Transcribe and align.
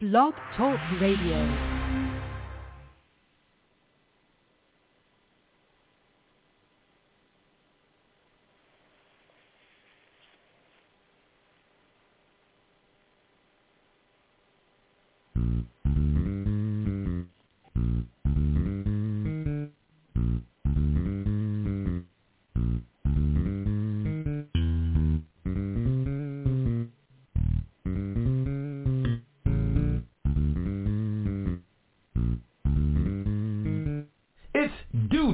Blog 0.00 0.32
Talk 0.56 0.78
Radio. 1.00 1.77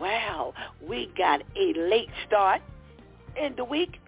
Well, 0.00 0.54
we 0.86 1.10
got 1.16 1.42
a 1.56 1.72
late 1.74 2.10
start 2.26 2.60
in 3.40 3.54
the 3.56 3.64
week 3.64 3.98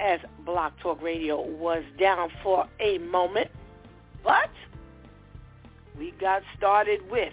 as 0.00 0.20
Blog 0.44 0.72
Talk 0.82 1.02
Radio 1.02 1.40
was 1.40 1.82
down 1.98 2.30
for 2.42 2.66
a 2.80 2.98
moment. 2.98 3.50
But 4.22 4.50
we 5.98 6.12
got 6.20 6.42
started 6.56 7.00
with 7.10 7.32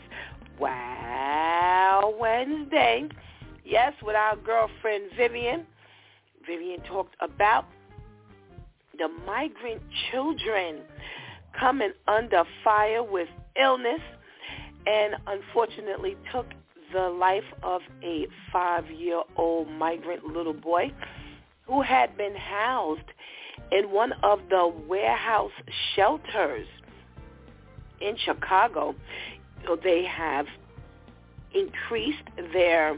Wow 0.60 2.16
Wednesday. 2.20 3.10
Yes, 3.66 3.94
with 4.02 4.16
our 4.16 4.36
girlfriend 4.38 5.12
Vivian. 5.16 5.66
Vivian 6.46 6.82
talked 6.82 7.16
about 7.22 7.66
the 8.98 9.10
migrant 9.26 9.82
children 10.10 10.80
coming 11.60 11.92
under 12.08 12.44
fire 12.64 13.04
with 13.04 13.28
illness 13.60 14.02
and 14.86 15.16
unfortunately 15.28 16.16
took 16.32 16.48
the 16.94 17.10
life 17.10 17.44
of 17.64 17.82
a 18.04 18.28
five-year-old 18.52 19.70
migrant 19.70 20.26
little 20.26 20.54
boy 20.54 20.92
who 21.66 21.82
had 21.82 22.16
been 22.18 22.36
housed 22.36 23.02
in 23.72 23.92
one 23.92 24.14
of 24.24 24.40
the 24.50 24.72
warehouse 24.88 25.52
shelters 25.96 26.68
in 28.00 28.16
Chicago. 28.18 28.96
They 29.84 30.06
have 30.06 30.46
increased 31.54 32.24
their 32.54 32.98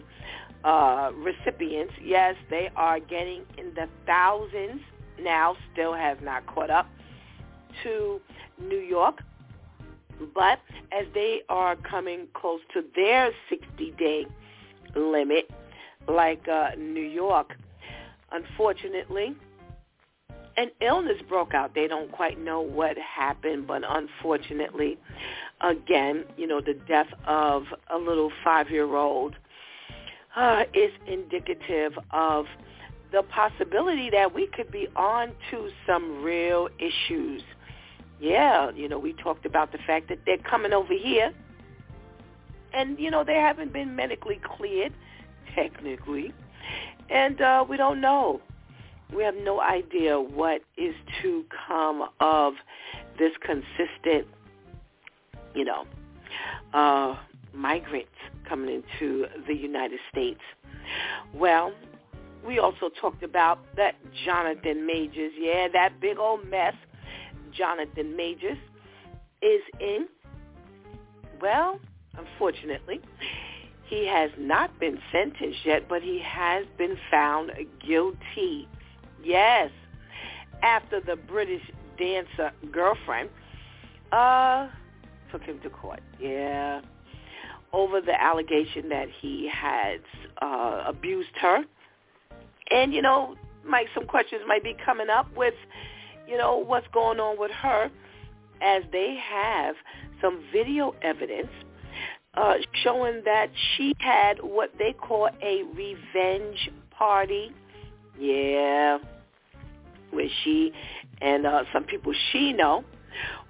uh, 0.63 1.11
recipients. 1.15 1.93
Yes, 2.03 2.35
they 2.49 2.69
are 2.75 2.99
getting 2.99 3.43
in 3.57 3.73
the 3.75 3.87
thousands 4.05 4.81
now, 5.21 5.55
still 5.73 5.93
has 5.93 6.17
not 6.21 6.45
caught 6.47 6.69
up 6.69 6.87
to 7.83 8.19
New 8.61 8.79
York. 8.79 9.21
But 10.33 10.59
as 10.91 11.05
they 11.13 11.41
are 11.49 11.75
coming 11.75 12.27
close 12.33 12.59
to 12.73 12.83
their 12.95 13.31
60-day 13.51 14.25
limit, 14.95 15.49
like 16.07 16.47
uh, 16.47 16.71
New 16.77 17.03
York, 17.03 17.55
unfortunately, 18.31 19.35
an 20.57 20.71
illness 20.81 21.17
broke 21.27 21.53
out. 21.53 21.73
They 21.73 21.87
don't 21.87 22.11
quite 22.11 22.39
know 22.39 22.59
what 22.59 22.97
happened, 22.97 23.67
but 23.67 23.83
unfortunately, 23.87 24.97
again, 25.61 26.25
you 26.37 26.47
know, 26.47 26.59
the 26.59 26.73
death 26.87 27.07
of 27.25 27.63
a 27.93 27.97
little 27.97 28.31
five-year-old 28.43 29.35
uh, 30.35 30.63
is 30.73 30.91
indicative 31.07 31.93
of 32.11 32.45
the 33.11 33.23
possibility 33.23 34.09
that 34.09 34.33
we 34.33 34.47
could 34.47 34.71
be 34.71 34.87
on 34.95 35.31
to 35.51 35.69
some 35.87 36.23
real 36.23 36.69
issues 36.77 37.41
yeah, 38.19 38.71
you 38.71 38.89
know, 38.89 38.99
we 38.99 39.13
talked 39.13 39.45
about 39.45 39.71
the 39.71 39.77
fact 39.87 40.09
that 40.09 40.19
they're 40.25 40.37
coming 40.37 40.73
over 40.73 40.93
here 40.93 41.33
and, 42.73 42.99
you 42.99 43.09
know, 43.09 43.23
they 43.23 43.35
haven't 43.35 43.73
been 43.73 43.95
medically 43.95 44.39
cleared, 44.57 44.93
technically. 45.55 46.33
And 47.09 47.41
uh, 47.41 47.65
we 47.67 47.77
don't 47.77 48.01
know. 48.01 48.41
We 49.15 49.23
have 49.23 49.35
no 49.35 49.59
idea 49.59 50.19
what 50.19 50.61
is 50.77 50.93
to 51.23 51.43
come 51.67 52.07
of 52.19 52.53
this 53.17 53.31
consistent, 53.41 54.27
you 55.55 55.65
know, 55.65 55.85
uh, 56.73 57.17
migrants 57.53 58.11
coming 58.47 58.83
into 58.83 59.25
the 59.47 59.55
United 59.55 59.99
States. 60.11 60.41
Well, 61.33 61.73
we 62.45 62.59
also 62.59 62.89
talked 63.01 63.23
about 63.23 63.59
that 63.75 63.95
Jonathan 64.25 64.85
Majors, 64.85 65.31
yeah, 65.37 65.67
that 65.73 65.99
big 65.99 66.19
old 66.19 66.47
mess 66.47 66.75
Jonathan 67.53 68.15
Majors 68.15 68.57
is 69.41 69.61
in, 69.79 70.07
well, 71.41 71.79
unfortunately, 72.17 73.01
he 73.85 74.05
has 74.05 74.29
not 74.37 74.79
been 74.79 74.99
sentenced 75.11 75.59
yet, 75.65 75.87
but 75.89 76.01
he 76.01 76.19
has 76.23 76.65
been 76.77 76.97
found 77.09 77.51
guilty. 77.85 78.67
Yes, 79.23 79.71
after 80.61 80.99
the 81.01 81.15
British 81.15 81.63
dancer 81.97 82.51
girlfriend 82.71 83.29
uh, 84.11 84.67
took 85.31 85.43
him 85.43 85.59
to 85.63 85.69
court. 85.69 86.01
Yeah, 86.19 86.81
over 87.73 88.01
the 88.01 88.19
allegation 88.19 88.89
that 88.89 89.07
he 89.21 89.49
had 89.51 90.01
uh, 90.41 90.83
abused 90.87 91.35
her. 91.41 91.63
And, 92.71 92.93
you 92.93 93.01
know, 93.01 93.35
might 93.65 93.87
some 93.93 94.05
questions 94.05 94.41
might 94.47 94.63
be 94.63 94.75
coming 94.85 95.09
up 95.09 95.35
with 95.35 95.53
you 96.29 96.37
know, 96.37 96.57
what's 96.57 96.87
going 96.93 97.19
on 97.19 97.39
with 97.39 97.51
her 97.51 97.89
as 98.61 98.83
they 98.91 99.17
have 99.31 99.75
some 100.21 100.43
video 100.51 100.93
evidence 101.01 101.49
uh, 102.35 102.55
showing 102.83 103.21
that 103.25 103.49
she 103.75 103.93
had 103.99 104.39
what 104.41 104.71
they 104.77 104.93
call 104.93 105.29
a 105.41 105.63
revenge 105.73 106.69
party. 106.91 107.51
Yeah, 108.19 108.99
where 110.11 110.27
she 110.43 110.71
and 111.21 111.45
uh, 111.45 111.63
some 111.71 111.85
people 111.85 112.13
she 112.31 112.53
know 112.53 112.83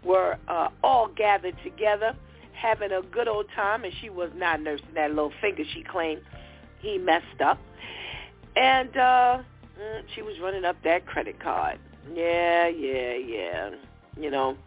were 0.03 0.37
uh, 0.47 0.69
all 0.83 1.07
gathered 1.07 1.55
together 1.63 2.15
having 2.53 2.91
a 2.91 3.01
good 3.01 3.27
old 3.27 3.47
time, 3.55 3.83
and 3.83 3.93
she 4.01 4.09
was 4.09 4.29
not 4.35 4.61
nursing 4.61 4.87
that 4.93 5.09
little 5.09 5.31
finger 5.41 5.63
she 5.73 5.83
claimed 5.83 6.21
he 6.79 6.97
messed 6.97 7.41
up. 7.43 7.57
And 8.55 8.89
uh, 8.95 9.37
mm, 9.79 10.01
she 10.13 10.21
was 10.21 10.35
running 10.41 10.65
up 10.65 10.75
that 10.83 11.05
credit 11.05 11.39
card. 11.39 11.79
Yeah, 12.13 12.67
yeah, 12.67 13.13
yeah. 13.13 13.69
You 14.19 14.31
know, 14.31 14.57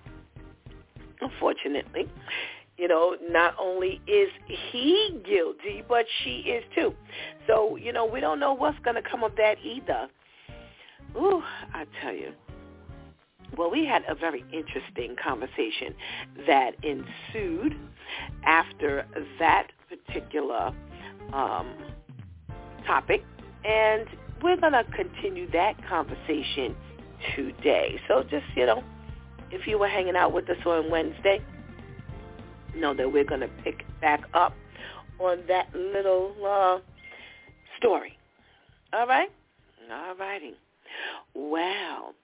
unfortunately, 1.20 2.08
you 2.78 2.88
know, 2.88 3.16
not 3.28 3.54
only 3.60 4.00
is 4.06 4.30
he 4.70 5.20
guilty, 5.24 5.84
but 5.88 6.06
she 6.22 6.38
is 6.40 6.64
too. 6.74 6.94
So, 7.46 7.76
you 7.76 7.92
know, 7.92 8.06
we 8.06 8.20
don't 8.20 8.40
know 8.40 8.54
what's 8.54 8.78
going 8.80 8.96
to 8.96 9.02
come 9.02 9.22
of 9.22 9.36
that 9.36 9.56
either. 9.62 10.08
Ooh, 11.16 11.42
I 11.74 11.86
tell 12.00 12.14
you. 12.14 12.32
Well, 13.56 13.70
we 13.70 13.84
had 13.84 14.02
a 14.08 14.14
very 14.14 14.44
interesting 14.52 15.14
conversation 15.22 15.94
that 16.46 16.74
ensued 16.82 17.76
after 18.44 19.06
that 19.38 19.68
particular 19.88 20.72
um, 21.34 21.74
topic, 22.86 23.22
and 23.64 24.06
we're 24.42 24.56
going 24.56 24.72
to 24.72 24.84
continue 24.96 25.50
that 25.52 25.74
conversation 25.86 26.74
today. 27.34 28.00
So 28.08 28.22
just, 28.22 28.44
you 28.54 28.66
know, 28.66 28.82
if 29.50 29.66
you 29.66 29.78
were 29.78 29.88
hanging 29.88 30.16
out 30.16 30.32
with 30.32 30.48
us 30.48 30.56
on 30.64 30.90
Wednesday, 30.90 31.40
know 32.76 32.94
that 32.94 33.12
we're 33.12 33.24
going 33.24 33.40
to 33.40 33.50
pick 33.64 33.84
back 34.00 34.22
up 34.34 34.54
on 35.18 35.42
that 35.48 35.68
little 35.74 36.34
uh, 36.44 36.78
story. 37.78 38.18
All 38.92 39.06
right? 39.06 39.30
All 39.90 40.14
righty. 40.16 40.54
Well, 41.34 42.14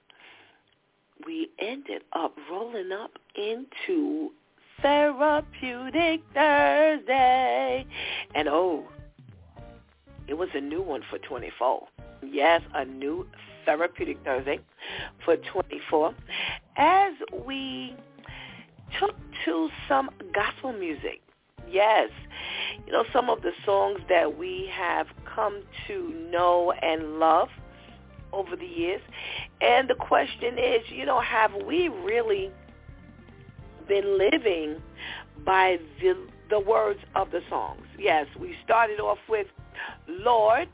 we 1.27 1.51
ended 1.59 2.03
up 2.13 2.37
rolling 2.51 2.93
up 2.93 3.13
into 3.35 4.31
Therapeutic 4.81 6.23
Thursday. 6.35 7.87
And 8.35 8.49
oh, 8.49 8.85
it 10.27 10.35
was 10.35 10.49
a 10.55 10.61
new 10.61 10.83
one 10.83 11.03
for 11.09 11.19
24. 11.19 11.89
Yes, 12.23 12.63
a 12.75 12.85
new 12.85 13.27
Therapeutic 13.69 14.17
Thursday 14.25 14.61
for 15.27 15.37
24. 15.37 16.15
As 16.79 17.13
we 17.45 17.95
took 18.99 19.15
to 19.45 19.69
some 19.87 20.09
gospel 20.35 20.73
music. 20.73 21.21
Yes, 21.71 22.09
you 22.87 22.93
know, 22.95 23.05
some 23.13 23.29
of 23.29 23.43
the 23.43 23.53
songs 23.67 24.01
that 24.09 24.39
we 24.39 24.71
have 24.73 25.07
come 25.27 25.61
to 25.87 26.29
know 26.33 26.73
and 26.81 27.19
love 27.19 27.49
over 28.33 28.57
the 28.57 28.65
years. 28.65 29.03
And 29.61 29.87
the 29.91 29.95
question 29.95 30.59
is, 30.59 30.81
you 30.91 31.05
know, 31.05 31.21
have 31.21 31.53
we 31.67 31.89
really 31.89 32.51
been 33.87 34.17
living 34.17 34.77
by 35.45 35.79
the, 36.01 36.17
the 36.49 36.59
words 36.59 37.01
of 37.15 37.33
the 37.33 37.43
songs? 37.51 37.85
Yes, 37.99 38.29
we 38.41 38.57
started 38.65 38.99
off 38.99 39.19
with, 39.29 39.49
Lord, 40.09 40.69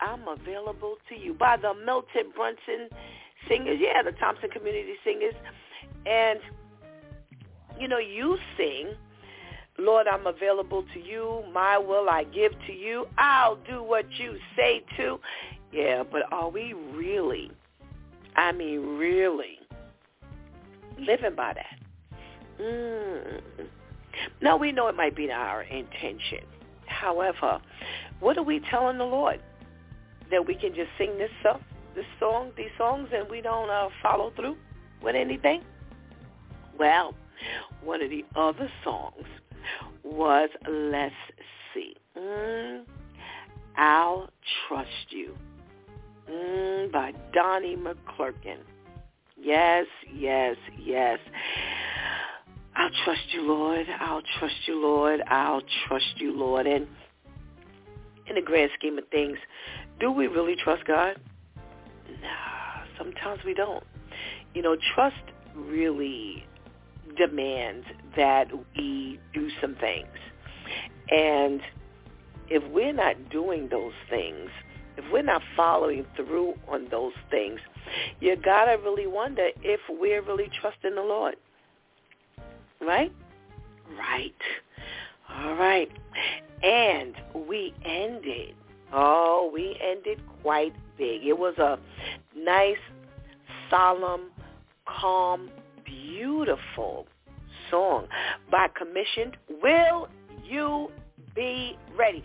I'm 0.00 0.26
available 0.28 0.96
to 1.08 1.16
you 1.16 1.34
by 1.34 1.56
the 1.56 1.74
Milton 1.74 2.32
Brunson 2.34 2.88
singers, 3.48 3.78
yeah, 3.80 4.02
the 4.02 4.12
Thompson 4.12 4.50
Community 4.50 4.94
Singers. 5.04 5.34
And, 6.04 6.40
you 7.78 7.88
know, 7.88 7.98
you 7.98 8.38
sing, 8.56 8.92
Lord, 9.78 10.06
I'm 10.06 10.26
available 10.26 10.84
to 10.94 11.00
you. 11.00 11.42
My 11.52 11.78
will 11.78 12.08
I 12.08 12.24
give 12.24 12.52
to 12.66 12.72
you. 12.72 13.06
I'll 13.18 13.56
do 13.56 13.82
what 13.82 14.06
you 14.18 14.36
say 14.56 14.84
to. 14.96 15.20
Yeah, 15.72 16.04
but 16.10 16.22
are 16.32 16.48
we 16.48 16.72
really, 16.72 17.50
I 18.36 18.52
mean 18.52 18.96
really, 18.96 19.58
living 20.98 21.34
by 21.36 21.54
that? 21.54 21.78
Mm. 22.60 23.40
Now 24.40 24.56
we 24.56 24.72
know 24.72 24.88
it 24.88 24.96
might 24.96 25.14
be 25.14 25.30
our 25.30 25.62
intention. 25.62 26.40
However, 26.86 27.60
what 28.20 28.38
are 28.38 28.42
we 28.42 28.60
telling 28.70 28.98
the 28.98 29.04
Lord? 29.04 29.40
That 30.30 30.46
we 30.46 30.54
can 30.54 30.74
just 30.74 30.90
sing 30.98 31.16
this 31.18 31.30
stuff, 31.40 31.60
this 31.94 32.04
song, 32.18 32.50
these 32.56 32.70
songs, 32.76 33.08
and 33.14 33.28
we 33.30 33.40
don't 33.40 33.70
uh, 33.70 33.88
follow 34.02 34.32
through 34.34 34.56
with 35.02 35.14
anything? 35.14 35.62
Well, 36.78 37.14
one 37.82 38.02
of 38.02 38.10
the 38.10 38.24
other 38.34 38.70
songs 38.84 39.24
was 40.04 40.50
Let's 40.68 41.14
See. 41.74 41.94
Mm, 42.16 42.82
I'll 43.76 44.30
Trust 44.66 44.88
You 45.10 45.36
mm, 46.30 46.90
by 46.92 47.12
Donnie 47.32 47.76
McClurkin. 47.76 48.58
Yes, 49.38 49.86
yes, 50.14 50.56
yes. 50.82 51.18
I'll 52.74 52.90
trust 53.04 53.22
you, 53.32 53.42
Lord. 53.42 53.86
I'll 54.00 54.22
trust 54.38 54.54
you, 54.66 54.80
Lord. 54.80 55.20
I'll 55.28 55.62
trust 55.86 56.14
you, 56.16 56.32
Lord. 56.36 56.66
And 56.66 56.86
in 58.28 58.34
the 58.34 58.42
grand 58.42 58.70
scheme 58.78 58.98
of 58.98 59.04
things, 59.08 59.38
do 60.00 60.10
we 60.10 60.26
really 60.26 60.56
trust 60.56 60.84
God? 60.86 61.16
Nah, 62.22 62.84
sometimes 62.98 63.40
we 63.44 63.54
don't. 63.54 63.84
You 64.54 64.62
know, 64.62 64.76
trust 64.94 65.16
really 65.54 66.46
demands 67.16 67.86
that 68.16 68.48
we 68.76 69.18
do 69.32 69.48
some 69.60 69.74
things. 69.76 70.08
And 71.10 71.60
if 72.48 72.62
we're 72.72 72.92
not 72.92 73.30
doing 73.30 73.68
those 73.68 73.92
things, 74.10 74.50
if 74.96 75.04
we're 75.12 75.22
not 75.22 75.42
following 75.56 76.06
through 76.16 76.54
on 76.68 76.88
those 76.90 77.12
things, 77.30 77.60
you 78.20 78.36
gotta 78.36 78.78
really 78.82 79.06
wonder 79.06 79.48
if 79.62 79.80
we're 79.88 80.22
really 80.22 80.50
trusting 80.60 80.94
the 80.94 81.02
Lord. 81.02 81.36
Right? 82.80 83.12
Right. 83.96 84.34
All 85.30 85.54
right. 85.54 85.90
And 86.62 87.14
we 87.48 87.74
ended. 87.84 88.54
Oh, 88.98 89.50
we 89.52 89.78
ended 89.86 90.22
quite 90.42 90.72
big. 90.96 91.26
It 91.26 91.38
was 91.38 91.54
a 91.58 91.78
nice, 92.34 92.78
solemn, 93.68 94.30
calm, 94.86 95.50
beautiful 95.84 97.06
song 97.70 98.06
by 98.50 98.68
commissioned 98.68 99.36
Will 99.62 100.08
You 100.42 100.90
Be 101.34 101.76
Ready? 101.94 102.24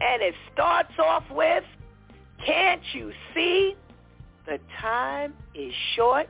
And 0.00 0.20
it 0.20 0.34
starts 0.52 0.92
off 0.98 1.22
with 1.30 1.62
can't 2.44 2.82
you 2.92 3.12
see 3.32 3.76
the 4.46 4.58
time 4.80 5.34
is 5.54 5.72
short? 5.94 6.26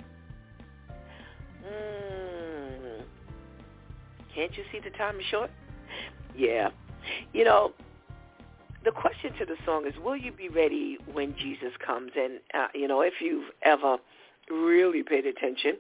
Mm. 1.65 3.03
Can't 4.35 4.55
you 4.55 4.65
see 4.71 4.81
the 4.85 4.91
time 4.99 5.17
is 5.17 5.27
short? 5.31 5.51
Yeah. 6.37 6.71
You 7.33 7.45
know, 7.45 7.73
the 8.85 8.93
question 8.93 9.33
to 9.39 9.45
the 9.45 9.57
song 9.65 9.87
is, 9.87 9.95
will 10.03 10.17
you 10.17 10.33
be 10.33 10.49
ready 10.49 10.99
when 11.13 11.35
Jesus 11.37 11.73
comes? 11.85 12.13
And, 12.17 12.41
uh, 12.55 12.69
you 12.75 12.89
know, 12.89 13.01
if 13.01 13.15
you've 13.21 13.51
ever 13.63 13.97
really 14.51 15.03
paid 15.03 15.27
attention 15.27 15.77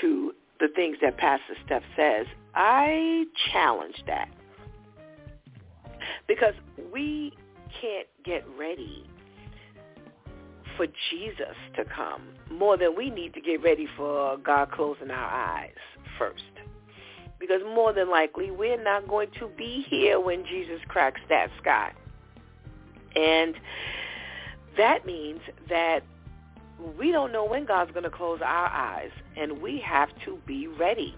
to 0.00 0.32
the 0.60 0.68
things 0.74 0.96
that 1.02 1.18
Pastor 1.18 1.54
Steph 1.64 1.82
says, 1.96 2.26
I 2.54 3.24
challenge 3.52 3.96
that. 4.06 4.28
Because 6.26 6.54
we 6.92 7.32
can't 7.80 8.08
get 8.24 8.44
ready 8.58 9.06
for 10.76 10.86
Jesus 11.10 11.56
to 11.76 11.84
come 11.84 12.22
more 12.50 12.76
than 12.76 12.96
we 12.96 13.10
need 13.10 13.34
to 13.34 13.40
get 13.40 13.62
ready 13.62 13.86
for 13.96 14.36
God 14.38 14.70
closing 14.70 15.10
our 15.10 15.30
eyes 15.30 15.74
first. 16.18 16.42
Because 17.38 17.60
more 17.74 17.92
than 17.92 18.08
likely, 18.08 18.50
we're 18.50 18.82
not 18.82 19.08
going 19.08 19.28
to 19.40 19.48
be 19.58 19.84
here 19.88 20.20
when 20.20 20.44
Jesus 20.46 20.80
cracks 20.88 21.20
that 21.28 21.48
sky. 21.60 21.92
And 23.16 23.54
that 24.76 25.04
means 25.06 25.40
that 25.68 26.00
we 26.98 27.12
don't 27.12 27.32
know 27.32 27.44
when 27.44 27.64
God's 27.64 27.92
going 27.92 28.04
to 28.04 28.10
close 28.10 28.40
our 28.42 28.66
eyes, 28.66 29.10
and 29.36 29.60
we 29.62 29.80
have 29.80 30.08
to 30.24 30.38
be 30.46 30.66
ready. 30.66 31.14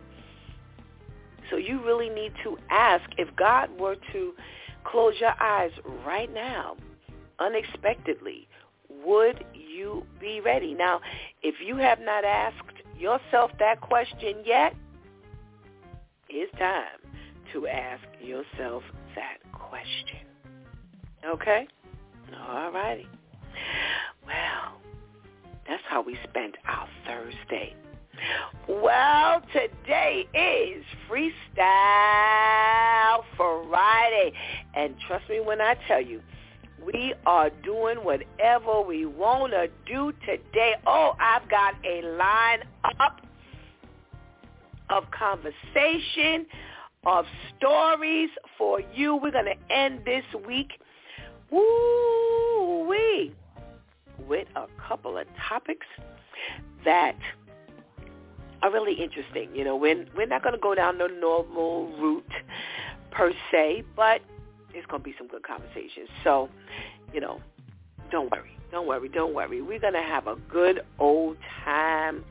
So 1.51 1.57
you 1.57 1.83
really 1.85 2.09
need 2.09 2.33
to 2.43 2.59
ask 2.71 3.05
if 3.17 3.35
God 3.37 3.71
were 3.79 3.97
to 4.13 4.33
close 4.85 5.15
your 5.21 5.35
eyes 5.41 5.71
right 6.05 6.33
now, 6.33 6.77
unexpectedly, 7.39 8.49
would 9.05 9.45
you 9.55 10.05
be 10.21 10.41
ready? 10.41 10.75
Now, 10.75 11.01
if 11.43 11.57
you 11.65 11.77
have 11.77 12.01
not 12.01 12.25
asked 12.25 12.83
yourself 12.99 13.51
that 13.59 13.81
question 13.81 14.37
yet, 14.45 14.75
it's 16.29 16.53
time 16.59 16.99
to 17.53 17.67
ask 17.67 18.03
yourself 18.21 18.83
that 19.15 19.39
question. 19.53 20.27
Okay? 21.25 21.69
All 22.33 22.71
righty. 22.73 23.07
Well, 24.27 24.81
that's 25.69 25.83
how 25.89 26.03
we 26.03 26.19
spent 26.29 26.57
our 26.67 26.89
Thursday. 27.07 27.75
Well, 28.69 29.43
today 29.53 30.27
is 30.35 30.85
Freestyle 31.09 31.33
Friday. 33.37 34.33
And 34.75 34.95
trust 35.07 35.29
me 35.29 35.41
when 35.41 35.61
I 35.61 35.77
tell 35.87 36.01
you, 36.01 36.21
we 36.85 37.15
are 37.27 37.51
doing 37.63 37.99
whatever 37.99 38.81
we 38.83 39.07
want 39.07 39.53
to 39.53 39.69
do 39.87 40.13
today. 40.27 40.75
Oh, 40.87 41.17
I've 41.21 41.49
got 41.49 41.75
a 41.85 42.03
line 42.17 42.63
up 43.01 43.21
of 44.91 45.05
conversation, 45.11 46.47
of 47.07 47.25
stories 47.57 48.31
for 48.59 48.81
you. 48.95 49.17
We're 49.17 49.31
going 49.33 49.47
to 49.47 49.75
end 49.75 50.01
this 50.05 50.25
week 50.47 50.73
woo-wee, 51.55 53.33
with 54.29 54.49
a 54.57 54.67
couple 54.89 55.17
of 55.19 55.27
topics 55.49 55.87
that 56.85 57.17
are 58.63 58.73
really 58.73 58.95
interesting. 58.95 59.55
You 59.55 59.65
know, 59.65 59.77
we're, 59.77 60.05
we're 60.17 60.27
not 60.27 60.43
going 60.43 60.55
to 60.55 60.61
go 60.61 60.75
down 60.75 60.99
the 60.99 61.09
normal 61.21 61.89
route 61.99 62.33
per 63.11 63.33
se, 63.53 63.85
but 63.95 64.21
it's 64.73 64.87
going 64.87 65.03
to 65.03 65.05
be 65.05 65.15
some 65.19 65.29
good 65.29 65.43
conversations. 65.43 66.09
So, 66.25 66.49
you 67.13 67.21
know, 67.21 67.41
don't 68.11 68.31
worry. 68.31 68.57
Don't 68.71 68.87
worry. 68.87 69.09
Don't 69.09 69.35
worry. 69.35 69.63
We're 69.63 69.79
going 69.79 69.93
to 69.95 70.03
have 70.03 70.27
a 70.27 70.37
good 70.51 70.81
old 70.99 71.37
time 71.65 72.25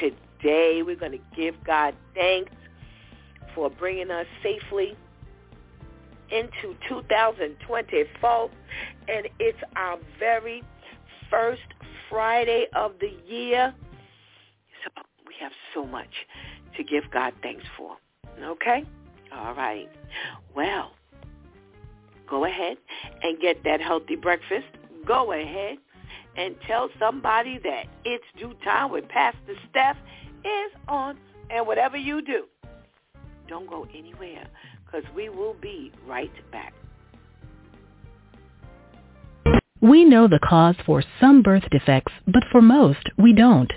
today. 0.00 0.82
We're 0.82 0.96
going 0.96 1.12
to 1.12 1.20
give 1.36 1.54
God 1.64 1.94
thanks 2.14 2.52
for 3.54 3.70
bringing 3.70 4.10
us 4.10 4.26
safely 4.42 4.96
into 6.30 6.76
2024. 6.88 8.50
And 9.08 9.28
it's 9.38 9.58
our 9.76 9.98
very 10.18 10.62
first 11.30 11.62
Friday 12.08 12.66
of 12.74 12.92
the 13.00 13.12
year. 13.26 13.74
So 14.84 15.02
we 15.26 15.34
have 15.40 15.52
so 15.74 15.84
much 15.84 16.26
to 16.76 16.84
give 16.84 17.04
God 17.12 17.32
thanks 17.42 17.64
for. 17.76 17.96
Okay? 18.42 18.84
All 19.34 19.54
right. 19.54 19.88
Well, 20.54 20.92
go 22.28 22.44
ahead 22.44 22.76
and 23.22 23.40
get 23.40 23.64
that 23.64 23.80
healthy 23.80 24.16
breakfast. 24.16 24.66
Go 25.06 25.32
ahead 25.32 25.78
and 26.36 26.54
tell 26.66 26.88
somebody 26.98 27.58
that 27.58 27.86
it's 28.04 28.24
DEW 28.38 28.54
time 28.64 28.90
with 28.92 29.08
Pastor 29.08 29.54
Steph 29.70 29.96
is 30.44 30.72
on. 30.86 31.18
And 31.50 31.66
whatever 31.66 31.96
you 31.96 32.20
do, 32.20 32.44
don't 33.48 33.68
go 33.68 33.86
anywhere 33.94 34.46
because 34.90 35.08
we 35.14 35.28
will 35.28 35.54
be 35.60 35.92
right 36.06 36.32
back. 36.50 36.72
We 39.80 40.04
know 40.04 40.26
the 40.26 40.40
cause 40.40 40.74
for 40.84 41.04
some 41.20 41.42
birth 41.42 41.64
defects, 41.70 42.12
but 42.26 42.42
for 42.50 42.60
most, 42.60 43.10
we 43.16 43.32
don't. 43.32 43.72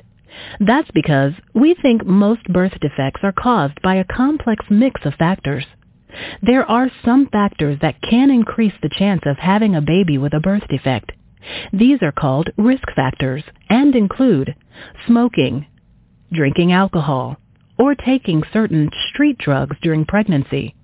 That's 0.59 0.89
because 0.91 1.33
we 1.53 1.75
think 1.79 2.05
most 2.05 2.43
birth 2.45 2.73
defects 2.79 3.21
are 3.23 3.33
caused 3.33 3.81
by 3.81 3.95
a 3.95 4.05
complex 4.05 4.65
mix 4.69 5.01
of 5.05 5.13
factors. 5.15 5.65
There 6.41 6.69
are 6.69 6.89
some 7.05 7.27
factors 7.27 7.77
that 7.81 8.01
can 8.01 8.31
increase 8.31 8.73
the 8.81 8.89
chance 8.89 9.21
of 9.25 9.37
having 9.37 9.75
a 9.75 9.81
baby 9.81 10.17
with 10.17 10.33
a 10.33 10.39
birth 10.39 10.67
defect. 10.69 11.11
These 11.71 12.01
are 12.01 12.11
called 12.11 12.49
risk 12.57 12.87
factors 12.95 13.43
and 13.69 13.95
include 13.95 14.55
smoking, 15.05 15.67
drinking 16.31 16.71
alcohol, 16.71 17.37
or 17.77 17.95
taking 17.95 18.43
certain 18.51 18.89
street 19.09 19.37
drugs 19.37 19.77
during 19.81 20.05
pregnancy, 20.05 20.75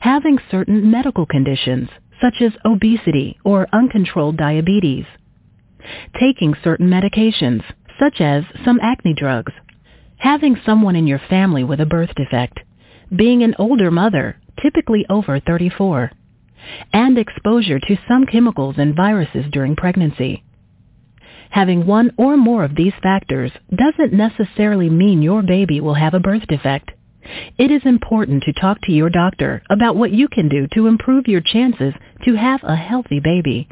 having 0.00 0.38
certain 0.50 0.90
medical 0.90 1.26
conditions 1.26 1.88
such 2.20 2.40
as 2.40 2.52
obesity 2.64 3.38
or 3.44 3.68
uncontrolled 3.72 4.36
diabetes, 4.36 5.04
taking 6.18 6.54
certain 6.62 6.88
medications 6.88 7.62
such 7.98 8.20
as 8.20 8.44
some 8.64 8.78
acne 8.82 9.14
drugs, 9.14 9.52
having 10.18 10.56
someone 10.64 10.96
in 10.96 11.06
your 11.06 11.20
family 11.28 11.64
with 11.64 11.80
a 11.80 11.86
birth 11.86 12.14
defect, 12.14 12.60
being 13.14 13.42
an 13.42 13.54
older 13.58 13.90
mother, 13.90 14.36
typically 14.62 15.04
over 15.10 15.40
34, 15.40 16.10
and 16.92 17.18
exposure 17.18 17.80
to 17.80 17.98
some 18.08 18.24
chemicals 18.26 18.76
and 18.78 18.94
viruses 18.94 19.44
during 19.50 19.74
pregnancy. 19.74 20.44
Having 21.50 21.86
one 21.86 22.12
or 22.16 22.36
more 22.36 22.64
of 22.64 22.76
these 22.76 22.94
factors 23.02 23.50
doesn't 23.74 24.12
necessarily 24.12 24.88
mean 24.88 25.20
your 25.20 25.42
baby 25.42 25.80
will 25.80 25.94
have 25.94 26.14
a 26.14 26.20
birth 26.20 26.46
defect. 26.48 26.92
It 27.58 27.70
is 27.70 27.82
important 27.84 28.42
to 28.44 28.52
talk 28.52 28.80
to 28.82 28.92
your 28.92 29.10
doctor 29.10 29.62
about 29.70 29.96
what 29.96 30.12
you 30.12 30.28
can 30.28 30.48
do 30.48 30.66
to 30.74 30.86
improve 30.86 31.28
your 31.28 31.40
chances 31.40 31.94
to 32.24 32.34
have 32.34 32.60
a 32.64 32.76
healthy 32.76 33.20
baby. 33.20 33.68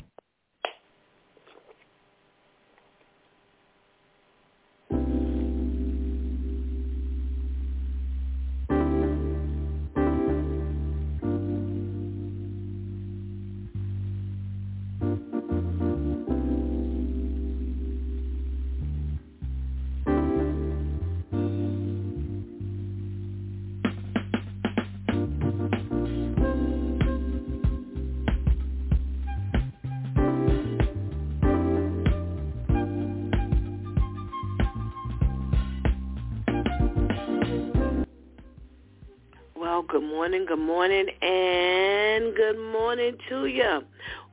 Good 39.90 40.04
morning, 40.04 40.47
good 40.47 40.61
morning, 40.61 41.09
and 41.20 42.35
good 42.37 42.59
morning 42.73 43.16
to 43.28 43.47
you. 43.47 43.80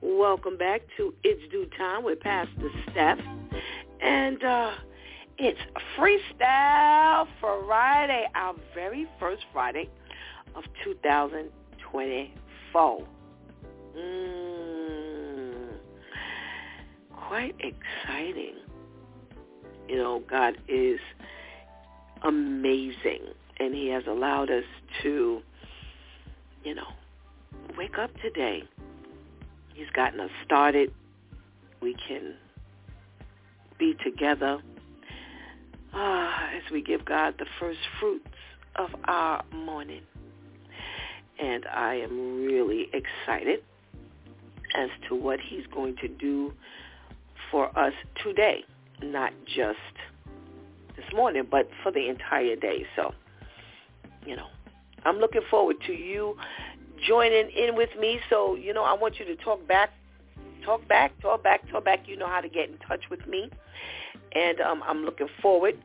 Welcome 0.02 0.56
back 0.56 0.84
to 0.98 1.16
It's 1.24 1.42
DEW 1.52 1.66
Time 1.76 2.04
with 2.04 2.20
Pastor 2.20 2.70
Steph. 2.92 3.18
And 4.00 4.44
uh, 4.44 4.74
it's 5.40 5.60
Freestyle 5.98 7.28
Friday, 7.42 8.28
our 8.36 8.54
very 8.76 9.08
first 9.20 9.46
Friday 9.52 9.90
of 10.54 10.64
2024. 10.84 13.08
Mm, 13.98 15.70
quite 17.16 17.56
exciting. 17.60 18.58
You 19.90 19.98
know, 19.98 20.22
God 20.30 20.60
is 20.68 21.00
amazing 22.22 23.34
and 23.60 23.74
he 23.74 23.90
has 23.90 24.04
allowed 24.08 24.50
us 24.50 24.64
to, 25.02 25.42
you 26.68 26.76
know, 26.76 26.92
wake 27.78 27.98
up 27.98 28.12
today. 28.22 28.62
He's 29.74 29.90
gotten 29.94 30.20
us 30.20 30.30
started. 30.44 30.94
We 31.82 31.96
can 31.96 32.34
be 33.80 33.96
together 34.04 34.60
uh, 35.94 36.32
as 36.58 36.70
we 36.70 36.82
give 36.82 37.06
God 37.06 37.36
the 37.40 37.46
first 37.58 37.80
fruits 38.02 38.28
of 38.76 38.90
our 39.06 39.46
morning. 39.56 40.02
And 41.40 41.66
I 41.68 41.96
am 41.96 42.44
really 42.46 42.90
excited 42.92 43.64
as 44.76 44.90
to 45.08 45.16
what 45.16 45.40
he's 45.40 45.66
going 45.68 45.96
to 46.02 46.10
do 46.10 46.52
for 47.50 47.68
us 47.80 47.94
today, 48.22 48.66
not 49.02 49.32
just 49.46 49.80
this 50.98 51.06
morning, 51.16 51.48
but 51.50 51.70
for 51.82 51.94
the 51.94 52.10
entire 52.10 52.58
day. 52.58 52.86
So 52.98 53.14
you 54.26 54.36
know, 54.36 54.48
I'm 55.08 55.20
looking 55.20 55.42
forward 55.50 55.78
to 55.88 55.94
you 55.94 56.36
joining 57.08 57.50
in 57.52 57.76
with 57.76 57.90
me. 58.00 58.20
So, 58.30 58.56
you 58.56 58.74
know, 58.74 58.84
I 58.84 58.94
want 58.94 59.20
you 59.20 59.26
to 59.26 59.36
talk 59.38 59.66
back, 59.68 59.92
talk 60.66 60.88
back, 60.88 61.14
talk 61.22 61.44
back, 61.44 61.70
talk 61.70 61.86
back. 61.86 62.08
You 62.08 62.18
know 62.18 62.28
how 62.28 62.42
to 62.42 62.50
get 62.50 62.70
in 62.70 62.78
touch 62.80 63.02
with 63.10 63.26
me. 63.28 63.50
And 64.34 64.60
um, 64.60 64.84
I'm 64.86 65.04
looking 65.04 65.28
forward 65.42 65.78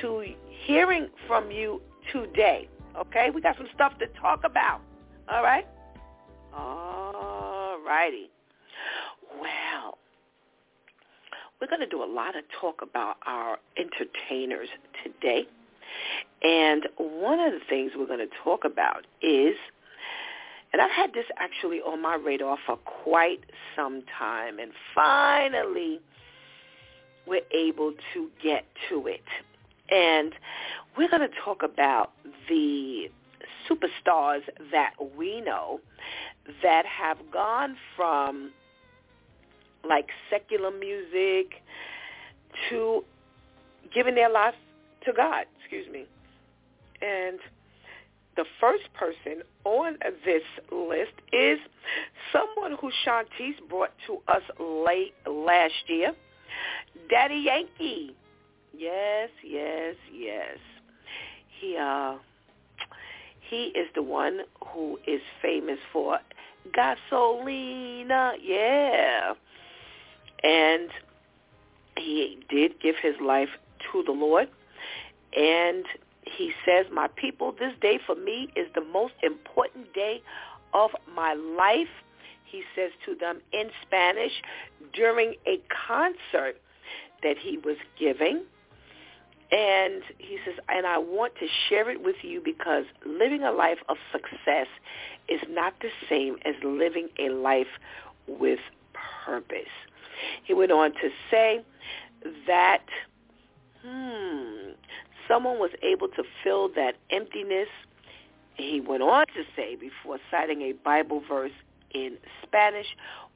to 0.00 0.24
hearing 0.66 1.08
from 1.26 1.50
you 1.50 1.80
today. 2.12 2.68
Okay? 2.98 3.30
We 3.34 3.40
got 3.40 3.56
some 3.56 3.68
stuff 3.74 3.98
to 3.98 4.06
talk 4.20 4.42
about. 4.44 4.80
All 5.28 5.42
right? 5.42 5.66
All 6.54 7.78
righty. 7.86 8.30
Well, 9.40 9.98
we're 11.60 11.68
going 11.68 11.80
to 11.80 11.86
do 11.86 12.02
a 12.02 12.10
lot 12.10 12.36
of 12.36 12.44
talk 12.60 12.80
about 12.82 13.16
our 13.26 13.58
entertainers 13.76 14.68
today. 15.04 15.46
And 16.42 16.86
one 16.98 17.40
of 17.40 17.52
the 17.52 17.60
things 17.68 17.92
we're 17.96 18.06
going 18.06 18.26
to 18.26 18.34
talk 18.44 18.64
about 18.64 19.06
is, 19.22 19.56
and 20.72 20.82
I've 20.82 20.90
had 20.90 21.12
this 21.14 21.24
actually 21.38 21.78
on 21.78 22.02
my 22.02 22.16
radar 22.16 22.58
for 22.66 22.76
quite 22.76 23.40
some 23.74 24.02
time, 24.18 24.58
and 24.58 24.72
finally 24.94 26.00
we're 27.26 27.46
able 27.52 27.92
to 28.14 28.30
get 28.42 28.64
to 28.88 29.06
it. 29.06 29.24
And 29.90 30.34
we're 30.96 31.08
going 31.08 31.28
to 31.28 31.34
talk 31.44 31.62
about 31.62 32.12
the 32.48 33.08
superstars 33.68 34.42
that 34.70 34.94
we 35.16 35.40
know 35.40 35.80
that 36.62 36.84
have 36.86 37.18
gone 37.32 37.76
from 37.96 38.52
like 39.88 40.08
secular 40.30 40.70
music 40.70 41.62
to 42.68 43.04
giving 43.94 44.14
their 44.14 44.30
life 44.30 44.54
to 45.06 45.12
God, 45.12 45.46
excuse 45.60 45.86
me. 45.92 46.06
And 47.00 47.38
the 48.36 48.44
first 48.60 48.84
person 48.94 49.42
on 49.64 49.96
this 50.24 50.42
list 50.70 51.12
is 51.32 51.58
someone 52.32 52.76
who 52.80 52.90
Shantice 53.04 53.56
brought 53.68 53.92
to 54.06 54.18
us 54.28 54.42
late 54.60 55.14
last 55.26 55.74
year, 55.88 56.12
Daddy 57.10 57.36
Yankee. 57.46 58.14
Yes, 58.76 59.30
yes, 59.42 59.94
yes. 60.12 60.58
He 61.60 61.76
uh 61.80 62.16
he 63.48 63.66
is 63.66 63.88
the 63.94 64.02
one 64.02 64.40
who 64.68 64.98
is 65.06 65.20
famous 65.40 65.78
for 65.92 66.18
gasolina, 66.76 68.32
yeah. 68.42 69.32
And 70.42 70.90
he 71.96 72.38
did 72.50 72.80
give 72.80 72.96
his 73.02 73.14
life 73.24 73.48
to 73.92 74.02
the 74.04 74.12
Lord. 74.12 74.48
And 75.34 75.84
he 76.22 76.52
says, 76.64 76.86
my 76.92 77.08
people, 77.08 77.52
this 77.52 77.72
day 77.80 77.98
for 78.04 78.16
me 78.16 78.48
is 78.56 78.66
the 78.74 78.84
most 78.84 79.14
important 79.22 79.92
day 79.94 80.22
of 80.74 80.90
my 81.14 81.34
life, 81.34 81.88
he 82.44 82.62
says 82.74 82.90
to 83.04 83.14
them 83.14 83.40
in 83.52 83.70
Spanish 83.82 84.32
during 84.92 85.34
a 85.46 85.60
concert 85.86 86.60
that 87.22 87.36
he 87.38 87.58
was 87.58 87.76
giving. 87.98 88.42
And 89.52 90.02
he 90.18 90.38
says, 90.44 90.54
and 90.68 90.86
I 90.86 90.98
want 90.98 91.34
to 91.36 91.46
share 91.68 91.88
it 91.88 92.02
with 92.02 92.16
you 92.22 92.40
because 92.44 92.84
living 93.04 93.44
a 93.44 93.52
life 93.52 93.78
of 93.88 93.96
success 94.10 94.66
is 95.28 95.40
not 95.48 95.74
the 95.80 95.90
same 96.08 96.36
as 96.44 96.54
living 96.64 97.08
a 97.18 97.30
life 97.30 97.66
with 98.26 98.58
purpose. 99.24 99.72
He 100.44 100.52
went 100.52 100.72
on 100.72 100.92
to 100.92 101.10
say 101.30 101.64
that, 102.46 102.84
hmm, 103.84 104.65
someone 105.28 105.58
was 105.58 105.70
able 105.82 106.08
to 106.08 106.22
fill 106.42 106.68
that 106.74 106.96
emptiness, 107.10 107.68
he 108.54 108.80
went 108.80 109.02
on 109.02 109.26
to 109.28 109.44
say, 109.54 109.76
before 109.76 110.18
citing 110.30 110.62
a 110.62 110.72
Bible 110.72 111.22
verse 111.28 111.52
in 111.92 112.16
Spanish, 112.42 112.86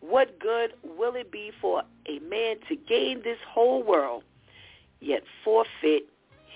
what 0.00 0.38
good 0.38 0.72
will 0.82 1.14
it 1.14 1.30
be 1.30 1.52
for 1.60 1.82
a 2.06 2.18
man 2.20 2.56
to 2.68 2.76
gain 2.76 3.22
this 3.22 3.38
whole 3.48 3.82
world, 3.82 4.24
yet 5.00 5.22
forfeit 5.44 6.04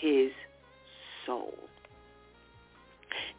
his 0.00 0.30
soul? 1.26 1.54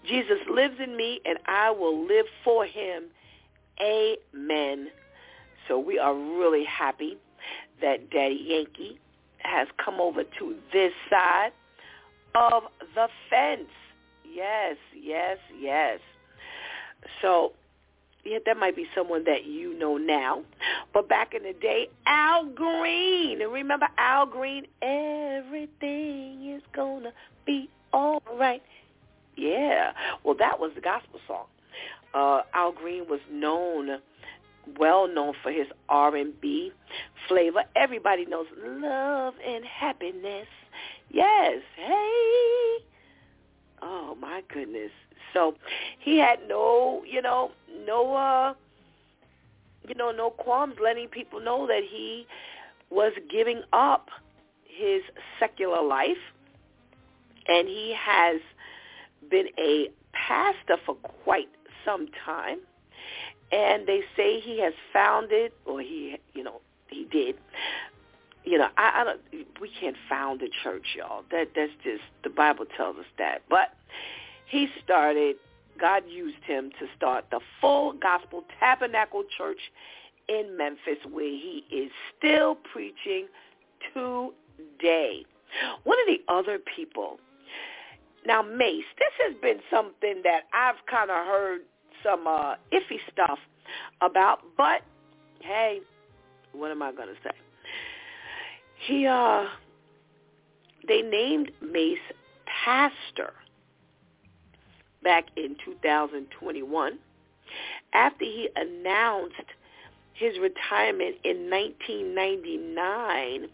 Jesus 0.07 0.37
lives 0.49 0.75
in 0.81 0.95
me, 0.95 1.21
and 1.25 1.39
I 1.47 1.71
will 1.71 2.05
live 2.07 2.27
for 2.43 2.65
him. 2.65 3.05
Amen. 3.81 4.89
So 5.67 5.79
we 5.79 5.97
are 5.97 6.13
really 6.13 6.63
happy 6.63 7.17
that 7.81 8.09
Daddy 8.11 8.39
Yankee 8.47 8.99
has 9.39 9.67
come 9.83 9.99
over 9.99 10.23
to 10.23 10.55
this 10.71 10.93
side 11.09 11.51
of 12.35 12.63
the 12.93 13.07
fence. 13.29 13.69
Yes, 14.23 14.77
yes, 14.93 15.37
yes. 15.59 15.99
So 17.21 17.53
yeah, 18.25 18.39
that 18.45 18.57
might 18.57 18.75
be 18.75 18.87
someone 18.95 19.23
that 19.25 19.45
you 19.45 19.77
know 19.77 19.97
now. 19.97 20.41
But 20.93 21.07
back 21.07 21.33
in 21.33 21.43
the 21.43 21.53
day, 21.53 21.89
Al 22.07 22.45
Green. 22.45 23.41
And 23.41 23.51
remember 23.53 23.87
Al 23.97 24.25
Green? 24.25 24.65
Everything 24.81 26.55
is 26.55 26.63
to 26.73 27.11
be 27.45 27.69
all 27.93 28.23
right. 28.37 28.63
Yeah. 29.37 29.91
Well, 30.23 30.35
that 30.39 30.59
was 30.59 30.71
the 30.75 30.81
gospel 30.81 31.19
song. 31.27 31.45
Uh, 32.13 32.41
Al 32.53 32.71
Green 32.71 33.07
was 33.07 33.19
known, 33.31 33.99
well 34.79 35.07
known 35.07 35.33
for 35.43 35.51
his 35.51 35.67
R&B 35.89 36.71
flavor. 37.27 37.63
Everybody 37.75 38.25
knows 38.25 38.47
love 38.57 39.35
and 39.45 39.63
happiness. 39.65 40.47
Yes. 41.15 41.61
Hey. 41.77 42.77
Oh 43.81 44.17
my 44.19 44.43
goodness. 44.53 44.91
So 45.33 45.55
he 45.97 46.17
had 46.17 46.39
no, 46.45 47.03
you 47.09 47.21
know, 47.21 47.51
no, 47.87 48.13
uh, 48.15 48.53
you 49.87 49.95
know, 49.95 50.11
no 50.11 50.29
qualms 50.29 50.75
letting 50.83 51.07
people 51.07 51.39
know 51.39 51.67
that 51.67 51.83
he 51.89 52.27
was 52.89 53.13
giving 53.31 53.61
up 53.71 54.09
his 54.65 55.03
secular 55.39 55.81
life, 55.81 56.17
and 57.47 57.65
he 57.65 57.95
has 57.97 58.41
been 59.31 59.47
a 59.57 59.87
pastor 60.11 60.75
for 60.85 60.95
quite 60.95 61.47
some 61.85 62.07
time. 62.25 62.59
And 63.53 63.87
they 63.87 64.01
say 64.17 64.41
he 64.41 64.59
has 64.59 64.73
founded, 64.91 65.53
or 65.65 65.79
he, 65.79 66.17
you 66.33 66.43
know, 66.43 66.59
he 66.89 67.05
did. 67.05 67.35
You 68.45 68.59
know, 68.59 68.67
I, 68.77 69.01
I 69.01 69.03
don't. 69.03 69.21
We 69.59 69.69
can't 69.79 69.95
found 70.07 70.41
a 70.41 70.47
church, 70.63 70.95
y'all. 70.95 71.23
That 71.31 71.49
that's 71.55 71.71
just 71.83 72.03
the 72.23 72.29
Bible 72.29 72.65
tells 72.77 72.97
us 72.97 73.05
that. 73.17 73.43
But 73.49 73.73
he 74.47 74.67
started. 74.83 75.37
God 75.79 76.03
used 76.07 76.41
him 76.45 76.69
to 76.79 76.85
start 76.95 77.25
the 77.31 77.41
Full 77.59 77.93
Gospel 77.93 78.45
Tabernacle 78.59 79.23
Church 79.37 79.59
in 80.29 80.55
Memphis, 80.57 80.97
where 81.11 81.25
he 81.25 81.65
is 81.69 81.91
still 82.17 82.55
preaching 82.71 83.27
today. 83.93 85.25
One 85.83 85.97
of 85.99 86.07
the 86.07 86.21
other 86.31 86.59
people 86.59 87.19
now, 88.25 88.41
Mase, 88.41 88.83
this 88.97 89.13
has 89.27 89.35
been 89.41 89.59
something 89.69 90.21
that 90.23 90.41
I've 90.53 90.83
kind 90.89 91.11
of 91.11 91.25
heard 91.27 91.61
some 92.03 92.25
uh, 92.27 92.55
iffy 92.73 92.99
stuff 93.11 93.39
about, 94.01 94.39
but 94.57 94.81
hey, 95.41 95.79
what 96.53 96.71
am 96.71 96.81
I 96.81 96.91
going 96.91 97.09
to 97.09 97.15
say? 97.23 97.35
He, 98.85 99.07
uh, 99.07 99.45
they 100.87 101.01
named 101.01 101.51
Mase 101.61 101.97
pastor 102.45 103.33
back 105.03 105.25
in 105.35 105.55
2021 105.63 106.99
after 107.93 108.25
he 108.25 108.49
announced 108.55 109.35
his 110.13 110.37
retirement 110.39 111.15
in 111.23 111.49
1999 111.49 113.49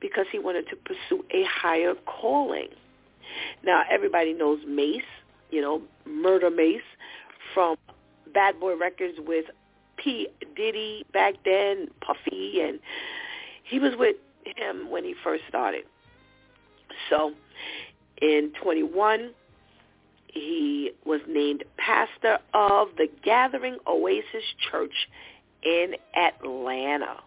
because 0.00 0.26
he 0.32 0.38
wanted 0.38 0.66
to 0.68 0.76
pursue 0.76 1.24
a 1.30 1.44
higher 1.44 1.94
calling. 2.06 2.68
Now 3.64 3.82
everybody 3.90 4.32
knows 4.32 4.60
Mase, 4.66 5.02
you 5.50 5.60
know, 5.60 5.82
Murder 6.06 6.50
Mase 6.50 6.80
from 7.54 7.76
Bad 8.34 8.58
Boy 8.58 8.76
Records 8.76 9.18
with 9.26 9.46
P. 9.96 10.28
Diddy 10.56 11.06
back 11.12 11.34
then, 11.44 11.88
Puffy, 12.00 12.60
and 12.60 12.80
he 13.64 13.78
was 13.78 13.92
with 13.96 14.16
him 14.44 14.90
when 14.90 15.04
he 15.04 15.14
first 15.22 15.44
started. 15.48 15.84
So 17.10 17.32
in 18.20 18.52
21, 18.62 19.30
he 20.28 20.92
was 21.04 21.20
named 21.28 21.64
pastor 21.76 22.38
of 22.54 22.88
the 22.96 23.08
Gathering 23.22 23.78
Oasis 23.86 24.44
Church 24.70 25.08
in 25.62 25.94
Atlanta. 26.16 27.20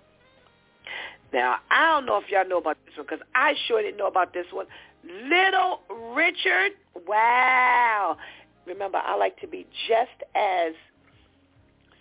Now, 1.34 1.58
I 1.70 1.92
don't 1.92 2.06
know 2.06 2.18
if 2.18 2.30
y'all 2.30 2.48
know 2.48 2.58
about 2.58 2.78
this 2.86 2.96
one 2.98 3.06
because 3.10 3.26
I 3.36 3.54
sure 3.68 3.82
didn't 3.82 3.98
know 3.98 4.08
about 4.08 4.34
this 4.34 4.46
one. 4.52 4.68
Little 5.04 5.82
Richard, 6.16 6.72
wow. 7.08 8.18
Remember, 8.66 8.98
I 8.98 9.16
like 9.16 9.40
to 9.42 9.48
be 9.48 9.68
just 9.88 10.24
as 10.34 10.74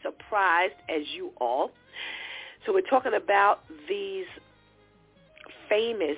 surprised 0.02 0.74
as 0.88 1.02
you 1.14 1.32
all. 1.40 1.70
So 2.64 2.72
we're 2.72 2.80
talking 2.82 3.12
about 3.14 3.64
these 3.88 4.26
famous 5.68 6.16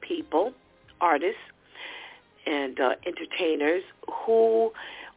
people, 0.00 0.52
artists, 1.00 1.40
and 2.46 2.78
uh, 2.78 2.90
entertainers 3.06 3.82
who 4.24 4.70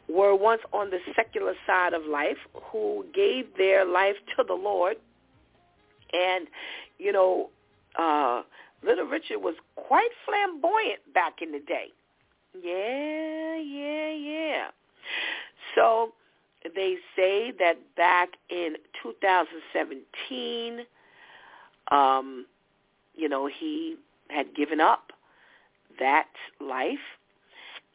were 0.08 0.36
once 0.36 0.62
on 0.74 0.90
the 0.90 1.00
secular 1.16 1.54
side 1.68 1.94
of 1.94 2.06
life, 2.06 2.38
who 2.72 3.06
gave 3.14 3.46
their 3.58 3.86
life 3.86 4.16
to 4.36 4.44
the 4.44 4.54
Lord, 4.54 4.98
and 6.14 6.48
you 6.98 7.12
know, 7.12 7.50
uh, 7.98 8.42
Little 8.84 9.06
Richard 9.06 9.40
was 9.40 9.56
quite 9.76 10.10
flamboyant 10.26 11.14
back 11.14 11.42
in 11.42 11.52
the 11.52 11.60
day. 11.60 11.88
Yeah, 12.54 13.58
yeah, 13.58 14.12
yeah. 14.12 14.68
So 15.76 16.14
they 16.76 16.98
say 17.16 17.54
that 17.60 17.78
back 17.96 18.30
in 18.50 18.76
2017, 19.04 20.86
um, 21.92 22.46
you 23.20 23.30
know, 23.30 23.48
he 23.48 23.96
had 24.30 24.56
given 24.56 24.80
up 24.80 25.12
that 26.00 26.30
life 26.62 26.98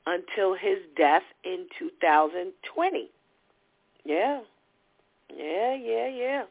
until 0.06 0.54
his 0.54 0.78
death 0.96 1.22
in 1.44 1.66
2020. 1.78 3.10
Yeah. 4.04 4.40
Yeah, 5.34 5.74
yeah, 5.74 6.08
yeah. 6.08 6.42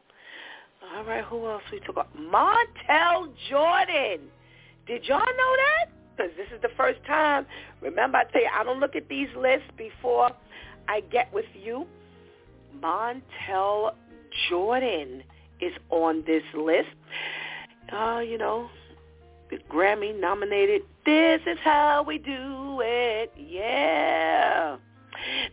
All 0.96 1.04
right, 1.04 1.24
who 1.24 1.46
else 1.46 1.62
we 1.72 1.80
took 1.80 1.96
off? 1.96 2.08
Montel 2.18 3.28
Jordan. 3.48 4.26
Did 4.86 5.04
y'all 5.04 5.18
know 5.20 5.56
that? 5.56 5.90
Because 6.16 6.32
this 6.36 6.48
is 6.54 6.60
the 6.62 6.68
first 6.76 6.98
time. 7.06 7.46
Remember, 7.80 8.18
I 8.18 8.24
tell 8.24 8.42
you, 8.42 8.48
I 8.54 8.64
don't 8.64 8.80
look 8.80 8.96
at 8.96 9.08
these 9.08 9.28
lists 9.36 9.68
before 9.76 10.30
I 10.88 11.00
get 11.00 11.32
with 11.32 11.46
you. 11.54 11.86
Montel 12.82 13.92
Jordan 14.48 15.22
is 15.60 15.72
on 15.90 16.24
this 16.26 16.42
list. 16.54 16.88
Uh, 17.92 18.20
you 18.20 18.38
know, 18.38 18.68
the 19.50 19.58
Grammy 19.70 20.18
nominated. 20.18 20.82
This 21.04 21.40
is 21.46 21.58
how 21.62 22.04
we 22.06 22.18
do 22.18 22.80
it. 22.82 23.32
Yeah. 23.36 24.76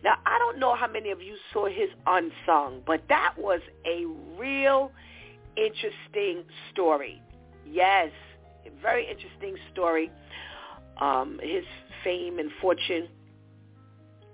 Now, 0.02 0.14
I 0.26 0.38
don't 0.38 0.58
know 0.58 0.74
how 0.74 0.88
many 0.88 1.10
of 1.10 1.22
you 1.22 1.36
saw 1.52 1.66
his 1.66 1.88
unsung, 2.06 2.82
but 2.86 3.02
that 3.08 3.34
was 3.38 3.60
a 3.86 4.04
real 4.38 4.92
interesting 5.56 6.44
story. 6.72 7.22
Yes, 7.68 8.10
a 8.66 8.70
very 8.82 9.08
interesting 9.08 9.56
story. 9.72 10.10
Um, 11.00 11.38
his 11.42 11.64
fame 12.04 12.38
and 12.38 12.50
fortune 12.60 13.08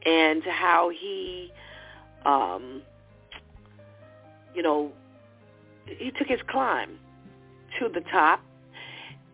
and 0.05 0.43
how 0.45 0.91
he, 0.91 1.53
um, 2.25 2.83
you 4.55 4.63
know, 4.63 4.93
he 5.87 6.11
took 6.11 6.29
his 6.29 6.41
climb 6.49 6.99
to 7.79 7.89
the 7.89 8.01
top. 8.11 8.41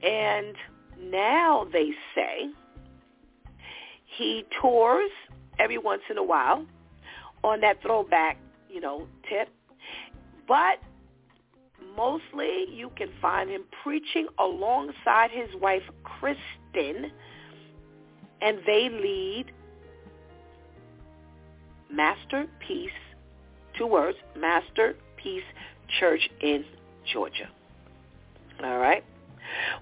And 0.03 0.55
now 1.01 1.67
they 1.73 1.91
say 2.15 2.51
he 4.17 4.45
tours 4.61 5.11
every 5.59 5.79
once 5.79 6.03
in 6.11 6.19
a 6.19 6.23
while 6.23 6.67
on 7.43 7.61
that 7.61 7.81
throwback, 7.83 8.39
you 8.69 8.81
know, 8.81 9.07
tip. 9.29 9.49
But 10.47 10.79
mostly 11.97 12.67
you 12.71 12.91
can 12.97 13.09
find 13.21 13.51
him 13.51 13.63
preaching 13.83 14.27
alongside 14.39 15.31
his 15.31 15.49
wife 15.61 15.83
Kristen, 16.03 17.11
and 18.41 18.59
they 18.67 18.89
lead 18.91 19.53
Masterpiece, 21.91 22.91
two 23.79 23.87
words, 23.87 24.19
Masterpiece 24.37 25.45
Church 26.01 26.29
in 26.41 26.65
Georgia. 27.13 27.49
All 28.63 28.79
right? 28.79 29.05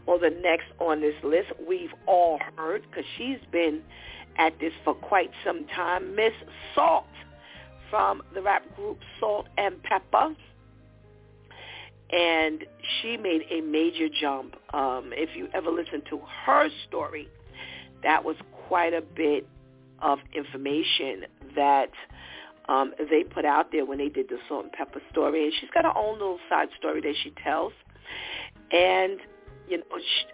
Well, 0.06 0.18
the 0.18 0.30
next 0.30 0.66
on 0.80 1.00
this 1.00 1.14
list 1.22 1.48
we've 1.66 1.92
all 2.06 2.38
heard 2.56 2.82
because 2.88 3.04
she's 3.16 3.38
been 3.50 3.82
at 4.36 4.58
this 4.60 4.72
for 4.84 4.94
quite 4.94 5.30
some 5.44 5.66
time, 5.68 6.14
Miss 6.16 6.32
Salt 6.74 7.04
from 7.92 8.22
the 8.34 8.40
rap 8.40 8.64
group 8.74 8.98
Salt 9.20 9.46
and 9.58 9.76
Pepa. 9.82 10.34
And 12.10 12.64
she 13.00 13.16
made 13.16 13.42
a 13.50 13.60
major 13.60 14.08
jump. 14.08 14.56
Um, 14.74 15.12
if 15.12 15.36
you 15.36 15.48
ever 15.54 15.70
listen 15.70 16.02
to 16.10 16.20
her 16.46 16.68
story, 16.88 17.28
that 18.02 18.24
was 18.24 18.36
quite 18.66 18.94
a 18.94 19.02
bit 19.02 19.46
of 20.00 20.18
information 20.34 21.24
that 21.54 21.90
um, 22.68 22.92
they 23.10 23.24
put 23.24 23.44
out 23.44 23.72
there 23.72 23.84
when 23.84 23.98
they 23.98 24.08
did 24.08 24.28
the 24.28 24.38
Salt 24.48 24.66
and 24.66 24.72
Pepa 24.72 25.00
story. 25.10 25.44
And 25.44 25.52
she's 25.60 25.70
got 25.70 25.84
her 25.84 25.96
own 25.96 26.14
little 26.14 26.38
side 26.48 26.68
story 26.78 27.02
that 27.02 27.14
she 27.22 27.32
tells. 27.44 27.72
And 28.72 29.18
you 29.68 29.78
know, 29.78 29.84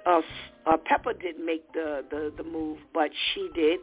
uh, 0.07 0.21
uh, 0.67 0.77
Pepa 0.77 1.21
didn't 1.21 1.45
make 1.45 1.73
the, 1.73 2.05
the 2.11 2.33
the 2.37 2.45
move, 2.45 2.79
but 2.95 3.11
she 3.33 3.49
did, 3.55 3.81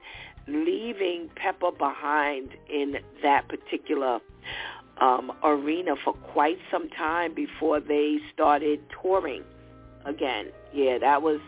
leaving 0.47 1.29
Pepa 1.35 1.77
behind 1.77 2.49
in 2.69 2.97
that 3.23 3.47
particular 3.47 4.19
um, 4.99 5.31
arena 5.43 5.95
for 6.03 6.13
quite 6.13 6.57
some 6.71 6.89
time 6.89 7.33
before 7.33 7.79
they 7.79 8.17
started 8.33 8.79
touring 9.01 9.43
again. 10.05 10.47
Yeah, 10.73 10.97
that 10.99 11.21
was 11.21 11.39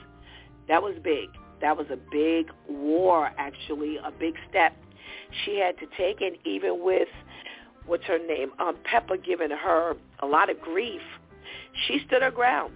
that 0.67 0.81
was 0.81 0.95
big. 1.03 1.29
That 1.61 1.75
was 1.75 1.87
a 1.89 1.97
big 2.11 2.51
war, 2.69 3.31
actually, 3.37 3.97
a 3.97 4.11
big 4.11 4.35
step 4.49 4.75
she 5.43 5.59
had 5.59 5.77
to 5.79 5.85
take, 5.97 6.21
and 6.21 6.37
even 6.45 6.83
with 6.83 7.07
what's 7.85 8.03
her 8.05 8.19
name, 8.19 8.51
um, 8.59 8.77
Pepa 8.83 9.23
giving 9.23 9.49
her 9.49 9.95
a 10.19 10.25
lot 10.25 10.49
of 10.49 10.61
grief, 10.61 11.01
she 11.87 11.99
stood 12.05 12.21
her 12.21 12.31
ground 12.31 12.73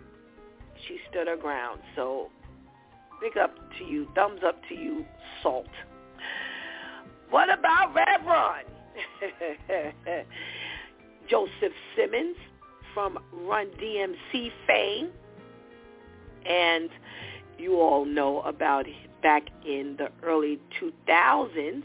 she 0.87 0.97
stood 1.09 1.27
her 1.27 1.37
ground. 1.37 1.81
So 1.95 2.29
big 3.21 3.37
up 3.37 3.55
to 3.77 3.85
you. 3.85 4.07
Thumbs 4.15 4.41
up 4.45 4.61
to 4.69 4.75
you, 4.75 5.05
Salt. 5.41 5.67
What 7.29 7.49
about 7.51 7.93
Reverend? 7.93 8.27
Run? 8.27 8.65
Joseph 11.29 11.73
Simmons 11.95 12.35
from 12.93 13.17
Run 13.31 13.67
DMC 13.81 14.51
fame. 14.67 15.09
And 16.45 16.89
you 17.57 17.79
all 17.79 18.05
know 18.05 18.41
about 18.41 18.87
back 19.21 19.43
in 19.65 19.95
the 19.97 20.09
early 20.23 20.59
2000s, 20.81 21.83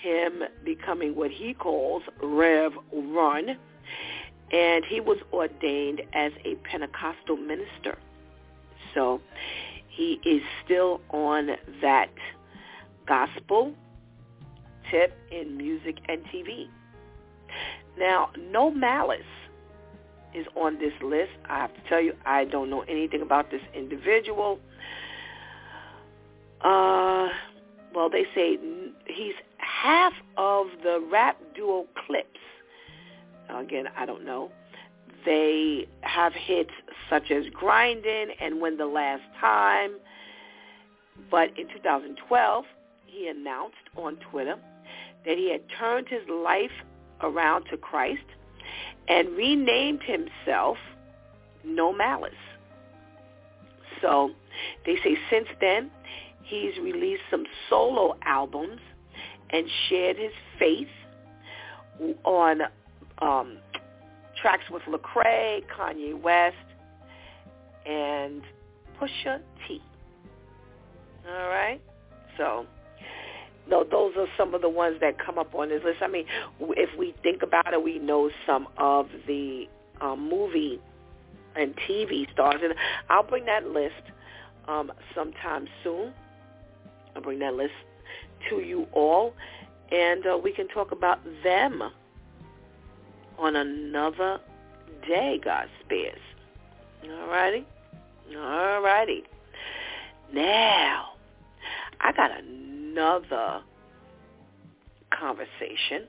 him 0.00 0.42
becoming 0.64 1.14
what 1.14 1.30
he 1.30 1.54
calls 1.54 2.02
Rev 2.22 2.72
Run 2.92 3.56
and 4.52 4.84
he 4.84 5.00
was 5.00 5.18
ordained 5.32 6.02
as 6.12 6.32
a 6.44 6.54
Pentecostal 6.56 7.36
minister. 7.36 7.98
So 8.94 9.20
he 9.88 10.20
is 10.24 10.42
still 10.64 11.00
on 11.10 11.50
that 11.80 12.10
gospel 13.06 13.74
tip 14.90 15.16
in 15.30 15.56
music 15.56 15.98
and 16.08 16.22
TV. 16.26 16.68
Now, 17.98 18.30
No 18.38 18.70
Malice 18.70 19.20
is 20.34 20.46
on 20.56 20.78
this 20.78 20.92
list. 21.02 21.30
I 21.48 21.58
have 21.58 21.74
to 21.74 21.80
tell 21.88 22.00
you, 22.00 22.14
I 22.26 22.44
don't 22.44 22.68
know 22.68 22.82
anything 22.82 23.22
about 23.22 23.50
this 23.50 23.62
individual. 23.74 24.58
Uh, 26.60 27.28
well, 27.94 28.10
they 28.10 28.24
say 28.34 28.58
he's 29.06 29.34
half 29.58 30.12
of 30.36 30.66
the 30.82 31.06
rap 31.10 31.38
duo 31.54 31.86
Clipse 32.06 32.26
Again, 33.48 33.86
I 33.96 34.06
don't 34.06 34.24
know. 34.24 34.50
They 35.24 35.86
have 36.02 36.32
hits 36.32 36.70
such 37.08 37.30
as 37.30 37.44
Grindin' 37.52 38.28
and 38.40 38.60
When 38.60 38.76
the 38.76 38.86
Last 38.86 39.22
Time. 39.40 39.92
But 41.30 41.58
in 41.58 41.68
2012, 41.68 42.64
he 43.06 43.28
announced 43.28 43.76
on 43.96 44.16
Twitter 44.30 44.56
that 45.24 45.36
he 45.36 45.50
had 45.50 45.62
turned 45.78 46.08
his 46.08 46.28
life 46.28 46.72
around 47.20 47.64
to 47.70 47.76
Christ 47.76 48.24
and 49.08 49.28
renamed 49.36 50.02
himself 50.02 50.76
No 51.64 51.92
Malice. 51.92 52.32
So 54.00 54.30
they 54.84 54.96
say 54.96 55.16
since 55.30 55.48
then, 55.60 55.90
he's 56.42 56.76
released 56.78 57.22
some 57.30 57.44
solo 57.70 58.16
albums 58.22 58.80
and 59.50 59.66
shared 59.88 60.16
his 60.16 60.32
faith 60.58 60.88
on 62.24 62.62
um, 63.18 63.58
tracks 64.40 64.64
with 64.70 64.82
Lecrae, 64.82 65.62
Kanye 65.66 66.20
West, 66.20 66.56
and 67.86 68.42
Pusha 69.00 69.40
T. 69.66 69.80
All 71.26 71.48
right, 71.48 71.80
so 72.36 72.66
no, 73.66 73.84
those 73.84 74.12
are 74.16 74.26
some 74.36 74.54
of 74.54 74.60
the 74.60 74.68
ones 74.68 74.96
that 75.00 75.18
come 75.18 75.38
up 75.38 75.54
on 75.54 75.70
this 75.70 75.82
list. 75.84 75.98
I 76.02 76.08
mean, 76.08 76.26
if 76.60 76.90
we 76.98 77.14
think 77.22 77.42
about 77.42 77.72
it, 77.72 77.82
we 77.82 77.98
know 77.98 78.30
some 78.46 78.68
of 78.76 79.08
the 79.26 79.66
um, 80.00 80.28
movie 80.28 80.80
and 81.56 81.74
TV 81.88 82.30
stars, 82.32 82.60
and 82.62 82.74
I'll 83.08 83.22
bring 83.22 83.46
that 83.46 83.66
list 83.68 83.94
um, 84.68 84.92
sometime 85.14 85.66
soon. 85.82 86.12
I'll 87.16 87.22
bring 87.22 87.38
that 87.38 87.54
list 87.54 87.72
to 88.50 88.56
you 88.56 88.86
all, 88.92 89.34
and 89.90 90.26
uh, 90.26 90.36
we 90.36 90.52
can 90.52 90.68
talk 90.68 90.92
about 90.92 91.20
them 91.42 91.82
on 93.38 93.56
another 93.56 94.38
day, 95.06 95.40
God 95.42 95.66
spares. 95.84 96.18
All 97.04 97.28
righty? 97.28 97.66
All 98.36 98.80
righty. 98.82 99.24
Now, 100.32 101.10
I 102.00 102.12
got 102.12 102.30
another 102.38 103.62
conversation 105.18 106.06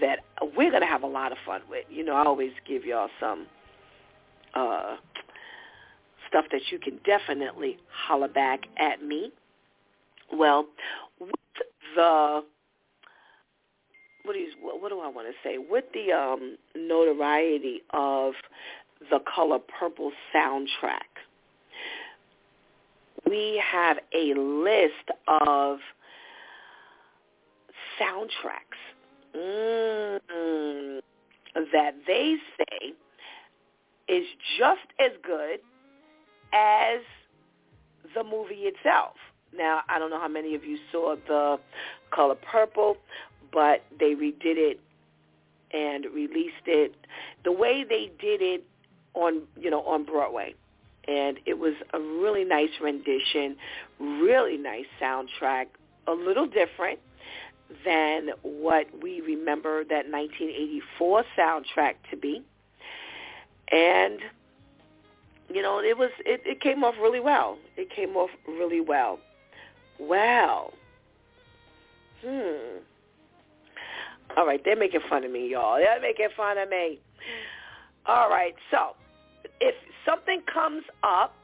that 0.00 0.20
we're 0.56 0.70
going 0.70 0.82
to 0.82 0.88
have 0.88 1.02
a 1.02 1.08
lot 1.08 1.32
of 1.32 1.38
fun 1.44 1.60
with. 1.68 1.84
You 1.90 2.04
know, 2.04 2.14
I 2.14 2.24
always 2.24 2.52
give 2.66 2.84
y'all 2.84 3.08
some 3.18 3.46
uh, 4.54 4.96
stuff 6.28 6.46
that 6.52 6.62
you 6.70 6.78
can 6.78 6.98
definitely 7.04 7.76
holler 7.90 8.28
back 8.28 8.60
at 8.78 9.02
me. 9.02 9.32
Well, 10.32 10.66
with 11.18 11.30
the 11.96 12.44
what 14.30 14.34
do 14.34 14.42
you, 14.42 14.52
what 14.62 14.90
do 14.90 15.00
I 15.00 15.08
want 15.08 15.26
to 15.26 15.34
say? 15.42 15.58
With 15.58 15.86
the 15.92 16.12
um, 16.12 16.56
notoriety 16.76 17.82
of 17.92 18.34
the 19.10 19.18
Color 19.34 19.58
Purple 19.58 20.12
soundtrack, 20.32 21.00
we 23.28 23.60
have 23.72 23.96
a 24.14 24.34
list 24.38 25.10
of 25.26 25.78
soundtracks 28.00 28.78
mm, 29.36 31.00
that 31.72 31.94
they 32.06 32.36
say 32.56 32.92
is 34.08 34.26
just 34.60 34.78
as 35.00 35.10
good 35.24 35.58
as 36.52 37.00
the 38.14 38.22
movie 38.22 38.68
itself. 38.68 39.14
Now, 39.52 39.80
I 39.88 39.98
don't 39.98 40.10
know 40.10 40.20
how 40.20 40.28
many 40.28 40.54
of 40.54 40.64
you 40.64 40.78
saw 40.92 41.16
the 41.26 41.58
Color 42.12 42.36
Purple, 42.36 42.96
but 43.52 43.84
they 43.98 44.14
redid 44.14 44.56
it 44.56 44.80
and 45.72 46.06
released 46.14 46.66
it 46.66 46.94
the 47.44 47.52
way 47.52 47.84
they 47.88 48.10
did 48.20 48.42
it 48.42 48.64
on 49.14 49.42
you 49.58 49.70
know 49.70 49.82
on 49.82 50.04
Broadway. 50.04 50.54
And 51.08 51.38
it 51.46 51.58
was 51.58 51.74
a 51.92 52.00
really 52.00 52.44
nice 52.44 52.70
rendition 52.80 53.56
really 53.98 54.56
nice 54.56 54.86
soundtrack 55.00 55.66
a 56.06 56.12
little 56.12 56.46
different 56.46 56.98
than 57.84 58.30
what 58.42 58.86
we 59.00 59.20
remember 59.20 59.84
that 59.84 60.10
1984 60.10 61.24
soundtrack 61.38 61.94
to 62.10 62.16
be. 62.16 62.42
And 63.70 64.18
you 65.48 65.62
know 65.62 65.80
it 65.80 65.96
was 65.96 66.10
it, 66.24 66.42
it 66.44 66.60
came 66.60 66.84
off 66.84 66.94
really 67.00 67.20
well. 67.20 67.58
It 67.76 67.90
came 67.90 68.16
off 68.16 68.30
really 68.46 68.80
well. 68.80 69.18
Well 69.98 70.72
hmm 72.24 72.78
all 74.36 74.46
right, 74.46 74.60
they're 74.64 74.76
making 74.76 75.00
fun 75.08 75.24
of 75.24 75.30
me, 75.30 75.50
y'all. 75.50 75.78
They're 75.78 76.00
making 76.00 76.28
fun 76.36 76.58
of 76.58 76.68
me. 76.68 76.98
All 78.06 78.28
right, 78.28 78.54
so 78.70 78.96
if 79.60 79.74
something 80.04 80.42
comes 80.52 80.84
up 81.02 81.34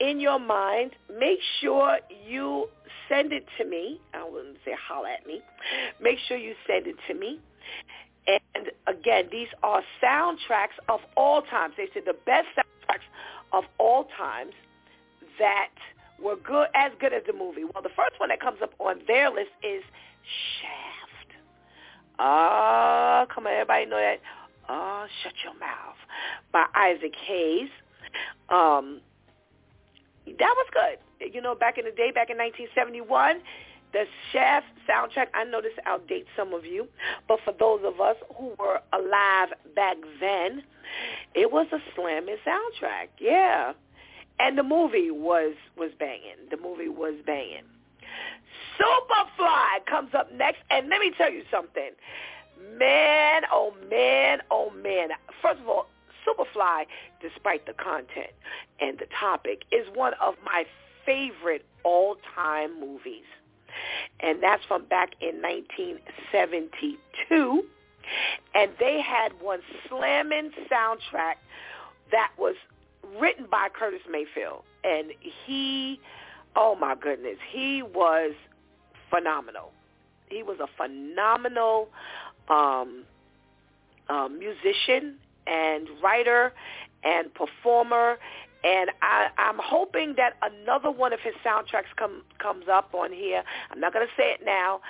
in 0.00 0.20
your 0.20 0.38
mind, 0.38 0.92
make 1.18 1.38
sure 1.60 1.98
you 2.26 2.68
send 3.08 3.32
it 3.32 3.46
to 3.58 3.64
me. 3.64 4.00
I 4.14 4.28
wouldn't 4.28 4.58
say 4.64 4.72
holler 4.88 5.08
at 5.08 5.26
me. 5.26 5.40
Make 6.00 6.18
sure 6.28 6.36
you 6.36 6.54
send 6.66 6.86
it 6.86 6.96
to 7.08 7.14
me. 7.14 7.40
And 8.26 8.70
again, 8.86 9.28
these 9.30 9.48
are 9.62 9.82
soundtracks 10.02 10.76
of 10.88 11.00
all 11.16 11.42
times. 11.42 11.74
They 11.76 11.88
said 11.94 12.02
the 12.06 12.16
best 12.26 12.48
soundtracks 12.56 13.06
of 13.52 13.64
all 13.78 14.08
times 14.18 14.52
that 15.38 15.70
were 16.22 16.36
good, 16.36 16.68
as 16.74 16.92
good 17.00 17.12
as 17.12 17.22
the 17.26 17.32
movie. 17.32 17.64
Well, 17.64 17.82
the 17.82 17.94
first 17.96 18.18
one 18.18 18.30
that 18.30 18.40
comes 18.40 18.58
up 18.62 18.72
on 18.78 19.00
their 19.06 19.30
list 19.30 19.50
is 19.62 19.82
Shaft. 20.60 21.05
Oh, 22.18 23.26
come 23.32 23.46
on, 23.46 23.52
everybody 23.52 23.86
know 23.86 23.96
that. 23.96 24.20
Oh, 24.68 25.06
shut 25.22 25.32
your 25.44 25.54
mouth. 25.58 25.96
By 26.52 26.66
Isaac 26.74 27.14
Hayes. 27.26 27.68
Um, 28.48 29.00
that 30.26 30.54
was 30.56 30.66
good. 30.72 31.32
You 31.34 31.40
know, 31.40 31.54
back 31.54 31.78
in 31.78 31.84
the 31.84 31.90
day, 31.90 32.10
back 32.10 32.30
in 32.30 32.36
1971, 32.36 33.40
the 33.92 34.04
Shaft 34.32 34.66
soundtrack, 34.88 35.28
I 35.34 35.44
know 35.44 35.60
this 35.60 35.72
outdates 35.86 36.26
some 36.36 36.52
of 36.52 36.64
you, 36.64 36.88
but 37.28 37.38
for 37.44 37.52
those 37.52 37.80
of 37.84 38.00
us 38.00 38.16
who 38.36 38.52
were 38.58 38.80
alive 38.92 39.50
back 39.74 39.96
then, 40.20 40.62
it 41.34 41.52
was 41.52 41.66
a 41.72 41.78
slamming 41.94 42.36
soundtrack. 42.46 43.08
Yeah. 43.18 43.72
And 44.38 44.58
the 44.58 44.62
movie 44.62 45.10
was 45.10 45.54
was 45.78 45.92
banging. 45.98 46.36
The 46.50 46.58
movie 46.58 46.88
was 46.90 47.14
banging. 47.24 47.64
Superfly 48.78 49.84
comes 49.88 50.14
up 50.14 50.32
next, 50.32 50.60
and 50.70 50.88
let 50.88 51.00
me 51.00 51.10
tell 51.16 51.30
you 51.30 51.42
something. 51.50 51.90
Man, 52.78 53.42
oh 53.52 53.74
man, 53.90 54.40
oh 54.50 54.70
man. 54.82 55.10
First 55.42 55.60
of 55.60 55.68
all, 55.68 55.86
Superfly, 56.26 56.86
despite 57.20 57.66
the 57.66 57.74
content 57.74 58.30
and 58.80 58.98
the 58.98 59.06
topic, 59.18 59.64
is 59.70 59.86
one 59.94 60.14
of 60.20 60.34
my 60.44 60.64
favorite 61.04 61.64
all-time 61.84 62.80
movies. 62.80 63.26
And 64.20 64.42
that's 64.42 64.64
from 64.66 64.86
back 64.86 65.10
in 65.20 65.42
1972. 65.42 67.64
And 68.54 68.70
they 68.80 69.00
had 69.00 69.32
one 69.40 69.60
slamming 69.88 70.50
soundtrack 70.70 71.36
that 72.10 72.32
was 72.38 72.56
written 73.20 73.46
by 73.50 73.68
Curtis 73.72 74.02
Mayfield. 74.10 74.62
And 74.84 75.12
he, 75.46 76.00
oh 76.56 76.76
my 76.80 76.94
goodness, 76.94 77.36
he 77.50 77.82
was 77.82 78.32
phenomenal. 79.10 79.72
He 80.28 80.42
was 80.42 80.58
a 80.60 80.66
phenomenal 80.76 81.88
um, 82.48 83.04
uh, 84.08 84.28
musician 84.28 85.16
and 85.46 85.88
writer 86.02 86.52
and 87.04 87.32
performer. 87.34 88.16
And 88.64 88.90
I, 89.02 89.28
I'm 89.38 89.58
hoping 89.62 90.14
that 90.16 90.34
another 90.42 90.90
one 90.90 91.12
of 91.12 91.20
his 91.20 91.34
soundtracks 91.44 91.94
come, 91.96 92.22
comes 92.38 92.64
up 92.72 92.94
on 92.94 93.12
here. 93.12 93.44
I'm 93.70 93.78
not 93.78 93.92
going 93.92 94.06
to 94.06 94.12
say 94.20 94.32
it 94.32 94.40
now, 94.44 94.80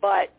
but, 0.00 0.32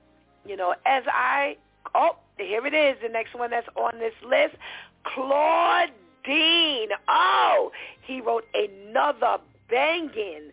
you 0.45 0.55
know, 0.55 0.73
as 0.85 1.03
I, 1.07 1.57
oh, 1.93 2.17
here 2.37 2.65
it 2.65 2.73
is, 2.73 2.97
the 3.03 3.09
next 3.09 3.35
one 3.35 3.51
that's 3.51 3.67
on 3.75 3.99
this 3.99 4.13
list, 4.25 4.55
Claude 5.03 5.89
Claudine. 6.27 6.89
Oh, 7.07 7.71
he 8.01 8.21
wrote 8.21 8.45
another 8.53 9.37
banging 9.69 10.51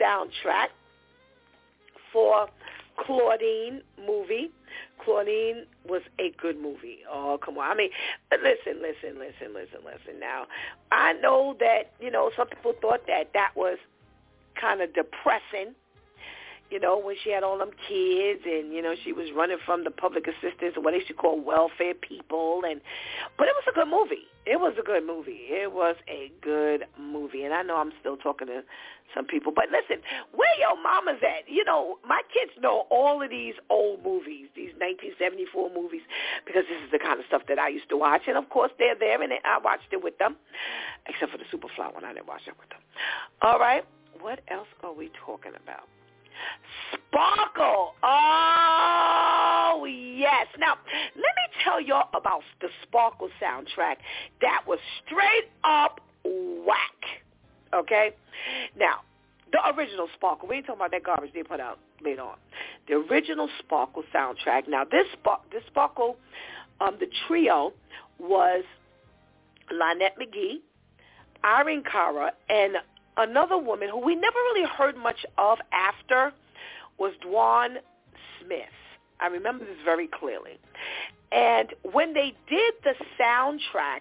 soundtrack 0.00 0.68
for 2.12 2.48
Claudine 2.98 3.82
movie. 4.06 4.50
Claudine 5.04 5.66
was 5.88 6.02
a 6.18 6.32
good 6.40 6.60
movie. 6.60 6.98
Oh, 7.10 7.38
come 7.42 7.58
on. 7.58 7.70
I 7.70 7.74
mean, 7.74 7.90
listen, 8.30 8.80
listen, 8.80 9.18
listen, 9.18 9.54
listen, 9.54 9.80
listen. 9.84 10.20
Now, 10.20 10.46
I 10.90 11.14
know 11.14 11.56
that, 11.60 11.92
you 12.00 12.10
know, 12.10 12.30
some 12.36 12.48
people 12.48 12.74
thought 12.80 13.06
that 13.06 13.30
that 13.34 13.52
was 13.56 13.78
kind 14.60 14.80
of 14.80 14.94
depressing 14.94 15.74
you 16.72 16.80
know, 16.80 16.98
when 16.98 17.16
she 17.22 17.30
had 17.30 17.42
all 17.42 17.58
them 17.58 17.70
kids 17.88 18.40
and, 18.44 18.72
you 18.72 18.80
know, 18.80 18.94
she 19.04 19.12
was 19.12 19.28
running 19.36 19.58
from 19.64 19.84
the 19.84 19.90
public 19.90 20.26
assistance 20.26 20.74
or 20.76 20.82
what 20.82 20.92
they 20.92 21.04
should 21.06 21.18
call 21.18 21.38
welfare 21.38 21.94
people 21.94 22.62
and 22.68 22.80
but 23.36 23.46
it 23.46 23.54
was 23.54 23.64
a 23.70 23.74
good 23.74 23.88
movie. 23.88 24.26
It 24.44 24.58
was 24.58 24.74
a 24.80 24.82
good 24.82 25.06
movie. 25.06 25.46
It 25.46 25.72
was 25.72 25.94
a 26.08 26.32
good 26.40 26.84
movie. 26.98 27.44
And 27.44 27.54
I 27.54 27.62
know 27.62 27.76
I'm 27.76 27.92
still 28.00 28.16
talking 28.16 28.48
to 28.48 28.62
some 29.14 29.24
people. 29.24 29.52
But 29.54 29.66
listen, 29.70 30.02
where 30.34 30.50
your 30.58 30.80
mama's 30.82 31.22
at? 31.22 31.48
You 31.48 31.64
know, 31.64 31.98
my 32.08 32.22
kids 32.32 32.50
know 32.60 32.86
all 32.90 33.22
of 33.22 33.30
these 33.30 33.54
old 33.70 34.02
movies, 34.02 34.48
these 34.56 34.74
1974 34.80 35.70
movies, 35.70 36.02
because 36.44 36.64
this 36.68 36.80
is 36.82 36.90
the 36.90 36.98
kind 36.98 37.20
of 37.20 37.26
stuff 37.26 37.42
that 37.48 37.58
I 37.58 37.68
used 37.68 37.88
to 37.90 37.96
watch. 37.96 38.22
And 38.26 38.36
of 38.36 38.48
course, 38.48 38.72
they're 38.78 38.98
there, 38.98 39.22
and 39.22 39.32
I 39.44 39.58
watched 39.62 39.92
it 39.92 40.02
with 40.02 40.18
them, 40.18 40.36
except 41.06 41.30
for 41.30 41.38
the 41.38 41.46
Superfly 41.52 41.94
one. 41.94 42.04
I 42.04 42.12
didn't 42.12 42.26
watch 42.26 42.42
it 42.48 42.54
with 42.58 42.70
them. 42.70 42.80
All 43.42 43.60
right. 43.60 43.84
What 44.20 44.40
else 44.48 44.68
are 44.82 44.92
we 44.92 45.10
talking 45.24 45.52
about? 45.54 45.86
Sparkle. 46.92 47.94
Oh, 48.02 49.86
yes. 49.86 50.46
Now, 50.58 50.74
let 51.14 51.22
me 51.22 51.62
tell 51.64 51.80
y'all 51.80 52.08
about 52.14 52.42
the 52.60 52.68
Sparkle 52.82 53.28
soundtrack. 53.42 53.96
That 54.40 54.62
was 54.66 54.78
straight 55.04 55.50
up 55.64 56.00
whack. 56.24 57.22
Okay? 57.74 58.10
Now, 58.78 59.00
the 59.52 59.58
original 59.76 60.08
Sparkle. 60.14 60.48
We 60.48 60.56
ain't 60.56 60.66
talking 60.66 60.80
about 60.80 60.90
that 60.92 61.04
garbage 61.04 61.32
they 61.34 61.42
put 61.42 61.60
out 61.60 61.78
later 62.02 62.22
on. 62.22 62.36
The 62.88 62.94
original 62.94 63.48
Sparkle 63.58 64.02
soundtrack. 64.14 64.68
Now, 64.68 64.84
this, 64.84 65.06
this 65.52 65.62
Sparkle, 65.66 66.16
um, 66.80 66.96
the 66.98 67.06
trio 67.26 67.72
was 68.18 68.64
Lonette 69.70 70.16
McKee, 70.20 70.60
Irene 71.44 71.82
Cara, 71.90 72.32
and 72.48 72.76
another 73.16 73.58
woman 73.58 73.88
who 73.90 73.98
we 73.98 74.14
never 74.14 74.36
really 74.36 74.68
heard 74.68 74.96
much 74.96 75.24
of 75.38 75.58
after 75.72 76.32
was 76.98 77.12
Dwan 77.24 77.76
Smith. 78.40 78.68
I 79.20 79.26
remember 79.26 79.64
this 79.64 79.76
very 79.84 80.08
clearly. 80.08 80.58
And 81.30 81.68
when 81.92 82.12
they 82.14 82.34
did 82.48 82.74
the 82.84 82.94
soundtrack 83.20 84.00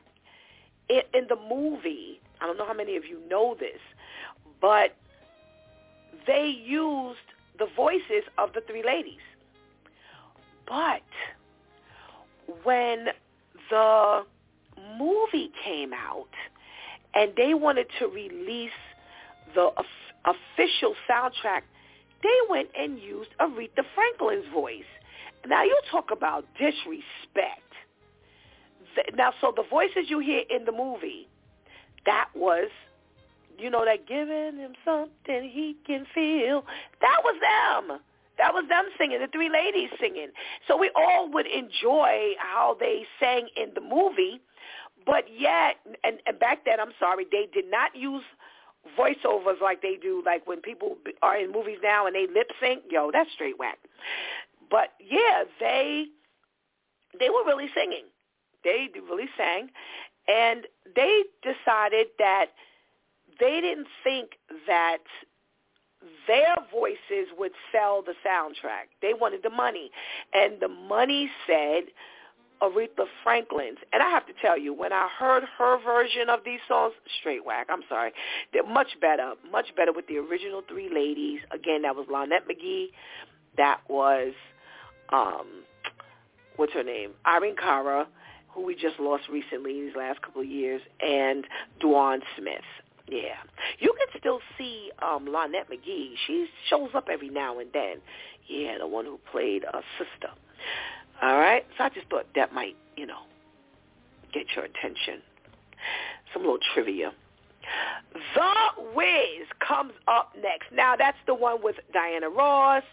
in, 0.90 1.02
in 1.14 1.28
the 1.30 1.38
movie, 1.50 2.20
I 2.42 2.48
don't 2.48 2.58
know 2.58 2.66
how 2.66 2.74
many 2.74 2.98
of 2.98 3.06
you 3.06 3.20
know 3.30 3.56
this, 3.60 3.80
but 4.60 4.96
they 6.28 6.48
used 6.48 7.20
the 7.60 7.68
voices 7.76 8.24
of 8.38 8.54
the 8.54 8.62
three 8.62 8.84
ladies. 8.84 9.22
But 10.68 11.02
when 12.64 13.08
the 13.70 14.26
movie 14.98 15.52
came 15.64 15.94
out 15.94 16.30
and 17.14 17.32
they 17.36 17.54
wanted 17.54 17.88
to 18.00 18.08
release 18.08 18.72
the 19.56 19.70
official 20.26 20.96
soundtrack, 21.10 21.62
they 22.24 22.30
went 22.50 22.70
and 22.78 23.00
used 23.00 23.32
Aretha 23.40 23.84
Franklin's 23.96 24.46
voice. 24.54 24.84
Now 25.48 25.64
you 25.64 25.80
talk 25.90 26.12
about 26.12 26.46
disrespect. 26.58 27.62
Now, 29.16 29.34
so 29.40 29.54
the 29.56 29.64
voices 29.70 30.10
you 30.10 30.20
hear 30.20 30.44
in 30.50 30.66
the 30.66 30.72
movie, 30.72 31.28
that 32.06 32.30
was, 32.36 32.70
you 33.58 33.70
know, 33.70 33.86
that 33.86 34.08
giving 34.08 34.58
him 34.58 34.74
something 34.84 35.50
he 35.50 35.78
can 35.86 36.06
feel. 36.14 36.66
That 37.00 37.22
was 37.24 37.36
them. 37.42 38.00
That 38.38 38.54
was 38.54 38.66
them 38.70 38.86
singing, 38.98 39.20
the 39.20 39.28
three 39.28 39.50
ladies 39.50 39.90
singing. 40.00 40.30
So 40.68 40.76
we 40.78 40.90
all 40.96 41.30
would 41.32 41.46
enjoy 41.46 42.34
how 42.38 42.76
they 42.80 43.06
sang 43.20 43.48
in 43.56 43.72
the 43.76 43.82
movie, 43.82 44.42
but 45.06 45.26
yet, 45.32 45.76
and, 46.04 46.18
and 46.26 46.40
back 46.40 46.66
then, 46.66 46.80
I'm 46.80 46.94
sorry, 47.00 47.26
they 47.32 47.48
did 47.54 47.70
not 47.70 47.96
use 47.96 48.24
voiceovers 48.98 49.62
like 49.62 49.82
they 49.82 49.98
do, 50.02 50.24
like 50.26 50.46
when 50.48 50.62
people 50.62 50.98
are 51.22 51.38
in 51.38 51.52
movies 51.52 51.80
now 51.84 52.06
and 52.08 52.16
they 52.16 52.28
lip 52.28 52.52
sync. 52.60 52.84
Yo, 52.90 53.12
that's 53.12 53.32
straight 53.34 53.60
whack. 53.60 53.78
But 54.70 54.90
yeah, 55.00 55.44
they 55.60 56.06
they 57.20 57.30
were 57.30 57.46
really 57.46 57.70
singing. 57.76 58.06
They 58.64 58.90
really 58.96 59.30
sang, 59.38 59.70
and 60.28 60.68
they 60.96 61.24
decided 61.42 62.08
that 62.20 62.48
they 63.40 63.60
didn't 63.62 63.88
think 64.04 64.32
that 64.68 65.00
their 66.28 66.56
voices 66.72 67.30
would 67.38 67.52
sell 67.72 68.02
the 68.02 68.14
soundtrack. 68.26 68.90
They 69.02 69.14
wanted 69.14 69.44
the 69.44 69.50
money. 69.50 69.92
And 70.34 70.60
the 70.60 70.68
money 70.68 71.30
said, 71.46 71.84
Aretha 72.62 73.06
Franklin's. 73.24 73.80
And 73.92 74.02
I 74.04 74.10
have 74.10 74.26
to 74.28 74.34
tell 74.42 74.58
you, 74.58 74.74
when 74.74 74.94
I 74.94 75.08
heard 75.18 75.44
her 75.58 75.78
version 75.84 76.30
of 76.30 76.42
these 76.46 76.60
songs, 76.68 76.94
straight 77.20 77.46
whack, 77.46 77.68
I'm 77.70 77.82
sorry, 77.90 78.12
they're 78.54 78.66
much 78.66 79.00
better, 79.00 79.34
much 79.52 79.76
better 79.76 79.92
with 79.92 80.08
the 80.08 80.18
original 80.18 80.62
three 80.68 80.90
ladies. 80.94 81.40
Again, 81.52 81.82
that 81.84 81.96
was 81.96 82.08
Lonette 82.08 82.48
McKee. 82.50 82.88
That 83.58 83.82
was, 83.90 84.34
um, 85.10 85.64
what's 86.56 86.74
her 86.74 86.84
name? 86.84 87.12
Irene 87.26 87.56
Cara, 87.56 88.08
who 88.50 88.64
we 88.64 88.76
just 88.76 89.00
lost 89.00 89.24
recently 89.32 89.74
these 89.74 89.96
last 89.96 90.22
couple 90.22 90.42
of 90.42 90.48
years, 90.48 90.82
and 91.02 91.46
Dwan 91.82 92.20
Smith. 92.38 92.62
Yeah. 93.08 93.36
You 93.80 93.94
can 93.98 94.20
still 94.20 94.40
see 94.58 94.92
um 95.02 95.26
Lonette 95.26 95.70
McKee. 95.70 96.14
She 96.28 96.48
shows 96.70 96.90
up 96.94 97.08
every 97.12 97.30
now 97.30 97.60
and 97.60 97.70
then. 97.74 97.98
Yeah, 98.48 98.78
the 98.80 98.88
one 98.88 99.06
who 99.06 99.20
played 99.32 99.64
a 99.64 99.78
uh, 99.78 99.82
sister. 99.98 100.34
All 101.22 101.38
right? 101.38 101.66
So 101.78 101.84
I 101.84 101.90
just 101.90 102.08
thought 102.10 102.28
that 102.36 102.54
might, 102.54 102.76
you 102.98 103.06
know, 103.06 103.20
get 104.34 104.48
your 104.56 104.66
attention. 104.66 105.22
Some 106.34 106.44
little 106.44 106.60
trivia. 106.74 107.12
The 108.36 108.84
Wiz 108.96 109.48
comes 109.66 109.94
up 110.08 110.34
next. 110.36 110.72
Now, 110.74 110.96
that's 110.96 111.18
the 111.28 111.36
one 111.36 111.64
with 111.64 111.76
Diana 111.94 112.30
Ross 112.30 112.84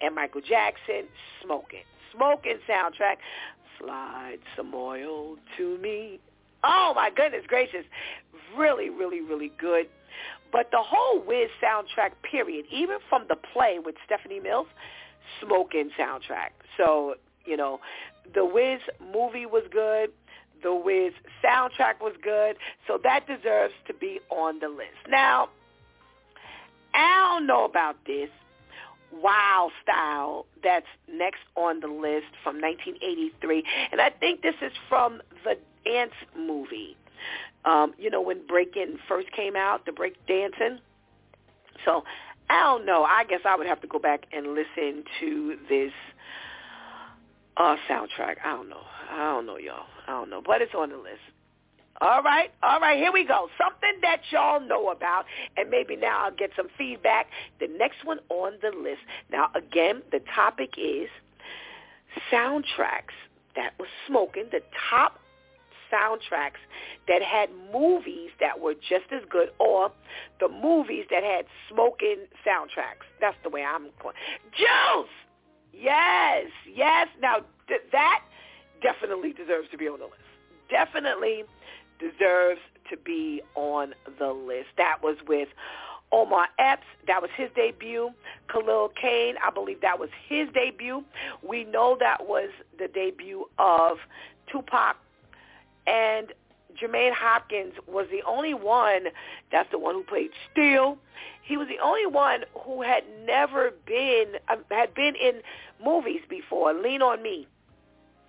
and 0.00 0.14
Michael 0.14 0.42
Jackson, 0.42 1.04
Smoking. 1.42 1.84
Smoking 2.14 2.58
soundtrack. 2.68 3.16
Slide 3.78 4.38
some 4.56 4.74
oil 4.74 5.36
to 5.56 5.78
me. 5.78 6.20
Oh, 6.62 6.92
my 6.94 7.10
goodness 7.14 7.44
gracious. 7.48 7.84
Really, 8.56 8.90
really, 8.90 9.22
really 9.22 9.52
good. 9.58 9.86
But 10.52 10.70
the 10.70 10.82
whole 10.82 11.22
Wiz 11.24 11.48
soundtrack, 11.62 12.10
period, 12.28 12.66
even 12.70 12.98
from 13.08 13.24
the 13.28 13.36
play 13.36 13.78
with 13.82 13.94
Stephanie 14.04 14.40
Mills, 14.40 14.66
smoking 15.40 15.90
soundtrack. 15.98 16.50
So 16.76 17.14
you 17.50 17.56
know, 17.56 17.80
the 18.32 18.44
Wiz 18.44 18.80
movie 19.12 19.44
was 19.44 19.64
good. 19.72 20.10
The 20.62 20.74
Wiz 20.74 21.12
soundtrack 21.44 22.00
was 22.00 22.14
good. 22.22 22.56
So 22.86 22.98
that 23.02 23.26
deserves 23.26 23.74
to 23.88 23.94
be 23.94 24.20
on 24.30 24.60
the 24.60 24.68
list. 24.68 25.08
Now, 25.08 25.48
I 26.94 27.32
don't 27.32 27.46
know 27.46 27.64
about 27.64 27.96
this. 28.06 28.28
Wild 29.12 29.72
Style 29.82 30.46
that's 30.62 30.86
next 31.12 31.40
on 31.56 31.80
the 31.80 31.88
list 31.88 32.30
from 32.44 32.60
1983. 32.60 33.64
And 33.90 34.00
I 34.00 34.10
think 34.10 34.42
this 34.42 34.54
is 34.62 34.72
from 34.88 35.20
the 35.44 35.56
dance 35.84 36.12
movie. 36.38 36.96
Um, 37.64 37.92
you 37.98 38.08
know, 38.08 38.20
when 38.20 38.46
breaking 38.46 38.98
first 39.08 39.32
came 39.32 39.56
out, 39.56 39.84
the 39.84 39.92
break 39.92 40.14
dancing. 40.26 40.78
So 41.84 42.04
I 42.48 42.60
don't 42.60 42.86
know. 42.86 43.02
I 43.02 43.24
guess 43.24 43.40
I 43.44 43.56
would 43.56 43.66
have 43.66 43.80
to 43.80 43.86
go 43.86 43.98
back 43.98 44.26
and 44.32 44.54
listen 44.54 45.04
to 45.20 45.56
this 45.68 45.92
uh 47.56 47.76
soundtrack. 47.88 48.36
I 48.44 48.52
don't 48.52 48.68
know. 48.68 48.82
I 49.10 49.32
don't 49.32 49.46
know, 49.46 49.58
y'all. 49.58 49.86
I 50.06 50.12
don't 50.12 50.30
know. 50.30 50.42
But 50.44 50.62
it's 50.62 50.74
on 50.74 50.90
the 50.90 50.96
list. 50.96 51.20
All 52.02 52.22
right, 52.22 52.50
all 52.62 52.80
right, 52.80 52.96
here 52.96 53.12
we 53.12 53.26
go. 53.26 53.50
Something 53.62 54.00
that 54.00 54.22
y'all 54.30 54.58
know 54.58 54.88
about, 54.88 55.26
and 55.58 55.68
maybe 55.68 55.96
now 55.96 56.24
I'll 56.24 56.34
get 56.34 56.50
some 56.56 56.68
feedback. 56.78 57.26
The 57.58 57.68
next 57.68 58.06
one 58.06 58.20
on 58.30 58.54
the 58.62 58.70
list. 58.70 59.00
Now, 59.30 59.50
again, 59.54 60.00
the 60.10 60.20
topic 60.34 60.70
is 60.78 61.10
soundtracks 62.32 63.12
that 63.54 63.74
was 63.78 63.88
smoking, 64.06 64.44
the 64.50 64.62
top 64.88 65.20
soundtracks 65.92 66.62
that 67.06 67.22
had 67.22 67.50
movies 67.72 68.30
that 68.40 68.60
were 68.60 68.74
just 68.74 69.12
as 69.12 69.22
good 69.28 69.50
or 69.58 69.92
the 70.38 70.48
movies 70.48 71.04
that 71.10 71.22
had 71.22 71.44
smoking 71.68 72.18
soundtracks. 72.46 73.04
That's 73.20 73.36
the 73.42 73.50
way 73.50 73.62
I'm 73.62 73.88
going. 74.02 74.14
Juice! 74.56 75.10
Yes, 75.72 76.46
yes. 76.66 77.08
Now, 77.20 77.40
th- 77.68 77.82
that 77.92 78.22
definitely 78.82 79.32
deserves 79.32 79.68
to 79.70 79.78
be 79.78 79.88
on 79.88 79.98
the 79.98 80.06
list. 80.06 80.16
Definitely 80.68 81.44
deserves 81.98 82.60
to 82.88 82.96
be 82.96 83.42
on 83.54 83.94
the 84.18 84.32
list. 84.32 84.68
That 84.76 85.02
was 85.02 85.16
with 85.26 85.48
Omar 86.12 86.48
Epps, 86.58 86.86
that 87.06 87.22
was 87.22 87.30
his 87.36 87.50
debut. 87.54 88.10
Khalil 88.48 88.90
Kain, 89.00 89.36
I 89.44 89.50
believe 89.50 89.80
that 89.80 89.98
was 89.98 90.10
his 90.28 90.48
debut. 90.52 91.04
We 91.42 91.64
know 91.64 91.96
that 92.00 92.26
was 92.26 92.50
the 92.78 92.88
debut 92.88 93.48
of 93.58 93.98
Tupac. 94.50 94.96
And 95.86 96.32
Jermaine 96.80 97.12
Hopkins 97.12 97.74
was 97.86 98.06
the 98.10 98.22
only 98.26 98.54
one, 98.54 99.06
that's 99.52 99.70
the 99.70 99.78
one 99.78 99.94
who 99.94 100.02
played 100.02 100.30
Steel. 100.50 100.98
He 101.42 101.56
was 101.56 101.68
the 101.68 101.82
only 101.84 102.06
one 102.06 102.44
who 102.64 102.82
had 102.82 103.04
never 103.26 103.70
been, 103.86 104.34
uh, 104.48 104.56
had 104.70 104.94
been 104.94 105.14
in 105.16 105.40
movies 105.84 106.20
before. 106.28 106.72
Lean 106.72 107.02
on 107.02 107.22
Me. 107.22 107.46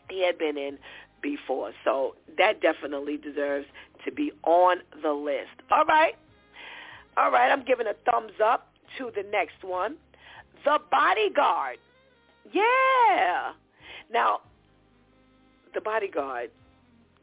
He 0.09 0.25
had 0.25 0.37
been 0.37 0.57
in 0.57 0.77
before. 1.21 1.71
So 1.83 2.15
that 2.37 2.61
definitely 2.61 3.17
deserves 3.17 3.67
to 4.05 4.11
be 4.11 4.31
on 4.43 4.77
the 5.01 5.11
list. 5.11 5.61
All 5.71 5.85
right. 5.85 6.15
All 7.17 7.31
right, 7.31 7.51
I'm 7.51 7.63
giving 7.63 7.87
a 7.87 7.93
thumbs 8.09 8.33
up 8.43 8.69
to 8.97 9.11
the 9.15 9.23
next 9.29 9.63
one. 9.63 9.97
The 10.63 10.79
Bodyguard. 10.89 11.77
Yeah. 12.51 13.51
Now, 14.11 14.39
The 15.73 15.81
Bodyguard 15.81 16.51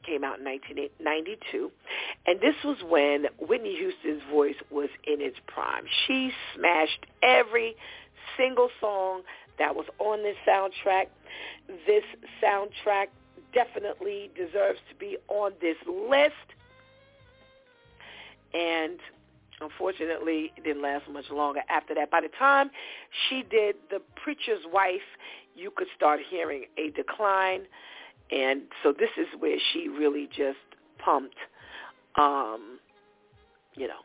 came 0.09 0.25
out 0.25 0.39
in 0.39 0.45
1992, 0.45 1.71
and 2.27 2.41
this 2.41 2.55
was 2.65 2.79
when 2.89 3.27
Whitney 3.39 3.77
Houston's 3.77 4.23
voice 4.31 4.57
was 4.71 4.89
in 5.07 5.21
its 5.21 5.37
prime. 5.47 5.85
She 6.07 6.33
smashed 6.55 7.07
every 7.23 7.77
single 8.37 8.71
song 8.81 9.23
that 9.59 9.75
was 9.75 9.87
on 9.99 10.23
this 10.23 10.37
soundtrack. 10.49 11.07
This 11.87 12.05
soundtrack 12.43 13.09
definitely 13.53 14.31
deserves 14.35 14.79
to 14.89 14.95
be 14.99 15.17
on 15.29 15.53
this 15.61 15.77
list. 15.87 16.35
And 18.55 18.99
unfortunately, 19.61 20.53
it 20.57 20.65
didn't 20.65 20.83
last 20.83 21.09
much 21.11 21.31
longer 21.31 21.61
after 21.69 21.95
that. 21.95 22.11
By 22.11 22.21
the 22.21 22.31
time 22.39 22.71
she 23.29 23.43
did 23.43 23.77
The 23.91 24.01
Preacher's 24.23 24.65
Wife, 24.73 25.01
you 25.55 25.71
could 25.75 25.89
start 25.97 26.21
hearing 26.31 26.65
a 26.79 26.91
decline. 26.91 27.63
And 28.31 28.63
so 28.83 28.93
this 28.93 29.11
is 29.17 29.27
where 29.39 29.57
she 29.73 29.89
really 29.89 30.27
just 30.27 30.59
pumped, 30.99 31.37
um, 32.19 32.79
you 33.75 33.89
know, 33.89 34.01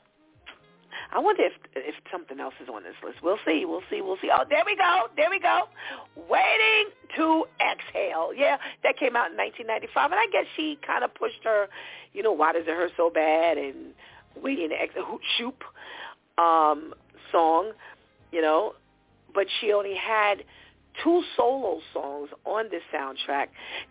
I 1.12 1.20
wonder 1.20 1.44
if 1.44 1.54
if 1.76 1.96
something 2.12 2.40
else 2.40 2.54
is 2.62 2.70
on 2.70 2.84
this 2.84 2.96
list. 3.04 3.18
We'll 3.22 3.40
see. 3.46 3.66
We'll 3.66 3.84
see. 3.90 4.02
We'll 4.02 4.18
see. 4.22 4.30
Oh, 4.34 4.44
there 4.50 4.64
we 4.66 4.76
go. 4.76 5.04
There 5.16 5.30
we 5.30 5.40
go. 5.40 5.68
Waiting 6.16 6.92
to 7.18 7.46
exhale. 7.62 8.32
Yeah, 8.36 8.58
that 8.84 8.98
came 8.98 9.16
out 9.16 9.32
in 9.32 9.38
1995, 9.38 10.12
and 10.12 10.20
I 10.20 10.28
guess 10.32 10.46
she 10.56 10.78
kind 10.86 11.04
of 11.04 11.14
pushed 11.14 11.44
her. 11.44 11.68
You 12.14 12.24
know, 12.24 12.32
why 12.32 12.54
does 12.54 12.64
it 12.64 12.70
hurt 12.70 12.92
so 12.98 13.10
bad? 13.10 13.58
And 13.58 13.94
waiting 14.42 14.70
to 14.70 14.76
exhale, 14.76 15.06
hoot 15.06 15.22
shoop 15.38 15.64
um, 16.38 16.94
song. 17.32 17.72
You 18.32 18.42
know, 18.42 18.74
but 19.34 19.48
she 19.60 19.72
only 19.72 19.96
had 19.96 20.44
two 21.02 21.24
solo 21.36 21.80
songs 21.94 22.30
on 22.46 22.70
this 22.70 22.84
soundtrack. 22.94 23.48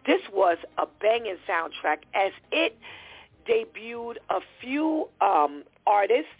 This 0.06 0.20
was 0.32 0.58
a 0.78 0.86
banging 1.00 1.36
soundtrack 1.48 1.98
as 2.14 2.32
it 2.50 2.76
debuted 3.48 4.16
a 4.30 4.40
few 4.60 5.08
um, 5.20 5.64
artists 5.86 6.30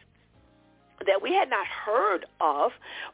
that 1.06 1.20
we 1.20 1.32
had 1.32 1.50
not 1.50 1.66
heard 1.66 2.26
of, 2.40 2.70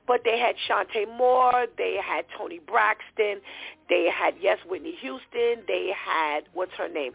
but 0.07 0.21
they 0.25 0.39
had 0.39 0.57
Chanté 0.69 1.07
Moore, 1.17 1.67
they 1.77 1.97
had 2.03 2.27
Toni 2.37 2.61
Braxton, 2.67 3.41
they 3.89 4.11
had 4.13 4.35
yes 4.41 4.59
Whitney 4.69 4.95
Houston, 5.01 5.65
they 5.67 5.91
had 5.97 6.41
what's 6.53 6.73
her 6.77 6.89
name, 6.89 7.13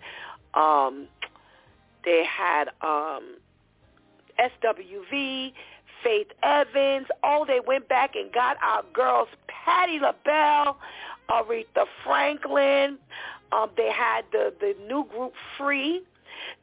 um, 0.55 1.07
they 2.03 2.25
had 2.25 2.69
um, 2.81 3.37
SWV, 4.39 5.53
Faith 6.03 6.27
Evans. 6.43 7.07
Oh, 7.23 7.45
they 7.47 7.59
went 7.65 7.87
back 7.87 8.15
and 8.15 8.31
got 8.31 8.57
our 8.61 8.83
girls 8.93 9.29
Patti 9.47 9.99
LaBelle, 9.99 10.77
Aretha 11.29 11.85
Franklin. 12.03 12.97
Um, 13.51 13.69
they 13.77 13.91
had 13.91 14.25
the 14.31 14.53
the 14.59 14.75
new 14.87 15.05
group 15.05 15.33
Free 15.57 16.03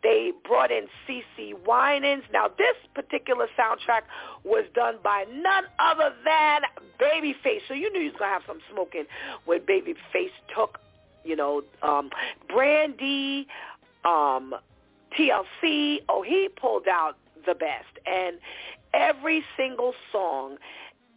they 0.02 0.32
brought 0.44 0.70
in 0.70 0.86
CeCe 1.06 1.54
Winans. 1.66 2.24
Now, 2.32 2.48
this 2.48 2.76
particular 2.94 3.46
soundtrack 3.58 4.02
was 4.44 4.64
done 4.74 4.96
by 5.02 5.24
none 5.30 5.64
other 5.78 6.12
than 6.24 6.62
Babyface. 7.00 7.60
So 7.68 7.74
you 7.74 7.92
knew 7.92 8.00
you 8.00 8.10
was 8.10 8.18
going 8.18 8.30
to 8.30 8.32
have 8.32 8.42
some 8.46 8.60
smoking 8.72 9.04
when 9.44 9.60
Babyface 9.60 10.30
took, 10.54 10.78
you 11.24 11.36
know, 11.36 11.62
um, 11.82 12.10
Brandy, 12.48 13.46
um, 14.04 14.54
TLC. 15.18 15.98
Oh, 16.08 16.22
he 16.22 16.48
pulled 16.60 16.88
out 16.88 17.16
the 17.46 17.54
best. 17.54 17.98
And 18.06 18.38
every 18.94 19.44
single 19.56 19.94
song 20.12 20.56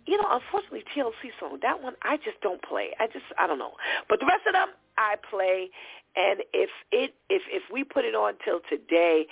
you 0.06 0.18
know, 0.18 0.28
unfortunately, 0.30 0.84
TLC 0.96 1.32
song, 1.40 1.60
that 1.62 1.82
one 1.82 1.94
I 2.02 2.18
just 2.18 2.42
don't 2.42 2.62
play. 2.62 2.90
I 3.00 3.08
just, 3.08 3.26
I 3.40 3.48
don't 3.48 3.60
know. 3.60 3.74
But 4.10 4.20
the 4.20 4.26
rest 4.26 4.46
of 4.46 4.54
them, 4.54 4.70
I 4.98 5.16
play, 5.30 5.70
and 6.16 6.42
if 6.54 6.70
it 6.92 7.14
if 7.30 7.42
if 7.50 7.64
we 7.72 7.84
put 7.84 8.06
it 8.06 8.16
on 8.16 8.34
till 8.44 8.60
today, 8.70 9.26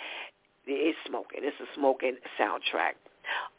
it's 0.66 0.98
smoking. 1.08 1.42
It's 1.44 1.58
a 1.60 1.68
smoking 1.76 2.16
soundtrack. 2.40 2.94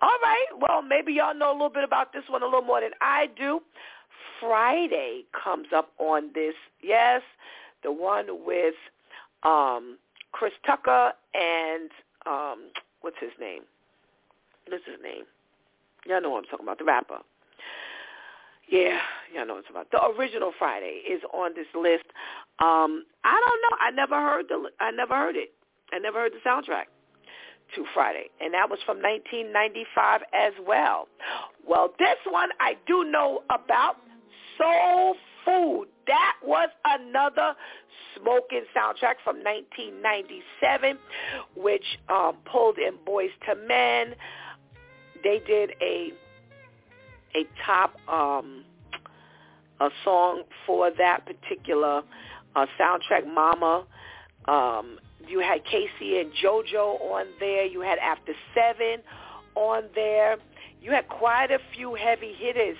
All 0.00 0.16
right. 0.22 0.46
Well, 0.58 0.82
maybe 0.82 1.12
y'all 1.12 1.34
know 1.34 1.50
a 1.50 1.52
little 1.52 1.70
bit 1.70 1.84
about 1.84 2.12
this 2.12 2.24
one 2.28 2.42
a 2.42 2.46
little 2.46 2.62
more 2.62 2.80
than 2.80 2.92
I 3.00 3.28
do. 3.36 3.60
Friday 4.40 5.24
comes 5.32 5.68
up 5.74 5.92
on 5.98 6.30
this. 6.34 6.54
Yes, 6.82 7.22
the 7.82 7.92
one 7.92 8.26
with 8.44 8.74
um 9.44 9.98
Chris 10.32 10.52
Tucker 10.66 11.12
and 11.34 11.90
um 12.26 12.70
what's 13.02 13.18
his 13.20 13.32
name? 13.38 13.62
What's 14.68 14.84
his 14.86 14.96
name? 15.02 15.24
Y'all 16.06 16.20
know 16.20 16.30
what 16.30 16.44
I'm 16.44 16.50
talking 16.50 16.66
about, 16.66 16.78
the 16.78 16.84
rapper. 16.84 17.18
Yeah, 18.68 18.98
y'all 19.34 19.46
know 19.46 19.54
what 19.54 19.64
I'm 19.68 19.74
talking 19.74 19.88
about. 19.92 20.16
The 20.16 20.20
original 20.20 20.52
Friday 20.58 21.02
is 21.08 21.22
on 21.32 21.52
this 21.54 21.66
list. 21.74 22.06
Um, 22.58 23.04
I 23.24 23.38
don't 23.40 23.60
know. 23.62 23.76
I 23.80 23.90
never 23.90 24.14
heard 24.14 24.46
the. 24.48 24.70
I 24.80 24.90
never 24.90 25.14
heard 25.14 25.36
it. 25.36 25.52
I 25.92 25.98
never 25.98 26.20
heard 26.20 26.32
the 26.32 26.48
soundtrack 26.48 26.86
to 27.74 27.84
Friday, 27.94 28.30
and 28.40 28.54
that 28.54 28.68
was 28.70 28.78
from 28.86 28.98
1995 28.98 30.22
as 30.32 30.52
well. 30.66 31.08
Well, 31.66 31.92
this 31.98 32.18
one 32.28 32.50
I 32.60 32.76
do 32.86 33.04
know 33.04 33.42
about. 33.50 33.96
Soul 34.58 35.16
Food. 35.44 35.86
That 36.06 36.36
was 36.44 36.68
another 36.84 37.54
smoking 38.16 38.64
soundtrack 38.76 39.16
from 39.24 39.36
1997, 39.42 40.98
which 41.56 41.84
um, 42.08 42.36
pulled 42.50 42.78
in 42.78 42.94
Boyz 43.06 43.30
II 43.48 43.66
Men. 43.66 44.14
They 45.22 45.40
did 45.46 45.72
a 45.80 46.12
a 47.34 47.46
top 47.64 47.96
um, 48.08 48.64
a 49.80 49.88
song 50.04 50.42
for 50.66 50.90
that 50.98 51.24
particular 51.26 52.02
uh, 52.54 52.66
soundtrack, 52.78 53.32
Mama. 53.32 53.84
Um, 54.46 54.98
you 55.26 55.40
had 55.40 55.64
K-Ci 55.64 56.20
and 56.20 56.32
JoJo 56.32 57.00
on 57.00 57.26
there. 57.40 57.64
You 57.64 57.80
had 57.80 57.98
After 57.98 58.32
Seven 58.54 59.02
on 59.54 59.84
there. 59.94 60.36
You 60.80 60.90
had 60.90 61.08
quite 61.08 61.50
a 61.50 61.58
few 61.74 61.94
heavy 61.94 62.32
hitters 62.32 62.76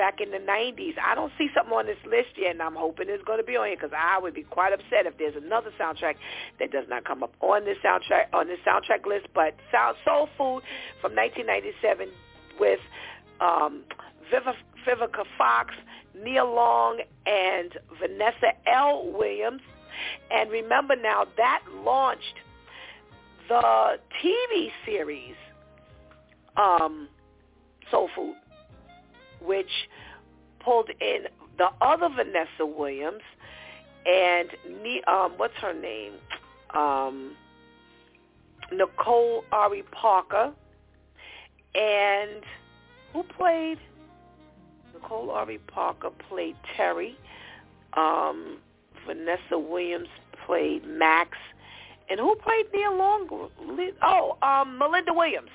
back 0.00 0.22
in 0.22 0.30
the 0.30 0.38
90s. 0.38 0.94
I 0.98 1.14
don't 1.14 1.30
see 1.36 1.48
something 1.54 1.74
on 1.74 1.84
this 1.84 2.00
list 2.06 2.32
yet, 2.38 2.52
and 2.52 2.62
I'm 2.62 2.74
hoping 2.74 3.10
it's 3.10 3.22
going 3.24 3.36
to 3.36 3.44
be 3.44 3.58
on 3.58 3.66
here 3.66 3.76
because 3.76 3.92
I 3.92 4.18
would 4.18 4.32
be 4.32 4.44
quite 4.44 4.72
upset 4.72 5.04
if 5.04 5.18
there's 5.18 5.36
another 5.36 5.70
soundtrack 5.78 6.14
that 6.58 6.72
does 6.72 6.86
not 6.88 7.04
come 7.04 7.22
up 7.22 7.34
on 7.40 7.66
this 7.66 7.76
soundtrack 7.84 8.32
on 8.32 8.48
this 8.48 8.58
soundtrack 8.66 9.04
list. 9.04 9.26
But 9.34 9.52
Soul 9.70 10.30
Food 10.38 10.62
from 11.02 11.14
1997 11.14 12.08
with 12.58 12.80
um, 13.42 13.82
Vivica 14.32 15.24
Fox, 15.36 15.74
Nia 16.16 16.46
Long, 16.46 17.02
and 17.26 17.76
Vanessa 18.00 18.56
L. 18.66 19.06
Williams. 19.12 19.60
And 20.30 20.50
remember 20.50 20.96
now, 20.96 21.26
that 21.36 21.60
launched 21.84 22.40
the 23.48 23.98
TV 24.24 24.70
series 24.86 25.34
um, 26.56 27.06
Soul 27.90 28.08
Food, 28.16 28.36
which 29.44 29.70
pulled 30.64 30.90
in 31.00 31.24
the 31.58 31.68
other 31.80 32.08
Vanessa 32.08 32.64
Williams 32.64 33.22
and 34.06 34.48
um, 35.06 35.32
what's 35.36 35.54
her 35.60 35.74
name? 35.74 36.14
Um, 36.74 37.36
Nicole 38.72 39.44
Ari 39.52 39.82
Parker, 39.92 40.52
and 41.74 42.42
who 43.12 43.22
played? 43.36 43.78
Nicole 44.94 45.30
Ari 45.30 45.58
Parker 45.58 46.10
played 46.28 46.56
Terry. 46.76 47.16
Um, 47.94 48.58
Vanessa 49.06 49.58
Williams 49.58 50.08
played 50.46 50.86
Max, 50.86 51.36
and 52.08 52.20
who 52.20 52.36
played 52.36 52.66
Nia 52.72 52.90
Long? 52.90 53.50
Oh, 54.02 54.38
um, 54.42 54.78
Melinda 54.78 55.12
Williams 55.12 55.50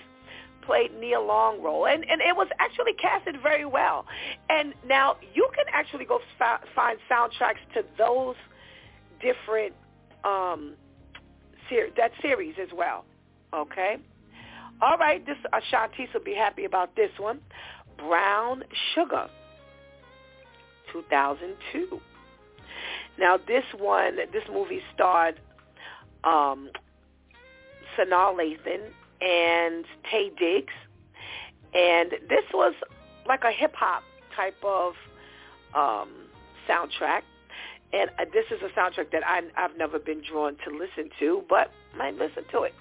played 0.66 0.92
Nia 1.00 1.20
Long 1.20 1.62
role, 1.62 1.86
and 1.86 2.04
and 2.10 2.22
it 2.22 2.36
was 2.36 2.48
actually 2.60 2.94
casted 2.94 3.38
very 3.42 3.66
well. 3.66 4.06
And 4.50 4.74
now 4.88 5.18
you 5.34 5.50
can 5.56 5.66
actually 5.72 6.06
go 6.06 6.20
find 6.40 6.98
soundtracks 7.10 7.64
to 7.74 7.84
those 7.98 8.36
different 9.22 9.74
um, 10.24 10.74
ser- 11.70 11.90
that 11.98 12.12
series 12.22 12.56
as 12.62 12.70
well. 12.76 13.06
Okay. 13.54 13.98
All 14.82 14.98
right. 14.98 15.26
This 15.26 15.38
Shantice 15.72 16.14
will 16.14 16.24
be 16.24 16.36
happy 16.36 16.66
about 16.66 16.96
this 16.96 17.12
one. 17.18 17.40
Brown 17.98 18.64
Sugar, 18.94 19.30
2002. 20.92 22.00
Now 23.18 23.38
this 23.38 23.64
one, 23.78 24.18
this 24.34 24.44
movie 24.52 24.82
starred 24.94 25.40
um, 26.26 26.70
Sanaa 27.98 28.36
Lathan 28.36 28.92
and 29.26 29.86
Taye 30.12 30.38
Diggs, 30.38 30.74
and 31.74 32.12
this 32.30 32.46
was 32.54 32.74
like 33.28 33.44
a 33.44 33.52
hip 33.52 33.74
hop 33.76 34.04
type 34.36 34.58
of 34.64 34.94
um, 35.74 36.10
soundtrack. 36.70 37.22
And 37.94 38.10
uh, 38.20 38.26
this 38.34 38.46
is 38.52 38.62
a 38.62 38.80
soundtrack 38.80 39.12
that 39.12 39.24
I, 39.26 39.42
I've 39.58 39.78
never 39.78 40.00
been 40.00 40.22
drawn 40.22 40.58
to 40.66 40.72
listen 40.72 41.10
to, 41.20 41.44
but 41.50 41.72
might 41.98 42.16
listen 42.16 42.44
to 42.52 42.64
it. 42.64 42.74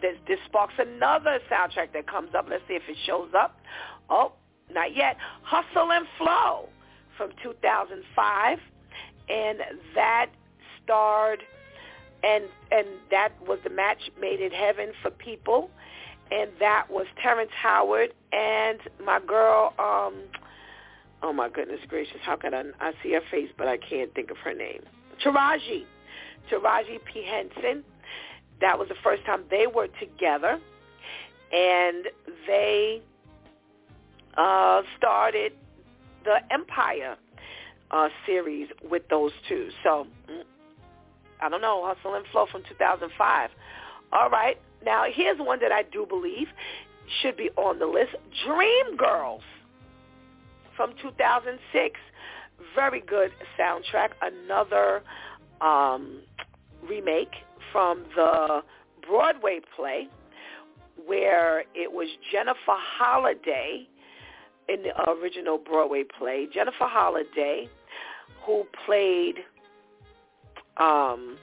This, 0.00 0.16
this 0.28 0.38
sparks 0.46 0.74
another 0.78 1.38
soundtrack 1.50 1.92
that 1.92 2.06
comes 2.06 2.34
up. 2.36 2.46
Let's 2.48 2.62
see 2.68 2.74
if 2.74 2.82
it 2.88 2.96
shows 3.06 3.30
up. 3.36 3.58
Oh, 4.08 4.32
not 4.70 4.94
yet. 4.94 5.16
Hustle 5.42 5.90
and 5.92 6.06
Flow 6.18 6.68
from 7.16 7.30
2005, 7.42 8.58
and 9.28 9.58
that 9.94 10.26
starred 10.82 11.42
and 12.24 12.44
and 12.70 12.86
that 13.10 13.32
was 13.46 13.58
the 13.64 13.70
match 13.70 13.98
made 14.20 14.40
in 14.40 14.50
heaven 14.50 14.92
for 15.02 15.10
people, 15.10 15.70
and 16.30 16.50
that 16.60 16.86
was 16.90 17.06
Terrence 17.22 17.50
Howard 17.60 18.14
and 18.32 18.80
my 19.04 19.20
girl. 19.20 19.74
um 19.78 20.14
Oh 21.22 21.32
my 21.32 21.48
goodness 21.48 21.80
gracious! 21.88 22.18
How 22.22 22.36
can 22.36 22.52
I? 22.52 22.64
I 22.80 22.92
see 23.02 23.12
her 23.12 23.22
face, 23.30 23.48
but 23.56 23.66
I 23.66 23.78
can't 23.78 24.12
think 24.14 24.30
of 24.30 24.36
her 24.38 24.52
name. 24.52 24.82
Taraji, 25.24 25.84
Taraji 26.50 26.98
P 27.10 27.24
Henson. 27.24 27.82
That 28.60 28.78
was 28.78 28.88
the 28.88 28.94
first 29.02 29.24
time 29.24 29.44
they 29.50 29.66
were 29.66 29.88
together, 30.00 30.60
and 31.52 32.04
they 32.46 33.02
uh, 34.36 34.82
started 34.98 35.52
the 36.24 36.36
Empire 36.50 37.16
uh, 37.90 38.08
series 38.26 38.68
with 38.90 39.02
those 39.08 39.32
two. 39.48 39.70
So 39.82 40.06
I 41.44 41.48
don't 41.50 41.60
know, 41.60 41.84
Hustle 41.84 42.14
and 42.14 42.24
Flow 42.32 42.46
from 42.50 42.62
2005. 42.68 43.50
All 44.12 44.30
right. 44.30 44.58
Now, 44.84 45.04
here's 45.12 45.38
one 45.38 45.60
that 45.60 45.72
I 45.72 45.82
do 45.82 46.06
believe 46.08 46.48
should 47.20 47.36
be 47.36 47.50
on 47.56 47.78
the 47.78 47.86
list. 47.86 48.16
Dream 48.46 48.96
Girls 48.96 49.42
from 50.74 50.94
2006. 51.02 52.00
Very 52.74 53.00
good 53.00 53.30
soundtrack. 53.58 54.10
Another 54.22 55.02
um, 55.60 56.22
remake 56.88 57.34
from 57.72 58.04
the 58.16 58.62
Broadway 59.06 59.60
play 59.76 60.08
where 61.06 61.60
it 61.74 61.92
was 61.92 62.08
Jennifer 62.32 62.56
Holliday 62.68 63.86
in 64.68 64.82
the 64.82 65.10
original 65.10 65.58
Broadway 65.58 66.04
play. 66.18 66.46
Jennifer 66.52 66.86
Holliday, 66.86 67.68
who 68.46 68.64
played 68.86 69.36
um, 70.76 71.38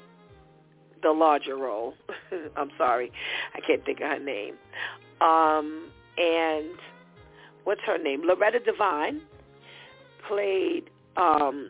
the 1.02 1.12
larger 1.12 1.56
role. 1.56 1.94
I'm 2.56 2.72
sorry, 2.78 3.12
I 3.54 3.60
can't 3.62 3.84
think 3.86 4.00
of 4.02 4.08
her 4.08 4.20
name. 4.20 4.56
Um, 5.20 5.90
and 6.18 6.78
what's 7.64 7.82
her 7.86 7.98
name? 7.98 8.22
Loretta 8.24 8.60
Devine 8.60 9.22
played 10.28 10.90
um, 11.18 11.70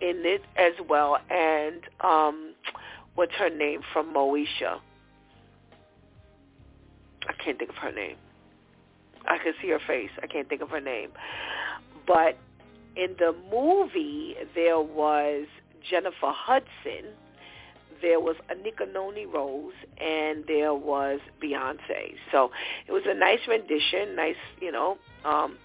in 0.00 0.22
it 0.24 0.42
as 0.56 0.72
well, 0.88 1.18
and 1.30 1.82
um, 2.00 2.54
what's 3.14 3.34
her 3.34 3.50
name 3.50 3.80
from 3.92 4.12
Moesha? 4.12 4.78
I 7.28 7.32
can't 7.42 7.58
think 7.58 7.70
of 7.70 7.76
her 7.76 7.92
name. 7.92 8.16
I 9.26 9.38
can 9.38 9.54
see 9.60 9.68
her 9.70 9.80
face. 9.86 10.10
I 10.22 10.26
can't 10.26 10.48
think 10.48 10.62
of 10.62 10.70
her 10.70 10.80
name. 10.80 11.10
But 12.06 12.38
in 12.96 13.16
the 13.18 13.34
movie, 13.50 14.36
there 14.54 14.80
was 14.80 15.46
Jennifer 15.90 16.32
Hudson, 16.32 17.12
there 18.02 18.20
was 18.20 18.36
Anika 18.50 18.92
Noni 18.92 19.26
Rose, 19.26 19.72
and 19.98 20.44
there 20.46 20.74
was 20.74 21.20
Beyonce. 21.42 22.14
So 22.30 22.50
it 22.86 22.92
was 22.92 23.02
a 23.06 23.14
nice 23.14 23.40
rendition, 23.48 24.14
nice, 24.14 24.36
you 24.60 24.70
know, 24.70 24.98
um, 25.24 25.56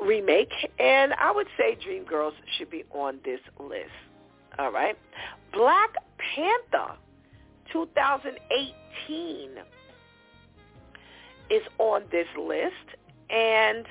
remake. 0.00 0.52
And 0.78 1.12
I 1.14 1.32
would 1.32 1.48
say 1.56 1.76
Dreamgirls 1.76 2.34
should 2.56 2.70
be 2.70 2.84
on 2.92 3.18
this 3.24 3.40
list. 3.58 3.90
All 4.58 4.72
right. 4.72 4.96
Black 5.52 5.94
Panther 6.18 6.94
2018 7.72 9.50
is 11.50 11.62
on 11.78 12.02
this 12.10 12.26
list. 12.38 12.74
And 13.30 13.86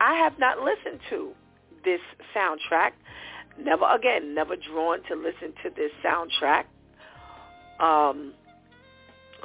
I 0.00 0.14
have 0.14 0.38
not 0.38 0.60
listened 0.60 1.00
to 1.10 1.32
this 1.84 2.00
soundtrack 2.34 2.92
never 3.58 3.84
again, 3.94 4.34
never 4.34 4.56
drawn 4.56 5.02
to 5.08 5.14
listen 5.14 5.52
to 5.62 5.70
this 5.70 5.90
soundtrack. 6.04 6.64
Um, 7.80 8.34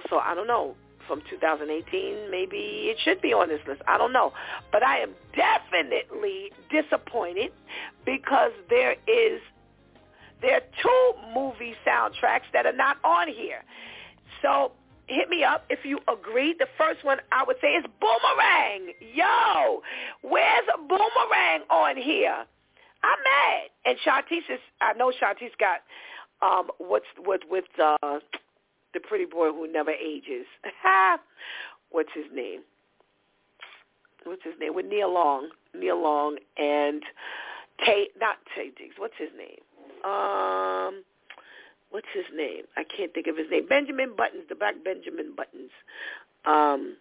so 0.10 0.18
I 0.18 0.36
don't 0.36 0.48
know. 0.48 0.76
From 1.08 1.22
2018, 1.30 2.30
maybe 2.30 2.92
it 2.92 2.98
should 3.06 3.22
be 3.22 3.32
on 3.32 3.48
this 3.48 3.62
list. 3.66 3.82
I 3.88 3.98
don't 3.98 4.12
know, 4.12 4.34
but 4.74 4.84
I 4.84 4.98
am 4.98 5.12
definitely 5.38 6.52
disappointed 6.70 7.54
because 8.04 8.52
there 8.70 8.92
is 8.92 9.40
there 10.42 10.56
are 10.56 10.68
two 10.84 11.14
movie 11.34 11.76
soundtracks 11.88 12.52
that 12.52 12.66
are 12.66 12.76
not 12.76 12.98
on 13.06 13.30
here. 13.30 13.64
So 14.42 14.74
hit 15.08 15.30
me 15.30 15.44
up 15.44 15.66
if 15.70 15.80
you 15.84 16.00
agree. 16.08 16.56
The 16.58 16.68
first 16.78 17.04
one 17.04 17.20
I 17.32 17.44
would 17.46 17.58
say 17.62 17.70
is 17.70 17.86
Boomerang. 18.02 18.94
Yo, 19.14 19.82
where's 20.22 20.68
Boomerang 20.90 21.62
on 21.70 21.96
here? 21.98 22.46
I'm 23.08 23.20
mad. 23.24 23.70
And 23.86 23.98
Shantice 24.06 24.54
is, 24.54 24.60
I 24.82 24.94
know 24.94 25.12
Shantice 25.12 25.56
got 25.60 25.80
um, 26.42 26.68
what's 26.78 27.06
with 27.18 27.42
with 27.50 27.66
uh, 27.82 28.20
the 28.94 29.00
pretty 29.00 29.26
boy 29.26 29.52
who 29.52 29.72
never 29.72 29.92
ages. 29.92 30.46
what's 31.92 32.10
his 32.14 32.26
name? 32.34 32.62
What's 34.24 34.44
his 34.44 34.56
name? 34.60 34.76
With 34.76 34.88
Nia 34.88 35.08
Long, 35.08 35.50
Nia 35.74 35.96
Long, 35.96 36.38
and 36.58 37.02
Tay, 37.86 38.10
not 38.20 38.38
Taye 38.56 38.76
Diggs. 38.78 38.96
What's 38.98 39.14
his 39.18 39.30
name? 39.38 39.62
Um, 40.04 41.04
what's 41.92 42.08
his 42.14 42.26
name? 42.36 42.64
I 42.76 42.84
can't 42.84 43.14
think 43.14 43.28
of 43.28 43.38
his 43.38 43.48
name. 43.50 43.68
Benjamin 43.68 44.16
Buttons, 44.18 44.44
the 44.50 44.56
black 44.56 44.76
Benjamin 44.84 45.34
Buttons. 45.36 45.72
Um, 46.46 46.98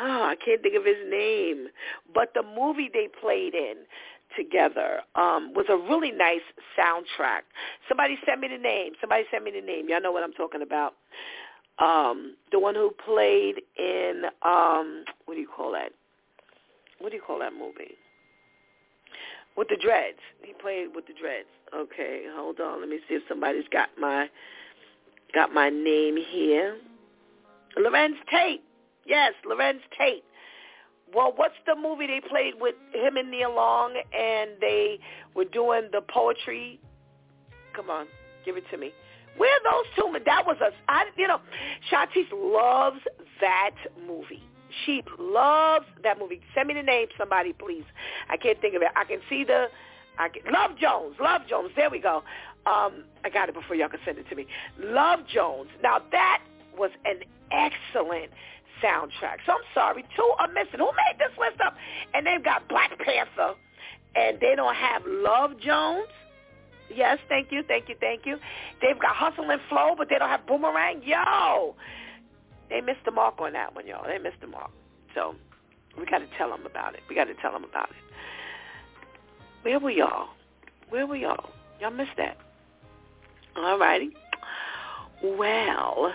oh, 0.00 0.22
I 0.22 0.36
can't 0.42 0.62
think 0.62 0.76
of 0.76 0.84
his 0.84 0.96
name. 1.08 1.68
But 2.14 2.32
the 2.34 2.42
movie 2.42 2.90
they 2.92 3.08
played 3.20 3.54
in, 3.54 3.76
together 4.36 5.00
um, 5.14 5.52
was 5.54 5.66
a 5.68 5.76
really 5.76 6.12
nice 6.12 6.40
soundtrack. 6.78 7.42
Somebody 7.88 8.18
sent 8.26 8.40
me 8.40 8.48
the 8.48 8.58
name. 8.58 8.92
Somebody 9.00 9.24
sent 9.30 9.44
me 9.44 9.50
the 9.50 9.60
name. 9.60 9.88
Y'all 9.88 10.00
know 10.00 10.12
what 10.12 10.22
I'm 10.22 10.32
talking 10.32 10.62
about. 10.62 10.94
Um, 11.78 12.36
the 12.52 12.58
one 12.58 12.74
who 12.74 12.90
played 13.04 13.62
in 13.78 14.24
um, 14.42 15.04
what 15.24 15.34
do 15.34 15.40
you 15.40 15.48
call 15.48 15.72
that? 15.72 15.92
What 16.98 17.10
do 17.10 17.16
you 17.16 17.22
call 17.22 17.38
that 17.38 17.52
movie? 17.54 17.96
With 19.56 19.68
the 19.68 19.76
dreads. 19.76 20.18
He 20.42 20.52
played 20.52 20.88
with 20.94 21.06
the 21.06 21.14
dreads. 21.18 21.48
Okay, 21.74 22.24
hold 22.34 22.60
on. 22.60 22.80
Let 22.80 22.88
me 22.88 22.98
see 23.08 23.14
if 23.14 23.22
somebody's 23.28 23.64
got 23.72 23.88
my 23.98 24.28
got 25.34 25.52
my 25.52 25.70
name 25.70 26.16
here. 26.16 26.76
Larenz 27.78 28.16
Tate. 28.30 28.62
Yes, 29.06 29.32
Larenz 29.46 29.80
Tate. 29.96 30.24
Well, 31.14 31.32
what's 31.34 31.54
the 31.66 31.74
movie 31.74 32.06
they 32.06 32.20
played 32.28 32.54
with 32.60 32.74
him 32.92 33.16
and 33.16 33.30
Nia 33.30 33.48
Long, 33.48 33.94
and 34.12 34.50
they 34.60 34.98
were 35.34 35.44
doing 35.44 35.88
the 35.92 36.00
poetry? 36.02 36.80
Come 37.74 37.90
on, 37.90 38.06
give 38.44 38.56
it 38.56 38.64
to 38.70 38.76
me. 38.76 38.92
Where 39.36 39.58
those 39.64 39.84
two? 39.96 40.18
That 40.24 40.46
was 40.46 40.56
a, 40.60 40.70
I, 40.88 41.06
you 41.16 41.26
know, 41.26 41.40
Shantice 41.90 42.30
loves 42.32 43.00
that 43.40 43.74
movie. 44.06 44.42
She 44.84 45.02
loves 45.18 45.86
that 46.02 46.18
movie. 46.18 46.40
Send 46.54 46.68
me 46.68 46.74
the 46.74 46.82
name, 46.82 47.08
somebody, 47.18 47.52
please. 47.52 47.84
I 48.28 48.36
can't 48.36 48.60
think 48.60 48.74
of 48.74 48.82
it. 48.82 48.88
I 48.96 49.04
can 49.04 49.18
see 49.28 49.44
the, 49.44 49.66
I 50.18 50.28
can, 50.28 50.52
Love 50.52 50.76
Jones. 50.78 51.16
Love 51.20 51.42
Jones. 51.48 51.70
There 51.74 51.90
we 51.90 52.00
go. 52.00 52.22
Um, 52.66 53.04
I 53.24 53.30
got 53.32 53.48
it 53.48 53.54
before 53.54 53.74
y'all 53.76 53.88
can 53.88 54.00
send 54.04 54.18
it 54.18 54.28
to 54.28 54.36
me. 54.36 54.46
Love 54.78 55.20
Jones. 55.32 55.70
Now 55.82 56.02
that 56.12 56.42
was 56.76 56.90
an 57.04 57.20
excellent 57.50 58.30
soundtrack. 58.82 59.38
So 59.46 59.52
I'm 59.52 59.66
sorry, 59.74 60.04
two 60.16 60.30
are 60.38 60.48
missing. 60.48 60.78
Who 60.78 60.86
made 60.86 61.18
this 61.18 61.36
list 61.38 61.60
up? 61.60 61.74
And 62.14 62.26
they've 62.26 62.42
got 62.42 62.68
Black 62.68 62.98
Panther, 62.98 63.54
and 64.14 64.38
they 64.40 64.54
don't 64.56 64.74
have 64.74 65.02
Love 65.06 65.58
Jones. 65.60 66.08
Yes, 66.92 67.18
thank 67.28 67.52
you, 67.52 67.62
thank 67.62 67.88
you, 67.88 67.94
thank 68.00 68.26
you. 68.26 68.36
They've 68.82 68.98
got 68.98 69.14
Hustle 69.14 69.50
and 69.50 69.60
Flow, 69.68 69.94
but 69.96 70.08
they 70.08 70.18
don't 70.18 70.28
have 70.28 70.46
Boomerang. 70.46 71.02
Yo, 71.04 71.76
they 72.68 72.80
missed 72.80 73.04
the 73.04 73.12
mark 73.12 73.34
on 73.38 73.52
that 73.52 73.74
one, 73.74 73.86
y'all. 73.86 74.06
They 74.06 74.18
missed 74.18 74.40
the 74.40 74.48
mark. 74.48 74.70
So 75.14 75.36
we 75.96 76.04
got 76.06 76.18
to 76.18 76.26
tell 76.36 76.50
them 76.50 76.66
about 76.66 76.94
it. 76.94 77.00
We 77.08 77.14
got 77.14 77.24
to 77.24 77.34
tell 77.34 77.52
them 77.52 77.64
about 77.64 77.90
it. 77.90 77.96
Where 79.62 79.78
were 79.78 79.90
y'all? 79.90 80.28
Where 80.88 81.06
were 81.06 81.16
y'all? 81.16 81.50
Y'all 81.80 81.90
missed 81.90 82.16
that. 82.16 82.38
All 83.56 83.78
righty. 83.78 84.10
Well, 85.22 86.12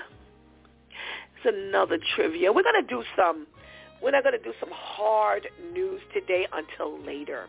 another 1.45 1.97
trivia. 2.15 2.51
We're 2.51 2.63
going 2.63 2.81
to 2.81 2.87
do 2.87 3.03
some 3.15 3.47
we're 4.01 4.11
not 4.11 4.23
going 4.23 4.37
to 4.37 4.43
do 4.43 4.53
some 4.59 4.69
hard 4.71 5.47
news 5.73 6.01
today 6.13 6.47
until 6.53 6.99
later. 7.03 7.47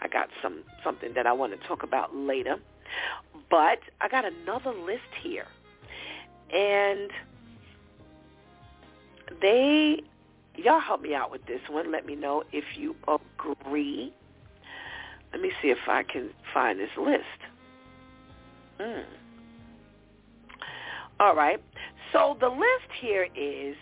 I 0.00 0.08
got 0.08 0.28
some 0.42 0.62
something 0.82 1.12
that 1.14 1.26
I 1.26 1.32
want 1.32 1.60
to 1.60 1.68
talk 1.68 1.82
about 1.82 2.14
later. 2.14 2.56
But 3.50 3.80
I 4.00 4.08
got 4.08 4.24
another 4.24 4.72
list 4.72 5.02
here. 5.22 5.46
And 6.52 7.10
they 9.40 10.02
y'all 10.56 10.80
help 10.80 11.02
me 11.02 11.14
out 11.14 11.30
with 11.30 11.44
this 11.46 11.60
one. 11.68 11.92
Let 11.92 12.06
me 12.06 12.14
know 12.14 12.44
if 12.52 12.64
you 12.76 12.96
agree. 13.06 14.12
Let 15.32 15.42
me 15.42 15.52
see 15.62 15.68
if 15.68 15.78
I 15.86 16.02
can 16.02 16.30
find 16.52 16.80
this 16.80 16.90
list. 16.98 17.24
Mm. 18.80 19.04
All 21.20 21.36
right. 21.36 21.62
So 22.12 22.36
the 22.40 22.48
list 22.48 22.90
here 23.00 23.28
is 23.36 23.76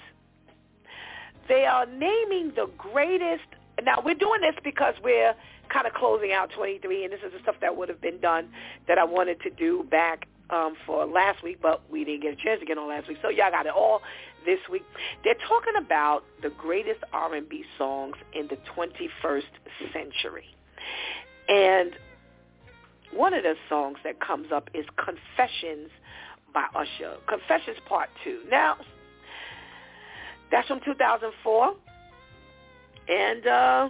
they 1.48 1.64
are 1.64 1.86
naming 1.86 2.52
the 2.54 2.68
greatest. 2.76 3.44
Now 3.82 4.02
we're 4.04 4.14
doing 4.14 4.40
this 4.40 4.54
because 4.62 4.94
we're 5.02 5.34
kind 5.72 5.86
of 5.86 5.92
closing 5.94 6.32
out 6.32 6.50
23, 6.56 7.04
and 7.04 7.12
this 7.12 7.20
is 7.24 7.32
the 7.32 7.38
stuff 7.42 7.56
that 7.60 7.76
would 7.76 7.88
have 7.88 8.00
been 8.00 8.20
done 8.20 8.48
that 8.86 8.98
I 8.98 9.04
wanted 9.04 9.40
to 9.42 9.50
do 9.50 9.84
back 9.90 10.26
um, 10.50 10.74
for 10.86 11.06
last 11.06 11.42
week, 11.42 11.58
but 11.60 11.82
we 11.90 12.04
didn't 12.04 12.22
get 12.22 12.32
a 12.32 12.36
chance 12.36 12.60
to 12.60 12.66
get 12.66 12.78
on 12.78 12.88
last 12.88 13.08
week. 13.08 13.18
So 13.22 13.28
y'all 13.28 13.50
got 13.50 13.66
it 13.66 13.72
all 13.72 14.00
this 14.46 14.58
week. 14.70 14.84
They're 15.24 15.34
talking 15.46 15.74
about 15.78 16.24
the 16.42 16.50
greatest 16.50 17.00
R&B 17.12 17.64
songs 17.76 18.16
in 18.32 18.48
the 18.48 18.56
21st 18.74 19.92
century. 19.92 20.46
And 21.48 21.92
one 23.12 23.34
of 23.34 23.42
the 23.42 23.54
songs 23.68 23.98
that 24.04 24.20
comes 24.20 24.52
up 24.52 24.70
is 24.74 24.84
Confessions 24.96 25.90
by 26.52 26.64
Usher. 26.74 27.16
Confessions 27.28 27.78
Part 27.88 28.08
2. 28.24 28.42
Now, 28.50 28.76
that's 30.50 30.68
from 30.68 30.80
2004. 30.84 31.74
And 33.08 33.46
uh, 33.46 33.88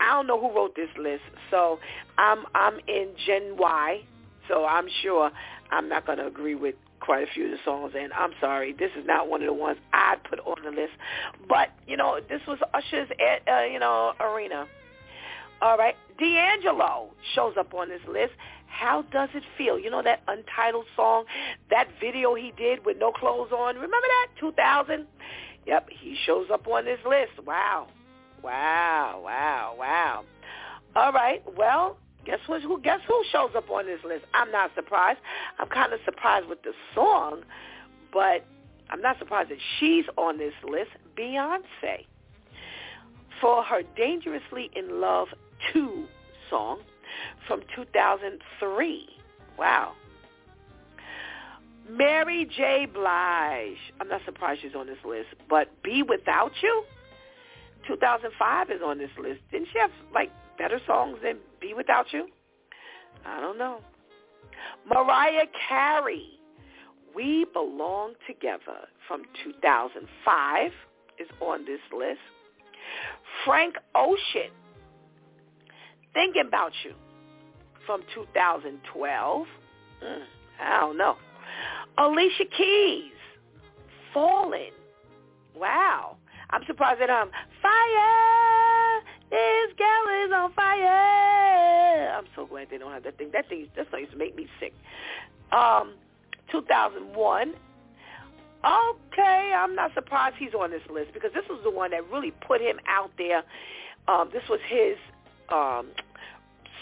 I 0.00 0.14
don't 0.14 0.26
know 0.26 0.40
who 0.40 0.54
wrote 0.54 0.74
this 0.74 0.88
list. 0.98 1.22
So 1.50 1.78
I'm 2.16 2.44
I'm 2.54 2.78
in 2.86 3.10
Gen 3.26 3.56
Y. 3.56 4.02
So 4.48 4.64
I'm 4.64 4.88
sure 5.02 5.30
I'm 5.70 5.88
not 5.88 6.06
going 6.06 6.18
to 6.18 6.26
agree 6.26 6.54
with 6.54 6.74
quite 7.00 7.22
a 7.22 7.32
few 7.32 7.46
of 7.46 7.50
the 7.52 7.58
songs. 7.64 7.92
And 7.96 8.12
I'm 8.12 8.32
sorry, 8.40 8.72
this 8.72 8.90
is 8.98 9.06
not 9.06 9.28
one 9.28 9.42
of 9.42 9.46
the 9.46 9.52
ones 9.52 9.78
I'd 9.92 10.22
put 10.28 10.40
on 10.40 10.56
the 10.64 10.70
list. 10.70 10.92
But, 11.48 11.68
you 11.86 11.96
know, 11.96 12.18
this 12.28 12.40
was 12.46 12.58
Usher's, 12.74 13.08
uh, 13.10 13.64
you 13.64 13.78
know, 13.78 14.12
arena. 14.20 14.66
All 15.60 15.76
right. 15.76 15.96
D'Angelo 16.18 17.10
shows 17.34 17.54
up 17.58 17.74
on 17.74 17.88
this 17.88 18.00
list. 18.08 18.32
How 18.68 19.02
does 19.02 19.30
it 19.34 19.42
feel? 19.56 19.78
You 19.78 19.90
know 19.90 20.02
that 20.02 20.22
untitled 20.28 20.86
song, 20.94 21.24
that 21.70 21.88
video 22.00 22.34
he 22.34 22.52
did 22.56 22.84
with 22.84 22.98
no 22.98 23.10
clothes 23.10 23.50
on. 23.52 23.74
Remember 23.74 23.96
that? 24.00 24.28
2000. 24.38 25.06
Yep, 25.66 25.88
he 25.90 26.16
shows 26.24 26.46
up 26.52 26.66
on 26.68 26.84
this 26.84 27.00
list. 27.06 27.44
Wow, 27.44 27.88
wow, 28.42 29.20
wow, 29.22 29.74
wow. 29.78 30.24
All 30.96 31.12
right. 31.12 31.42
Well, 31.56 31.98
guess? 32.24 32.38
Who 32.46 32.80
guess 32.80 33.00
who 33.06 33.22
shows 33.30 33.50
up 33.56 33.68
on 33.70 33.86
this 33.86 34.00
list? 34.04 34.24
I'm 34.34 34.50
not 34.50 34.70
surprised. 34.74 35.18
I'm 35.58 35.68
kind 35.68 35.92
of 35.92 36.00
surprised 36.04 36.48
with 36.48 36.62
the 36.62 36.72
song, 36.94 37.42
but 38.12 38.44
I'm 38.90 39.00
not 39.00 39.18
surprised 39.18 39.50
that 39.50 39.58
she's 39.78 40.04
on 40.16 40.38
this 40.38 40.54
list. 40.66 40.90
Beyonce 41.18 42.06
for 43.40 43.62
her 43.62 43.82
"Dangerously 43.96 44.70
in 44.74 45.00
Love 45.00 45.28
2" 45.72 46.06
song 46.48 46.80
from 47.46 47.62
2003. 47.74 49.08
Wow. 49.58 49.92
Mary 51.88 52.48
J. 52.54 52.86
Blige. 52.86 53.78
I'm 54.00 54.08
not 54.08 54.20
surprised 54.24 54.60
she's 54.62 54.74
on 54.74 54.86
this 54.86 54.98
list. 55.04 55.28
But 55.48 55.70
Be 55.82 56.02
Without 56.02 56.52
You, 56.62 56.84
2005 57.86 58.70
is 58.70 58.80
on 58.84 58.98
this 58.98 59.10
list. 59.20 59.40
Didn't 59.50 59.68
she 59.72 59.78
have 59.78 59.90
like 60.12 60.30
better 60.58 60.80
songs 60.86 61.18
than 61.22 61.38
Be 61.60 61.74
Without 61.74 62.12
You? 62.12 62.28
I 63.24 63.40
don't 63.40 63.58
know. 63.58 63.80
Mariah 64.86 65.46
Carey, 65.68 66.38
We 67.14 67.46
Belong 67.52 68.14
Together 68.26 68.86
from 69.06 69.22
2005 69.44 70.72
is 71.18 71.28
on 71.40 71.64
this 71.64 71.80
list. 71.96 72.20
Frank 73.44 73.76
Ocean, 73.94 74.50
Thinking 76.18 76.42
About 76.48 76.72
You 76.84 76.94
from 77.86 78.02
2012. 78.12 79.46
Mm, 80.02 80.18
I 80.60 80.80
don't 80.80 80.98
know. 80.98 81.14
Alicia 81.96 82.44
Keys, 82.56 83.12
Fallin'. 84.12 84.72
Wow. 85.54 86.16
I'm 86.50 86.62
surprised 86.66 87.00
that 87.00 87.08
um 87.08 87.30
fire. 87.62 89.02
This 89.30 89.76
girl 89.78 90.26
is 90.26 90.32
on 90.34 90.52
fire. 90.54 92.10
I'm 92.18 92.24
so 92.34 92.46
glad 92.46 92.66
they 92.68 92.78
don't 92.78 92.90
have 92.90 93.04
that 93.04 93.16
thing. 93.16 93.30
That 93.32 93.48
thing, 93.48 93.68
that 93.76 93.88
song 93.92 94.00
used 94.00 94.10
to 94.10 94.18
make 94.18 94.34
me 94.34 94.48
sick. 94.58 94.74
Um, 95.52 95.94
2001. 96.50 97.54
Okay, 98.64 99.54
I'm 99.56 99.76
not 99.76 99.94
surprised 99.94 100.34
he's 100.36 100.52
on 100.52 100.72
this 100.72 100.82
list 100.92 101.14
because 101.14 101.30
this 101.32 101.44
was 101.48 101.60
the 101.62 101.70
one 101.70 101.92
that 101.92 102.10
really 102.10 102.32
put 102.32 102.60
him 102.60 102.80
out 102.88 103.12
there. 103.16 103.44
Um, 104.08 104.30
this 104.32 104.42
was 104.48 104.58
his 104.68 104.96
um, 105.50 105.86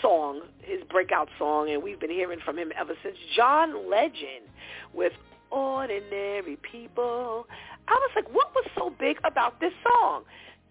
song, 0.02 0.42
his 0.62 0.82
breakout 0.90 1.28
song, 1.38 1.70
and 1.70 1.82
we've 1.82 2.00
been 2.00 2.10
hearing 2.10 2.38
from 2.44 2.58
him 2.58 2.72
ever 2.78 2.94
since. 3.02 3.16
John 3.34 3.90
Legend 3.90 4.46
with 4.94 5.12
Ordinary 5.50 6.56
People. 6.62 7.46
I 7.88 7.92
was 7.92 8.10
like, 8.16 8.32
what 8.34 8.54
was 8.54 8.66
so 8.76 8.92
big 8.98 9.18
about 9.24 9.60
this 9.60 9.72
song? 9.82 10.24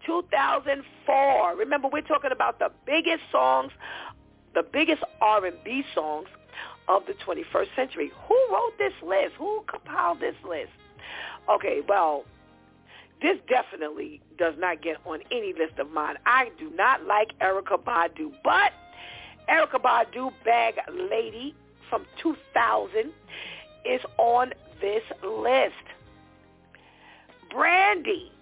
2004. 0.04 1.56
Remember, 1.56 1.88
we're 1.88 2.02
talking 2.02 2.30
about 2.32 2.58
the 2.58 2.70
biggest 2.84 3.22
songs, 3.32 3.72
the 4.54 4.62
biggest 4.62 5.02
R&B 5.20 5.84
songs 5.94 6.28
of 6.88 7.02
the 7.06 7.14
21st 7.14 7.74
century. 7.74 8.12
Who 8.28 8.38
wrote 8.52 8.78
this 8.78 8.92
list? 9.02 9.34
Who 9.38 9.64
compiled 9.68 10.20
this 10.20 10.36
list? 10.48 10.70
Okay, 11.50 11.80
well, 11.88 12.24
this 13.22 13.38
definitely 13.48 14.20
does 14.38 14.54
not 14.58 14.82
get 14.82 14.96
on 15.06 15.20
any 15.30 15.52
list 15.52 15.78
of 15.78 15.90
mine. 15.90 16.16
I 16.26 16.50
do 16.58 16.70
not 16.70 17.04
like 17.04 17.28
Erykah 17.40 17.82
Badu, 17.82 18.32
but 18.44 18.72
Erykah 19.48 19.80
Badu, 19.80 20.32
Bag 20.44 20.74
Lady 21.10 21.54
from 21.88 22.04
2000 22.22 23.12
is 23.84 24.00
on 24.18 24.52
this 24.80 25.02
list. 25.22 25.74
Brandy, 27.50 28.32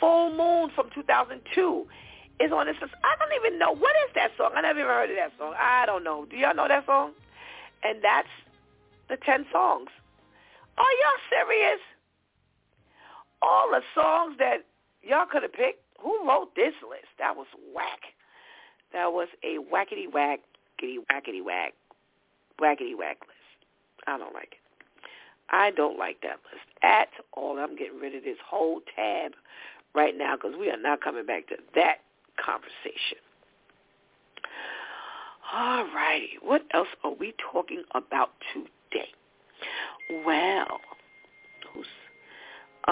Full 0.00 0.30
Moon 0.36 0.70
from 0.74 0.88
2002 0.94 1.86
is 2.40 2.50
on 2.50 2.66
this 2.66 2.76
list. 2.80 2.94
I 3.04 3.14
don't 3.18 3.44
even 3.44 3.58
know. 3.58 3.72
What 3.72 3.94
is 4.08 4.14
that 4.14 4.30
song? 4.36 4.52
I 4.56 4.62
never 4.62 4.80
even 4.80 4.90
heard 4.90 5.10
of 5.10 5.16
that 5.16 5.32
song. 5.38 5.54
I 5.58 5.86
don't 5.86 6.02
know. 6.02 6.26
Do 6.28 6.36
y'all 6.36 6.54
know 6.54 6.66
that 6.66 6.86
song? 6.86 7.12
And 7.84 8.02
that's 8.02 8.28
the 9.08 9.16
10 9.16 9.46
songs. 9.52 9.90
Are 10.78 10.84
y'all 10.84 11.22
serious? 11.30 11.80
All 13.42 13.68
the 13.70 13.82
songs 13.94 14.36
that 14.38 14.64
y'all 15.02 15.26
could 15.30 15.42
have 15.42 15.52
picked, 15.52 15.82
who 16.00 16.26
wrote 16.26 16.54
this 16.56 16.74
list? 16.88 17.10
That 17.18 17.36
was 17.36 17.46
whack. 17.74 18.00
That 18.92 19.12
was 19.12 19.28
a 19.42 19.58
whackety 19.72 20.06
whack, 20.12 20.40
giddy 20.78 20.98
whackety 21.10 21.42
whack, 21.44 21.74
whackety 22.60 22.94
whack 22.96 23.18
list. 23.20 24.06
I 24.06 24.18
don't 24.18 24.34
like 24.34 24.52
it. 24.52 24.58
I 25.50 25.70
don't 25.70 25.98
like 25.98 26.20
that 26.22 26.38
list 26.50 26.66
at 26.82 27.08
all. 27.32 27.58
I'm 27.58 27.76
getting 27.76 27.98
rid 27.98 28.14
of 28.14 28.24
this 28.24 28.38
whole 28.44 28.80
tab 28.96 29.32
right 29.94 30.16
now 30.16 30.36
because 30.36 30.52
we 30.58 30.70
are 30.70 30.80
not 30.80 31.02
coming 31.02 31.26
back 31.26 31.48
to 31.48 31.56
that 31.74 31.98
conversation. 32.42 33.18
All 35.54 35.84
righty. 35.94 36.38
What 36.40 36.62
else 36.72 36.88
are 37.04 37.12
we 37.12 37.34
talking 37.52 37.82
about 37.94 38.30
today? 38.54 39.10
Well, 40.24 40.80
uh, 42.88 42.90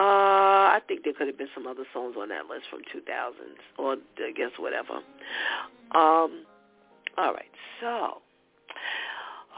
I 0.76 0.80
think 0.86 1.02
there 1.02 1.12
could 1.12 1.26
have 1.26 1.36
been 1.36 1.48
some 1.54 1.66
other 1.66 1.84
songs 1.92 2.14
on 2.18 2.28
that 2.28 2.46
list 2.46 2.66
from 2.70 2.80
2000s, 2.82 3.32
or 3.76 3.96
I 4.18 4.32
guess 4.32 4.50
whatever. 4.56 4.94
Um, 5.92 6.44
all 7.18 7.34
right, 7.34 7.50
so, 7.80 8.22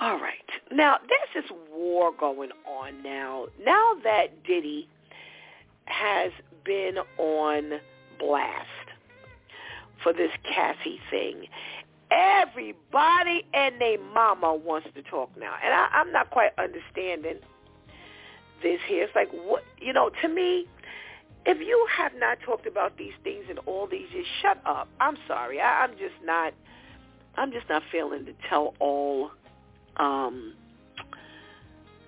all 0.00 0.18
right. 0.18 0.38
Now, 0.72 0.96
there's 1.06 1.44
this 1.44 1.52
war 1.70 2.12
going 2.18 2.50
on 2.66 3.02
now. 3.02 3.46
Now 3.62 3.92
that 4.04 4.42
Diddy 4.44 4.88
has 5.84 6.32
been 6.64 6.96
on 7.18 7.80
blast 8.18 8.66
for 10.02 10.14
this 10.14 10.30
Cassie 10.44 11.00
thing, 11.10 11.46
everybody 12.10 13.44
and 13.52 13.78
their 13.78 13.98
mama 14.14 14.54
wants 14.54 14.88
to 14.94 15.02
talk 15.02 15.30
now. 15.38 15.54
And 15.62 15.74
I, 15.74 15.88
I'm 15.92 16.10
not 16.10 16.30
quite 16.30 16.52
understanding 16.58 17.36
this 18.62 18.80
here. 18.88 19.04
It's 19.04 19.14
like, 19.14 19.30
what, 19.32 19.64
you 19.80 19.92
know, 19.92 20.10
to 20.22 20.28
me, 20.28 20.66
if 21.44 21.58
you 21.58 21.86
have 21.96 22.12
not 22.16 22.38
talked 22.44 22.66
about 22.66 22.96
these 22.96 23.12
things 23.24 23.44
in 23.50 23.58
all 23.58 23.86
these 23.86 24.06
years, 24.12 24.26
shut 24.40 24.58
up. 24.64 24.88
I'm 25.00 25.16
sorry. 25.26 25.60
I, 25.60 25.84
I'm 25.84 25.92
just 25.92 26.14
not, 26.24 26.54
I'm 27.36 27.50
just 27.50 27.68
not 27.68 27.82
feeling 27.90 28.24
to 28.26 28.32
tell 28.48 28.74
all, 28.78 29.30
um, 29.96 30.54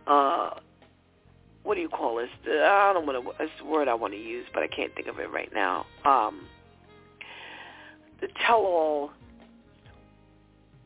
uh, 0.07 0.50
what 1.62 1.74
do 1.74 1.80
you 1.80 1.88
call 1.88 2.16
this? 2.16 2.28
I 2.46 2.92
don't 2.94 3.07
want 3.07 3.24
to, 3.24 3.42
it's 3.42 3.52
the 3.59 3.64
word 3.64 3.88
I 3.88 3.94
want 3.94 4.12
to 4.12 4.20
use, 4.20 4.46
but 4.52 4.62
I 4.62 4.68
can't 4.68 4.94
think 4.94 5.09
of 5.09 5.18
it 5.18 5.30
right 5.30 5.50
now. 5.52 5.86
Um, 6.05 6.46
the 8.20 8.28
tell-all 8.46 9.11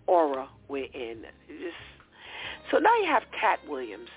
aura 0.07 0.49
we're 0.69 0.85
in. 0.85 1.25
Just, 1.49 1.75
so 2.71 2.79
now 2.79 2.97
you 2.97 3.07
have 3.07 3.25
Katt 3.39 3.59
Williams, 3.69 4.09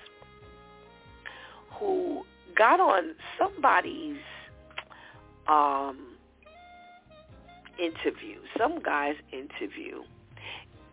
who 1.82 2.24
got 2.56 2.80
on 2.80 3.16
somebody's 3.40 4.18
um, 5.48 5.98
interview, 7.80 8.38
some 8.58 8.80
guy's 8.80 9.16
interview, 9.32 10.04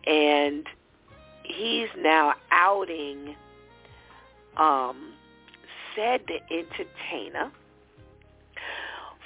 and 0.07 0.65
he's 1.43 1.89
now 1.97 2.33
outing 2.51 3.35
um, 4.57 5.13
Ced 5.95 6.21
the 6.27 6.39
Entertainer 6.51 7.51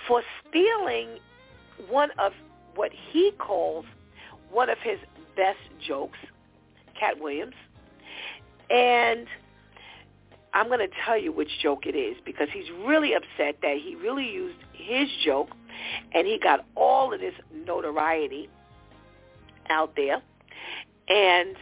for 0.05 0.21
stealing 0.41 1.17
one 1.89 2.09
of 2.19 2.33
what 2.75 2.91
he 2.91 3.31
calls 3.37 3.85
one 4.51 4.69
of 4.69 4.77
his 4.79 4.99
best 5.37 5.59
jokes, 5.87 6.17
Katt 6.99 7.21
Williams, 7.21 7.55
and 8.69 9.27
I'm 10.53 10.67
going 10.67 10.79
to 10.79 10.95
tell 11.05 11.17
you 11.17 11.31
which 11.31 11.49
joke 11.61 11.85
it 11.85 11.95
is 11.95 12.15
because 12.23 12.47
he's 12.53 12.69
really 12.85 13.13
upset 13.13 13.57
that 13.61 13.77
he 13.83 13.95
really 13.95 14.29
used 14.29 14.57
his 14.73 15.07
joke 15.25 15.49
and 16.13 16.27
he 16.27 16.37
got 16.41 16.65
all 16.75 17.13
of 17.13 17.19
this 17.19 17.33
notoriety 17.65 18.49
out 19.69 19.95
there. 19.95 20.21
And 21.07 21.55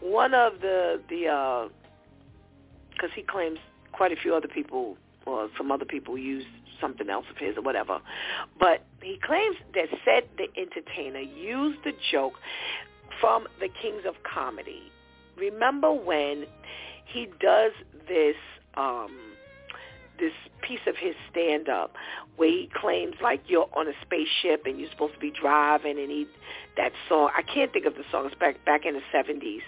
one 0.00 0.32
of 0.32 0.60
the 0.60 1.00
the 1.08 1.70
because 2.92 3.10
uh, 3.10 3.14
he 3.14 3.22
claims 3.22 3.58
quite 3.92 4.12
a 4.12 4.16
few 4.16 4.34
other 4.34 4.48
people 4.48 4.96
or 5.26 5.48
some 5.56 5.70
other 5.70 5.84
people 5.84 6.16
used 6.16 6.46
something 6.80 7.10
else 7.10 7.26
of 7.30 7.36
his 7.36 7.56
or 7.58 7.62
whatever, 7.62 8.00
but 8.58 8.84
he 9.02 9.18
claims 9.22 9.56
that 9.74 9.88
Ced 10.06 10.22
the 10.38 10.46
Entertainer 10.58 11.20
used 11.20 11.78
the 11.84 11.92
joke 12.10 12.34
from 13.20 13.46
the 13.60 13.68
Kings 13.82 14.04
of 14.06 14.14
Comedy. 14.22 14.90
Remember 15.36 15.92
when 15.92 16.46
he 17.12 17.26
does 17.40 17.72
this 18.08 18.36
um 18.74 19.30
this 20.18 20.32
piece 20.60 20.80
of 20.86 20.96
his 20.96 21.14
stand 21.30 21.68
up 21.68 21.94
where 22.36 22.50
he 22.50 22.68
claims 22.74 23.14
like 23.22 23.40
you're 23.46 23.68
on 23.74 23.88
a 23.88 23.92
spaceship 24.02 24.66
and 24.66 24.78
you're 24.78 24.90
supposed 24.90 25.14
to 25.14 25.18
be 25.18 25.30
driving 25.30 25.98
and 25.98 26.10
he 26.10 26.26
that 26.76 26.92
song 27.08 27.30
I 27.36 27.42
can't 27.42 27.72
think 27.72 27.86
of 27.86 27.94
the 27.94 28.04
song 28.10 28.26
it's 28.26 28.34
back 28.34 28.64
back 28.64 28.84
in 28.84 28.94
the 28.94 29.00
seventies. 29.10 29.62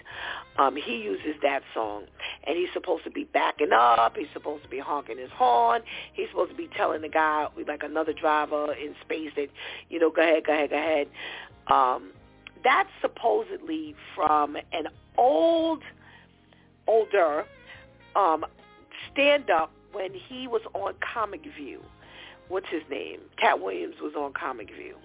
Um, 0.59 0.77
he 0.77 0.97
uses 0.97 1.41
that 1.43 1.63
song 1.73 2.05
and 2.45 2.57
he's 2.57 2.69
supposed 2.75 3.05
to 3.05 3.11
be 3.11 3.25
backing 3.25 3.73
up, 3.73 4.17
he's 4.17 4.29
supposed 4.35 4.63
to 4.65 4.69
be 4.69 4.79
honking 4.79 5.19
his 5.19 5.31
horn, 5.31 5.83
he's 6.13 6.29
supposed 6.29 6.51
to 6.51 6.57
be 6.57 6.69
telling 6.77 7.01
the 7.01 7.09
guy 7.09 7.49
like 7.67 7.83
another 7.83 8.13
driver 8.13 8.75
in 8.75 8.95
space 9.01 9.31
that, 9.37 9.49
you 9.89 9.99
know, 9.99 10.11
go 10.11 10.23
ahead, 10.23 10.45
go 10.47 10.53
ahead, 10.53 10.71
go 10.71 10.77
ahead. 10.77 11.09
Um, 11.69 12.11
that's 12.63 12.91
supposedly 13.01 13.95
from 14.15 14.57
an 14.57 14.89
old 15.17 15.83
older 16.87 17.45
um, 18.17 18.45
stand 19.13 19.51
up 19.51 19.73
when 19.93 20.13
he 20.15 20.47
was 20.47 20.63
on 20.75 20.95
Comic 21.13 21.43
View. 21.57 21.81
What's 22.49 22.69
his 22.69 22.83
name? 22.91 23.21
Katt 23.39 23.61
Williams 23.61 23.97
was 24.01 24.15
on 24.17 24.33
Comic 24.33 24.69
View. 24.75 24.97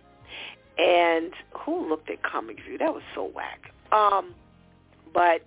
And 0.78 1.34
who 1.51 1.88
looked 1.89 2.09
at 2.09 2.21
Comic 2.23 2.57
View? 2.63 2.78
That 2.78 2.93
was 2.93 3.03
so 3.15 3.32
whack. 3.34 3.73
Um, 3.91 4.36
but 5.13 5.41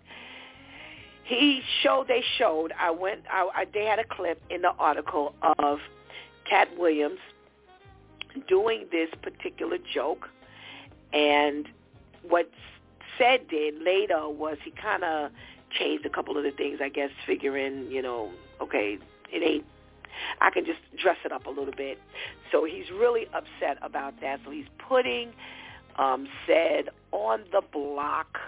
he 1.24 1.62
showed. 1.82 2.08
They 2.08 2.24
showed. 2.38 2.72
I 2.78 2.90
went. 2.90 3.22
I, 3.30 3.48
I, 3.54 3.66
they 3.72 3.84
had 3.84 3.98
a 3.98 4.04
clip 4.04 4.42
in 4.50 4.62
the 4.62 4.72
article 4.78 5.34
of 5.58 5.78
Katt 6.48 6.68
Williams 6.76 7.20
doing 8.48 8.86
this 8.90 9.08
particular 9.22 9.78
joke, 9.94 10.28
and 11.12 11.68
what 12.28 12.50
Ced 13.18 13.48
did 13.48 13.74
later 13.82 14.28
was 14.28 14.56
he 14.64 14.72
kind 14.72 15.04
of 15.04 15.30
changed 15.78 16.04
a 16.06 16.10
couple 16.10 16.36
of 16.36 16.44
the 16.44 16.50
things, 16.50 16.78
I 16.82 16.88
guess, 16.88 17.10
figuring, 17.26 17.90
you 17.90 18.02
know, 18.02 18.30
okay, 18.60 18.98
it 19.32 19.42
ain't 19.42 19.64
I 20.40 20.50
can 20.50 20.64
just 20.64 20.80
dress 21.00 21.16
it 21.24 21.32
up 21.32 21.46
a 21.46 21.50
little 21.50 21.74
bit. 21.76 21.98
So 22.50 22.64
he's 22.64 22.90
really 22.90 23.26
upset 23.34 23.78
about 23.82 24.20
that. 24.20 24.40
So 24.44 24.50
he's 24.50 24.66
putting 24.88 25.32
um 25.98 26.28
Ced 26.46 26.88
on 27.12 27.44
the 27.52 27.62
block 27.72 28.38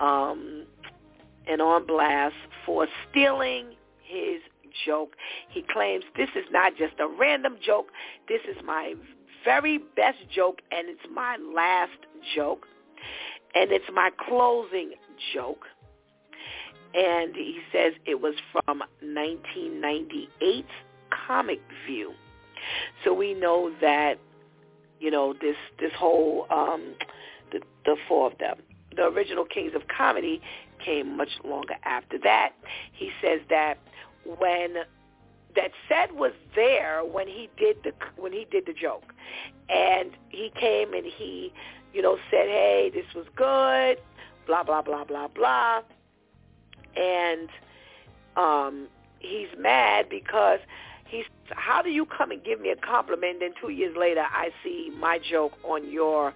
um 0.00 0.64
and 1.46 1.60
on 1.60 1.86
blast 1.86 2.34
for 2.64 2.86
stealing 3.10 3.74
his 4.02 4.40
joke. 4.86 5.14
He 5.48 5.62
claims 5.62 6.04
this 6.16 6.30
is 6.34 6.44
not 6.50 6.76
just 6.76 6.94
a 6.98 7.06
random 7.06 7.56
joke. 7.64 7.88
This 8.28 8.40
is 8.48 8.56
my 8.64 8.94
very 9.44 9.78
best 9.78 10.18
joke 10.34 10.60
and 10.72 10.88
it's 10.88 11.06
my 11.12 11.36
last 11.54 11.98
joke. 12.34 12.66
And 13.54 13.70
it's 13.70 13.84
my 13.92 14.10
closing 14.28 14.94
joke 15.32 15.66
and 16.94 17.34
he 17.34 17.58
says 17.72 17.92
it 18.06 18.20
was 18.20 18.34
from 18.52 18.78
1998 19.00 20.64
Comic 21.26 21.60
View. 21.86 22.12
So 23.02 23.12
we 23.12 23.34
know 23.34 23.72
that 23.80 24.14
you 25.00 25.10
know 25.10 25.34
this 25.34 25.56
this 25.80 25.92
whole 25.98 26.46
um, 26.50 26.94
the 27.52 27.60
the 27.84 27.96
four 28.08 28.30
of 28.30 28.38
them. 28.38 28.56
The 28.96 29.06
original 29.06 29.44
Kings 29.44 29.72
of 29.74 29.82
Comedy 29.88 30.40
came 30.84 31.16
much 31.16 31.30
longer 31.44 31.74
after 31.84 32.16
that. 32.22 32.52
He 32.92 33.10
says 33.20 33.40
that 33.50 33.78
when 34.38 34.74
that 35.56 35.70
Ced 35.88 36.12
was 36.12 36.32
there 36.54 37.04
when 37.04 37.26
he 37.26 37.50
did 37.58 37.76
the 37.82 37.92
when 38.16 38.32
he 38.32 38.46
did 38.50 38.66
the 38.66 38.72
joke, 38.72 39.12
and 39.68 40.12
he 40.28 40.52
came 40.58 40.94
and 40.94 41.04
he 41.04 41.52
you 41.92 42.02
know 42.02 42.16
said, 42.30 42.46
hey, 42.46 42.90
this 42.94 43.06
was 43.14 43.26
good, 43.36 43.98
blah 44.46 44.62
blah 44.62 44.80
blah 44.80 45.04
blah 45.04 45.28
blah 45.28 45.82
and 46.96 47.48
um, 48.36 48.88
he's 49.18 49.48
mad 49.58 50.08
because 50.08 50.60
he's 51.06 51.24
how 51.50 51.82
do 51.82 51.90
you 51.90 52.06
come 52.06 52.30
and 52.30 52.42
give 52.42 52.60
me 52.60 52.70
a 52.70 52.76
compliment 52.76 53.42
and 53.42 53.54
two 53.60 53.70
years 53.70 53.96
later 53.96 54.22
I 54.22 54.50
see 54.62 54.90
my 54.98 55.18
joke 55.18 55.52
on 55.62 55.90
your 55.90 56.32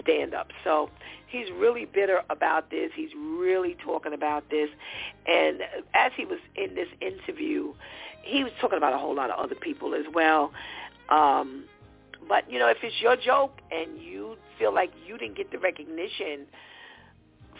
stand 0.00 0.34
up. 0.34 0.48
So 0.64 0.90
he's 1.26 1.46
really 1.58 1.84
bitter 1.84 2.22
about 2.30 2.70
this. 2.70 2.90
He's 2.94 3.10
really 3.16 3.76
talking 3.84 4.12
about 4.12 4.48
this. 4.50 4.70
And 5.26 5.60
as 5.94 6.12
he 6.16 6.24
was 6.24 6.38
in 6.54 6.74
this 6.74 6.88
interview, 7.00 7.74
he 8.22 8.44
was 8.44 8.52
talking 8.60 8.78
about 8.78 8.94
a 8.94 8.98
whole 8.98 9.14
lot 9.14 9.30
of 9.30 9.38
other 9.38 9.54
people 9.54 9.94
as 9.94 10.04
well. 10.12 10.52
Um 11.08 11.64
but 12.28 12.50
you 12.50 12.58
know, 12.58 12.68
if 12.68 12.78
it's 12.82 13.00
your 13.00 13.16
joke 13.16 13.60
and 13.70 14.00
you 14.00 14.36
feel 14.58 14.74
like 14.74 14.90
you 15.06 15.18
didn't 15.18 15.36
get 15.36 15.50
the 15.52 15.58
recognition 15.58 16.46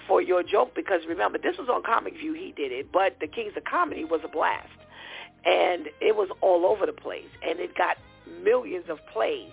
for 0.06 0.22
your 0.22 0.42
joke 0.42 0.74
because 0.74 1.00
remember 1.08 1.38
this 1.38 1.56
was 1.58 1.68
on 1.68 1.82
Comic 1.82 2.14
View 2.14 2.32
he 2.32 2.52
did 2.56 2.72
it, 2.72 2.92
but 2.92 3.16
the 3.20 3.26
Kings 3.26 3.52
of 3.56 3.64
Comedy 3.64 4.04
was 4.04 4.20
a 4.24 4.28
blast, 4.28 4.68
and 5.44 5.88
it 6.00 6.14
was 6.14 6.28
all 6.40 6.66
over 6.66 6.86
the 6.86 6.92
place, 6.92 7.28
and 7.42 7.58
it 7.60 7.76
got 7.76 7.96
millions 8.42 8.86
of 8.88 8.98
plays. 9.12 9.50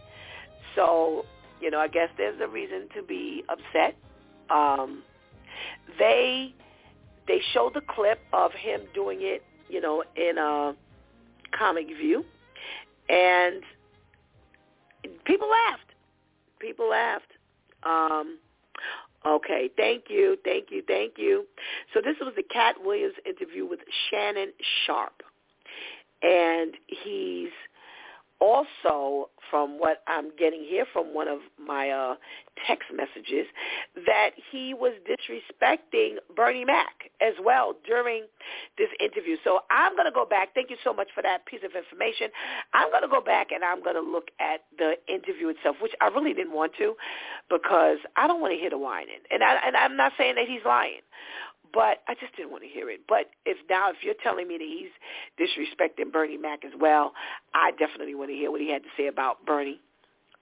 So 0.76 1.26
you 1.62 1.72
know 1.72 1.80
I 1.80 1.88
guess 1.88 2.10
there's 2.18 2.40
a 2.42 2.48
reason 2.48 2.88
to 2.96 3.04
be 3.04 3.44
upset. 3.50 3.96
Um, 4.50 5.04
they 6.00 6.54
they 7.28 7.42
showed 7.54 7.74
the 7.74 7.82
clip 7.82 8.20
of 8.34 8.52
him 8.52 8.82
doing 8.94 9.20
it, 9.22 9.44
you 9.70 9.82
know, 9.82 10.04
in 10.16 10.38
a 10.38 10.76
Comic 11.58 11.88
View, 11.88 12.26
and 13.10 13.64
people 15.26 15.50
laughed. 15.50 15.92
People 16.60 16.90
laughed. 16.90 17.32
Um, 17.84 18.40
okay, 19.26 19.70
thank 19.78 20.06
you, 20.10 20.38
thank 20.44 20.72
you, 20.72 20.84
thank 20.88 21.14
you. 21.18 21.46
So 21.94 22.02
this 22.02 22.16
was 22.22 22.34
the 22.36 22.44
Katt 22.44 22.76
Williams 22.84 23.16
interview 23.26 23.66
with 23.66 23.80
Shannon 24.10 24.52
Sharpe. 24.86 25.24
and 26.22 26.74
he's 26.88 27.50
also, 28.44 29.30
from 29.50 29.80
what 29.80 30.04
I'm 30.06 30.36
getting 30.38 30.66
here 30.68 30.86
from 30.92 31.14
one 31.14 31.30
of 31.30 31.40
my 31.58 31.92
uh, 31.92 32.16
text 32.68 32.90
messages, 32.94 33.48
that 34.06 34.32
he 34.52 34.74
was 34.74 34.92
disrespecting 35.08 36.16
Bernie 36.36 36.66
Mac 36.66 37.10
as 37.22 37.34
well 37.42 37.74
during 37.88 38.26
this 38.78 38.90
interview. 39.00 39.38
So 39.46 39.60
I'm 39.72 39.96
going 39.96 40.08
to 40.08 40.12
go 40.12 40.26
back. 40.26 40.50
Thank 40.54 40.70
you 40.72 40.76
so 40.84 40.94
much 40.94 41.08
for 41.16 41.24
that 41.24 41.46
piece 41.46 41.62
of 41.64 41.72
information. 41.72 42.28
I'm 42.74 42.92
going 42.92 43.04
to 43.04 43.08
go 43.08 43.22
back 43.22 43.52
and 43.54 43.64
I'm 43.64 43.82
going 43.82 43.96
to 43.96 44.02
look 44.02 44.28
at 44.42 44.62
the 44.78 44.96
interview 45.08 45.48
itself, 45.48 45.78
which 45.82 45.94
I 46.02 46.08
really 46.08 46.34
didn't 46.34 46.54
want 46.54 46.74
to 46.80 46.96
because 47.50 48.00
I 48.18 48.28
don't 48.28 48.42
want 48.42 48.54
to 48.54 48.60
hear 48.60 48.70
the 48.70 48.78
whining. 48.78 49.24
And, 49.32 49.42
I, 49.42 49.56
and 49.66 49.78
I'm 49.78 49.96
not 49.96 50.12
saying 50.18 50.36
that 50.36 50.50
he's 50.50 50.66
lying. 50.66 51.00
But 51.74 52.04
I 52.08 52.14
just 52.20 52.36
didn't 52.36 52.52
want 52.52 52.64
to 52.64 52.70
hear 52.70 52.90
it. 52.90 53.02
But 53.08 53.32
if 53.46 53.58
now 53.70 53.90
if 53.90 53.98
you're 54.04 54.14
telling 54.22 54.48
me 54.48 54.58
that 54.58 54.64
he's 54.64 54.94
disrespecting 55.40 56.12
Bernie 56.12 56.38
Mac 56.38 56.64
as 56.64 56.72
well, 56.80 57.14
I 57.54 57.72
definitely 57.72 58.16
want 58.16 58.30
to 58.30 58.36
hear 58.36 58.52
what 58.52 58.62
he 58.62 58.72
had 58.72 58.84
to 58.84 58.90
say 58.96 59.08
about 59.08 59.46
Bernie. 59.46 59.80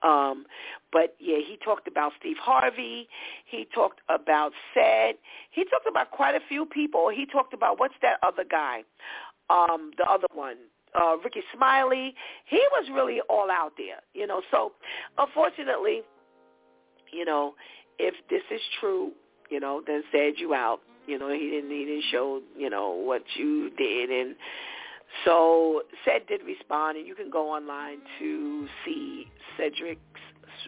Um, 0.04 0.46
but 0.92 1.16
yeah, 1.20 1.38
he 1.38 1.58
talked 1.64 1.88
about 1.88 2.14
Steve 2.20 2.38
Harvey. 2.42 3.08
He 3.46 3.68
talked 3.74 4.02
about 4.10 4.52
Ced. 4.76 5.14
He 5.52 5.64
talked 5.66 5.88
about 5.88 6.12
quite 6.12 6.36
a 6.36 6.40
few 6.50 6.66
people. 6.66 7.10
He 7.10 7.26
talked 7.26 7.54
about 7.54 7.80
what's 7.80 7.94
that 8.02 8.18
other 8.26 8.44
guy? 8.44 8.84
Um, 9.50 9.92
the 9.98 10.06
other 10.10 10.28
one, 10.34 10.58
uh, 11.00 11.18
Rickey 11.24 11.44
Smiley. 11.56 12.16
He 12.46 12.62
was 12.72 12.90
really 12.94 13.20
all 13.30 13.50
out 13.52 13.74
there, 13.78 14.00
you 14.14 14.26
know. 14.26 14.42
So 14.50 14.72
unfortunately, 15.18 16.02
you 17.12 17.26
know, 17.26 17.54
if 18.00 18.16
this 18.30 18.44
is 18.50 18.62
true, 18.80 19.12
you 19.50 19.60
know, 19.60 19.82
then 19.86 20.04
said 20.12 20.34
you 20.38 20.54
out. 20.54 20.80
You 21.12 21.20
know, 21.20 21.30
he 21.30 21.50
didn't 21.50 21.70
he 21.70 21.84
didn't 21.84 22.06
show, 22.10 22.42
you 22.58 22.70
know, 22.70 22.92
what 22.92 23.22
you 23.36 23.70
did 23.78 24.10
and 24.10 24.36
so 25.26 25.82
Ced 26.08 26.26
did 26.30 26.42
respond 26.46 26.98
and 26.98 27.06
you 27.06 27.16
can 27.16 27.30
go 27.30 27.50
online 27.52 27.98
to 28.20 28.68
see 28.86 29.28
Cedric's 29.58 30.00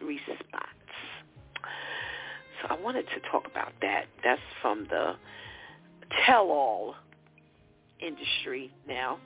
response. 0.01 0.41
So 2.61 2.67
I 2.69 2.77
wanted 2.81 3.05
to 3.15 3.29
talk 3.31 3.47
about 3.47 3.71
that. 3.81 4.07
That's 4.21 4.41
from 4.61 4.85
the 4.89 5.13
tell 6.25 6.47
all 6.47 6.95
industry 8.01 8.69
now. 8.85 9.19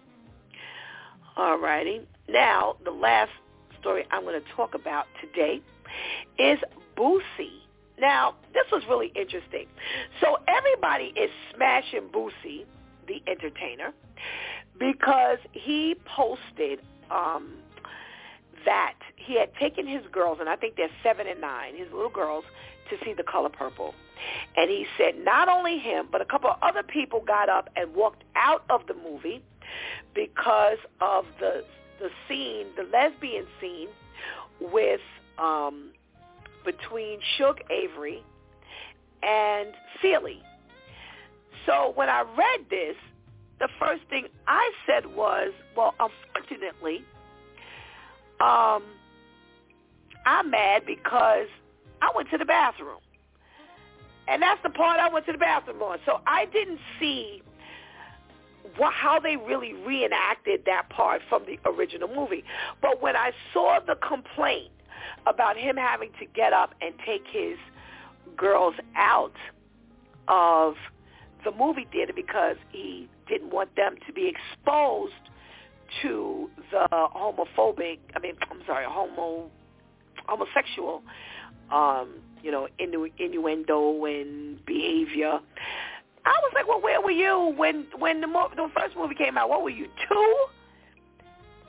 All 1.36 1.58
righty. 1.58 2.02
Now, 2.30 2.76
the 2.86 2.92
last 2.92 3.32
story 3.80 4.06
I'm 4.12 4.22
going 4.22 4.40
to 4.40 4.48
talk 4.56 4.76
about 4.76 5.06
today 5.22 5.62
is 6.38 6.60
Boosie 6.96 7.67
now, 8.00 8.36
this 8.54 8.66
was 8.72 8.84
really 8.88 9.12
interesting. 9.16 9.68
So 10.22 10.38
everybody 10.48 11.14
is 11.16 11.32
smashing 11.56 12.10
Boosie, 12.14 12.66
the 13.08 13.22
entertainer, 13.28 13.94
because 14.80 15.40
he 15.52 15.96
posted 16.06 16.80
um, 17.10 17.54
that 18.66 18.96
he 19.16 19.40
had 19.40 19.54
taken 19.56 19.88
his 19.88 20.04
girls, 20.12 20.38
and 20.40 20.50
I 20.50 20.56
think 20.56 20.76
they're 20.76 20.90
seven 21.02 21.28
and 21.28 21.42
nine, 21.42 21.76
his 21.76 21.92
little 21.92 22.10
girls, 22.10 22.44
to 22.90 22.98
see 23.04 23.14
The 23.14 23.24
Color 23.24 23.50
Purple. 23.50 23.94
And 24.56 24.70
he 24.70 24.86
said 24.98 25.16
not 25.24 25.50
only 25.50 25.78
him, 25.78 26.08
but 26.12 26.22
a 26.22 26.26
couple 26.26 26.50
of 26.50 26.58
other 26.62 26.84
people 26.84 27.22
got 27.26 27.50
up 27.50 27.70
and 27.76 27.94
walked 27.96 28.24
out 28.36 28.64
of 28.70 28.82
the 28.88 28.94
movie 28.94 29.44
because 30.14 30.78
of 31.02 31.26
the 31.40 31.64
the 32.00 32.10
scene, 32.28 32.68
the 32.76 32.84
lesbian 32.84 33.48
scene 33.60 33.88
with 34.60 35.02
um, 35.40 35.92
between 36.68 37.20
Shug 37.38 37.62
Avery 37.72 38.22
and 39.24 39.70
Celie. 40.02 40.44
So 41.66 41.94
when 41.96 42.10
I 42.10 42.24
read 42.38 42.70
this, 42.70 42.96
the 43.60 43.70
first 43.80 44.04
thing 44.10 44.28
I 44.48 44.70
said 44.86 45.16
was, 45.16 45.54
well, 45.78 45.96
unfortunately, 45.98 47.06
um, 48.42 48.84
I'm 50.26 50.52
mad 50.52 50.84
because 50.86 51.48
I 52.02 52.12
went 52.14 52.30
to 52.32 52.38
the 52.38 52.46
bathroom. 52.46 53.00
And 54.28 54.42
that's 54.42 54.62
the 54.62 54.70
part 54.70 55.00
I 55.00 55.08
went 55.08 55.26
to 55.28 55.32
the 55.32 55.38
bathroom 55.38 55.82
on. 55.82 56.00
So 56.06 56.20
I 56.28 56.48
didn't 56.48 56.80
see 57.00 57.42
what, 58.76 58.94
how 58.94 59.22
they 59.22 59.38
really 59.38 59.74
reenacted 59.74 60.64
that 60.66 60.90
part 60.90 61.22
from 61.30 61.46
the 61.46 61.58
original 61.66 62.10
movie. 62.14 62.44
But 62.82 63.02
when 63.02 63.16
I 63.16 63.32
saw 63.54 63.80
the 63.80 63.96
complaint 63.96 64.72
about 65.26 65.58
him 65.58 65.76
having 65.76 66.10
to 66.20 66.26
get 66.26 66.54
up 66.54 66.74
and 66.82 66.94
take 67.06 67.24
his 67.32 67.58
girls 68.36 68.76
out 68.96 69.36
of 70.28 70.76
the 71.44 71.52
movie 71.52 71.88
theater 71.92 72.14
because 72.16 72.58
he 72.72 73.10
didn't 73.28 73.52
want 73.52 73.76
them 73.76 73.96
to 74.06 74.14
be 74.14 74.30
exposed 74.30 75.14
to 76.02 76.50
the 76.72 76.88
homophobic, 76.92 78.00
I 78.16 78.20
mean, 78.20 78.34
I'm 78.52 78.62
sorry, 78.66 78.86
homo, 78.88 79.50
homosexual, 80.26 81.02
um, 81.72 82.16
you 82.44 82.52
know, 82.52 82.68
innu- 82.80 83.12
innuendo 83.18 84.06
and 84.06 84.64
behavior. 84.66 85.40
I 86.26 86.30
was 86.30 86.52
like, 86.54 86.68
well, 86.68 86.82
where 86.82 87.02
were 87.02 87.12
you 87.12 87.54
when 87.58 87.88
when 87.98 88.20
the, 88.20 88.28
mo- 88.28 88.50
the 88.54 88.68
first 88.78 88.98
movie 88.98 89.16
came 89.16 89.38
out? 89.38 89.50
What 89.50 89.64
were 89.64 89.70
you 89.70 89.88
two? 90.10 90.46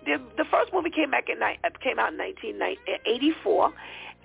The 0.08 0.20
the 0.36 0.44
first 0.50 0.72
movie 0.72 0.90
came 0.90 1.10
back 1.10 1.28
in 1.28 1.42
uh, 1.42 1.52
came 1.82 1.98
out 1.98 2.12
in 2.12 2.18
1984, 2.18 3.72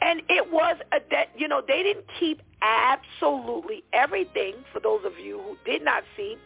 and 0.01 0.21
it 0.29 0.51
was 0.51 0.77
a 0.91 0.99
that 1.11 1.29
you 1.38 1.47
know 1.47 1.61
they 1.65 1.84
didn't 1.84 2.05
keep 2.19 2.41
absolutely 2.61 3.84
everything. 3.91 4.55
For 4.71 4.79
those 4.79 5.01
of 5.05 5.19
you 5.19 5.39
who 5.39 5.57
did 5.65 5.84
not 5.84 6.03
see 6.15 6.38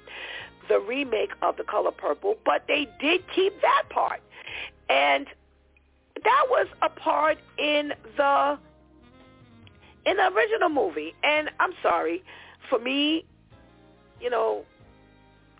the 0.67 0.79
remake 0.79 1.31
of 1.41 1.55
The 1.55 1.63
Color 1.63 1.91
Purple, 1.91 2.35
but 2.43 2.65
they 2.67 2.87
did 2.99 3.21
keep 3.33 3.61
that 3.61 3.83
part, 3.89 4.21
and 4.89 5.27
that 6.23 6.45
was 6.49 6.67
a 6.81 6.89
part 6.89 7.37
in 7.57 7.93
the 8.17 8.57
in 10.05 10.17
the 10.17 10.27
original 10.33 10.69
movie. 10.69 11.13
And 11.23 11.49
I'm 11.59 11.73
sorry, 11.83 12.23
for 12.69 12.79
me, 12.79 13.25
you 14.19 14.29
know, 14.29 14.65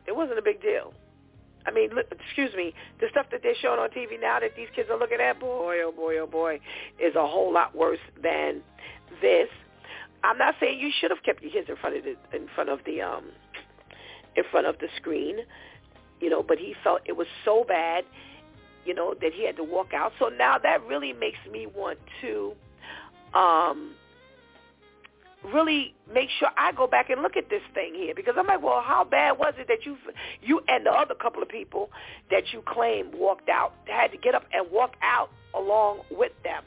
it 0.07 0.15
wasn't 0.15 0.39
a 0.39 0.41
big 0.41 0.61
deal. 0.61 0.93
I 1.68 1.72
mean, 1.72 1.89
look, 1.93 2.05
excuse 2.11 2.53
me, 2.55 2.74
the 3.01 3.07
stuff 3.11 3.26
that 3.32 3.41
they're 3.43 3.55
showing 3.61 3.80
on 3.80 3.89
TV 3.89 4.20
now 4.20 4.39
that 4.39 4.55
these 4.55 4.70
kids 4.74 4.89
are 4.89 4.97
looking 4.97 5.20
at, 5.20 5.39
boy, 5.39 5.78
oh 5.84 5.91
boy, 5.91 6.18
oh 6.18 6.26
boy, 6.26 6.61
is 6.97 7.13
a 7.15 7.28
whole 7.28 7.53
lot 7.53 7.76
worse 7.76 7.99
than 8.24 8.61
this. 9.22 9.49
I'm 10.24 10.38
not 10.38 10.55
saying 10.59 10.80
you 10.80 10.91
should 10.99 11.11
have 11.11 11.22
kept 11.24 11.43
your 11.43 11.51
kids 11.51 11.68
in 11.70 11.76
front 11.76 11.97
of 11.97 12.03
the 12.03 12.15
in 12.36 12.47
front 12.55 12.70
of 12.70 12.80
the 12.86 13.01
um 13.01 13.26
in 14.36 14.43
front 14.49 14.65
of 14.65 14.80
the 14.80 14.88
screen, 14.95 15.39
you 16.22 16.30
know, 16.30 16.41
but 16.41 16.57
he 16.57 16.74
felt 16.84 17.01
it 17.05 17.18
was 17.18 17.28
so 17.43 17.65
bad, 17.68 18.05
you 18.86 18.93
know, 18.93 19.13
that 19.22 19.34
he 19.34 19.45
had 19.45 19.57
to 19.57 19.63
walk 19.63 19.93
out. 19.93 20.13
So 20.20 20.30
now 20.30 20.57
that 20.57 20.82
really 20.88 21.11
makes 21.11 21.39
me 21.51 21.68
want 21.68 21.99
to 22.22 22.53
um 23.34 23.91
really 25.54 25.93
make 26.14 26.30
sure 26.39 26.50
I 26.58 26.72
go 26.72 26.88
back 26.88 27.10
and 27.10 27.22
look 27.22 27.38
at 27.38 27.50
this 27.50 27.62
thing 27.74 27.93
here 27.95 28.14
because 28.16 28.36
I'm 28.38 28.48
like, 28.48 28.62
well, 28.62 28.82
how 28.82 29.04
bad 29.04 29.38
was 29.38 29.54
it 29.58 29.68
that 29.68 29.86
you 29.86 29.98
you 30.41 30.62
and 30.68 30.86
the 30.86 30.91
other 30.91 31.16
couple 31.16 31.41
of 31.41 31.50
people 31.50 31.89
that 32.32 32.54
you 32.54 32.64
claim 32.66 33.12
walked 33.14 33.50
out 33.50 33.74
had 33.86 34.12
to 34.12 34.18
get 34.18 34.36
up 34.36 34.43
and 34.54 34.70
walk 34.72 34.95
out 35.02 35.30
along 35.56 36.02
with 36.12 36.32
them? 36.43 36.64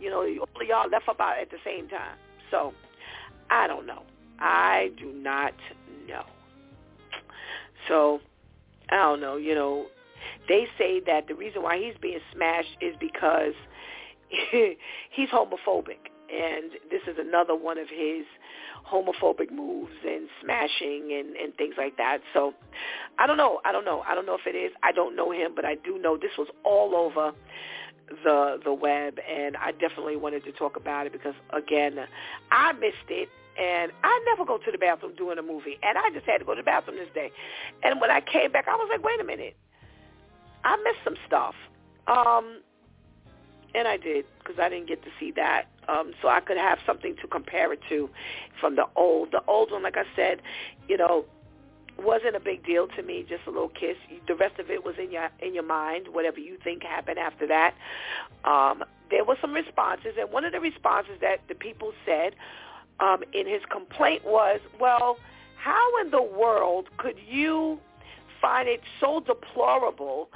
You 0.00 0.10
know, 0.10 0.20
all 0.20 0.66
y'all 0.66 0.88
left 0.90 1.08
about 1.08 1.38
at 1.38 1.50
the 1.50 1.58
same 1.64 1.88
time. 1.88 2.16
So 2.50 2.72
I 3.50 3.66
don't 3.66 3.86
know. 3.86 4.02
I 4.38 4.90
do 4.98 5.12
not 5.12 5.54
know. 6.06 6.24
So 7.88 8.20
I 8.90 8.96
don't 8.96 9.20
know. 9.20 9.36
You 9.36 9.54
know, 9.54 9.86
they 10.48 10.66
say 10.78 11.00
that 11.06 11.28
the 11.28 11.34
reason 11.34 11.62
why 11.62 11.78
he's 11.78 11.94
being 12.00 12.20
smashed 12.32 12.76
is 12.80 12.94
because 13.00 13.54
he's 15.10 15.28
homophobic 15.28 15.98
and 16.30 16.72
this 16.90 17.02
is 17.06 17.16
another 17.18 17.54
one 17.54 17.78
of 17.78 17.88
his 17.88 18.24
homophobic 18.86 19.50
moves 19.50 19.92
and 20.06 20.28
smashing 20.42 21.12
and 21.12 21.36
and 21.36 21.54
things 21.56 21.74
like 21.76 21.96
that. 21.96 22.18
So 22.32 22.54
I 23.18 23.26
don't 23.26 23.36
know. 23.36 23.60
I 23.64 23.72
don't 23.72 23.84
know. 23.84 24.02
I 24.06 24.14
don't 24.14 24.26
know 24.26 24.34
if 24.34 24.46
it 24.46 24.56
is. 24.56 24.72
I 24.82 24.92
don't 24.92 25.16
know 25.16 25.30
him, 25.32 25.52
but 25.54 25.64
I 25.64 25.74
do 25.74 25.98
know 25.98 26.16
this 26.16 26.36
was 26.38 26.48
all 26.64 26.94
over 26.94 27.32
the 28.24 28.60
the 28.64 28.72
web 28.72 29.18
and 29.28 29.56
I 29.56 29.72
definitely 29.72 30.16
wanted 30.16 30.44
to 30.44 30.52
talk 30.52 30.76
about 30.76 31.06
it 31.06 31.12
because 31.12 31.34
again, 31.52 31.98
I 32.50 32.72
missed 32.72 33.08
it 33.08 33.28
and 33.60 33.92
I 34.04 34.24
never 34.26 34.46
go 34.46 34.58
to 34.58 34.70
the 34.70 34.78
bathroom 34.78 35.14
doing 35.16 35.38
a 35.38 35.42
movie 35.42 35.78
and 35.82 35.98
I 35.98 36.10
just 36.12 36.26
had 36.26 36.38
to 36.38 36.44
go 36.44 36.54
to 36.54 36.60
the 36.60 36.64
bathroom 36.64 36.96
this 36.96 37.12
day. 37.14 37.30
And 37.82 38.00
when 38.00 38.10
I 38.10 38.20
came 38.20 38.52
back 38.52 38.66
I 38.68 38.76
was 38.76 38.88
like, 38.90 39.04
"Wait 39.04 39.20
a 39.20 39.24
minute. 39.24 39.56
I 40.64 40.76
missed 40.76 41.04
some 41.04 41.16
stuff." 41.26 41.54
Um 42.06 42.62
and 43.74 43.86
I 43.86 43.96
did 43.96 44.24
because 44.38 44.58
I 44.58 44.68
didn't 44.68 44.88
get 44.88 45.02
to 45.04 45.10
see 45.18 45.32
that, 45.32 45.66
um, 45.88 46.12
so 46.20 46.28
I 46.28 46.40
could 46.40 46.56
have 46.56 46.78
something 46.86 47.16
to 47.20 47.26
compare 47.28 47.72
it 47.72 47.80
to 47.88 48.08
from 48.60 48.76
the 48.76 48.86
old. 48.96 49.32
The 49.32 49.42
old 49.46 49.70
one, 49.70 49.82
like 49.82 49.96
I 49.96 50.04
said, 50.16 50.40
you 50.88 50.96
know, 50.96 51.24
wasn't 51.98 52.36
a 52.36 52.40
big 52.40 52.64
deal 52.64 52.86
to 52.88 53.02
me. 53.02 53.24
Just 53.28 53.46
a 53.46 53.50
little 53.50 53.68
kiss. 53.68 53.96
The 54.26 54.34
rest 54.34 54.58
of 54.58 54.70
it 54.70 54.84
was 54.84 54.94
in 54.98 55.10
your 55.10 55.28
in 55.40 55.54
your 55.54 55.64
mind. 55.64 56.08
Whatever 56.12 56.40
you 56.40 56.58
think 56.62 56.82
happened 56.82 57.18
after 57.18 57.46
that. 57.46 57.74
Um, 58.44 58.84
there 59.10 59.24
were 59.24 59.36
some 59.40 59.52
responses, 59.52 60.14
and 60.18 60.30
one 60.30 60.44
of 60.44 60.52
the 60.52 60.60
responses 60.60 61.14
that 61.20 61.40
the 61.48 61.54
people 61.54 61.92
said 62.04 62.34
um, 63.00 63.22
in 63.32 63.46
his 63.46 63.62
complaint 63.70 64.24
was, 64.24 64.60
well, 64.78 65.18
how 65.56 66.00
in 66.02 66.10
the 66.10 66.22
world 66.22 66.88
could 66.98 67.16
you 67.26 67.78
find 68.40 68.68
it 68.68 68.80
so 69.00 69.20
deplorable 69.20 70.30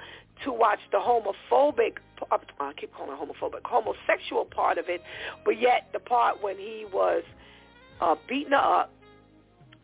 to 0.45 0.53
watch 0.53 0.81
the 0.91 0.99
homophobic, 0.99 1.99
I 2.31 2.73
keep 2.75 2.95
calling 2.95 3.13
it 3.13 3.19
homophobic, 3.19 3.61
homosexual 3.65 4.45
part 4.45 4.79
of 4.79 4.89
it, 4.89 5.03
but 5.45 5.61
yet 5.61 5.89
the 5.93 5.99
part 5.99 6.43
when 6.43 6.57
he 6.57 6.87
was 6.93 7.23
uh, 8.01 8.17
beating 8.29 8.53
up, 8.53 8.91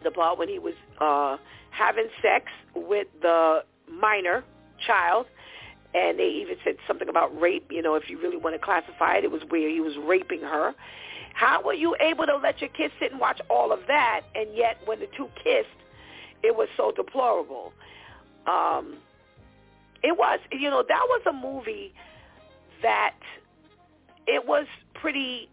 the 0.03 0.11
part 0.11 0.39
when 0.39 0.49
he 0.49 0.59
was 0.59 0.75
uh, 1.01 1.37
having 1.71 2.09
sex 2.23 2.47
with 2.75 3.09
the 3.23 3.65
minor 3.91 4.45
child, 4.87 5.27
and 5.95 6.19
they 6.19 6.29
even 6.29 6.57
said 6.65 6.77
something 6.87 7.09
about 7.09 7.39
rape. 7.41 7.71
You 7.71 7.83
know, 7.83 7.95
if 7.95 8.09
you 8.09 8.21
really 8.21 8.37
want 8.37 8.55
to 8.55 8.65
classify 8.65 9.17
it, 9.17 9.25
it 9.25 9.31
was 9.31 9.43
where 9.49 9.69
he 9.69 9.81
was 9.81 9.95
raping 9.97 10.43
her. 10.43 10.75
How 11.35 11.63
were 11.63 11.75
you 11.75 11.97
able 12.01 12.27
to 12.27 12.37
let 12.37 12.61
your 12.61 12.71
kids 12.71 12.93
sit 13.01 13.13
and 13.13 13.21
watch 13.21 13.41
all 13.49 13.73
of 13.73 13.81
that, 13.87 14.23
and 14.35 14.49
yet 14.55 14.79
when 14.87 15.01
the 15.01 15.09
two 15.17 15.29
kissed, 15.43 15.69
it 16.43 16.57
was 16.57 16.69
so 16.77 16.93
deplorable? 16.93 17.73
Um, 18.47 18.97
it 20.03 20.17
was, 20.17 20.41
you 20.53 20.71
know, 20.71 20.85
that 20.87 21.07
was 21.09 21.23
a 21.29 21.33
movie 21.33 21.93
that 22.83 23.17
it 24.27 24.47
was 24.47 24.67
pretty 24.95 25.49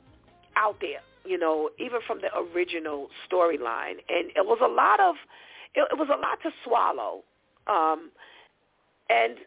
out 0.55 0.77
there, 0.81 1.01
you 1.25 1.37
know, 1.37 1.69
even 1.79 1.99
from 2.05 2.19
the 2.21 2.29
original 2.37 3.09
storyline, 3.29 3.97
and 4.09 4.29
it 4.35 4.45
was 4.45 4.59
a 4.61 4.67
lot 4.67 4.99
of, 4.99 5.15
it, 5.73 5.87
it 5.91 5.97
was 5.97 6.09
a 6.09 6.19
lot 6.19 6.39
to 6.43 6.51
swallow, 6.63 7.23
um, 7.67 8.11
and 9.09 9.37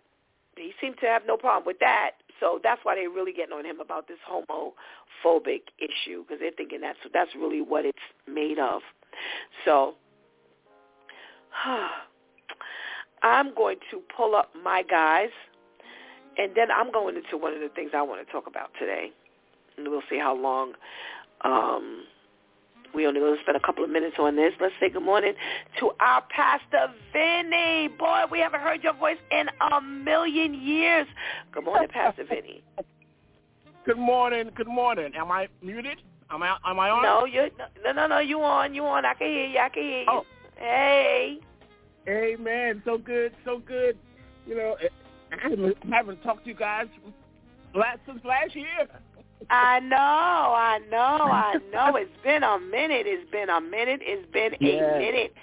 he 0.56 0.72
seemed 0.80 0.98
to 1.00 1.06
have 1.06 1.22
no 1.26 1.36
problem 1.36 1.64
with 1.66 1.78
that. 1.78 2.12
So 2.40 2.60
that's 2.62 2.80
why 2.84 2.94
they're 2.94 3.10
really 3.10 3.32
getting 3.32 3.52
on 3.52 3.64
him 3.64 3.80
about 3.80 4.06
this 4.08 4.18
homophobic 4.28 5.62
issue 5.78 6.22
because 6.22 6.38
they're 6.40 6.52
thinking 6.56 6.80
that's 6.80 6.98
that's 7.12 7.34
really 7.34 7.60
what 7.60 7.84
it's 7.84 7.98
made 8.26 8.58
of. 8.58 8.82
So 9.64 9.94
I'm 13.22 13.54
going 13.54 13.78
to 13.90 14.00
pull 14.16 14.34
up 14.34 14.50
my 14.62 14.82
guys, 14.82 15.30
and 16.36 16.52
then 16.54 16.70
I'm 16.70 16.92
going 16.92 17.16
into 17.16 17.36
one 17.36 17.52
of 17.54 17.60
the 17.60 17.68
things 17.68 17.90
I 17.94 18.02
want 18.02 18.24
to 18.26 18.32
talk 18.32 18.46
about 18.46 18.70
today, 18.78 19.10
and 19.76 19.88
we'll 19.88 20.02
see 20.08 20.18
how 20.18 20.36
long. 20.36 20.72
Um, 21.42 22.04
we 22.94 23.06
only 23.06 23.20
going 23.20 23.36
to 23.36 23.42
spend 23.42 23.56
a 23.56 23.60
couple 23.60 23.84
of 23.84 23.90
minutes 23.90 24.16
on 24.18 24.34
this. 24.36 24.52
Let's 24.60 24.74
say 24.80 24.88
good 24.88 25.02
morning 25.02 25.34
to 25.78 25.90
our 26.00 26.22
Pastor 26.30 26.92
Vinny. 27.12 27.88
Boy, 27.88 28.22
we 28.30 28.38
haven't 28.38 28.60
heard 28.60 28.82
your 28.82 28.94
voice 28.94 29.18
in 29.30 29.46
a 29.60 29.80
million 29.80 30.54
years. 30.54 31.06
Good 31.52 31.64
morning, 31.64 31.88
Pastor 31.92 32.24
Vinny. 32.24 32.62
Good 33.84 33.98
morning. 33.98 34.50
Good 34.54 34.68
morning. 34.68 35.12
Am 35.16 35.30
I 35.30 35.48
muted? 35.62 36.00
Am 36.30 36.42
I 36.42 36.56
am 36.66 36.78
I 36.78 36.90
on? 36.90 37.02
No, 37.02 37.24
you 37.24 37.50
no 37.84 37.92
no 37.92 38.06
no. 38.06 38.18
You 38.18 38.42
on? 38.42 38.74
You 38.74 38.84
on? 38.84 39.04
I 39.04 39.14
can 39.14 39.28
hear 39.28 39.46
you. 39.46 39.58
I 39.58 39.68
can 39.68 39.82
hear 39.82 40.00
you. 40.00 40.06
Oh. 40.08 40.26
Hey. 40.56 41.38
Amen. 42.08 42.82
So 42.84 42.98
good. 42.98 43.32
So 43.44 43.60
good. 43.66 43.98
You 44.46 44.56
know, 44.56 44.76
I 45.32 45.94
haven't, 45.94 46.22
talked 46.22 46.44
to 46.44 46.50
you 46.50 46.56
guys 46.56 46.86
last 47.74 47.98
since 48.06 48.24
last 48.24 48.54
year. 48.56 48.86
I 49.50 49.78
know, 49.80 49.96
I 49.96 50.78
know, 50.90 50.96
I 50.96 51.54
know. 51.72 51.96
It's 51.96 52.10
been 52.24 52.42
a 52.42 52.58
minute. 52.58 53.06
It's 53.06 53.30
been 53.30 53.50
a 53.50 53.60
minute. 53.60 54.00
It's 54.02 54.30
been 54.32 54.52
Yes. 54.60 54.82
a 54.82 54.98
minute. 54.98 55.34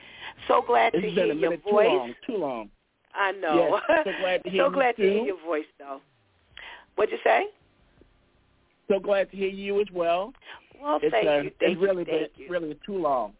So 0.48 0.62
glad 0.66 0.94
It's 0.96 1.04
to 1.06 1.10
hear 1.12 1.34
your 1.34 1.58
voice. 1.58 1.64
too 1.66 1.72
long. 1.72 2.16
Too 2.28 2.38
long. 2.38 2.70
I 3.14 3.32
know. 3.32 3.80
Yes, 3.90 4.06
so 4.06 4.12
glad 4.20 4.44
to 4.44 4.50
hear 4.52 4.66
so 4.66 4.70
glad 4.72 4.96
to 4.98 5.02
hear 5.02 5.24
your 5.24 5.42
voice, 5.46 5.66
though. 5.80 6.02
What'd 6.96 7.12
you 7.14 7.20
say? 7.24 7.46
So 8.90 9.00
glad 9.00 9.32
to 9.32 9.38
hear 9.38 9.50
you 9.50 9.80
as 9.82 9.88
well. 9.94 10.34
Well, 10.82 11.00
It's 11.02 11.12
thank 11.12 11.28
uh, 11.28 11.38
you. 11.38 11.52
Thank 11.60 11.74
it's 11.74 11.82
really 11.82 12.04
you. 12.04 12.28
been 12.38 12.50
really 12.50 12.80
too 12.86 12.98
long. 12.98 13.34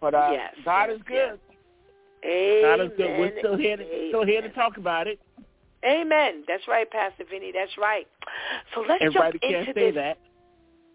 But 0.00 0.14
uh, 0.14 0.30
Yes, 0.32 0.54
God 0.64 0.86
yes, 0.88 0.96
is 0.96 1.02
good. 1.06 1.40
Amen. 2.24 2.78
God 2.78 2.96
good. 2.96 3.18
We're 3.18 3.38
still 3.38 3.56
here. 3.56 3.76
To, 3.76 3.84
still 4.08 4.26
here 4.26 4.42
to 4.42 4.50
talk 4.50 4.76
about 4.76 5.06
it. 5.06 5.18
Amen. 5.84 6.44
That's 6.46 6.68
right, 6.68 6.90
Pastor 6.90 7.24
Vinny. 7.30 7.52
That's 7.52 7.78
right. 7.78 8.06
So 8.74 8.82
let's 8.82 9.02
Everybody 9.02 9.38
jump 9.38 9.42
can't 9.42 9.68
into 9.68 9.72
say 9.72 9.86
this. 9.86 9.94
that. 9.94 10.18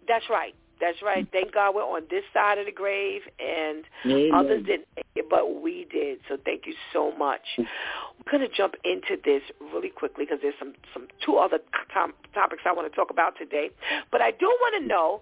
That's 0.08 0.26
right. 0.30 0.54
That's 0.80 1.02
right. 1.02 1.28
Thank 1.32 1.54
God 1.54 1.74
we're 1.74 1.84
on 1.84 2.04
this 2.10 2.24
side 2.34 2.58
of 2.58 2.66
the 2.66 2.72
grave, 2.72 3.22
and 3.40 3.86
Amen. 4.06 4.32
others 4.34 4.66
didn't 4.66 4.88
make 4.96 5.06
it, 5.16 5.26
but 5.30 5.62
we 5.62 5.88
did. 5.90 6.20
So 6.28 6.38
thank 6.44 6.68
you 6.68 6.74
so 6.92 7.16
much. 7.16 7.42
We're 7.58 8.38
going 8.38 8.48
to 8.48 8.54
jump 8.56 8.76
into 8.84 9.18
this 9.24 9.42
really 9.74 9.90
quickly 9.90 10.26
because 10.26 10.40
there's 10.42 10.56
some 10.60 10.74
some 10.94 11.08
two 11.26 11.38
other 11.38 11.60
tom- 11.94 12.14
topics 12.34 12.64
I 12.66 12.74
want 12.74 12.92
to 12.92 12.96
talk 12.96 13.10
about 13.10 13.38
today. 13.38 13.70
But 14.12 14.22
I 14.22 14.32
do 14.32 14.46
want 14.46 14.82
to 14.82 14.88
know 14.88 15.22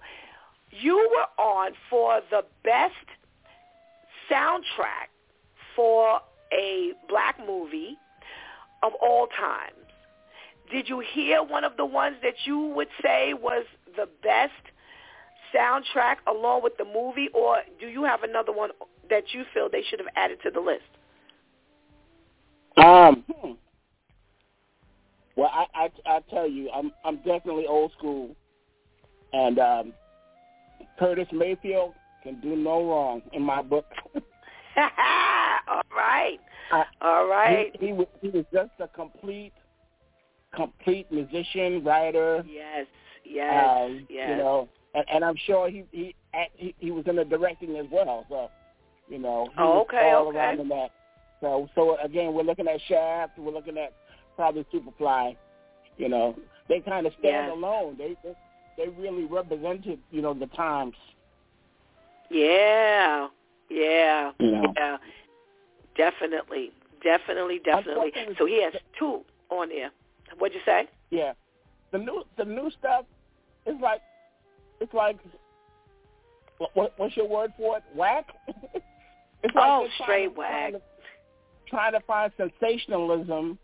you 0.71 0.95
were 0.97 1.43
on 1.43 1.73
for 1.89 2.21
the 2.31 2.43
best 2.63 2.93
soundtrack 4.29 5.12
for 5.75 6.19
a 6.51 6.91
black 7.09 7.37
movie 7.45 7.97
of 8.83 8.93
all 9.01 9.27
times. 9.27 9.75
Did 10.71 10.89
you 10.89 11.03
hear 11.13 11.43
one 11.43 11.63
of 11.63 11.77
the 11.77 11.85
ones 11.85 12.17
that 12.23 12.35
you 12.45 12.59
would 12.75 12.87
say 13.01 13.33
was 13.33 13.65
the 13.95 14.07
best 14.21 14.51
soundtrack 15.55 16.17
along 16.27 16.63
with 16.63 16.77
the 16.77 16.85
movie, 16.85 17.29
or 17.33 17.57
do 17.79 17.87
you 17.87 18.03
have 18.03 18.23
another 18.23 18.51
one 18.51 18.71
that 19.09 19.33
you 19.33 19.43
feel 19.53 19.69
they 19.69 19.83
should 19.83 19.99
have 19.99 20.07
added 20.15 20.39
to 20.43 20.51
the 20.51 20.59
list? 20.59 20.83
Um. 22.77 23.23
hmm. 23.29 23.51
Well, 25.35 25.49
I, 25.51 25.65
I 25.75 25.89
I 26.05 26.19
tell 26.29 26.47
you, 26.47 26.69
I'm 26.71 26.91
I'm 27.05 27.17
definitely 27.17 27.65
old 27.67 27.91
school, 27.97 28.35
and 29.31 29.59
um, 29.59 29.93
Curtis 30.97 31.27
Mayfield 31.31 31.93
can 32.23 32.39
do 32.41 32.55
no 32.55 32.87
wrong 32.87 33.21
in 33.31 33.41
my 33.41 33.61
book. 33.61 33.85
all 35.67 35.81
right. 35.95 36.39
I- 36.71 36.85
All 37.01 37.27
right. 37.27 37.75
He, 37.79 37.87
he 37.87 37.93
was 37.93 38.07
he 38.21 38.29
was 38.29 38.45
just 38.53 38.71
a 38.79 38.87
complete 38.87 39.53
complete 40.55 41.11
musician, 41.11 41.83
writer. 41.83 42.43
Yes. 42.47 42.85
Yes. 43.25 43.69
um, 43.79 44.07
yes. 44.09 44.29
You 44.29 44.35
know, 44.37 44.69
and, 44.95 45.05
and 45.11 45.25
I'm 45.25 45.35
sure 45.45 45.69
he 45.69 45.83
he, 45.91 46.15
he 46.55 46.75
he 46.79 46.91
was 46.91 47.05
in 47.07 47.15
the 47.15 47.25
directing 47.25 47.75
as 47.77 47.85
well. 47.91 48.25
So, 48.29 48.49
you 49.09 49.19
know, 49.19 49.47
he 49.55 49.61
Oh, 49.61 49.73
was 49.79 49.85
okay, 49.89 50.11
all 50.11 50.27
okay. 50.29 50.37
around 50.37 50.59
in 50.59 50.69
that. 50.69 50.91
So 51.41 51.67
so 51.75 51.97
again, 52.03 52.33
we're 52.33 52.43
looking 52.43 52.67
at 52.67 52.79
Shaft. 52.87 53.37
We're 53.37 53.51
looking 53.53 53.77
at 53.77 53.93
probably 54.35 54.65
Superfly. 54.73 55.35
You 55.97 56.09
know, 56.09 56.35
they 56.69 56.79
kind 56.79 57.05
of 57.05 57.13
stand 57.19 57.47
Yes. 57.47 57.51
alone. 57.51 57.95
They, 57.97 58.15
they 58.23 58.33
they 58.77 58.89
really 58.89 59.25
represented 59.25 59.99
you 60.11 60.21
know 60.21 60.33
the 60.33 60.47
times. 60.47 60.95
Yeah. 62.29 63.27
Yeah. 63.73 64.31
You 64.39 64.51
know. 64.51 64.73
Yeah. 64.77 64.97
Definitely. 65.97 66.71
Definitely. 67.03 67.59
Definitely. 67.63 68.11
So 68.37 68.45
he 68.45 68.61
has 68.63 68.73
two 68.97 69.21
on 69.49 69.69
there. 69.69 69.91
What'd 70.39 70.55
you 70.55 70.61
say? 70.65 70.87
Yeah, 71.11 71.33
the 71.91 71.99
new 71.99 72.23
the 72.37 72.45
new 72.45 72.71
stuff 72.79 73.05
is 73.67 73.75
like 73.81 74.01
it's 74.79 74.93
like 74.93 75.17
what, 76.57 76.71
what 76.75 76.93
what's 76.97 77.15
your 77.15 77.27
word 77.27 77.53
for 77.57 77.77
it? 77.77 77.83
Whack. 77.95 78.25
it's 78.47 79.55
like 79.55 79.55
Oh, 79.55 79.87
straight 80.01 80.29
to- 80.29 80.35
trying 80.35 80.71
whack. 80.71 80.71
to- 80.73 80.81
Trying 81.69 81.93
to 81.93 82.01
find 82.01 82.31
sensationalism, 82.37 83.57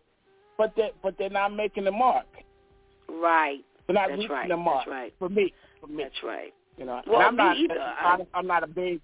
but 0.57 0.73
they 0.75 0.91
but 1.03 1.15
they're 1.19 1.29
not 1.29 1.53
making 1.55 1.83
the 1.83 1.91
mark. 1.91 2.25
Right. 3.07 3.59
They're 3.87 3.93
not 3.95 4.09
That's 4.09 4.19
reaching 4.19 4.31
right, 4.35 4.49
the 4.49 4.57
mark. 4.57 4.85
that's 4.85 4.89
right. 4.91 5.13
For 5.19 5.29
me, 5.29 5.53
for 5.81 5.87
me, 5.87 6.03
That's 6.03 6.23
right. 6.23 6.53
you 6.77 6.85
know. 6.85 7.01
Well, 7.05 7.21
and 7.21 7.39
I'm 7.39 7.55
me 7.57 7.67
not, 7.67 7.75
either. 7.75 7.81
I'm, 7.81 8.21
I'm 8.33 8.47
not 8.47 8.63
a 8.63 8.67
big 8.67 9.01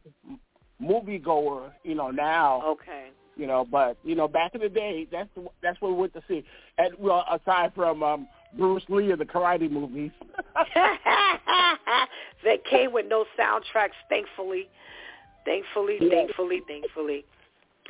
movie 0.79 1.17
goer, 1.19 1.71
you 1.83 1.95
know. 1.95 2.11
Now, 2.11 2.61
Okay. 2.65 3.07
you 3.35 3.47
know, 3.47 3.65
but 3.69 3.97
you 4.03 4.15
know, 4.15 4.27
back 4.27 4.55
in 4.55 4.61
the 4.61 4.69
day, 4.69 5.07
that's 5.11 5.29
the, 5.35 5.45
that's 5.61 5.79
what 5.81 5.91
we 5.91 5.97
went 5.97 6.13
to 6.13 6.21
see. 6.27 6.43
And 6.77 6.93
well, 6.99 7.25
aside 7.31 7.71
from 7.75 8.03
um 8.03 8.27
Bruce 8.57 8.83
Lee 8.89 9.11
and 9.11 9.19
the 9.19 9.25
karate 9.25 9.69
movies. 9.69 10.11
that 12.43 12.63
came 12.69 12.91
with 12.93 13.05
no 13.07 13.25
soundtracks, 13.37 13.97
thankfully. 14.09 14.67
Thankfully, 15.45 15.97
Yeah. 16.01 16.09
thankfully, 16.09 16.61
thankfully. 16.67 17.25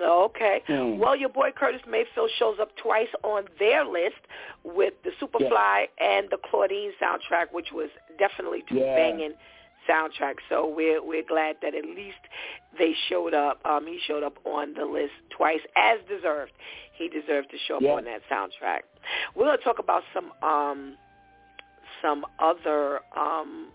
Okay. 0.02 0.62
Hmm. 0.68 0.98
Well, 0.98 1.16
your 1.16 1.30
boy 1.30 1.52
Curtis 1.56 1.82
Mayfield 1.88 2.30
shows 2.38 2.58
up 2.60 2.76
twice 2.76 3.08
on 3.24 3.46
their 3.60 3.86
list 3.86 4.20
with 4.64 4.94
the 5.04 5.12
Superfly 5.22 5.86
and 6.00 6.28
the 6.30 6.38
Claudine 6.50 6.92
soundtrack, 7.02 7.54
which 7.54 7.72
was 7.72 7.90
definitely 8.20 8.64
two 8.68 8.76
Yeah. 8.80 8.96
banging 8.96 9.34
soundtracks. 9.90 10.40
So 10.50 10.68
we're 10.68 11.04
we're 11.04 11.24
glad 11.24 11.58
that 11.62 11.76
at 11.76 11.86
least 11.86 12.18
they 12.78 12.94
showed 13.10 13.34
up. 13.34 13.60
Um, 13.66 13.86
he 13.88 14.00
showed 14.06 14.24
up 14.24 14.38
on 14.46 14.74
the 14.74 14.86
list 14.86 15.14
twice, 15.30 15.62
as 15.76 16.00
deserved. 16.10 16.52
He 16.94 17.10
deserved 17.10 17.50
to 17.52 17.58
show 17.68 17.78
up 17.78 17.82
Yeah. 17.82 17.92
on 17.94 18.06
that 18.06 18.22
soundtrack. 18.32 18.82
We're 19.36 19.46
going 19.46 19.58
to 19.58 19.64
talk 19.64 19.80
about 19.80 20.04
some 20.14 20.32
um, 20.42 20.98
some 22.02 22.26
other 22.40 23.00
um, 23.16 23.68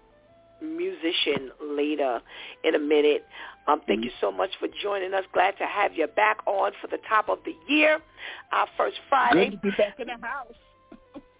musician 0.62 1.50
later 1.62 2.20
in 2.64 2.74
a 2.74 2.78
minute. 2.78 3.26
Um, 3.66 3.80
thank 3.86 4.00
Mhm. 4.00 4.04
you 4.04 4.10
so 4.20 4.30
much 4.32 4.50
for 4.58 4.68
joining 4.68 5.14
us. 5.14 5.24
Glad 5.32 5.56
to 5.58 5.66
have 5.66 5.94
you 5.96 6.06
back 6.06 6.38
on 6.46 6.72
for 6.80 6.86
the 6.86 6.98
top 7.08 7.28
of 7.28 7.42
the 7.44 7.56
year, 7.68 8.00
our 8.52 8.66
first 8.76 8.98
Friday. 9.08 9.50
Good 9.50 9.62
to 9.62 9.70
be 9.70 9.70
back 9.76 10.00
in 10.00 10.08
the 10.08 10.26
house. 10.26 10.54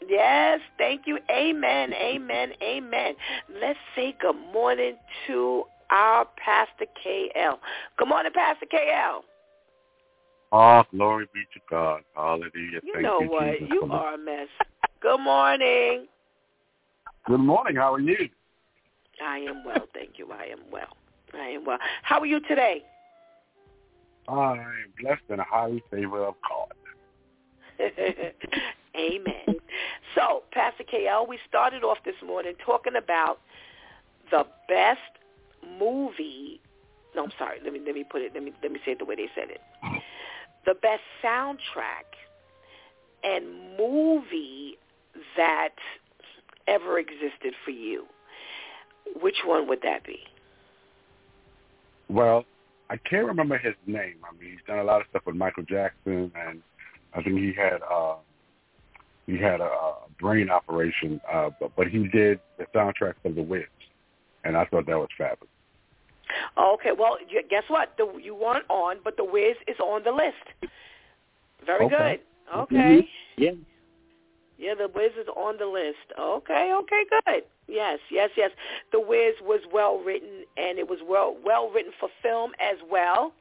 Yes, 0.09 0.61
thank 0.79 1.03
you. 1.07 1.19
Amen, 1.31 1.93
amen, 1.93 2.53
amen. 2.63 3.15
Let's 3.61 3.79
say 3.95 4.15
good 4.21 4.37
morning 4.53 4.95
to 5.27 5.65
our 5.91 6.27
Pastor 6.43 6.87
KL. 7.05 7.59
Good 7.99 8.09
morning, 8.09 8.33
Pastor 8.35 8.67
KL. 8.67 9.21
Oh, 10.53 10.59
ah, 10.59 10.85
glory 10.91 11.27
be 11.33 11.43
to 11.55 11.61
God. 11.69 12.03
Hallelujah. 12.17 12.81
You 12.83 12.93
Thank 12.95 13.05
know 13.05 13.21
you, 13.21 13.31
what? 13.31 13.59
Jesus, 13.59 13.69
You 13.71 13.89
are 13.91 14.15
a 14.15 14.19
mess. 14.19 14.49
Good 15.01 15.21
morning. 15.21 16.07
Good 17.27 17.39
morning. 17.39 17.77
How 17.77 17.95
are 17.95 18.01
you? 18.01 18.29
I 19.25 19.39
am 19.39 19.65
well, 19.65 19.87
thank 19.95 20.19
you. 20.19 20.33
I 20.33 20.47
am 20.47 20.61
well. 20.73 20.97
I 21.35 21.49
am 21.49 21.65
well. 21.65 21.79
How 22.03 22.21
are 22.21 22.27
you 22.27 22.41
today? 22.41 22.83
I 24.29 24.53
am 24.53 24.93
blessed 25.01 25.23
and 25.29 25.41
highly 25.41 25.83
favored 25.91 26.25
of 26.25 26.35
God. 26.49 26.73
Amen. 28.97 29.60
So, 30.15 30.43
Pastor 30.53 30.85
KL, 30.85 31.29
we 31.29 31.39
started 31.49 31.85
off 31.85 31.99
this 32.05 32.15
morning 32.25 32.55
talking 32.65 32.97
about 32.97 33.39
the 34.31 34.45
best 34.69 34.99
movie. 35.79 36.61
No, 37.15 37.25
I'm 37.25 37.33
sorry. 37.39 37.59
Let 37.63 37.73
me 37.73 37.81
let 37.85 37.95
me 37.95 38.05
put 38.05 38.23
it. 38.23 38.33
Let 38.35 38.43
me 38.43 38.53
let 38.63 38.73
me 38.73 38.81
say 38.85 38.93
it 38.93 38.99
the 38.99 39.05
way 39.05 39.17
they 39.17 39.29
said 39.35 39.51
it. 39.51 39.61
The 40.67 40.75
best 40.75 41.03
soundtrack 41.25 42.07
and 43.23 43.77
movie 43.79 44.79
that 45.37 45.75
ever 46.67 46.99
existed 46.99 47.55
for 47.65 47.71
you. 47.71 48.07
Which 49.21 49.39
one 49.45 49.69
would 49.69 49.83
that 49.83 50.05
be? 50.05 50.21
Well, 52.09 52.45
I 52.91 52.97
can't 52.97 53.27
remember 53.27 53.59
his 53.59 53.75
name. 53.87 54.17
I 54.25 54.33
mean, 54.39 54.53
he's 54.53 54.61
done 54.67 54.79
a 54.79 54.85
lot 54.85 55.01
of 55.01 55.07
stuff 55.11 55.23
with 55.27 55.37
Michael 55.37 55.65
Jackson, 55.65 56.31
and 56.35 56.63
I 57.15 57.23
think 57.23 57.39
he 57.39 57.53
had 57.57 57.81
uh, 57.91 58.17
he 59.27 59.39
had 59.39 59.61
a, 59.61 59.65
a 59.65 59.95
brain 60.19 60.51
operation, 60.51 61.21
uh, 61.33 61.51
but, 61.61 61.73
but 61.77 61.89
he 61.89 62.09
did 62.09 62.41
the 62.59 62.67
soundtrack 62.75 63.15
of 63.25 63.35
The 63.35 63.43
Wiz, 63.43 63.63
and 64.45 64.57
I 64.57 64.65
thought 64.67 64.87
that 64.87 64.99
was 64.99 65.09
fabulous. 65.17 65.49
Okay, 66.57 66.91
well, 66.97 67.17
guess 67.49 67.65
what? 67.69 67.95
The, 67.97 68.07
you 68.23 68.35
weren't 68.35 68.69
on, 68.69 68.97
but 69.03 69.17
The 69.17 69.25
Wiz 69.25 69.57
is 69.67 69.79
on 69.81 70.03
the 70.05 70.13
list. 70.13 70.73
Very 71.67 71.87
Okay. 71.87 72.21
good. 72.53 72.59
Okay. 72.59 73.09
Yeah. 73.37 73.51
Yeah, 74.59 74.75
The 74.75 74.89
Wiz 74.95 75.13
is 75.19 75.29
on 75.37 75.57
the 75.59 75.67
list. 75.67 76.19
Okay, 76.19 76.73
okay, 76.75 77.03
good. 77.25 77.43
Yes, 77.67 77.99
yes, 78.11 78.31
yes. 78.37 78.51
The 78.93 79.01
Wiz 79.01 79.35
was 79.43 79.61
well 79.73 79.99
written, 79.99 80.45
and 80.57 80.79
it 80.79 80.89
was 80.89 80.99
well 81.09 81.37
well 81.45 81.71
written 81.71 81.93
for 81.99 82.09
film 82.23 82.51
as 82.61 82.77
well 82.91 83.33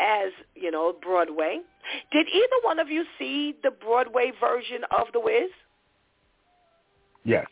as 0.00 0.30
you 0.54 0.70
know 0.70 0.94
Broadway. 1.02 1.60
Did 2.12 2.26
either 2.28 2.56
one 2.62 2.78
of 2.78 2.88
you 2.88 3.04
see 3.18 3.54
the 3.62 3.70
Broadway 3.70 4.32
version 4.40 4.82
of 4.90 5.06
The 5.12 5.20
Wiz? 5.20 5.50
Yes. 7.24 7.46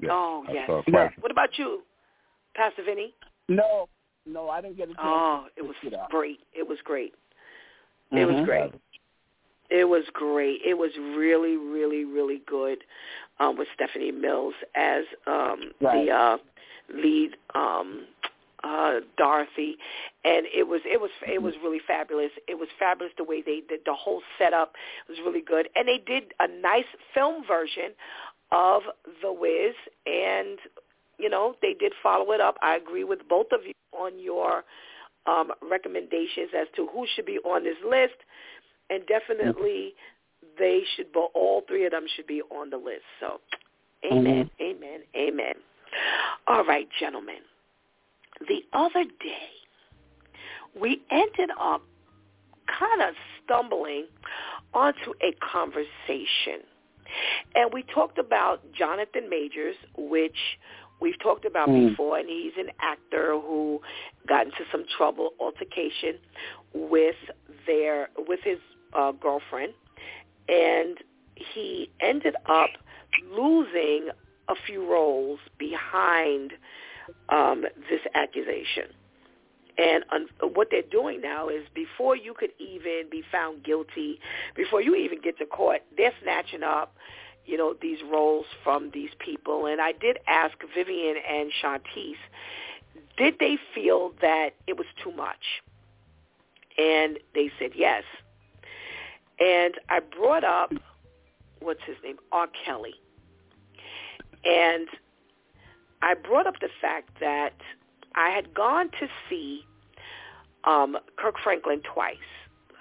yes. 0.00 0.10
Oh, 0.12 0.44
I 0.48 0.52
yes. 0.52 0.68
No. 0.88 1.10
What 1.20 1.32
about 1.32 1.58
you, 1.58 1.82
Pastor 2.54 2.82
Vinny? 2.84 3.14
No, 3.48 3.88
no, 4.26 4.50
I 4.50 4.60
didn't 4.60 4.76
get 4.76 4.84
a 4.84 4.94
chance. 4.94 4.98
Oh, 5.02 5.46
it 5.56 5.62
was 5.62 5.74
check 5.82 5.92
great. 6.10 6.40
It 6.52 6.66
was 6.66 6.78
great. 6.84 7.14
It 8.12 8.24
was 8.24 8.36
Mhm. 8.36 8.44
great. 8.44 8.72
It 9.70 9.84
was 9.84 10.08
great. 10.12 10.62
It 10.64 10.74
was 10.74 10.96
really, 10.96 11.56
really, 11.56 12.04
really 12.04 12.38
good 12.46 12.84
um, 13.38 13.56
with 13.56 13.68
Stephanie 13.74 14.12
Mills 14.12 14.54
as 14.74 15.04
um, 15.26 15.72
Right. 15.80 16.06
the 16.06 16.10
uh, 16.10 16.38
lead 16.88 17.36
um, 17.54 18.06
uh, 18.64 19.00
Dorothy, 19.16 19.76
and 20.24 20.46
it 20.54 20.66
was 20.66 20.80
it 20.84 21.00
was 21.00 21.10
it 21.26 21.42
was 21.42 21.54
really 21.62 21.80
fabulous. 21.86 22.30
It 22.46 22.58
was 22.58 22.68
fabulous 22.78 23.12
the 23.16 23.24
way 23.24 23.42
they 23.42 23.62
did 23.68 23.80
the 23.86 23.94
whole 23.94 24.22
setup 24.38 24.72
was 25.08 25.18
really 25.24 25.42
good, 25.42 25.68
and 25.74 25.86
they 25.88 25.98
did 25.98 26.34
a 26.40 26.48
nice 26.48 26.88
film 27.14 27.44
version 27.46 27.92
of 28.52 28.82
The 29.22 29.32
Wiz, 29.32 29.74
and 30.06 30.58
you 31.18 31.28
know 31.28 31.54
they 31.62 31.74
did 31.74 31.92
follow 32.02 32.32
it 32.32 32.40
up. 32.40 32.56
I 32.62 32.76
agree 32.76 33.04
with 33.04 33.20
both 33.28 33.48
of 33.52 33.60
you 33.64 33.72
on 33.92 34.18
your 34.18 34.64
um, 35.26 35.52
recommendations 35.68 36.50
as 36.58 36.66
to 36.76 36.86
who 36.86 37.06
should 37.14 37.26
be 37.26 37.38
on 37.38 37.64
this 37.64 37.76
list 37.88 38.14
and 38.90 39.02
definitely 39.06 39.94
they 40.58 40.82
should 40.96 41.12
bo 41.12 41.28
all 41.34 41.62
three 41.68 41.84
of 41.84 41.92
them 41.92 42.06
should 42.14 42.26
be 42.26 42.42
on 42.50 42.70
the 42.70 42.76
list. 42.76 43.04
So 43.20 43.40
amen 44.04 44.50
amen. 44.60 45.00
amen 45.16 45.54
all 46.46 46.64
right 46.64 46.88
gentlemen 47.00 47.38
the 48.46 48.62
other 48.72 49.04
day 49.04 49.50
we 50.80 51.00
ended 51.10 51.50
up 51.60 51.82
kind 52.78 53.02
of 53.02 53.14
stumbling 53.44 54.06
onto 54.74 55.12
a 55.22 55.32
conversation 55.40 56.62
and 57.54 57.72
we 57.72 57.82
talked 57.94 58.18
about 58.18 58.60
jonathan 58.72 59.28
majors 59.30 59.76
which 59.96 60.36
we've 61.00 61.18
talked 61.20 61.44
about 61.44 61.68
Mm. 61.68 61.90
before 61.90 62.18
and 62.18 62.28
he's 62.28 62.52
an 62.58 62.70
actor 62.80 63.38
who 63.38 63.80
got 64.26 64.46
into 64.46 64.64
some 64.70 64.84
trouble 64.96 65.30
altercation 65.40 66.18
with 66.74 67.16
their 67.66 68.10
with 68.26 68.40
his 68.42 68.58
uh, 68.94 69.12
girlfriend, 69.12 69.72
and 70.48 70.98
he 71.34 71.90
ended 72.00 72.34
up 72.46 72.70
losing 73.30 74.08
a 74.48 74.54
few 74.66 74.90
roles 74.90 75.38
behind 75.58 76.52
um, 77.28 77.64
this 77.90 78.00
accusation. 78.14 78.92
And 79.78 80.04
un- 80.10 80.28
what 80.54 80.68
they're 80.70 80.82
doing 80.82 81.20
now 81.20 81.48
is 81.48 81.62
before 81.72 82.16
you 82.16 82.34
could 82.34 82.50
even 82.58 83.04
be 83.10 83.22
found 83.30 83.62
guilty, 83.62 84.18
before 84.56 84.82
you 84.82 84.94
even 84.96 85.20
get 85.20 85.38
to 85.38 85.46
court, 85.46 85.82
they're 85.96 86.12
snatching 86.22 86.64
up, 86.64 86.96
you 87.46 87.56
know, 87.56 87.74
these 87.80 87.98
roles 88.10 88.46
from 88.64 88.90
these 88.92 89.10
people. 89.18 89.66
And 89.66 89.80
I 89.80 89.92
did 89.92 90.18
ask 90.26 90.56
Vivian 90.74 91.16
and 91.16 91.52
Shantice, 91.62 92.16
did 93.16 93.36
they 93.38 93.56
feel 93.74 94.12
that 94.20 94.50
it 94.66 94.76
was 94.76 94.86
too 95.02 95.12
much? 95.12 95.62
And 96.76 97.18
they 97.34 97.50
said 97.58 97.70
yes. 97.74 98.02
And 99.38 99.74
I 99.88 100.00
brought 100.00 100.42
up, 100.44 100.72
what's 101.60 101.82
his 101.86 101.96
name, 102.02 102.16
R. 102.32 102.48
Kelly. 102.64 102.94
And 104.44 104.88
I 106.02 106.14
brought 106.14 106.46
up 106.46 106.60
the 106.60 106.68
fact 106.80 107.10
that 107.20 107.54
I 108.14 108.30
had 108.30 108.54
gone 108.54 108.90
to 109.00 109.08
see 109.28 109.64
um, 110.64 110.96
Kirk 111.16 111.36
Franklin 111.42 111.82
twice. 111.82 112.16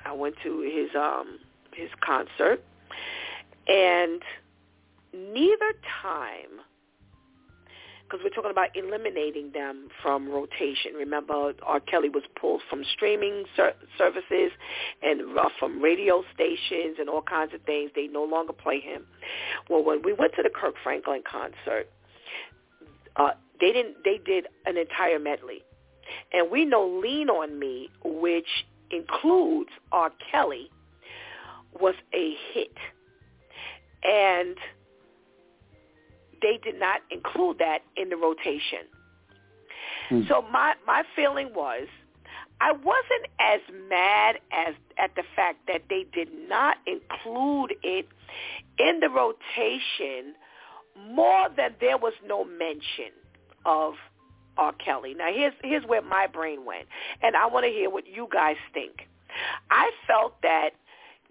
I 0.06 0.14
went 0.14 0.36
to 0.44 0.62
his 0.62 0.96
um, 0.96 1.40
his 1.74 1.90
concert, 2.02 2.64
and 3.68 4.22
neither 5.14 5.74
time, 6.02 6.62
because 8.04 8.24
we're 8.24 8.30
talking 8.30 8.52
about 8.52 8.70
eliminating 8.76 9.52
them 9.52 9.90
from 10.02 10.30
rotation. 10.30 10.94
Remember, 10.96 11.54
R. 11.64 11.80
Kelly 11.82 12.10
was 12.10 12.24
pulled 12.40 12.62
from 12.70 12.84
streaming 12.94 13.46
ser- 13.56 13.76
services 13.98 14.52
and 15.04 15.38
uh, 15.38 15.50
from 15.60 15.82
radio 15.82 16.24
stations 16.34 16.98
and 17.00 17.10
all 17.10 17.22
kinds 17.22 17.54
of 17.54 17.62
things. 17.64 17.92
They 17.96 18.08
no 18.08 18.24
longer 18.24 18.54
play 18.54 18.80
him. 18.80 19.06
Well, 19.70 19.84
when 19.84 20.02
we 20.04 20.14
went 20.14 20.34
to 20.36 20.44
the 20.44 20.50
Kirk 20.50 20.76
Franklin 20.84 21.24
concert, 21.30 21.90
uh, 23.18 23.32
they 23.60 23.72
didn't. 23.72 24.04
They 24.04 24.20
did 24.24 24.48
an 24.66 24.78
entire 24.78 25.20
medley, 25.20 25.64
and 26.34 26.52
we 26.52 26.66
know 26.66 26.88
"Lean 27.02 27.30
on 27.30 27.60
Me," 27.60 27.90
which 28.04 28.66
includes 28.92 29.70
R. 29.92 30.12
Kelly, 30.32 30.70
was 31.80 31.96
a 32.14 32.36
hit, 32.54 32.78
and 34.04 34.56
they 36.42 36.60
did 36.64 36.80
not 36.80 37.02
include 37.10 37.58
that 37.60 37.80
in 37.96 38.10
the 38.10 38.18
rotation. 38.18 38.86
Hmm. 40.10 40.22
So 40.28 40.44
my 40.52 40.76
my 40.86 41.04
feeling 41.16 41.52
was 41.54 41.88
I 42.60 42.72
wasn't 42.72 43.28
as 43.40 43.62
mad 43.90 44.38
as 44.52 44.76
at 44.98 45.16
the 45.16 45.24
fact 45.36 45.68
that 45.68 45.84
they 45.90 46.06
did 46.14 46.30
not 46.48 46.78
include 46.86 47.76
it 47.84 48.08
in 48.80 49.00
the 49.00 49.10
rotation 49.10 50.34
more 51.10 51.48
than 51.56 51.76
there 51.80 51.98
was 51.98 52.14
no 52.26 52.44
mention 52.44 53.12
of 53.66 53.94
R. 54.58 54.74
Kelly. 54.74 55.14
Now 55.14 55.32
here's 55.32 55.54
here's 55.64 55.84
where 55.86 56.02
my 56.02 56.28
brain 56.28 56.66
went, 56.66 56.88
and 57.22 57.36
I 57.36 57.46
want 57.48 57.66
to 57.66 57.72
hear 57.72 57.90
what 57.90 58.08
you 58.08 58.28
guys 58.32 58.56
think. 58.74 59.08
I 59.70 59.92
felt 60.08 60.42
that 60.42 60.72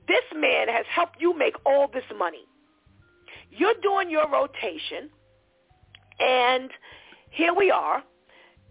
this 0.07 0.25
man 0.35 0.69
has 0.69 0.85
helped 0.95 1.21
you 1.21 1.37
make 1.37 1.55
all 1.65 1.89
this 1.93 2.05
money. 2.17 2.47
You're 3.51 3.75
doing 3.83 4.11
your 4.11 4.31
rotation, 4.31 5.11
and 6.21 6.71
here 7.31 7.55
we 7.55 7.71
are. 7.71 8.03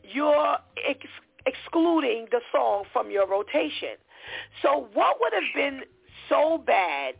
You're 0.03 0.57
ex- 0.87 1.05
excluding 1.45 2.27
the 2.31 2.41
song 2.51 2.83
from 2.93 3.11
your 3.11 3.27
rotation. 3.27 3.97
So 4.61 4.87
what 4.93 5.17
would 5.19 5.33
have 5.33 5.53
been 5.53 5.81
so 6.29 6.57
bad, 6.65 7.15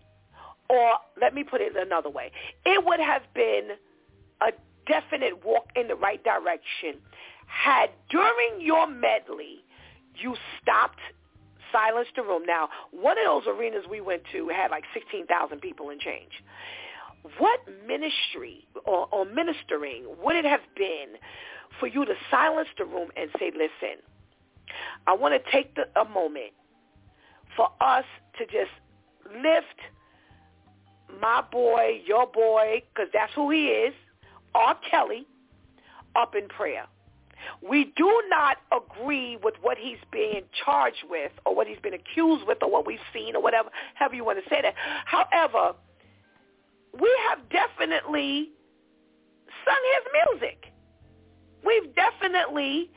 or 0.70 0.93
let 1.20 1.34
me 1.34 1.43
put 1.43 1.61
it 1.61 1.74
another 1.76 2.09
way, 2.09 2.32
it 2.66 2.86
would 2.86 2.99
have 2.99 3.24
been 3.34 3.70
a 4.41 4.51
definite 4.88 5.45
walk 5.45 5.68
in 5.76 5.88
the 5.88 5.95
right 5.95 6.24
direction 6.24 6.99
had 7.47 7.89
during 8.09 8.61
your 8.61 8.88
medley 8.88 9.63
you 10.18 10.36
stopped, 10.61 10.99
silenced 11.72 12.11
the 12.16 12.24
room. 12.24 12.45
Now, 12.45 12.70
one 12.91 13.18
of 13.18 13.26
those 13.26 13.53
arenas 13.53 13.84
we 13.89 14.01
went 14.01 14.24
to 14.32 14.49
had 14.49 14.72
like 14.72 14.84
16,000 14.93 15.59
people 15.61 15.89
in 15.89 15.99
change. 15.99 16.32
what 17.39 17.59
ministry 17.88 18.68
or, 18.86 19.07
or 19.11 19.26
ministering 19.26 20.05
would 20.24 20.36
it 20.36 20.45
have 20.45 20.61
been 20.76 21.18
for 21.80 21.88
you 21.88 22.05
to 22.05 22.13
silence 22.32 22.70
the 22.78 22.86
room 22.86 23.09
and 23.18 23.30
say, 23.39 23.51
listen, 23.51 24.01
I 25.07 25.13
want 25.13 25.34
to 25.34 25.51
take 25.51 25.76
the, 25.76 25.86
a 25.99 26.05
moment 26.05 26.53
for 27.55 27.70
us 27.82 28.05
to 28.38 28.45
just 28.45 28.72
lift 29.34 29.80
my 31.22 31.43
boy, 31.51 32.01
your 32.06 32.28
boy, 32.28 32.84
because 32.93 33.10
that's 33.14 33.34
who 33.34 33.51
he 33.51 33.68
is, 33.68 33.93
R. 34.53 34.78
Kelly, 34.89 35.26
up 36.16 36.36
in 36.36 36.47
prayer. 36.47 36.86
We 37.62 37.93
do 37.95 38.24
not 38.30 38.58
agree 38.72 39.38
with 39.43 39.56
what 39.62 39.78
he's 39.78 39.97
being 40.12 40.43
charged 40.64 41.03
with 41.10 41.32
or 41.45 41.56
what 41.56 41.68
he's 41.68 41.80
been 41.80 41.93
accused 41.93 42.45
with 42.47 42.58
or 42.62 42.72
what 42.72 42.88
we've 42.88 42.99
seen 43.14 43.36
or 43.36 43.41
whatever, 43.41 43.70
however 43.93 44.16
you 44.16 44.26
want 44.26 44.43
to 44.43 44.49
say 44.49 44.62
that. 44.62 44.74
However, 45.06 45.76
we 46.99 47.12
have 47.30 47.39
definitely 47.49 48.49
sung 49.66 49.82
his 49.93 50.39
music. 50.39 50.74
We've 51.66 51.93
definitely 51.95 52.89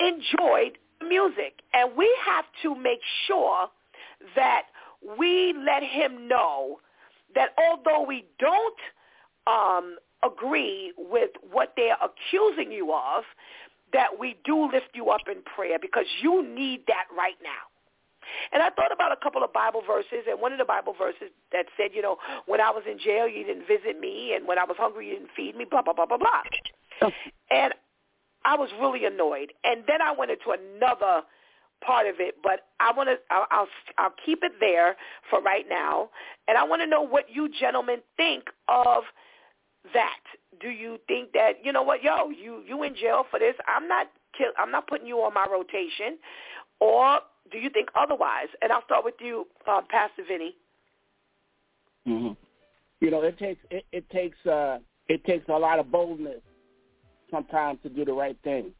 enjoyed 0.00 0.78
music. 1.06 1.62
And 1.72 1.96
we 1.96 2.12
have 2.26 2.44
to 2.62 2.74
make 2.74 3.00
sure 3.26 3.68
that 4.36 4.62
we 5.18 5.54
let 5.64 5.82
him 5.82 6.28
know 6.28 6.78
that 7.34 7.50
although 7.58 8.04
we 8.06 8.24
don't 8.38 8.78
um, 9.46 9.96
agree 10.22 10.92
with 10.96 11.30
what 11.50 11.74
they're 11.76 11.96
accusing 12.02 12.72
you 12.72 12.92
of, 12.92 13.24
that 13.92 14.18
we 14.18 14.36
do 14.44 14.70
lift 14.70 14.88
you 14.94 15.10
up 15.10 15.22
in 15.30 15.42
prayer 15.42 15.78
because 15.80 16.06
you 16.20 16.46
need 16.46 16.82
that 16.88 17.04
right 17.16 17.36
now. 17.42 17.50
And 18.52 18.62
I 18.62 18.70
thought 18.70 18.92
about 18.92 19.12
a 19.12 19.16
couple 19.16 19.44
of 19.44 19.52
Bible 19.52 19.82
verses, 19.86 20.26
and 20.28 20.40
one 20.40 20.52
of 20.52 20.58
the 20.58 20.64
Bible 20.64 20.94
verses 20.98 21.30
that 21.52 21.66
said, 21.76 21.90
you 21.92 22.02
know, 22.02 22.16
when 22.46 22.60
I 22.60 22.70
was 22.70 22.82
in 22.90 22.98
jail, 22.98 23.28
you 23.28 23.44
didn't 23.44 23.66
visit 23.66 24.00
me, 24.00 24.32
and 24.34 24.48
when 24.48 24.58
I 24.58 24.64
was 24.64 24.76
hungry, 24.78 25.08
you 25.08 25.14
didn't 25.14 25.30
feed 25.36 25.56
me, 25.56 25.66
blah, 25.70 25.82
blah, 25.82 25.92
blah, 25.92 26.06
blah, 26.06 26.16
blah. 26.16 27.10
And 27.50 27.74
I 28.44 28.56
was 28.56 28.70
really 28.80 29.04
annoyed. 29.04 29.52
And 29.64 29.84
then 29.86 30.00
I 30.02 30.12
went 30.12 30.30
into 30.30 30.50
another 30.50 31.22
part 31.84 32.06
of 32.06 32.16
it, 32.18 32.36
but 32.42 32.66
I 32.80 32.92
want 32.92 33.08
to, 33.08 33.16
I'll, 33.30 33.46
I'll, 33.50 33.68
I'll 33.98 34.14
keep 34.24 34.42
it 34.42 34.52
there 34.60 34.96
for 35.30 35.40
right 35.42 35.66
now. 35.68 36.10
And 36.48 36.56
I 36.56 36.64
want 36.64 36.82
to 36.82 36.86
know 36.86 37.02
what 37.02 37.24
you 37.30 37.48
gentlemen 37.48 37.98
think 38.16 38.44
of 38.68 39.04
that. 39.92 40.20
Do 40.60 40.68
you 40.68 40.98
think 41.08 41.32
that, 41.32 41.54
you 41.62 41.72
know 41.72 41.82
what, 41.82 42.02
yo, 42.02 42.30
you, 42.30 42.62
you 42.66 42.82
in 42.84 42.94
jail 42.94 43.26
for 43.30 43.38
this. 43.38 43.54
I'm 43.68 43.86
not, 43.88 44.06
kill, 44.36 44.48
I'm 44.58 44.70
not 44.70 44.86
putting 44.86 45.06
you 45.06 45.18
on 45.18 45.34
my 45.34 45.46
rotation. 45.50 46.18
Or 46.80 47.20
do 47.52 47.58
you 47.58 47.70
think 47.70 47.88
otherwise? 47.94 48.48
And 48.62 48.72
I'll 48.72 48.84
start 48.84 49.04
with 49.04 49.14
you, 49.20 49.46
uh, 49.66 49.82
Pastor 49.90 50.22
Vinny. 50.26 50.54
Mm-hmm. 52.08 52.32
You 53.00 53.10
know, 53.10 53.20
it 53.22 53.38
takes, 53.38 53.60
it, 53.70 53.84
it 53.92 54.08
takes, 54.10 54.38
uh, 54.46 54.78
it 55.08 55.24
takes 55.24 55.46
a 55.48 55.52
lot 55.52 55.78
of 55.78 55.90
boldness 55.90 56.40
sometimes 57.30 57.78
to 57.82 57.88
do 57.90 58.04
the 58.04 58.12
right 58.12 58.38
thing. 58.42 58.72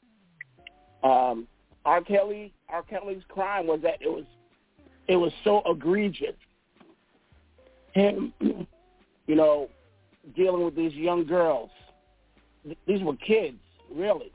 Um, 1.02 1.46
R. 1.84 2.00
Kelly, 2.02 2.52
R. 2.68 2.82
Kelly's 2.82 3.22
crime 3.28 3.66
was 3.66 3.80
that 3.82 4.00
it 4.00 4.08
was 4.08 4.24
it 5.06 5.16
was 5.16 5.32
so 5.42 5.62
egregious. 5.66 6.36
Him, 7.92 8.32
you 8.40 9.34
know, 9.34 9.68
dealing 10.34 10.64
with 10.64 10.74
these 10.74 10.94
young 10.94 11.26
girls. 11.26 11.70
These 12.86 13.02
were 13.02 13.16
kids, 13.16 13.58
really, 13.94 14.32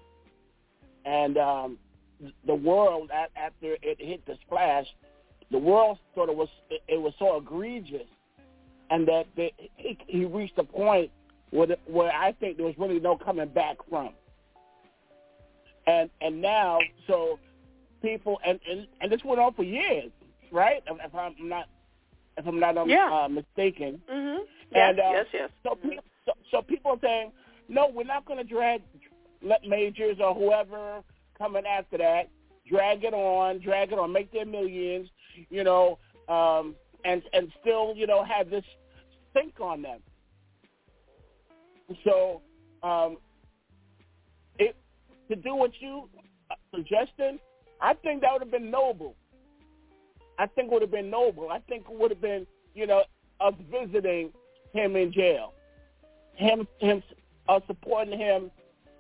and 1.06 1.38
um, 1.38 1.78
the 2.46 2.54
world 2.54 3.10
after 3.12 3.76
it 3.82 3.98
hit 4.00 4.26
the 4.28 4.38
splash, 4.46 4.86
the 5.52 5.58
world 5.58 5.98
thought 6.14 6.30
it 6.30 6.36
was 6.36 6.50
it 6.88 7.02
was 7.02 7.14
so 7.18 7.38
egregious, 7.38 8.08
and 8.92 9.08
that 9.08 9.26
they, 9.36 9.52
he, 9.78 9.98
he 10.06 10.26
reached 10.26 10.58
a 10.60 10.64
point 10.64 11.10
where 11.50 11.68
where 11.88 12.12
I 12.12 12.34
think 12.34 12.58
there 12.58 12.68
was 12.68 12.76
really 12.78 13.00
no 13.00 13.18
coming 13.18 13.50
back 13.50 13.78
from. 13.90 14.10
And 15.90 16.10
and 16.22 16.42
now, 16.42 16.80
so 17.08 17.40
people 18.02 18.40
and 18.46 18.60
and, 18.70 18.88
and 19.02 19.12
this 19.12 19.22
went 19.26 19.40
on 19.40 19.54
for 19.54 19.64
years, 19.64 20.12
right? 20.52 20.84
If 20.88 21.16
I'm 21.16 21.36
not 21.50 21.66
if 22.38 22.48
I'm 22.48 22.60
not 22.60 22.78
um, 22.78 22.90
yeah. 22.90 23.10
uh, 23.12 23.28
mistaken. 23.28 24.02
Mm-hmm. 24.12 24.44
Yes, 24.72 24.90
and, 24.90 25.00
uh, 25.00 25.12
yes, 25.12 25.26
yes. 25.34 25.50
So, 25.64 25.76
people, 25.76 26.04
so, 26.26 26.32
so 26.52 26.62
people 26.62 26.92
are 26.92 27.00
saying, 27.02 27.32
no, 27.68 27.90
we're 27.94 28.04
not 28.04 28.26
going 28.26 28.38
to 28.38 28.44
drag 28.44 28.82
let 29.42 29.64
majors 29.66 30.18
or 30.22 30.34
whoever 30.36 31.02
coming 31.38 31.64
after 31.66 31.98
that 31.98 32.30
drag 32.70 33.04
it 33.04 33.14
on, 33.14 33.60
drag 33.60 33.92
it 33.92 34.00
on, 34.00 34.14
make 34.14 34.32
their 34.32 34.46
millions, 34.46 35.10
you 35.50 35.64
know, 35.64 35.98
um, 36.28 36.76
and 37.04 37.24
and 37.34 37.52
still, 37.62 37.94
you 37.96 38.06
know, 38.06 38.24
have 38.24 38.50
this 38.50 38.66
think 39.34 39.56
on 39.60 39.82
them. 39.82 40.00
So, 42.04 42.42
um, 42.84 43.18
it 44.60 44.76
to 45.30 45.36
do 45.36 45.56
what 45.56 45.72
you 45.80 46.10
uh, 46.52 46.56
suggested, 46.76 47.40
I 47.82 47.94
think 47.94 48.22
that 48.22 48.34
would 48.34 48.42
have 48.42 48.52
been 48.52 48.72
noble. 48.72 49.16
I 50.38 50.48
think 50.48 50.68
it 50.68 50.74
would 50.74 50.82
have 50.82 50.92
been 50.92 51.10
noble. 51.10 51.50
I 51.50 51.60
think 51.60 51.86
it 51.90 51.98
would 51.98 52.12
have 52.12 52.22
been, 52.22 52.46
you 52.74 52.88
know, 52.88 53.04
us 53.40 53.54
visiting 53.72 54.32
him 54.74 54.96
in 54.96 55.12
jail, 55.12 55.54
him, 56.34 56.68
him, 56.80 57.04
us 57.48 57.62
supporting 57.68 58.18
him, 58.18 58.52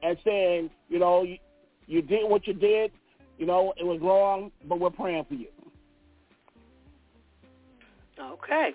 and 0.04 0.18
saying, 0.24 0.70
you 0.88 1.00
know, 1.00 1.24
you, 1.24 1.38
you 1.88 2.02
did 2.02 2.30
what 2.30 2.48
you 2.48 2.54
did. 2.54 2.92
You 3.38 3.46
know, 3.46 3.74
it 3.78 3.86
was 3.86 4.00
wrong, 4.02 4.52
but 4.68 4.80
we're 4.80 4.90
praying 4.90 5.26
for 5.28 5.36
you. 5.36 5.48
Okay. 8.20 8.72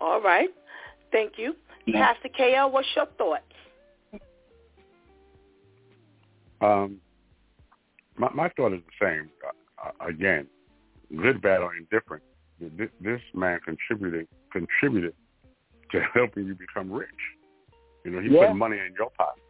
All 0.00 0.20
right. 0.20 0.48
Thank 1.12 1.34
you. 1.36 1.54
Yeah. 1.86 2.12
Pastor 2.12 2.28
KL, 2.28 2.72
what's 2.72 2.88
your 2.96 3.06
thoughts? 3.18 3.42
Um, 6.62 7.00
my, 8.16 8.30
my 8.34 8.48
thought 8.50 8.72
is 8.72 8.80
the 9.00 9.06
same. 9.06 9.30
Uh, 9.84 10.06
again, 10.06 10.46
good, 11.20 11.42
bad, 11.42 11.60
or 11.60 11.74
indifferent. 11.74 12.22
This, 12.60 12.90
this 13.00 13.20
man 13.34 13.58
contributed 13.64 14.28
contributed 14.52 15.14
to 15.90 16.00
helping 16.14 16.46
you 16.46 16.54
become 16.54 16.92
rich. 16.92 17.08
You 18.04 18.12
know, 18.12 18.20
he 18.20 18.28
Yeah. 18.28 18.48
put 18.48 18.56
money 18.56 18.78
in 18.78 18.94
your 18.98 19.10
pocket. 19.10 19.42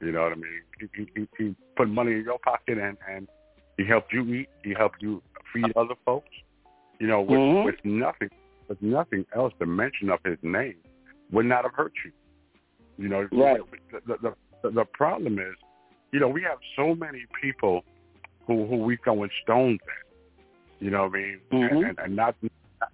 You 0.00 0.12
know 0.12 0.22
what 0.22 0.32
I 0.32 0.36
mean? 0.36 0.62
He, 0.80 1.06
he, 1.14 1.28
he, 1.38 1.54
put 1.76 1.88
money 1.88 2.12
in 2.12 2.24
your 2.24 2.38
pocket 2.38 2.78
and, 2.78 2.96
and 3.08 3.28
he 3.76 3.84
helped 3.84 4.12
you 4.12 4.22
eat. 4.34 4.48
He 4.62 4.72
helped 4.72 5.02
you 5.02 5.22
feed 5.52 5.72
other 5.76 5.94
folks. 6.04 6.28
You 7.00 7.06
know, 7.06 7.20
with, 7.20 7.38
Mhm. 7.38 7.64
with 7.64 7.84
nothing, 7.84 8.30
with 8.68 8.80
nothing 8.80 9.26
else, 9.34 9.52
the 9.58 9.66
mention 9.66 10.10
of 10.10 10.20
his 10.24 10.38
name 10.42 10.76
would 11.32 11.46
not 11.46 11.64
have 11.64 11.74
hurt 11.74 11.92
you. 12.04 12.12
You 12.96 13.08
know, 13.08 13.28
Right. 13.32 13.60
the, 13.90 14.16
the, 14.22 14.34
the, 14.62 14.70
the 14.70 14.84
problem 14.84 15.38
is, 15.38 15.54
you 16.14 16.20
know, 16.20 16.28
we 16.28 16.42
have 16.42 16.58
so 16.76 16.94
many 16.94 17.24
people 17.42 17.84
who, 18.46 18.66
who 18.66 18.76
we 18.76 18.96
throwing 19.02 19.30
stones 19.42 19.80
at. 19.82 20.84
You 20.84 20.90
know 20.92 21.08
what 21.08 21.16
I 21.16 21.18
mean? 21.18 21.40
Mhm. 21.52 21.70
And, 21.72 21.84
and, 21.86 21.98
and 21.98 22.16
not, 22.16 22.36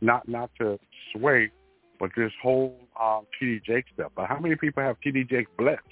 not, 0.00 0.26
not 0.26 0.50
to 0.58 0.78
sway, 1.12 1.50
but 1.98 2.12
this 2.16 2.32
whole 2.42 2.80
um, 2.98 3.26
TD 3.38 3.62
Jake 3.62 3.84
stuff. 3.92 4.12
But 4.16 4.26
how 4.26 4.38
many 4.38 4.56
people 4.56 4.82
have 4.82 4.96
TD 5.04 5.28
Jake 5.28 5.54
blessed? 5.58 5.82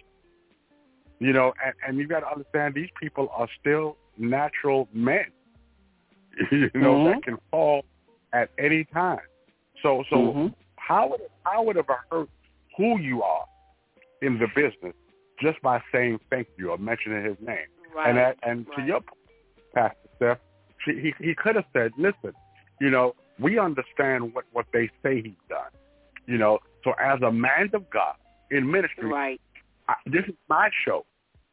You 1.19 1.35
know, 1.35 1.53
and, 1.63 1.75
and 1.87 1.99
you 1.99 2.09
got 2.09 2.21
to 2.21 2.31
understand 2.31 2.75
these 2.75 2.89
people 2.99 3.29
are 3.37 3.49
still 3.61 3.99
natural 4.17 4.89
men. 4.95 5.27
you 6.51 6.71
know, 6.77 6.95
Mhm. 6.95 7.13
that 7.13 7.23
can 7.25 7.37
fall 7.51 7.85
at 8.33 8.49
any 8.59 8.85
time. 8.85 9.21
So, 9.83 10.03
so 10.09 10.17
Mhm. 10.17 10.55
how 10.77 11.09
would 11.09 11.21
it, 11.21 11.31
how 11.45 11.63
would 11.63 11.77
it 11.77 11.85
have 11.87 11.99
hurt 12.11 12.31
who 12.75 12.99
you 12.99 13.23
are 13.23 13.45
in 14.23 14.39
the 14.39 14.47
business 14.55 14.95
just 15.41 15.61
by 15.63 15.81
saying 15.93 16.19
thank 16.31 16.49
you 16.59 16.71
or 16.71 16.79
mentioning 16.79 17.25
his 17.25 17.37
name? 17.41 17.67
Right. 17.95 18.09
And 18.09 18.19
that, 18.19 18.37
and 18.43 18.67
to 18.77 18.83
your 18.83 19.01
point, 19.01 19.19
Pastor 19.75 19.97
Steph, 20.17 20.39
she, 20.85 20.93
he 21.01 21.15
he 21.25 21.35
could 21.35 21.57
have 21.57 21.65
said, 21.73 21.93
"Listen, 21.99 22.33
you 22.81 22.91
know, 22.91 23.15
we 23.39 23.59
understand 23.59 24.35
what 24.35 24.45
what 24.53 24.67
they 24.73 24.89
say 25.03 25.17
he's 25.23 25.33
done. 25.49 25.71
You 26.27 26.39
know, 26.39 26.59
so 26.85 26.93
as 27.01 27.21
a 27.23 27.33
man 27.33 27.71
of 27.73 27.89
God 27.91 28.15
in 28.51 28.71
ministry, 28.71 29.07
Right. 29.07 29.41
I, 29.89 29.95
this 30.07 30.25
is 30.27 30.35
my 30.49 30.71
show. 30.85 31.07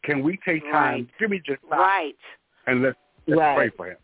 Can 0.04 0.22
we 0.22 0.38
take 0.46 0.62
time? 0.64 0.72
Right. 0.74 1.08
Give 1.20 1.30
me 1.30 1.42
just 1.46 1.62
time 1.70 1.80
Right. 1.80 2.16
and 2.68 2.82
let's, 2.82 2.98
let's 3.28 3.40
Right. 3.40 3.56
pray 3.56 3.70
for 3.70 3.86
him. 3.88 3.98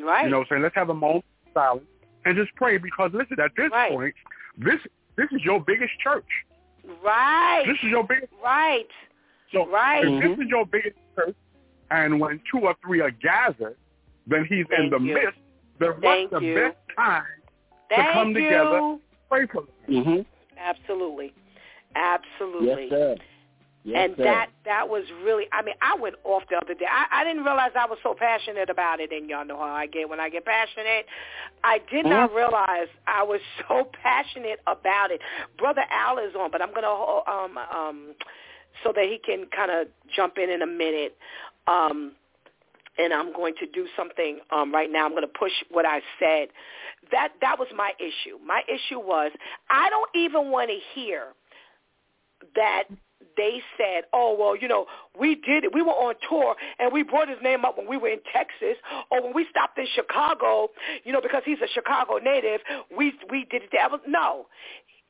Right. 0.00 0.24
You 0.24 0.30
know, 0.30 0.38
what 0.38 0.48
I'm 0.50 0.56
saying 0.56 0.62
let's 0.62 0.74
have 0.74 0.90
a 0.90 0.94
moment 0.94 1.24
of 1.46 1.52
silence 1.54 1.86
and 2.24 2.36
just 2.36 2.54
pray 2.56 2.78
because 2.78 3.12
listen, 3.14 3.38
at 3.40 3.52
this 3.56 3.70
Right. 3.70 3.92
point, 3.92 4.14
this 4.58 4.80
this 5.16 5.28
is 5.30 5.42
your 5.44 5.60
biggest 5.60 5.92
church. 6.00 6.28
Right. 7.02 7.64
This 7.66 7.76
is 7.82 7.90
your 7.90 8.04
biggest. 8.04 8.32
right. 8.42 8.86
So 9.52 9.66
Right. 9.68 10.04
if 10.04 10.36
this 10.36 10.44
is 10.44 10.50
your 10.50 10.66
biggest 10.66 10.96
church, 11.14 11.36
and 11.90 12.18
when 12.20 12.40
two 12.50 12.60
or 12.60 12.74
three 12.84 13.00
are 13.00 13.10
gathered, 13.10 13.76
then 14.26 14.44
he's 14.48 14.66
in 14.76 14.90
the 14.90 14.98
you. 14.98 15.14
midst. 15.14 15.38
Then 15.78 15.90
what's 15.90 16.02
Thank 16.02 16.30
the 16.30 16.40
you. 16.40 16.54
best 16.54 16.76
time 16.96 17.24
Thank 17.88 18.12
come 18.12 18.28
you. 18.30 18.34
together. 18.44 18.98
pray 19.28 19.46
for 19.46 19.62
them? 19.62 20.04
Mhm. 20.04 20.26
Absolutely. 20.58 21.32
Absolutely. 21.96 22.66
Yes, 22.84 22.90
sir. 22.90 23.16
Yes, 23.86 24.08
and 24.08 24.16
sir. 24.16 24.24
that 24.24 24.50
that 24.64 24.88
was 24.88 25.04
really 25.22 25.44
I 25.52 25.62
mean 25.62 25.74
I 25.82 25.94
went 26.00 26.14
off 26.24 26.42
the 26.48 26.56
other 26.56 26.72
day. 26.72 26.86
I, 26.90 27.20
I 27.20 27.24
didn't 27.24 27.44
realize 27.44 27.70
I 27.78 27.84
was 27.86 27.98
so 28.02 28.14
passionate 28.18 28.70
about 28.70 28.98
it 29.00 29.12
and 29.12 29.28
y'all 29.28 29.44
know 29.44 29.58
how 29.58 29.74
I 29.74 29.86
get 29.86 30.08
when 30.08 30.20
I 30.20 30.30
get 30.30 30.46
passionate. 30.46 31.04
I 31.62 31.80
did 31.90 32.06
not 32.06 32.30
Mhm. 32.30 32.34
realize 32.34 32.88
I 33.06 33.22
was 33.22 33.40
so 33.68 33.84
passionate 34.02 34.60
about 34.66 35.10
it. 35.10 35.20
Brother 35.58 35.84
Al 35.90 36.18
is 36.18 36.34
on, 36.34 36.50
but 36.50 36.62
I'm 36.62 36.70
going 36.70 36.82
to 36.82 37.30
um 37.30 37.58
um 37.58 38.14
so 38.82 38.92
that 38.96 39.04
he 39.04 39.18
can 39.18 39.46
kind 39.54 39.70
of 39.70 39.88
jump 40.16 40.38
in 40.38 40.48
in 40.48 40.62
a 40.62 40.66
minute. 40.66 41.16
Um 41.66 42.16
and 42.96 43.12
I'm 43.12 43.32
going 43.32 43.54
to 43.58 43.66
do 43.66 43.86
something 43.96 44.38
um, 44.52 44.72
right 44.72 44.88
now. 44.90 45.04
I'm 45.04 45.10
going 45.10 45.22
to 45.22 45.38
push 45.38 45.52
what 45.70 45.84
I 45.84 46.00
said. 46.18 46.48
That 47.10 47.32
that 47.40 47.58
was 47.58 47.68
my 47.76 47.92
issue. 47.98 48.38
My 48.44 48.62
issue 48.68 48.98
was 49.00 49.32
I 49.68 49.90
don't 49.90 50.10
even 50.14 50.50
want 50.50 50.70
to 50.70 50.78
hear 50.94 51.34
that 52.54 52.84
they 53.36 53.62
said, 53.76 54.04
"Oh 54.12 54.36
well, 54.38 54.56
you 54.56 54.68
know, 54.68 54.86
we 55.18 55.34
did 55.36 55.64
it. 55.64 55.74
We 55.74 55.82
were 55.82 55.92
on 55.92 56.14
tour 56.28 56.56
and 56.78 56.92
we 56.92 57.02
brought 57.02 57.28
his 57.28 57.38
name 57.42 57.64
up 57.64 57.78
when 57.78 57.88
we 57.88 57.96
were 57.96 58.08
in 58.08 58.20
Texas, 58.32 58.76
or 59.10 59.22
when 59.22 59.34
we 59.34 59.46
stopped 59.50 59.78
in 59.78 59.86
Chicago. 59.94 60.68
You 61.04 61.12
know, 61.12 61.20
because 61.20 61.42
he's 61.44 61.60
a 61.62 61.68
Chicago 61.68 62.18
native. 62.18 62.60
We 62.96 63.12
we 63.30 63.46
did 63.50 63.62
it 63.64 63.70
there. 63.72 63.88
No, 64.06 64.46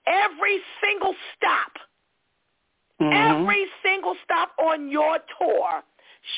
every 0.06 0.60
single 0.82 1.14
stop, 1.36 1.78
Mhm. 3.00 3.42
every 3.42 3.66
single 3.82 4.16
stop 4.24 4.52
on 4.58 4.88
your 4.88 5.18
tour 5.38 5.82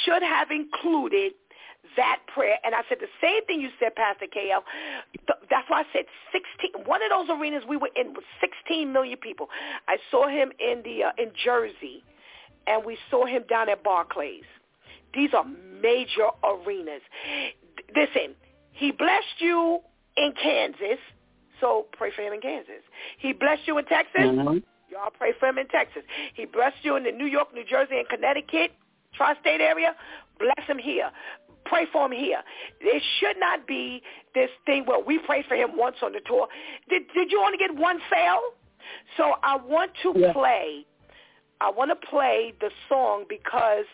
should 0.05 0.23
have 0.23 0.51
included 0.51 1.35
that 1.97 2.21
prayer. 2.33 2.57
And 2.65 2.75
I 2.75 2.83
said 2.89 2.99
the 3.01 3.09
same 3.21 3.45
thing 3.47 3.61
you 3.61 3.71
said, 3.79 3.95
Pastor 3.95 4.27
KL. 4.27 4.63
That's 5.51 5.69
why 5.69 5.81
I 5.81 5.85
said 5.93 6.05
16. 6.33 6.85
One 6.87 7.01
of 7.03 7.11
those 7.11 7.29
arenas 7.37 7.65
we 7.69 7.77
were 7.77 7.91
in 7.97 8.15
was 8.15 8.25
16 8.41 8.93
million 8.93 9.19
people. 9.19 9.49
I 9.89 9.97
saw 10.11 10.29
him 10.29 10.53
in 10.59 10.83
the 10.85 11.05
uh, 11.05 11.13
in 11.19 11.33
Jersey, 11.45 12.05
and 12.67 12.85
we 12.85 12.99
saw 13.11 13.27
him 13.27 13.45
down 13.49 13.69
at 13.69 13.83
Barclays. 13.83 14.45
These 15.15 15.31
are 15.35 15.45
major 15.45 16.29
arenas. 16.45 17.03
Listen, 17.95 18.35
he 18.73 18.93
blessed 18.93 19.41
you 19.41 19.81
in 20.17 20.33
Kansas, 20.41 20.99
so 21.61 21.87
pray 21.93 22.11
for 22.15 22.23
him 22.23 22.33
in 22.35 22.41
Kansas. 22.41 22.83
He 23.19 23.33
blessed 23.33 23.63
you 23.67 23.79
in 23.79 23.85
Texas. 23.87 24.23
Mhm. 24.23 24.63
Y'all 24.91 25.11
pray 25.11 25.33
for 25.33 25.49
him 25.49 25.59
in 25.59 25.67
Texas. 25.69 26.03
He 26.35 26.45
blessed 26.45 26.85
you 26.85 26.97
in 26.97 27.05
the 27.05 27.13
New 27.13 27.27
York, 27.27 27.53
New 27.53 27.65
Jersey, 27.65 27.99
and 27.99 28.09
Connecticut, 28.09 28.73
tri-state 29.15 29.61
area. 29.61 29.97
Bless 30.39 30.67
him 30.67 30.79
here. 30.79 31.11
Pray 31.67 31.87
for 31.93 32.07
him 32.07 32.13
here. 32.13 32.43
It 32.81 33.03
should 33.19 33.39
not 33.39 33.67
be 33.67 34.03
this 34.35 34.51
thing 34.65 34.85
where 34.87 35.01
we 35.01 35.19
pray 35.19 35.45
for 35.49 35.55
him 35.55 35.77
once 35.77 35.97
on 36.03 36.13
the 36.13 36.21
tour. 36.27 36.49
Did, 36.89 37.03
did 37.15 37.31
you 37.31 37.43
only 37.45 37.59
get 37.59 37.75
one 37.75 37.99
fail? 38.11 38.41
So 39.17 39.35
I 39.43 39.57
want 39.57 39.93
to 40.03 40.13
Yeah. 40.17 40.33
play. 40.33 40.87
I 41.61 41.71
want 41.71 41.91
to 41.91 42.07
play 42.09 42.53
the 42.61 42.71
song 42.89 43.25
because 43.29 43.87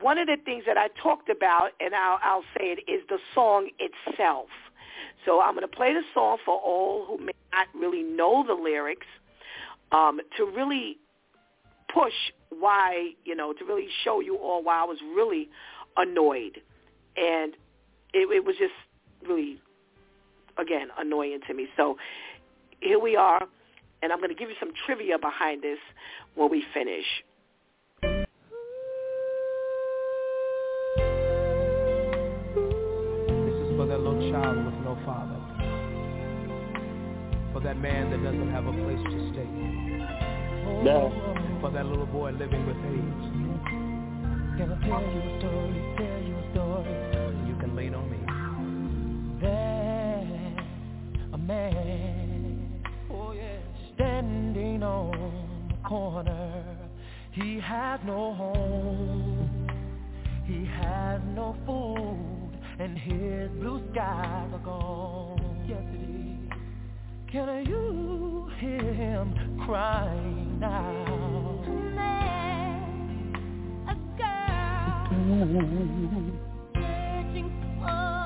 one 0.00 0.18
of 0.18 0.26
the 0.26 0.36
things 0.44 0.64
that 0.66 0.76
I 0.76 0.88
talked 1.02 1.30
about, 1.30 1.70
and 1.80 1.94
I'll, 1.94 2.18
I'll 2.22 2.44
say 2.58 2.72
it, 2.72 2.80
is 2.90 3.02
the 3.08 3.18
song 3.34 3.70
itself. 3.78 4.48
So 5.24 5.40
I'm 5.40 5.54
going 5.54 5.68
to 5.68 5.76
play 5.76 5.92
the 5.94 6.02
song 6.14 6.38
for 6.44 6.54
all 6.54 7.06
who 7.06 7.18
may 7.18 7.32
not 7.52 7.66
really 7.74 8.02
know 8.02 8.44
the 8.46 8.54
lyrics 8.54 9.06
um, 9.92 10.20
to 10.36 10.44
really 10.44 10.98
push 11.92 12.12
why, 12.50 13.12
you 13.24 13.34
know, 13.34 13.52
to 13.52 13.64
really 13.64 13.88
show 14.04 14.20
you 14.20 14.36
all 14.36 14.62
why 14.62 14.80
I 14.82 14.84
was 14.84 14.98
really 15.14 15.48
annoyed. 15.96 16.60
And 17.16 17.54
it, 18.12 18.28
it 18.30 18.44
was 18.44 18.56
just 18.58 18.74
really, 19.26 19.58
again, 20.58 20.88
annoying 20.98 21.40
to 21.46 21.54
me. 21.54 21.68
So 21.76 21.96
here 22.80 22.98
we 22.98 23.16
are, 23.16 23.46
and 24.02 24.12
I'm 24.12 24.18
going 24.18 24.28
to 24.30 24.34
give 24.34 24.50
you 24.50 24.56
some 24.60 24.72
trivia 24.84 25.18
behind 25.18 25.62
this 25.62 25.78
when 26.34 26.50
we 26.50 26.62
finish. 26.74 27.06
This 28.02 28.26
is 33.54 33.76
for 33.76 33.86
that 33.86 34.00
little 34.00 34.30
child 34.30 34.64
with 34.64 34.74
no 34.84 34.98
father. 35.04 35.40
For 37.52 37.60
that 37.60 37.76
man 37.78 38.10
that 38.10 38.22
doesn't 38.22 38.50
have 38.50 38.66
a 38.66 38.72
place 38.72 39.02
to 39.02 39.30
stay. 39.32 39.48
Yeah. 40.84 41.08
For 41.60 41.70
that 41.70 41.86
little 41.86 42.06
boy 42.06 42.32
living 42.32 42.66
with 42.66 42.76
AIDS. 42.76 43.32
Can 46.56 46.64
I 46.64 46.64
you 46.64 46.84
a 46.84 46.84
story? 46.84 46.84
Tell 46.84 46.94
you 46.94 46.96
a 46.96 47.10
story. 47.12 47.48
You 47.48 47.56
can 47.60 47.76
lean 47.76 47.94
on 47.94 48.10
me. 48.10 48.18
There's 49.40 50.58
a 51.32 51.38
man 51.38 52.82
Oh 53.10 53.32
yeah. 53.32 53.58
standing 53.94 54.82
on 54.82 55.68
the 55.68 55.88
corner. 55.88 56.64
He 57.32 57.60
has 57.60 58.00
no 58.06 58.34
home. 58.34 59.68
He 60.46 60.64
has 60.64 61.20
no 61.34 61.56
food, 61.66 62.58
and 62.78 62.96
his 62.96 63.50
blue 63.60 63.82
skies 63.92 64.50
are 64.52 64.58
gone. 64.64 65.66
Yes, 65.68 65.82
it 65.92 66.10
is. 66.10 66.58
Can 67.30 67.66
you 67.66 68.50
hear 68.60 68.94
him 68.94 69.60
crying 69.66 70.58
now? 70.60 71.46
Searching 75.06 76.16
for 76.18 76.42
a 76.42 76.45
father 77.86 78.25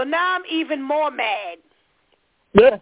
So 0.00 0.04
now 0.04 0.36
I'm 0.36 0.42
even 0.50 0.82
more 0.82 1.10
mad 1.10 1.58
that 2.54 2.80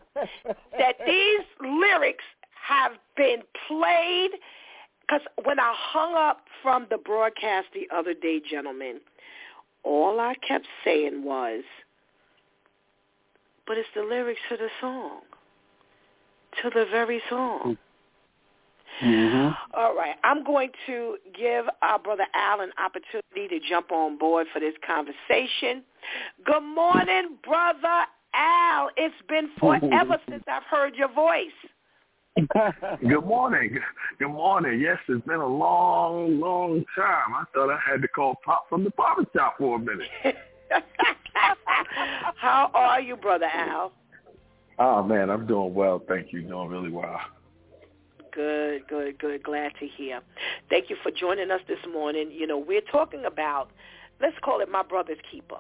these 1.05 1.41
lyrics 1.61 2.23
have 2.55 2.93
been 3.17 3.41
played 3.67 4.31
because 5.01 5.23
when 5.43 5.59
I 5.59 5.75
hung 5.77 6.15
up 6.15 6.45
from 6.63 6.87
the 6.91 6.97
broadcast 6.97 7.67
the 7.75 7.89
other 7.93 8.15
day, 8.15 8.41
gentlemen, 8.49 9.01
all 9.83 10.21
I 10.21 10.35
kept 10.47 10.69
saying 10.85 11.25
was, 11.25 11.65
but 13.67 13.79
it's 13.79 13.89
the 13.97 14.03
lyrics 14.03 14.41
to 14.51 14.57
the 14.57 14.69
song, 14.81 15.23
to 16.63 16.71
the 16.71 16.87
very 16.89 17.21
song. 17.29 17.79
Mm-hmm. 19.03 19.79
All 19.79 19.95
right. 19.95 20.17
I'm 20.25 20.45
going 20.45 20.71
to 20.87 21.17
give 21.39 21.67
our 21.83 21.99
brother 21.99 22.25
Al 22.35 22.61
an 22.61 22.71
opportunity 22.83 23.49
to 23.49 23.69
jump 23.69 23.93
on 23.93 24.19
board 24.19 24.47
for 24.53 24.61
this 24.61 24.75
conversation. 24.87 25.85
Good 26.45 26.63
morning, 26.63 27.39
brother 27.45 28.07
Al. 28.35 28.91
It's 28.97 29.15
been 29.29 29.51
forever 29.59 30.19
since 30.29 30.43
I've 30.49 30.65
heard 30.65 30.95
your 30.97 31.13
voice. 31.13 31.47
Good 33.09 33.25
morning. 33.25 33.79
Good 34.19 34.29
morning. 34.29 34.81
Yes, 34.81 34.99
it's 35.09 35.27
been 35.27 35.41
a 35.41 35.47
long, 35.47 36.39
long 36.39 36.85
time. 36.95 37.35
I 37.35 37.45
thought 37.53 37.71
I 37.71 37.79
had 37.91 38.01
to 38.03 38.09
call 38.09 38.37
Pop 38.45 38.69
from 38.69 38.85
the 38.85 38.91
barber 38.91 39.25
shop 39.35 39.57
for 39.59 39.77
a 39.77 39.79
minute. 39.79 40.09
How 42.37 42.71
are 42.75 43.01
you, 43.01 43.17
brother 43.17 43.47
Al? 43.47 43.93
Oh 44.79 45.03
man, 45.03 45.31
I'm 45.31 45.47
doing 45.47 45.75
well. 45.75 46.01
Thank 46.07 46.33
you. 46.33 46.43
Doing 46.43 46.69
really 46.69 46.91
well. 46.91 47.19
Good, 48.33 48.87
good, 48.89 49.19
good. 49.19 49.43
Glad 49.43 49.73
to 49.81 49.87
hear. 49.87 50.21
Thank 50.69 50.91
you 50.91 50.97
for 51.03 51.11
joining 51.11 51.51
us 51.51 51.61
this 51.67 51.79
morning. 51.91 52.31
You 52.33 52.47
know, 52.47 52.59
we're 52.59 52.81
talking 52.81 53.25
about, 53.25 53.71
let's 54.21 54.37
call 54.43 54.61
it 54.61 54.71
my 54.71 54.83
brother's 54.83 55.19
keeper. 55.31 55.59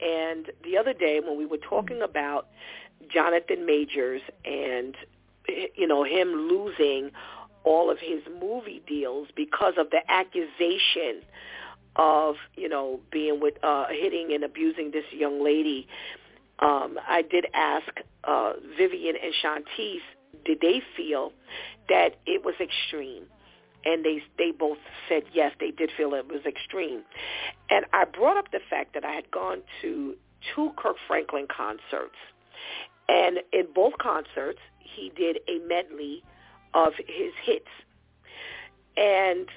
And 0.00 0.50
the 0.64 0.76
other 0.76 0.92
day 0.92 1.20
when 1.24 1.36
we 1.36 1.46
were 1.46 1.58
talking 1.58 2.02
about 2.02 2.48
Jonathan 3.12 3.66
Majors 3.66 4.22
and, 4.44 4.96
you 5.74 5.86
know, 5.86 6.04
him 6.04 6.32
losing 6.48 7.10
all 7.64 7.90
of 7.90 7.98
his 7.98 8.22
movie 8.40 8.82
deals 8.86 9.28
because 9.34 9.74
of 9.76 9.90
the 9.90 10.00
accusation 10.08 11.22
of, 11.96 12.36
you 12.56 12.68
know, 12.68 13.00
being 13.10 13.40
with, 13.40 13.54
uh, 13.62 13.86
hitting 13.90 14.32
and 14.32 14.44
abusing 14.44 14.92
this 14.92 15.04
young 15.12 15.42
lady, 15.42 15.88
um, 16.60 16.98
I 17.08 17.22
did 17.22 17.46
ask 17.54 17.88
uh, 18.24 18.52
Vivian 18.76 19.16
and 19.22 19.32
Shantice, 19.42 20.00
did 20.44 20.60
they 20.60 20.82
feel 20.96 21.32
that 21.88 22.16
it 22.26 22.44
was 22.44 22.54
extreme? 22.60 23.24
And 23.84 24.04
they 24.04 24.22
they 24.36 24.50
both 24.50 24.78
said 25.08 25.24
yes, 25.32 25.52
they 25.60 25.70
did 25.70 25.90
feel 25.96 26.14
it 26.14 26.26
was 26.28 26.44
extreme. 26.46 27.02
And 27.70 27.84
I 27.92 28.04
brought 28.04 28.36
up 28.36 28.50
the 28.50 28.60
fact 28.68 28.94
that 28.94 29.04
I 29.04 29.12
had 29.12 29.30
gone 29.30 29.62
to 29.82 30.16
two 30.54 30.72
Kirk 30.76 30.96
Franklin 31.06 31.46
concerts, 31.54 32.16
and 33.08 33.38
in 33.52 33.66
both 33.74 33.98
concerts 33.98 34.58
he 34.80 35.12
did 35.16 35.38
a 35.48 35.58
medley 35.66 36.22
of 36.74 36.94
his 36.96 37.32
hits, 37.44 37.68
and 38.96 39.48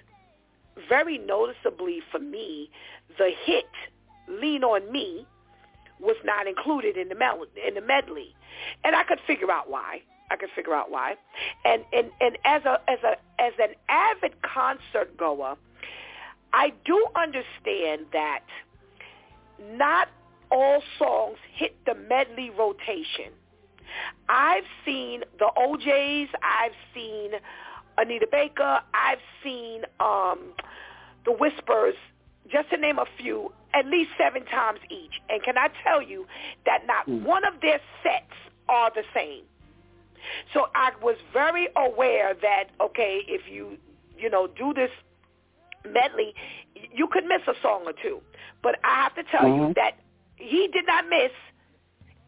very 0.88 1.18
noticeably 1.18 2.02
for 2.12 2.20
me, 2.20 2.70
the 3.18 3.32
hit 3.46 3.70
"Lean 4.28 4.64
on 4.64 4.92
Me" 4.92 5.26
was 6.00 6.16
not 6.24 6.48
included 6.48 6.96
in 6.98 7.10
the 7.10 7.48
in 7.68 7.74
the 7.74 7.82
medley, 7.82 8.36
and 8.84 8.96
I 8.96 9.04
could 9.04 9.20
figure 9.26 9.52
out 9.52 9.70
why. 9.70 10.02
I 10.32 10.38
could 10.38 10.50
figure 10.56 10.74
out 10.74 10.90
why. 10.90 11.16
And 11.66 11.84
and 11.92 12.12
and 12.22 12.38
as 12.46 12.64
a 12.66 12.80
as 12.90 13.00
a 13.04 13.18
as 13.42 13.54
an 13.60 13.76
avid 13.90 14.42
concert 14.42 15.18
goer, 15.18 15.56
I 16.54 16.74
do 16.86 17.06
understand 17.16 18.08
that 18.14 18.44
not 19.74 20.08
all 20.50 20.82
songs 20.98 21.38
hit 21.54 21.76
the 21.86 21.96
medley 21.96 22.50
rotation. 22.50 23.34
I've 24.30 24.64
seen 24.86 25.24
the 25.38 25.50
O'Jays, 25.58 26.30
I've 26.42 26.76
seen 26.94 27.32
Anita 27.98 28.28
Baker, 28.32 28.80
I've 28.94 29.20
seen 29.44 29.84
um 30.00 30.54
the 31.26 31.32
Whispers, 31.32 31.96
just 32.52 32.70
to 32.72 32.78
name 32.78 32.98
a 32.98 33.06
few, 33.20 33.52
at 33.74 33.86
least 33.86 34.12
seven 34.18 34.44
times 34.46 34.80
each. 34.90 35.22
And 35.30 35.44
can 35.44 35.58
I 35.58 35.68
tell 35.84 36.02
you 36.02 36.26
that 36.66 36.88
not 36.88 37.08
one 37.08 37.46
of 37.46 37.62
their 37.62 37.80
sets 38.02 38.34
are 38.68 38.92
the 38.94 39.04
same. 39.14 39.44
So 40.54 40.68
I 40.76 40.92
was 41.02 41.16
very 41.34 41.68
aware 41.76 42.34
that 42.42 42.66
okay, 42.80 43.22
if 43.28 43.42
you 43.50 43.78
you 44.18 44.30
know 44.30 44.48
do 44.48 44.74
this 44.74 44.92
medley, 45.90 46.34
you 46.94 47.08
could 47.08 47.26
miss 47.26 47.42
a 47.48 47.54
song 47.62 47.84
or 47.86 47.94
two. 47.94 48.22
But 48.62 48.76
I 48.84 49.04
have 49.04 49.16
to 49.16 49.24
tell 49.24 49.48
you 49.48 49.54
mm-hmm. 49.54 49.72
that 49.76 49.98
he 50.36 50.68
did 50.72 50.86
not 50.88 51.08
miss 51.10 51.32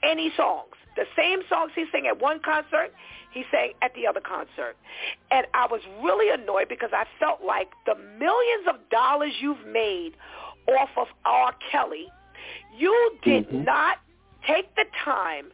any 0.04 0.32
songs. 0.36 0.74
The 0.96 1.06
same 1.18 1.40
songs 1.50 1.72
he 1.76 1.86
sang 1.92 2.06
at 2.08 2.22
one 2.22 2.40
concert, 2.44 2.94
he 3.32 3.44
sang 3.52 3.74
at 3.82 3.94
the 3.96 4.06
other 4.06 4.22
concert. 4.22 4.76
And 5.32 5.48
I 5.54 5.66
was 5.66 5.82
really 6.04 6.30
annoyed 6.30 6.70
because 6.70 6.92
I 6.94 7.06
felt 7.20 7.42
like 7.44 7.70
the 7.86 7.96
millions 7.96 8.68
of 8.70 8.76
dollars 8.90 9.32
you've 9.42 9.66
made 9.66 10.12
off 10.68 10.90
of 10.98 11.08
R. 11.26 11.56
Kelly, 11.72 12.08
you 12.78 13.12
did 13.24 13.48
mm-hmm. 13.48 13.64
not 13.64 13.98
take 14.48 14.76
the 14.76 14.86
time 15.04 15.46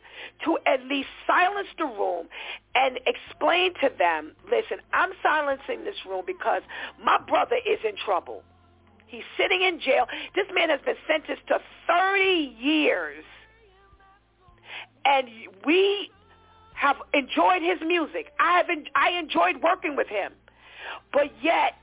to 0.45 0.57
at 0.65 0.83
least 0.85 1.09
silence 1.27 1.67
the 1.77 1.85
room 1.85 2.27
and 2.75 2.99
explain 3.05 3.73
to 3.75 3.89
them, 3.97 4.33
listen, 4.45 4.77
I'm 4.93 5.11
silencing 5.21 5.83
this 5.83 5.95
room 6.07 6.23
because 6.25 6.61
my 7.03 7.19
brother 7.27 7.57
is 7.57 7.79
in 7.87 7.95
trouble. 8.03 8.43
He's 9.07 9.23
sitting 9.37 9.61
in 9.63 9.79
jail. 9.79 10.05
This 10.35 10.45
man 10.53 10.69
has 10.69 10.79
been 10.85 10.95
sentenced 11.07 11.47
to 11.47 11.59
30 11.87 12.55
years. 12.59 13.23
And 15.03 15.27
we 15.65 16.11
have 16.75 16.97
enjoyed 17.13 17.61
his 17.61 17.79
music. 17.85 18.31
I 18.39 18.57
have 18.57 18.69
en- 18.69 18.85
I 18.95 19.11
enjoyed 19.11 19.61
working 19.63 19.95
with 19.95 20.07
him. 20.07 20.33
But 21.11 21.31
yet 21.41 21.73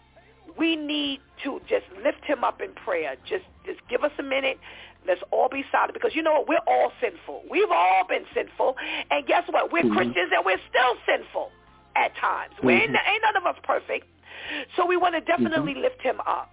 we 0.56 0.76
need 0.76 1.20
to 1.44 1.60
just 1.68 1.84
lift 2.02 2.24
him 2.24 2.44
up 2.44 2.60
in 2.60 2.72
prayer. 2.72 3.16
Just 3.28 3.44
just 3.64 3.80
give 3.90 4.04
us 4.04 4.12
a 4.18 4.22
minute. 4.22 4.58
Let's 5.06 5.22
all 5.30 5.48
be 5.48 5.64
silent 5.70 5.94
because 5.94 6.14
you 6.14 6.22
know 6.22 6.32
what? 6.40 6.48
We're 6.48 6.66
all 6.66 6.92
sinful. 7.00 7.44
We've 7.50 7.70
all 7.70 8.04
been 8.08 8.24
sinful. 8.34 8.76
And 9.10 9.26
guess 9.26 9.44
what? 9.50 9.72
We're 9.72 9.84
mm-hmm. 9.84 9.94
Christians 9.94 10.30
and 10.34 10.44
we're 10.44 10.60
still 10.68 10.94
sinful 11.06 11.50
at 11.96 12.14
times. 12.16 12.52
Mm-hmm. 12.56 12.66
We 12.66 12.72
ain't, 12.74 12.90
ain't 12.90 13.22
none 13.22 13.36
of 13.36 13.46
us 13.46 13.56
perfect. 13.62 14.06
So 14.76 14.86
we 14.86 14.96
want 14.96 15.14
to 15.14 15.20
definitely 15.20 15.72
mm-hmm. 15.72 15.82
lift 15.82 16.02
him 16.02 16.20
up. 16.20 16.50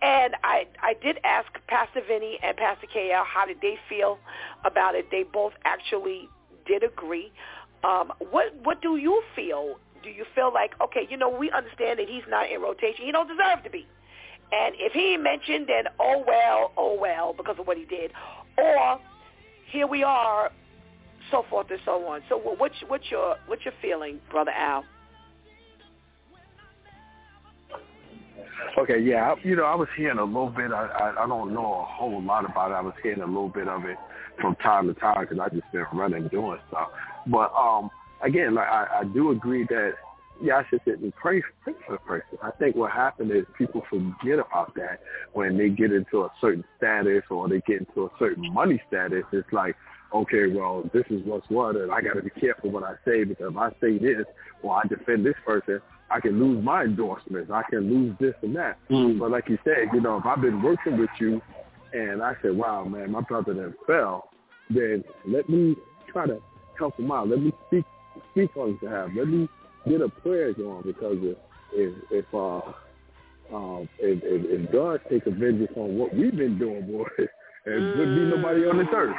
And 0.00 0.34
I 0.44 0.66
I 0.80 0.94
did 1.02 1.18
ask 1.24 1.48
Pastor 1.66 2.00
Vinny 2.06 2.38
and 2.42 2.56
Pastor 2.56 2.86
KL 2.86 3.24
how 3.26 3.46
did 3.46 3.60
they 3.60 3.76
feel 3.88 4.18
about 4.64 4.94
it. 4.94 5.10
They 5.10 5.24
both 5.24 5.52
actually 5.64 6.28
did 6.66 6.84
agree. 6.84 7.32
Um, 7.84 8.12
what 8.30 8.54
what 8.62 8.80
do 8.80 8.96
you 8.96 9.22
feel? 9.34 9.76
Do 10.02 10.10
you 10.10 10.24
feel 10.34 10.52
like 10.54 10.72
okay, 10.80 11.06
you 11.10 11.16
know, 11.16 11.28
we 11.28 11.50
understand 11.50 11.98
that 11.98 12.08
he's 12.08 12.22
not 12.28 12.50
in 12.50 12.60
rotation. 12.60 13.04
He 13.04 13.12
don't 13.12 13.28
deserve 13.28 13.64
to 13.64 13.70
be. 13.70 13.86
And 14.50 14.74
if 14.78 14.92
he 14.92 15.12
ain't 15.14 15.22
mentioned, 15.22 15.66
then 15.68 15.84
oh 16.00 16.24
well, 16.26 16.72
oh 16.76 16.96
well, 16.98 17.34
because 17.36 17.56
of 17.58 17.66
what 17.66 17.76
he 17.76 17.84
did. 17.84 18.12
Or 18.56 18.98
here 19.70 19.86
we 19.86 20.02
are, 20.02 20.50
so 21.30 21.44
forth 21.50 21.70
and 21.70 21.80
so 21.84 22.06
on. 22.06 22.22
So 22.28 22.38
what's 22.38 22.74
what's 22.88 23.10
your 23.10 23.36
what's 23.46 23.64
your 23.64 23.74
feeling, 23.82 24.20
brother 24.30 24.52
Al? 24.52 24.84
Okay, 28.78 29.00
yeah, 29.00 29.34
you 29.42 29.56
know, 29.56 29.64
I 29.64 29.74
was 29.74 29.88
hearing 29.96 30.18
a 30.18 30.24
little 30.24 30.50
bit. 30.50 30.72
I, 30.72 30.86
I 30.86 31.24
I 31.24 31.26
don't 31.26 31.52
know 31.52 31.80
a 31.80 31.84
whole 31.84 32.22
lot 32.22 32.44
about 32.44 32.70
it. 32.70 32.74
I 32.74 32.80
was 32.80 32.94
hearing 33.02 33.20
a 33.20 33.26
little 33.26 33.48
bit 33.48 33.68
of 33.68 33.84
it 33.84 33.96
from 34.40 34.56
time 34.56 34.86
to 34.86 34.94
time 34.94 35.20
because 35.20 35.38
I 35.38 35.48
just 35.48 35.70
been 35.72 35.84
running 35.92 36.28
doing 36.28 36.58
stuff. 36.68 36.88
But 37.26 37.52
um, 37.54 37.90
again, 38.22 38.54
like, 38.54 38.68
I 38.68 39.00
I 39.00 39.04
do 39.04 39.30
agree 39.30 39.64
that 39.64 39.94
yeah, 40.42 40.56
I 40.56 40.64
should 40.68 40.80
sit 40.84 41.00
and 41.00 41.14
pray, 41.14 41.42
pray 41.62 41.74
for 41.86 41.92
the 41.92 41.98
person. 41.98 42.38
I 42.42 42.50
think 42.52 42.76
what 42.76 42.92
happened 42.92 43.30
is 43.30 43.44
people 43.56 43.82
forget 43.90 44.38
about 44.38 44.74
that 44.76 45.00
when 45.32 45.58
they 45.58 45.68
get 45.68 45.92
into 45.92 46.22
a 46.22 46.32
certain 46.40 46.64
status 46.76 47.22
or 47.30 47.48
they 47.48 47.60
get 47.66 47.80
into 47.80 48.04
a 48.04 48.10
certain 48.18 48.52
money 48.52 48.80
status. 48.88 49.24
It's 49.32 49.52
like, 49.52 49.76
okay, 50.14 50.46
well, 50.46 50.88
this 50.92 51.04
is 51.10 51.22
what's 51.24 51.48
what, 51.50 51.76
and 51.76 51.90
I 51.90 52.00
got 52.00 52.14
to 52.14 52.22
be 52.22 52.30
careful 52.30 52.70
what 52.70 52.84
I 52.84 52.94
say 53.04 53.24
because 53.24 53.50
if 53.50 53.56
I 53.56 53.70
say 53.80 53.98
this 53.98 54.26
or 54.62 54.76
I 54.76 54.86
defend 54.86 55.26
this 55.26 55.34
person, 55.44 55.80
I 56.10 56.20
can 56.20 56.38
lose 56.38 56.64
my 56.64 56.84
endorsements. 56.84 57.50
I 57.50 57.62
can 57.68 57.90
lose 57.92 58.16
this 58.18 58.34
and 58.42 58.56
that. 58.56 58.78
Mm. 58.90 59.18
But 59.18 59.30
like 59.30 59.48
you 59.48 59.58
said, 59.64 59.88
you 59.92 60.00
know, 60.00 60.18
if 60.18 60.26
I've 60.26 60.40
been 60.40 60.62
working 60.62 60.98
with 60.98 61.10
you 61.20 61.42
and 61.92 62.22
I 62.22 62.34
said, 62.42 62.56
wow, 62.56 62.84
man, 62.84 63.10
my 63.10 63.20
brother 63.20 63.52
then 63.52 63.74
fell, 63.86 64.30
then 64.70 65.04
let 65.26 65.48
me 65.48 65.76
try 66.10 66.26
to 66.26 66.40
help 66.78 66.98
him 66.98 67.10
out. 67.10 67.28
Let 67.28 67.40
me 67.40 67.52
speak 67.66 67.84
speak 68.30 68.56
on 68.56 68.72
his 68.72 68.80
behalf. 68.80 69.10
Let 69.16 69.28
me 69.28 69.48
get 69.86 70.00
a 70.00 70.08
prayer 70.08 70.52
going 70.52 70.82
because 70.82 71.18
if 71.20 71.36
if, 71.72 71.94
if 72.10 72.24
uh 72.34 72.60
um 73.54 73.88
if, 73.98 74.22
if, 74.22 74.60
if 74.60 74.72
God 74.72 75.00
takes 75.10 75.26
a 75.26 75.30
vengeance 75.30 75.70
on 75.76 75.96
what 75.96 76.14
we've 76.14 76.36
been 76.36 76.58
doing, 76.58 76.86
boy, 76.86 77.04
there 77.64 77.80
mm. 77.80 77.98
wouldn't 77.98 78.16
be 78.16 78.36
nobody 78.36 78.60
on 78.66 78.78
this 78.78 78.88
earth. 78.94 79.16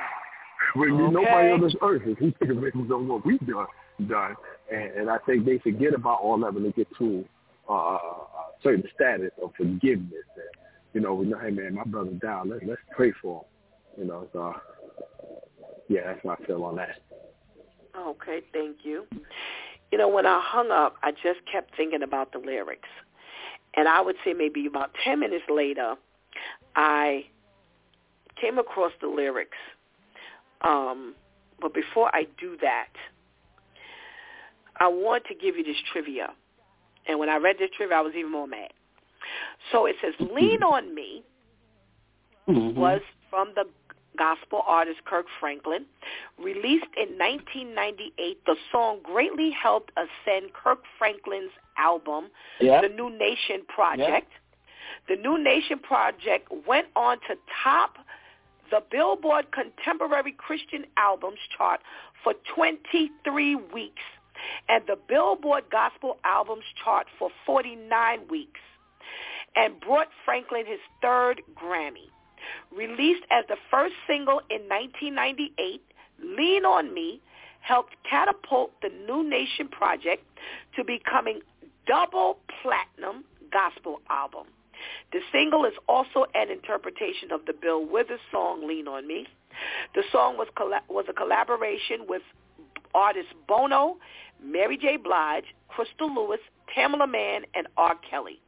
Wouldn't 0.76 0.98
be 0.98 1.04
nobody 1.12 1.50
on 1.50 1.62
this 1.62 1.76
earth 1.82 2.02
if 2.06 2.18
he 2.18 2.32
took 2.32 2.50
a 2.50 2.60
vengeance 2.60 2.92
on 2.92 3.08
what 3.08 3.26
we've 3.26 3.46
done 3.46 3.68
done. 4.08 4.36
And, 4.72 4.92
and 4.92 5.10
I 5.10 5.18
think 5.26 5.46
they 5.46 5.58
forget 5.60 5.94
about 5.94 6.22
all 6.22 6.40
that 6.40 6.54
when 6.54 6.64
they 6.64 6.72
get 6.72 6.88
to 7.00 7.26
uh, 7.70 7.74
a 7.74 8.00
certain 8.64 8.84
status 8.96 9.32
of 9.44 9.52
forgiveness. 9.58 10.26
And, 10.36 10.64
you 10.94 11.02
know, 11.02 11.14
we 11.14 11.28
know, 11.28 11.40
hey 11.40 11.52
man, 11.52 11.76
my 11.76 11.84
brother 11.84 12.12
down. 12.12 12.50
Let's 12.50 12.64
let's 12.66 12.82
pray 12.96 13.12
for 13.22 13.42
him. 13.42 14.04
You 14.04 14.06
know, 14.06 14.28
so 14.34 14.54
yeah, 15.88 16.02
that's 16.06 16.24
my 16.24 16.36
feel 16.48 16.64
on 16.64 16.76
that. 16.78 17.00
Okay, 17.98 18.42
thank 18.54 18.78
you. 18.84 19.06
You 19.92 19.98
know, 19.98 20.08
when 20.08 20.26
I 20.26 20.42
hung 20.44 20.72
up, 20.72 20.96
I 21.04 21.12
just 21.12 21.40
kept 21.52 21.76
thinking 21.76 22.04
about 22.04 22.32
the 22.32 22.40
lyrics. 22.40 22.90
And 23.76 23.88
I 23.88 24.02
would 24.02 24.16
say 24.24 24.34
maybe 24.34 24.66
about 24.66 24.92
10 25.04 25.20
minutes 25.20 25.46
later, 25.50 25.96
I 26.76 27.26
came 28.40 28.58
across 28.58 28.92
the 29.02 29.08
lyrics. 29.08 29.58
Um, 30.62 31.16
but 31.62 31.74
before 31.74 32.14
I 32.14 32.28
do 32.40 32.58
that, 32.62 32.90
I 34.78 34.88
want 34.88 35.26
to 35.26 35.36
give 35.36 35.58
you 35.58 35.64
this 35.64 35.78
trivia. 35.92 36.30
And 37.08 37.20
when 37.20 37.30
I 37.30 37.38
read 37.38 37.58
this 37.60 37.70
trivia, 37.76 37.98
I 37.98 38.02
was 38.02 38.14
even 38.16 38.32
more 38.32 38.48
mad. 38.48 38.72
So 39.72 39.86
it 39.86 39.96
says, 40.02 40.14
Lean 40.20 40.64
on 40.64 40.94
Me 40.96 41.24
mm-hmm. 42.48 42.80
was 42.80 43.02
from 43.30 43.52
the 43.56 43.66
gospel 44.20 44.62
artist 44.68 45.00
Kirk 45.06 45.26
Franklin. 45.40 45.86
Released 46.38 46.94
in 46.96 47.18
1998, 47.18 48.46
the 48.46 48.56
song 48.72 49.00
greatly 49.02 49.50
helped 49.52 49.92
ascend 49.98 50.54
Kirk 50.54 50.84
Franklin's 51.00 51.52
album, 51.78 52.26
yep. 52.60 52.84
The 52.84 52.90
Nu 52.90 53.10
Nation 53.10 53.66
Project. 53.68 54.28
Yep. 54.28 54.28
The 55.08 55.16
Nu 55.16 55.42
Nation 55.42 55.80
Project 55.80 56.50
went 56.68 56.88
on 56.96 57.18
to 57.28 57.36
top 57.64 57.96
the 58.70 58.84
Billboard 58.92 59.48
Contemporary 59.52 60.34
Christian 60.38 60.86
Albums 60.98 61.40
chart 61.58 61.80
for 62.24 62.34
23 62.54 63.56
weeks 63.56 64.04
and 64.68 64.84
the 64.88 64.98
Billboard 65.08 65.64
Gospel 65.72 66.18
Albums 66.24 66.66
chart 66.84 67.08
for 67.18 67.30
49 67.46 68.20
weeks 68.30 68.60
and 69.56 69.80
brought 69.80 70.08
Franklin 70.26 70.66
his 70.66 70.80
third 71.02 71.42
Grammy. 71.56 72.10
Released 72.76 73.24
as 73.32 73.46
the 73.48 73.58
first 73.70 73.96
single 74.08 74.42
in 74.50 74.62
1998, 74.70 75.82
Lean 76.24 76.66
on 76.66 76.94
Me 76.94 77.22
helped 77.62 77.96
catapult 78.10 78.72
the 78.82 78.90
Nu 79.08 79.28
Nation 79.28 79.68
Project 79.68 80.24
to 80.76 80.84
becoming 80.84 81.42
double 81.88 82.38
platinum 82.62 83.24
gospel 83.52 84.02
album. 84.10 84.46
The 85.12 85.20
single 85.32 85.66
is 85.66 85.74
also 85.88 86.26
an 86.36 86.50
interpretation 86.50 87.32
of 87.32 87.46
the 87.46 87.54
Bill 87.54 87.86
Withers 87.86 88.20
song 88.32 88.68
Lean 88.68 88.88
on 88.88 89.08
Me. 89.08 89.28
The 89.96 90.04
song 90.12 90.38
was 90.38 90.48
was 90.88 91.06
a 91.10 91.14
collaboration 91.14 92.06
with 92.08 92.22
artists 92.94 93.34
Bono, 93.48 93.98
Mary 94.44 94.78
J. 94.78 94.98
Blige, 94.98 95.46
Crystal 95.68 96.14
Lewis, 96.14 96.40
Tamela 96.76 97.10
Mann, 97.10 97.44
and 97.56 97.68
R. 97.78 97.96
Kelly. 98.10 98.40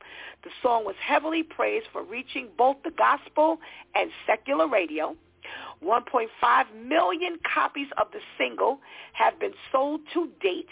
The 0.44 0.50
song 0.62 0.86
was 0.86 0.96
heavily 1.06 1.44
praised 1.44 1.88
for 1.92 2.04
reaching 2.04 2.50
both 2.58 2.78
the 2.84 2.92
gospel 2.92 3.60
and 3.96 4.10
secular 4.26 4.68
radio. 4.68 5.16
1.5 5.84 6.28
million 6.88 7.38
copies 7.54 7.88
of 8.00 8.08
the 8.12 8.20
single 8.38 8.80
have 9.14 9.40
been 9.40 9.54
sold 9.72 10.02
to 10.14 10.30
date, 10.42 10.70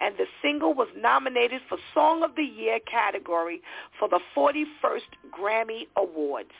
and 0.00 0.16
the 0.16 0.26
single 0.42 0.74
was 0.74 0.88
nominated 0.96 1.60
for 1.68 1.78
Song 1.94 2.22
of 2.22 2.34
the 2.36 2.42
Year 2.44 2.78
category 2.80 3.60
for 3.98 4.08
the 4.08 4.20
41st 4.36 5.08
Grammy 5.30 5.86
Awards. 5.96 6.52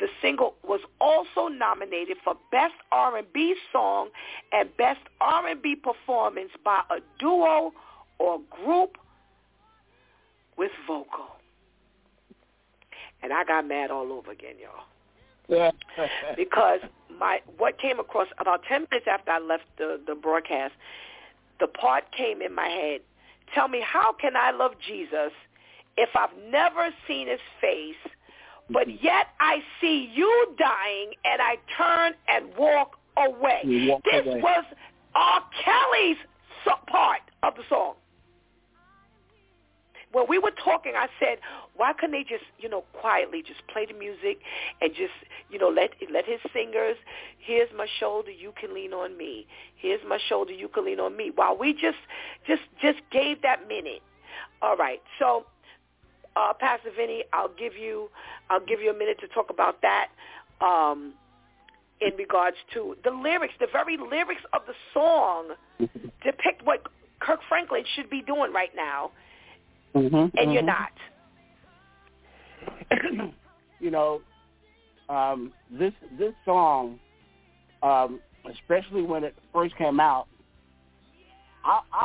The 0.00 0.08
single 0.20 0.54
was 0.64 0.80
also 1.00 1.46
nominated 1.48 2.16
for 2.24 2.34
Best 2.50 2.74
R&B 2.90 3.54
Song 3.72 4.08
and 4.52 4.76
Best 4.76 5.00
R&B 5.20 5.76
Performance 5.76 6.50
by 6.64 6.80
a 6.90 7.00
duo 7.20 7.72
or 8.18 8.40
group 8.50 8.98
with 10.56 10.70
vocal. 10.86 11.26
And 13.22 13.32
I 13.32 13.44
got 13.44 13.66
mad 13.66 13.90
all 13.90 14.12
over 14.12 14.32
again, 14.32 14.54
y'all. 14.60 14.84
because 16.36 16.80
my 17.18 17.40
what 17.58 17.78
came 17.78 17.98
across 17.98 18.28
about 18.38 18.62
10 18.68 18.86
minutes 18.90 19.06
after 19.10 19.30
I 19.30 19.38
left 19.38 19.64
the, 19.78 20.00
the 20.06 20.14
broadcast, 20.14 20.72
the 21.60 21.66
part 21.66 22.04
came 22.16 22.42
in 22.42 22.54
my 22.54 22.68
head. 22.68 23.00
Tell 23.54 23.68
me, 23.68 23.82
how 23.84 24.12
can 24.12 24.36
I 24.36 24.50
love 24.50 24.72
Jesus 24.86 25.32
if 25.96 26.08
I've 26.14 26.30
never 26.50 26.88
seen 27.06 27.28
his 27.28 27.40
face 27.60 28.12
but 28.70 28.88
mm-hmm. 28.88 29.04
yet 29.04 29.28
I 29.40 29.58
see 29.80 30.10
you 30.12 30.54
dying 30.58 31.12
and 31.24 31.42
I 31.42 31.56
turn 31.76 32.14
and 32.28 32.56
walk 32.56 32.98
away. 33.16 33.60
Walk 33.88 34.02
this 34.04 34.26
away. 34.26 34.40
was 34.40 34.64
R. 35.14 35.42
Kelly's 35.64 36.16
part 36.86 37.20
of 37.42 37.54
the 37.54 37.62
song. 37.68 37.94
When 40.12 40.26
we 40.28 40.38
were 40.38 40.52
talking, 40.52 40.92
I 40.96 41.08
said, 41.18 41.38
why 41.74 41.92
couldn't 41.94 42.12
they 42.12 42.22
just, 42.22 42.44
you 42.58 42.68
know, 42.68 42.84
quietly 42.92 43.42
just 43.42 43.66
play 43.66 43.86
the 43.86 43.94
music 43.94 44.40
and 44.80 44.92
just, 44.94 45.14
you 45.50 45.58
know, 45.58 45.68
let 45.68 45.90
let 46.12 46.26
his 46.26 46.40
singers, 46.52 46.96
here's 47.38 47.70
my 47.76 47.86
shoulder, 47.98 48.30
you 48.30 48.52
can 48.60 48.74
lean 48.74 48.92
on 48.92 49.16
me. 49.16 49.46
Here's 49.74 50.00
my 50.06 50.18
shoulder, 50.28 50.52
you 50.52 50.68
can 50.68 50.84
lean 50.84 51.00
on 51.00 51.16
me. 51.16 51.32
While 51.34 51.56
we 51.56 51.72
just 51.72 51.98
just 52.46 52.62
just 52.80 52.98
gave 53.10 53.42
that 53.42 53.66
minute. 53.68 54.02
All 54.60 54.76
right. 54.76 55.02
So 55.18 55.46
uh, 56.36 56.52
Pastor 56.58 56.90
Vinny, 56.96 57.24
I'll 57.32 57.52
give 57.58 57.76
you 57.76 58.10
I'll 58.50 58.64
give 58.64 58.80
you 58.80 58.90
a 58.90 58.96
minute 58.96 59.18
to 59.20 59.28
talk 59.28 59.50
about 59.50 59.82
that 59.82 60.08
um, 60.60 61.14
in 62.00 62.14
regards 62.16 62.56
to 62.74 62.96
the 63.04 63.10
lyrics. 63.10 63.54
The 63.60 63.66
very 63.70 63.96
lyrics 63.96 64.42
of 64.52 64.62
the 64.66 64.74
song 64.94 65.54
depict 66.24 66.64
what 66.64 66.86
Kirk 67.20 67.40
Franklin 67.48 67.84
should 67.94 68.10
be 68.10 68.22
doing 68.22 68.52
right 68.52 68.72
now, 68.74 69.10
mm-hmm, 69.94 70.14
and 70.16 70.32
mm-hmm. 70.32 70.50
you're 70.50 70.62
not. 70.62 70.92
you 73.80 73.90
know, 73.90 74.20
um, 75.08 75.52
this 75.70 75.92
this 76.18 76.32
song, 76.44 76.98
um, 77.82 78.20
especially 78.50 79.02
when 79.02 79.24
it 79.24 79.34
first 79.52 79.76
came 79.76 80.00
out, 80.00 80.26
I, 81.64 81.80
I 81.92 82.04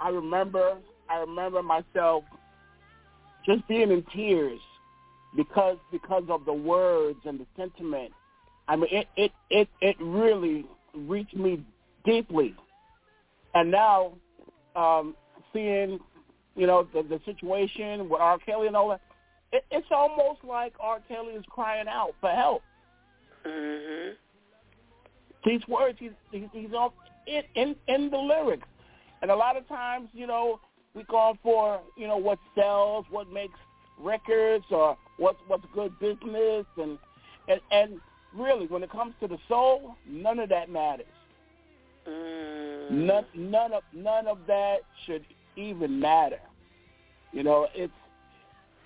I 0.00 0.08
remember 0.10 0.78
I 1.08 1.18
remember 1.18 1.62
myself 1.62 2.24
just 3.44 3.66
being 3.68 3.90
in 3.90 4.04
tears 4.14 4.60
because 5.36 5.76
because 5.92 6.24
of 6.28 6.44
the 6.44 6.52
words 6.52 7.18
and 7.24 7.40
the 7.40 7.46
sentiment. 7.56 8.12
I 8.68 8.76
mean, 8.76 8.88
it 8.90 9.08
it 9.16 9.32
it, 9.50 9.68
it 9.80 9.96
really 10.00 10.64
reached 10.94 11.36
me 11.36 11.64
deeply. 12.04 12.54
And 13.54 13.70
now, 13.70 14.12
um, 14.76 15.16
seeing 15.52 15.98
you 16.56 16.66
know 16.66 16.86
the, 16.92 17.02
the 17.02 17.20
situation 17.24 18.08
with 18.08 18.20
R. 18.20 18.38
Kelly 18.38 18.66
and 18.66 18.76
all 18.76 18.90
that, 18.90 19.00
it, 19.52 19.64
it's 19.70 19.86
almost 19.90 20.40
like 20.44 20.72
R. 20.80 21.00
Kelly 21.08 21.34
is 21.34 21.44
crying 21.48 21.88
out 21.88 22.14
for 22.20 22.30
help. 22.30 22.62
Mhm. 23.46 24.14
These 25.44 25.66
words, 25.68 25.98
he's 25.98 26.10
he's, 26.30 26.48
he's 26.52 26.72
on 26.72 26.90
in, 27.26 27.42
in 27.54 27.76
in 27.88 28.10
the 28.10 28.18
lyrics, 28.18 28.68
and 29.22 29.30
a 29.30 29.36
lot 29.36 29.56
of 29.56 29.66
times, 29.68 30.08
you 30.12 30.26
know, 30.26 30.60
we 30.94 31.04
call 31.04 31.36
for 31.42 31.80
you 31.96 32.06
know 32.06 32.18
what 32.18 32.38
sells, 32.54 33.06
what 33.10 33.30
makes 33.32 33.58
records, 33.98 34.64
or 34.70 34.96
what's 35.18 35.38
what's 35.46 35.64
good 35.74 35.98
business, 35.98 36.66
and 36.76 36.98
and 37.48 37.60
and 37.70 38.00
really, 38.34 38.66
when 38.66 38.82
it 38.82 38.90
comes 38.90 39.14
to 39.20 39.28
the 39.28 39.38
soul, 39.48 39.96
none 40.06 40.38
of 40.38 40.48
that 40.50 40.70
matters. 40.70 41.06
Mm. 42.08 42.90
None 42.90 43.24
none 43.34 43.72
of 43.72 43.82
none 43.94 44.26
of 44.26 44.38
that 44.46 44.78
should 45.06 45.24
even 45.56 45.98
matter. 46.00 46.40
You 47.32 47.42
know, 47.42 47.68
it's 47.74 47.92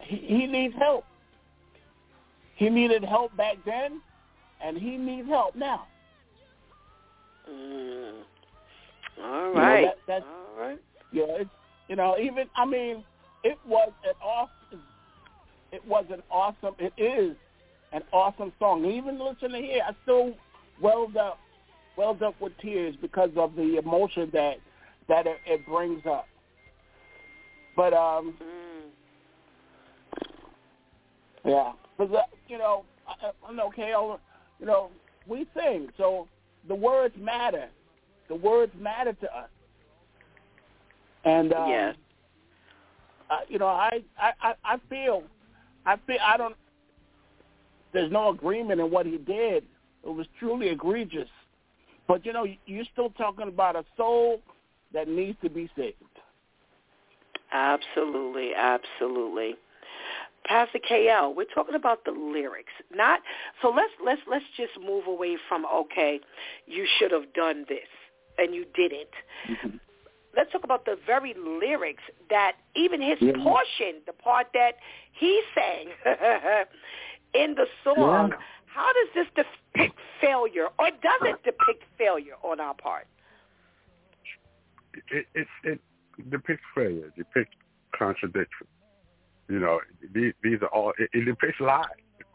he, 0.00 0.16
he 0.16 0.46
needs 0.46 0.74
help. 0.78 1.04
He 2.56 2.68
needed 2.68 3.04
help 3.04 3.36
back 3.36 3.56
then, 3.64 4.00
and 4.62 4.76
he 4.76 4.96
needs 4.96 5.28
help 5.28 5.56
now. 5.56 5.86
Mm. 7.50 8.12
All 9.22 9.48
You 9.48 9.54
know, 9.54 9.60
right. 9.60 9.84
that- 9.84 9.98
that's- 10.06 10.28
All 10.28 10.60
right. 10.62 10.78
Yeah, 11.12 11.24
it's 11.28 11.50
you 11.88 11.96
know, 11.96 12.18
even 12.18 12.48
I 12.56 12.64
mean, 12.64 13.04
it 13.44 13.58
was 13.66 13.92
an 14.04 14.14
awesome 14.22 14.82
it 15.70 15.84
was 15.86 16.04
an 16.10 16.22
awesome 16.30 16.74
it 16.78 16.92
is 16.96 17.36
an 17.92 18.02
awesome 18.12 18.52
song. 18.58 18.84
Even 18.84 19.18
listening 19.18 19.62
here, 19.64 19.82
I 19.86 19.92
still 20.02 20.34
welled 20.80 21.16
up 21.16 21.38
welled 21.96 22.22
up 22.22 22.34
with 22.40 22.56
tears 22.58 22.96
because 23.00 23.30
of 23.36 23.54
the 23.54 23.76
emotion 23.76 24.30
that 24.32 24.56
that 25.08 25.26
it, 25.26 25.38
it 25.46 25.66
brings 25.66 26.04
up. 26.06 26.26
But 27.76 27.92
um 27.92 28.34
Mm. 28.40 28.90
yeah, 31.44 31.72
but 31.98 32.10
the, 32.10 32.22
you 32.48 32.58
know, 32.58 32.84
I, 33.06 33.30
I 33.46 33.52
know 33.52 33.70
KL, 33.76 34.18
you 34.58 34.66
know, 34.66 34.90
we 35.26 35.46
sing, 35.54 35.88
so 35.96 36.26
the 36.68 36.74
words 36.74 37.14
matter. 37.18 37.68
The 38.28 38.34
words 38.34 38.72
matter 38.78 39.12
to 39.12 39.36
us. 39.36 39.48
And 41.24 41.52
um, 41.52 41.68
Yes. 41.68 41.96
uh, 43.30 43.38
you 43.48 43.58
know, 43.58 43.66
I, 43.66 44.02
I, 44.18 44.32
I, 44.40 44.54
I 44.64 44.76
feel, 44.88 45.24
I 45.86 45.96
feel, 46.06 46.16
I 46.24 46.36
don't. 46.36 46.56
There's 47.92 48.10
no 48.10 48.30
agreement 48.30 48.80
in 48.80 48.90
what 48.90 49.06
he 49.06 49.18
did. 49.18 49.64
It 50.04 50.08
was 50.08 50.26
truly 50.38 50.68
egregious. 50.68 51.28
But 52.08 52.24
you 52.26 52.32
know, 52.32 52.46
you're 52.66 52.84
still 52.92 53.10
talking 53.10 53.48
about 53.48 53.76
a 53.76 53.84
soul 53.96 54.40
that 54.92 55.08
needs 55.08 55.38
to 55.42 55.50
be 55.50 55.70
saved. 55.76 55.96
Absolutely, 57.54 58.50
absolutely. 58.56 59.54
Pastor 60.44 60.78
KL, 60.78 61.34
we're 61.34 61.44
talking 61.54 61.76
about 61.76 62.04
the 62.04 62.10
lyrics. 62.10 62.72
Not 62.92 63.20
so 63.62 63.68
let's 63.70 63.92
let's 64.04 64.20
let's 64.30 64.44
just 64.56 64.72
move 64.84 65.06
away 65.06 65.38
from 65.48 65.64
okay, 65.64 66.20
you 66.66 66.86
should 66.98 67.12
have 67.12 67.32
done 67.32 67.64
this 67.68 67.88
and 68.36 68.54
you 68.54 68.66
didn't. 68.74 69.08
Mm-hmm. 69.48 69.76
Let's 70.36 70.50
talk 70.52 70.64
about 70.64 70.84
the 70.84 70.96
very 71.06 71.32
lyrics 71.38 72.02
that 72.28 72.56
even 72.74 73.00
his 73.00 73.18
Yeah. 73.20 73.32
portion, 73.42 74.02
the 74.06 74.12
part 74.12 74.48
that 74.52 74.74
he 75.12 75.40
sang 75.54 75.88
in 77.34 77.54
the 77.54 77.66
song, 77.84 78.30
Yeah. 78.30 78.36
how 78.66 78.92
does 78.92 79.08
this 79.14 79.28
depict 79.36 79.98
failure 80.20 80.66
or 80.78 80.90
does 80.90 81.20
it 81.22 81.42
depict 81.44 81.84
failure 81.96 82.34
on 82.42 82.58
our 82.60 82.74
part? 82.74 83.06
it 85.08 85.26
it, 85.34 85.48
it 85.62 85.80
depicts 86.30 86.62
failure, 86.74 87.06
it 87.06 87.16
depicts 87.16 87.56
contradiction. 87.96 88.66
You 89.48 89.58
know, 89.58 89.80
these 90.14 90.32
these 90.42 90.58
are 90.62 90.68
all 90.68 90.92
it, 90.98 91.10
it 91.12 91.24
depicts 91.24 91.60
lies. 91.60 91.84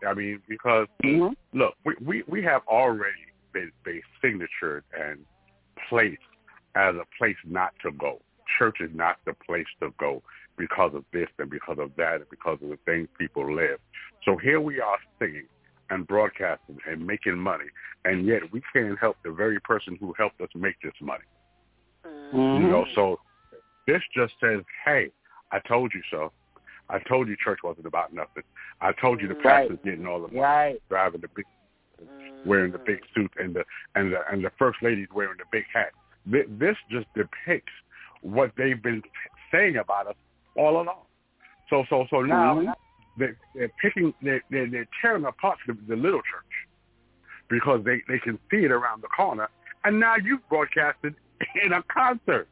I 0.08 0.14
mean, 0.14 0.42
because 0.48 0.88
Mm-hmm. 1.04 1.58
look, 1.58 1.74
we, 1.86 1.96
we 2.06 2.24
we 2.28 2.44
have 2.44 2.62
already 2.68 3.26
been, 3.54 3.72
been 3.84 4.02
signatured 4.22 4.84
and 4.98 5.20
placed 5.90 6.18
as 6.76 6.96
a 6.96 7.06
place 7.18 7.36
not 7.46 7.74
to 7.84 7.92
go. 7.92 8.22
Church 8.58 8.78
is 8.80 8.92
not 8.94 9.18
the 9.26 9.34
place 9.46 9.66
to 9.82 9.90
go 10.00 10.22
because 10.58 10.92
of 10.94 11.04
this 11.14 11.28
and 11.40 11.50
because 11.50 11.78
of 11.80 11.92
that 11.98 12.16
and 12.16 12.30
because 12.30 12.60
of 12.62 12.70
the 12.70 12.78
things 12.86 13.08
people 13.18 13.54
live. 13.54 13.80
So 14.26 14.38
here 14.38 14.60
we 14.60 14.80
are 14.82 14.98
singing 15.18 15.48
and 15.90 16.06
broadcasting 16.06 16.78
and 16.88 17.06
making 17.06 17.38
money, 17.38 17.66
and 18.06 18.26
yet 18.26 18.42
we 18.52 18.62
can't 18.74 19.00
help 19.00 19.18
the 19.24 19.32
very 19.32 19.60
person 19.62 19.98
who 20.00 20.14
helped 20.18 20.40
us 20.42 20.50
make 20.56 20.76
this 20.84 20.94
money. 21.02 21.24
Mm-hmm. 22.06 22.64
You 22.64 22.70
know, 22.70 22.86
so 22.94 23.20
this 23.90 24.04
just 24.16 24.34
says, 24.40 24.62
hey, 24.86 25.10
I 25.52 25.60
told 25.68 25.92
you 25.94 26.02
so. 26.12 26.32
I 26.90 27.00
told 27.08 27.28
you 27.28 27.36
church 27.44 27.60
wasn't 27.64 27.88
about 27.88 28.14
nothing. 28.14 28.44
I 28.82 28.92
told 28.94 29.22
you 29.22 29.28
the 29.28 29.36
Right. 29.44 29.68
pastor's 29.68 29.80
getting 29.84 30.06
all 30.06 30.22
the 30.22 30.28
money, 30.28 30.40
Right. 30.40 30.82
driving 30.90 31.22
the 31.22 31.28
big, 31.30 31.46
wearing 32.46 32.72
the 32.72 32.80
big 32.80 33.00
suit, 33.14 33.32
and 33.38 33.56
the 33.56 33.66
and 33.96 34.14
the 34.14 34.22
and 34.32 34.44
the 34.44 34.52
first 34.52 34.82
lady's 34.82 35.10
wearing 35.12 35.38
the 35.38 35.46
big 35.52 35.66
hat. 35.74 35.92
This 36.26 36.78
just 36.90 37.08
depicts 37.14 37.74
what 38.22 38.52
they've 38.56 38.82
been 38.82 39.04
saying 39.52 39.78
about 39.78 40.08
us 40.08 40.16
all 40.56 40.82
along. 40.82 41.06
So 41.70 41.86
so 41.90 42.08
so 42.10 42.22
now 42.22 42.56
Mhm. 42.56 42.74
they're, 43.18 43.38
they're 43.54 43.74
picking, 43.82 44.14
they're, 44.22 44.44
they're, 44.50 44.70
they're 44.70 44.88
tearing 45.02 45.26
apart 45.26 45.60
the, 45.68 45.74
the 45.88 45.96
little 45.96 46.22
church 46.22 46.54
because 47.50 47.84
they 47.84 48.02
they 48.08 48.20
can 48.20 48.40
see 48.50 48.64
it 48.66 48.72
around 48.72 49.02
the 49.02 49.08
corner, 49.08 49.50
and 49.84 50.00
now 50.00 50.16
you've 50.16 50.48
broadcasted 50.50 51.16
in 51.64 51.74
a 51.74 51.84
concert 51.84 52.48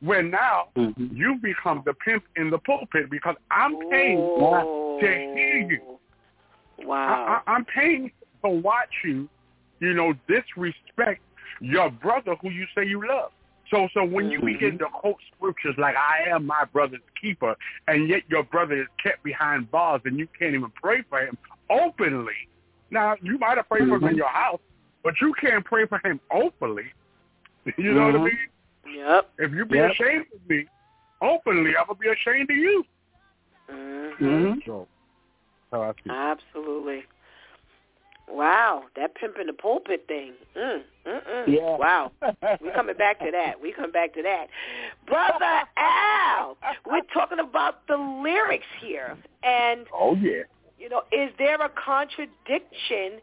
where 0.00 0.22
now 0.22 0.68
Mhm. 0.76 1.16
you 1.16 1.36
become 1.36 1.82
the 1.84 1.94
pimp 1.94 2.24
in 2.36 2.50
the 2.50 2.58
pulpit 2.58 3.10
because 3.10 3.36
I'm 3.50 3.76
paying 3.90 4.18
Oh. 4.18 4.98
to 5.00 5.06
hear 5.06 5.56
you. 5.70 5.98
Wow. 6.78 7.42
I, 7.46 7.50
I, 7.50 7.54
I'm 7.54 7.64
paying 7.66 8.10
to 8.42 8.48
watch 8.48 8.92
you, 9.04 9.28
you 9.80 9.92
know, 9.94 10.14
disrespect 10.26 11.22
your 11.60 11.90
brother 11.90 12.34
who 12.36 12.50
you 12.50 12.66
say 12.74 12.84
you 12.84 13.06
love. 13.06 13.32
So, 13.70 13.88
so 13.94 14.04
when 14.04 14.30
you 14.30 14.40
Mhm. 14.40 14.46
begin 14.46 14.78
to 14.78 14.86
quote 14.86 15.20
scriptures 15.36 15.76
like 15.78 15.94
"I 15.96 16.24
am 16.28 16.46
my 16.46 16.64
brother's 16.64 17.02
keeper," 17.20 17.54
and 17.86 18.08
yet 18.08 18.22
your 18.28 18.42
brother 18.42 18.74
is 18.74 18.88
kept 19.02 19.22
behind 19.22 19.70
bars 19.70 20.00
and 20.04 20.18
you 20.18 20.26
can't 20.38 20.54
even 20.54 20.70
pray 20.70 21.02
for 21.02 21.20
him 21.20 21.38
openly. 21.68 22.48
Now, 22.90 23.16
you 23.22 23.38
might 23.38 23.58
have 23.58 23.68
prayed 23.68 23.88
for 23.88 23.96
him 23.96 24.04
in 24.04 24.14
Mhm. 24.14 24.16
your 24.16 24.28
house, 24.28 24.60
but 25.04 25.20
you 25.20 25.32
can't 25.34 25.64
pray 25.64 25.86
for 25.86 25.98
him 25.98 26.18
openly. 26.30 26.92
You 27.76 27.92
know 27.92 28.06
what 28.06 28.14
I 28.14 28.18
Mhm. 28.18 28.24
mean? 28.24 28.48
Yep. 28.94 29.30
If 29.38 29.52
you 29.52 29.64
be 29.64 29.76
Yep. 29.78 29.90
ashamed 29.92 30.26
of 30.34 30.48
me 30.48 30.66
openly, 31.20 31.76
I'm 31.76 31.86
gonna 31.86 31.98
be 31.98 32.08
ashamed 32.08 32.50
of 32.50 32.56
you. 32.56 32.84
Mm-hmm. 33.70 34.24
Mhm. 34.24 34.66
So, 34.66 34.88
how 35.70 35.82
I 35.82 35.92
feel. 36.02 36.12
Absolutely. 36.12 37.04
Wow, 38.28 38.84
that 38.94 39.16
pimp 39.16 39.38
in 39.40 39.48
the 39.48 39.52
pulpit 39.52 40.04
thing. 40.06 40.34
Mm, 40.56 40.82
mm, 41.04 41.26
mm. 41.26 41.48
Yeah. 41.48 41.76
Wow. 41.76 42.12
We 42.60 42.70
coming 42.70 42.96
back 42.96 43.18
to 43.20 43.30
that. 43.32 43.60
We 43.60 43.72
coming 43.72 43.90
back 43.90 44.14
to 44.14 44.22
that. 44.22 44.46
Brother 45.06 45.62
Al, 45.76 46.56
we're 46.86 47.00
talking 47.12 47.40
about 47.40 47.86
the 47.88 47.96
lyrics 47.96 48.66
here. 48.80 49.16
And, 49.42 49.86
Oh 49.92 50.14
yeah. 50.14 50.42
you 50.78 50.88
know, 50.88 51.02
is 51.10 51.30
there 51.38 51.60
a 51.60 51.68
contradiction 51.70 53.20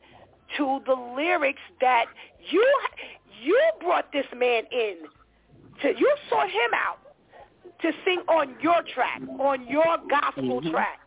to 0.57 0.81
the 0.85 0.93
lyrics 1.15 1.61
that 1.79 2.05
you 2.49 2.79
you 3.41 3.57
brought 3.79 4.11
this 4.11 4.25
man 4.35 4.63
in 4.71 4.97
to 5.81 5.89
you 5.97 6.15
sought 6.29 6.49
him 6.49 6.73
out 6.73 6.99
to 7.81 7.91
sing 8.05 8.21
on 8.27 8.55
your 8.61 8.81
track, 8.93 9.21
on 9.39 9.67
your 9.67 9.97
gospel 10.09 10.61
Mhm. 10.61 10.71
track. 10.71 10.99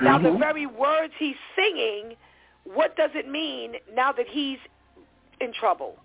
Now 0.00 0.18
the 0.18 0.30
Mhm. 0.30 0.38
very 0.38 0.66
words 0.66 1.14
he's 1.18 1.36
singing, 1.54 2.16
what 2.64 2.96
does 2.96 3.14
it 3.14 3.28
mean 3.28 3.78
now 3.92 4.12
that 4.12 4.28
he's 4.28 4.58
in 5.40 5.52
trouble? 5.52 5.98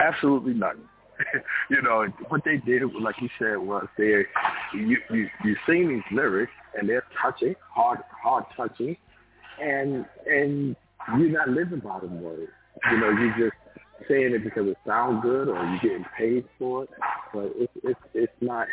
Absolutely 0.00 0.54
nothing. 0.54 0.88
you 1.70 1.82
know 1.82 2.06
what 2.28 2.44
they 2.44 2.58
did, 2.58 2.82
like 2.94 3.20
you 3.20 3.28
said, 3.38 3.58
was 3.58 3.86
they 3.96 4.24
you 4.72 4.98
you 5.10 5.30
you 5.44 5.56
sing 5.66 5.88
these 5.88 6.02
lyrics 6.12 6.52
and 6.78 6.88
they're 6.88 7.04
touching, 7.20 7.54
hard 7.74 7.98
hard 8.10 8.44
touching, 8.56 8.96
and 9.60 10.06
and 10.26 10.76
you're 11.18 11.30
not 11.30 11.48
living 11.48 11.80
by 11.80 11.98
them 12.00 12.22
words. 12.22 12.52
You 12.90 12.98
know, 12.98 13.10
you 13.10 13.32
just 13.36 13.56
saying 14.08 14.34
it 14.34 14.44
because 14.44 14.66
it 14.68 14.76
sounds 14.86 15.22
good 15.22 15.48
or 15.48 15.64
you're 15.64 15.80
getting 15.80 16.04
paid 16.16 16.44
for 16.58 16.84
it, 16.84 16.90
but 17.32 17.52
it's 17.56 17.72
it's 17.82 18.00
it's 18.14 18.32
not. 18.40 18.66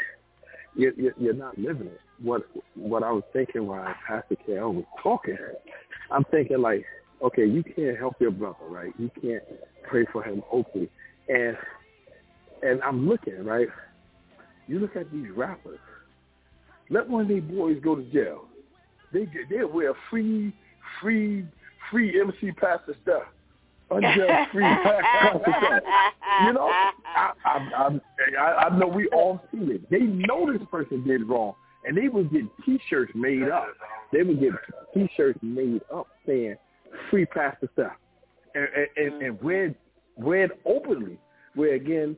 You're, 0.77 0.91
you're 1.17 1.33
not 1.33 1.57
living 1.57 1.87
it. 1.87 2.01
What 2.21 2.43
what 2.75 3.01
I 3.03 3.11
was 3.11 3.23
thinking 3.31 3.65
while 3.65 3.95
Pastor 4.05 4.35
K.O. 4.45 4.71
was 4.71 4.83
talking, 5.01 5.37
I'm 6.11 6.25
thinking 6.25 6.61
like, 6.61 6.85
okay, 7.21 7.45
you 7.45 7.63
can't 7.63 7.97
help 7.97 8.15
your 8.19 8.31
brother, 8.31 8.65
right? 8.67 8.91
You 8.99 9.09
can't 9.21 9.43
pray 9.89 10.05
for 10.11 10.21
him 10.21 10.43
openly, 10.51 10.89
and 11.29 11.55
and 12.61 12.81
I'm 12.83 13.07
looking 13.07 13.45
right. 13.45 13.67
You 14.67 14.79
look 14.79 14.95
at 14.95 15.11
these 15.11 15.29
rappers, 15.35 15.79
let 16.89 17.07
one 17.07 17.21
of 17.21 17.27
these 17.27 17.43
boys 17.43 17.77
go 17.83 17.95
to 17.95 18.03
jail. 18.11 18.45
They 19.13 19.27
they 19.49 19.63
wear 19.63 19.93
free 20.09 20.53
free 21.01 21.45
free 21.89 22.19
MC 22.19 22.51
Pastor 22.51 22.95
stuff. 23.03 23.23
Unjust 23.91 24.17
free. 24.51 24.63
You 26.45 26.53
know, 26.53 26.69
I 26.69 27.31
I, 27.45 27.99
I 28.39 28.65
I 28.65 28.77
know 28.77 28.87
we 28.87 29.07
all 29.09 29.41
see 29.51 29.59
it. 29.59 29.89
They 29.89 29.99
know 29.99 30.51
this 30.51 30.61
person 30.71 31.03
did 31.05 31.27
wrong, 31.27 31.53
and 31.85 31.95
they 31.95 32.07
would 32.07 32.31
get 32.31 32.43
T-shirts 32.65 33.11
made 33.15 33.43
up. 33.43 33.67
They 34.11 34.23
would 34.23 34.39
get 34.39 34.51
T-shirts 34.93 35.39
made 35.41 35.81
up 35.93 36.07
saying 36.25 36.55
free 37.09 37.25
Pastor 37.25 37.69
stuff, 37.73 37.93
and 38.55 38.67
and, 38.97 39.21
and 39.21 39.35
mm-hmm. 39.37 39.47
read 39.47 39.75
read 40.17 40.51
openly. 40.65 41.17
Where 41.53 41.75
again, 41.75 42.17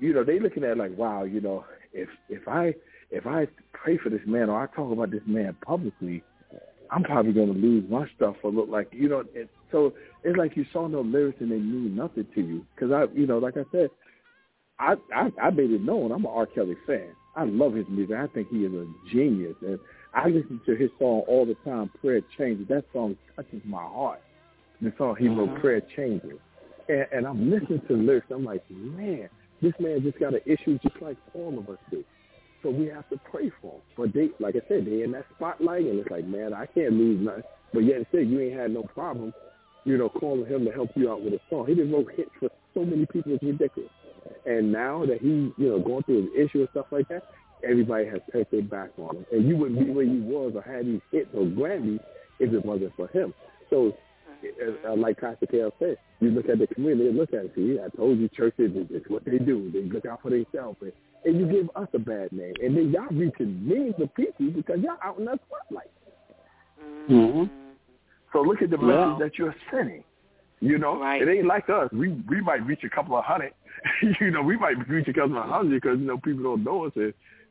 you 0.00 0.14
know, 0.14 0.24
they 0.24 0.38
looking 0.38 0.64
at 0.64 0.70
it 0.70 0.78
like, 0.78 0.96
wow, 0.96 1.24
you 1.24 1.40
know, 1.40 1.64
if 1.92 2.08
if 2.28 2.46
I 2.46 2.74
if 3.10 3.26
I 3.26 3.48
pray 3.72 3.98
for 3.98 4.10
this 4.10 4.20
man 4.26 4.48
or 4.50 4.62
I 4.62 4.66
talk 4.66 4.92
about 4.92 5.10
this 5.10 5.22
man 5.26 5.56
publicly, 5.64 6.22
I'm 6.90 7.02
probably 7.02 7.32
going 7.32 7.52
to 7.52 7.58
lose 7.58 7.84
my 7.88 8.06
stuff 8.16 8.36
or 8.42 8.50
look 8.50 8.68
like 8.68 8.88
you 8.92 9.08
know. 9.08 9.24
It, 9.34 9.50
so 9.70 9.92
it's 10.24 10.36
like 10.36 10.56
you 10.56 10.64
saw 10.72 10.86
no 10.86 11.00
lyrics 11.00 11.40
and 11.40 11.50
they 11.50 11.56
mean 11.58 11.94
nothing 11.94 12.26
to 12.34 12.40
you. 12.40 12.66
Because 12.74 12.92
I, 12.92 13.04
you 13.16 13.26
know, 13.26 13.38
like 13.38 13.56
I 13.56 13.64
said, 13.72 13.90
I, 14.78 14.94
I 15.14 15.30
I 15.42 15.50
made 15.50 15.70
it 15.70 15.82
known 15.82 16.12
I'm 16.12 16.24
an 16.24 16.30
R. 16.32 16.46
Kelly 16.46 16.76
fan. 16.86 17.10
I 17.36 17.44
love 17.44 17.74
his 17.74 17.86
music. 17.88 18.16
I 18.16 18.26
think 18.28 18.48
he 18.48 18.58
is 18.58 18.72
a 18.72 18.86
genius, 19.12 19.54
and 19.62 19.78
I 20.14 20.28
listen 20.28 20.60
to 20.66 20.74
his 20.74 20.90
song 20.98 21.22
all 21.28 21.46
the 21.46 21.54
time. 21.68 21.90
Prayer 22.00 22.20
changes. 22.36 22.66
That 22.68 22.84
song 22.92 23.16
touches 23.36 23.62
my 23.64 23.82
heart. 23.82 24.20
The 24.80 24.92
song 24.98 25.16
he 25.18 25.28
wrote, 25.28 25.50
mm-hmm. 25.50 25.60
Prayer 25.60 25.82
changes, 25.96 26.38
and, 26.88 27.06
and 27.12 27.26
I'm 27.26 27.50
listening 27.50 27.82
to 27.88 27.94
lyrics. 27.94 28.26
I'm 28.30 28.44
like, 28.44 28.62
man, 28.70 29.28
this 29.60 29.72
man 29.80 30.02
just 30.02 30.18
got 30.18 30.34
an 30.34 30.40
issue 30.46 30.78
just 30.82 31.00
like 31.00 31.16
all 31.34 31.58
of 31.58 31.68
us 31.68 31.78
do. 31.90 32.04
So 32.62 32.70
we 32.70 32.86
have 32.86 33.08
to 33.10 33.20
pray 33.30 33.52
for 33.60 33.74
him. 33.74 33.80
But 33.96 34.12
they, 34.12 34.30
like 34.40 34.56
I 34.56 34.66
said, 34.68 34.86
they 34.86 35.02
in 35.02 35.12
that 35.12 35.26
spotlight, 35.36 35.86
and 35.86 36.00
it's 36.00 36.10
like, 36.10 36.26
man, 36.26 36.52
I 36.52 36.66
can't 36.66 36.92
lose 36.92 37.24
nothing. 37.24 37.42
But 37.72 37.80
yet 37.80 38.06
still, 38.08 38.22
you 38.22 38.40
ain't 38.40 38.58
had 38.58 38.72
no 38.72 38.82
problem, 38.82 39.32
you 39.84 39.96
know, 39.96 40.08
calling 40.08 40.46
him 40.46 40.64
to 40.64 40.70
help 40.70 40.90
you 40.94 41.10
out 41.10 41.22
with 41.22 41.34
a 41.34 41.40
song. 41.50 41.66
He 41.66 41.74
didn't 41.74 41.92
wrote 41.92 42.10
hits 42.14 42.30
for 42.38 42.50
so 42.74 42.84
many 42.84 43.06
people. 43.06 43.32
It's 43.34 43.42
ridiculous. 43.42 43.90
And 44.46 44.72
now 44.72 45.04
that 45.06 45.20
he, 45.20 45.52
you 45.56 45.68
know, 45.68 45.78
going 45.78 46.02
through 46.04 46.22
his 46.22 46.48
issue 46.48 46.60
and 46.60 46.68
stuff 46.70 46.86
like 46.90 47.08
that, 47.08 47.24
everybody 47.68 48.06
has 48.06 48.20
turned 48.32 48.46
their 48.50 48.62
back 48.62 48.90
on 48.98 49.16
him. 49.16 49.26
And 49.32 49.48
you 49.48 49.56
wouldn't 49.56 49.84
be 49.84 49.90
where 49.90 50.04
you 50.04 50.22
was 50.22 50.52
or 50.54 50.62
had 50.62 50.86
these 50.86 51.00
hits 51.10 51.30
or 51.34 51.44
Grammys 51.44 52.00
if 52.38 52.52
it 52.52 52.64
wasn't 52.64 52.94
for 52.96 53.08
him. 53.08 53.32
So, 53.70 53.96
uh, 54.86 54.94
like 54.94 55.18
Pastor 55.20 55.46
KL 55.46 55.72
said, 55.78 55.96
you 56.20 56.30
look 56.30 56.48
at 56.48 56.58
the 56.58 56.66
community, 56.68 57.10
they 57.10 57.16
look 57.16 57.32
at 57.32 57.46
it. 57.46 57.52
See, 57.56 57.78
I 57.84 57.88
told 57.96 58.18
you, 58.18 58.28
churches, 58.28 58.70
it's 58.74 59.08
what 59.08 59.24
they 59.24 59.38
do. 59.38 59.70
They 59.72 59.82
look 59.82 60.06
out 60.06 60.22
for 60.22 60.30
themselves. 60.30 60.78
And 60.80 60.92
and 61.24 61.38
you 61.38 61.46
give 61.46 61.70
us 61.76 61.88
a 61.94 61.98
bad 61.98 62.32
name. 62.32 62.54
And 62.62 62.76
then 62.76 62.90
y'all 62.90 63.08
reaching 63.10 63.66
millions 63.66 63.96
of 64.00 64.14
people 64.14 64.50
because 64.50 64.78
y'all 64.80 64.98
out 65.02 65.18
in 65.18 65.24
the 65.24 65.38
spotlight. 65.46 65.90
Mm-hmm. 67.10 67.67
So 68.32 68.42
look 68.42 68.62
at 68.62 68.70
the 68.70 68.78
message 68.78 69.18
that 69.20 69.38
you're 69.38 69.54
sending. 69.70 70.04
You 70.60 70.78
know, 70.78 71.00
right. 71.00 71.22
it 71.22 71.28
ain't 71.28 71.46
like 71.46 71.68
us. 71.70 71.88
We 71.92 72.08
we 72.28 72.40
might 72.40 72.66
reach 72.66 72.82
a 72.84 72.90
couple 72.90 73.16
of 73.16 73.24
hundred. 73.24 73.52
you 74.20 74.30
know, 74.30 74.42
we 74.42 74.56
might 74.56 74.88
reach 74.88 75.06
a 75.08 75.12
couple 75.12 75.38
of 75.38 75.44
hundred 75.48 75.80
because 75.80 75.98
you 76.00 76.06
know 76.06 76.18
people 76.18 76.42
don't 76.42 76.64
know 76.64 76.86
us. 76.86 76.92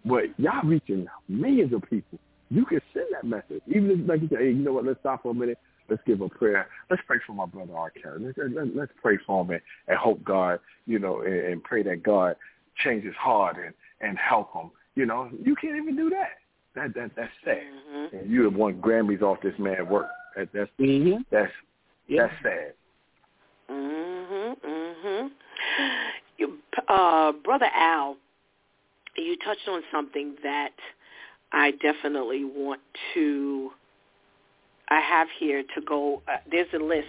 But 0.05 0.23
y'all 0.37 0.63
reaching 0.65 1.07
millions 1.27 1.73
of 1.73 1.83
people. 1.89 2.19
You 2.49 2.65
can 2.65 2.79
send 2.93 3.07
that 3.13 3.25
message, 3.25 3.61
even 3.67 3.91
if 3.91 4.09
like 4.09 4.21
you 4.21 4.29
say, 4.29 4.37
hey, 4.37 4.47
you 4.47 4.63
know 4.63 4.73
what? 4.73 4.85
Let's 4.85 4.99
stop 4.99 5.23
for 5.23 5.31
a 5.31 5.33
minute. 5.33 5.57
Let's 5.89 6.01
give 6.05 6.21
a 6.21 6.29
prayer. 6.29 6.67
Let's 6.89 7.01
pray 7.07 7.17
for 7.25 7.33
my 7.33 7.45
brother 7.45 7.75
R. 7.75 7.91
Kelly. 7.91 8.25
Let's, 8.25 8.37
let, 8.53 8.75
let's 8.75 8.91
pray 9.01 9.17
for 9.25 9.43
him 9.43 9.51
and, 9.51 9.61
and 9.87 9.97
hope 9.97 10.23
God, 10.23 10.59
you 10.85 10.99
know, 10.99 11.21
and, 11.21 11.33
and 11.33 11.63
pray 11.63 11.83
that 11.83 12.03
God 12.03 12.35
change 12.83 13.05
his 13.05 13.15
heart 13.15 13.57
and 13.63 13.73
and 14.01 14.17
help 14.17 14.53
him. 14.53 14.71
You 14.95 15.05
know, 15.05 15.29
you 15.43 15.55
can't 15.55 15.77
even 15.77 15.95
do 15.95 16.09
that. 16.09 16.39
That 16.75 16.93
that 16.95 17.11
that's 17.15 17.31
sad. 17.43 17.57
Mm-hmm. 17.89 18.17
And 18.17 18.31
you 18.31 18.43
have 18.43 18.53
won 18.53 18.81
Grammys 18.81 19.21
off 19.21 19.41
this 19.41 19.53
man's 19.57 19.87
work. 19.87 20.07
That, 20.38 20.49
that's 20.53 20.69
mm-hmm. 20.80 21.22
that's 21.31 21.51
yeah. 22.07 22.27
that's 22.27 22.43
sad. 22.43 22.73
Mhm. 23.69 24.55
Mhm. 24.61 25.30
You, 26.38 26.57
uh, 26.88 27.31
brother 27.43 27.69
Al, 27.73 28.18
you 29.15 29.35
touched 29.38 29.68
on 29.68 29.81
something 29.91 30.35
that 30.43 30.73
I 31.51 31.72
definitely 31.72 32.45
want 32.45 32.81
to. 33.15 33.72
I 34.89 35.01
have 35.01 35.27
here 35.39 35.64
to 35.76 35.81
go. 35.81 36.22
Uh, 36.27 36.38
there's 36.49 36.68
a 36.73 36.77
list 36.77 37.07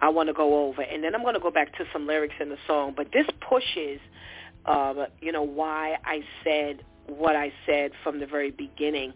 I 0.00 0.08
want 0.08 0.28
to 0.28 0.32
go 0.32 0.68
over, 0.68 0.82
and 0.82 1.02
then 1.02 1.14
I'm 1.14 1.22
going 1.22 1.34
to 1.34 1.40
go 1.40 1.50
back 1.50 1.76
to 1.78 1.84
some 1.92 2.06
lyrics 2.06 2.36
in 2.40 2.48
the 2.48 2.58
song. 2.66 2.94
But 2.96 3.08
this 3.12 3.26
pushes 3.48 4.00
um, 4.66 5.06
you 5.20 5.32
know, 5.32 5.42
why 5.42 5.96
I 6.04 6.20
said 6.42 6.84
what 7.06 7.36
I 7.36 7.52
said 7.66 7.90
from 8.02 8.20
the 8.20 8.26
very 8.26 8.50
beginning. 8.50 9.12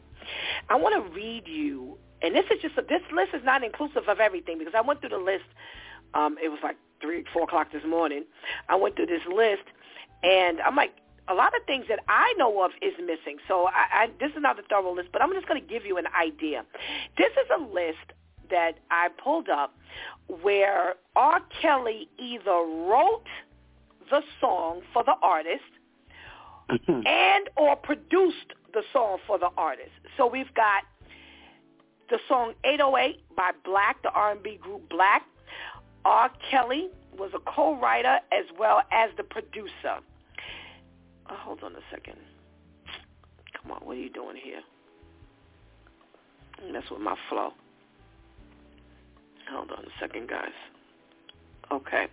I 0.69 0.77
want 0.77 0.94
to 0.94 1.15
read 1.15 1.44
you, 1.47 1.97
and 2.23 2.35
this 2.35 2.45
is 2.51 2.61
just 2.62 2.77
a, 2.78 2.82
this 2.82 3.03
list 3.12 3.31
is 3.35 3.43
not 3.45 3.62
inclusive 3.62 4.09
of 4.09 4.20
everything 4.20 4.59
because 4.59 4.74
I 4.77 4.81
went 4.81 5.01
through 5.01 5.11
the 5.11 5.19
list. 5.19 5.45
Um, 6.15 6.36
it 6.43 6.49
was 6.49 6.59
like 6.62 6.77
three, 7.01 7.24
four 7.32 7.45
o'clock 7.45 7.73
this 7.73 7.82
morning. 7.86 8.24
I 8.69 8.77
went 8.77 8.97
through 8.97 9.07
this 9.07 9.23
list, 9.32 9.65
and 10.23 10.61
I'm 10.61 10.77
like, 10.77 10.93
a 11.28 11.35
lot 11.35 11.53
of 11.55 11.65
things 11.66 11.85
that 11.89 12.01
I 12.09 12.32
know 12.39 12.62
of 12.65 12.70
is 12.81 12.95
missing. 12.99 13.36
So 13.47 13.66
I, 13.66 14.05
I, 14.05 14.07
this 14.19 14.31
is 14.31 14.40
not 14.40 14.59
a 14.59 14.62
thorough 14.62 14.95
list, 14.95 15.11
but 15.12 15.20
I'm 15.20 15.32
just 15.35 15.47
going 15.47 15.61
to 15.61 15.69
give 15.69 15.85
you 15.85 15.99
an 15.99 16.07
idea. 16.19 16.65
This 17.19 17.31
is 17.32 17.49
a 17.55 17.62
list 17.62 18.12
that 18.51 18.78
I 18.90 19.09
pulled 19.23 19.51
up 19.51 19.74
where 20.43 20.95
R. 21.15 21.40
Kelly 21.61 22.09
either 22.19 22.51
wrote 22.51 23.24
the 24.11 24.23
song 24.40 24.81
for 24.93 25.05
the 25.05 25.15
artist 25.23 25.62
Mm-hmm. 26.70 27.01
and 27.07 27.49
or 27.57 27.77
produced 27.77 28.53
the 28.74 28.82
song 28.93 29.19
for 29.27 29.39
the 29.39 29.49
artist. 29.57 29.89
So 30.19 30.27
we've 30.27 30.53
got 30.55 30.82
the 32.10 32.18
song 32.28 32.55
808 32.64 33.20
by 33.36 33.51
Blaque, 33.66 34.02
the 34.02 34.10
R&B 34.10 34.56
group 34.56 34.89
Blaque. 34.90 35.22
R. 36.05 36.30
Kelly 36.51 36.89
was 37.18 37.30
a 37.35 37.51
co-writer 37.51 38.18
as 38.32 38.44
well 38.59 38.82
as 38.93 39.10
the 39.16 39.24
producer. 39.24 40.01
Oh, 41.30 41.36
hold 41.36 41.62
on 41.62 41.72
a 41.72 41.80
second. 41.90 42.16
Come 43.60 43.72
on, 43.72 43.80
what 43.85 43.97
are 43.97 44.01
you 44.01 44.10
doing 44.10 44.36
here? 44.43 44.60
Mess 46.72 46.85
with 46.90 47.01
my 47.01 47.16
flow. 47.28 47.51
Hold 49.51 49.70
on 49.70 49.85
a 49.85 50.01
second, 50.01 50.28
guys. 50.28 50.52
Okay. 51.70 52.06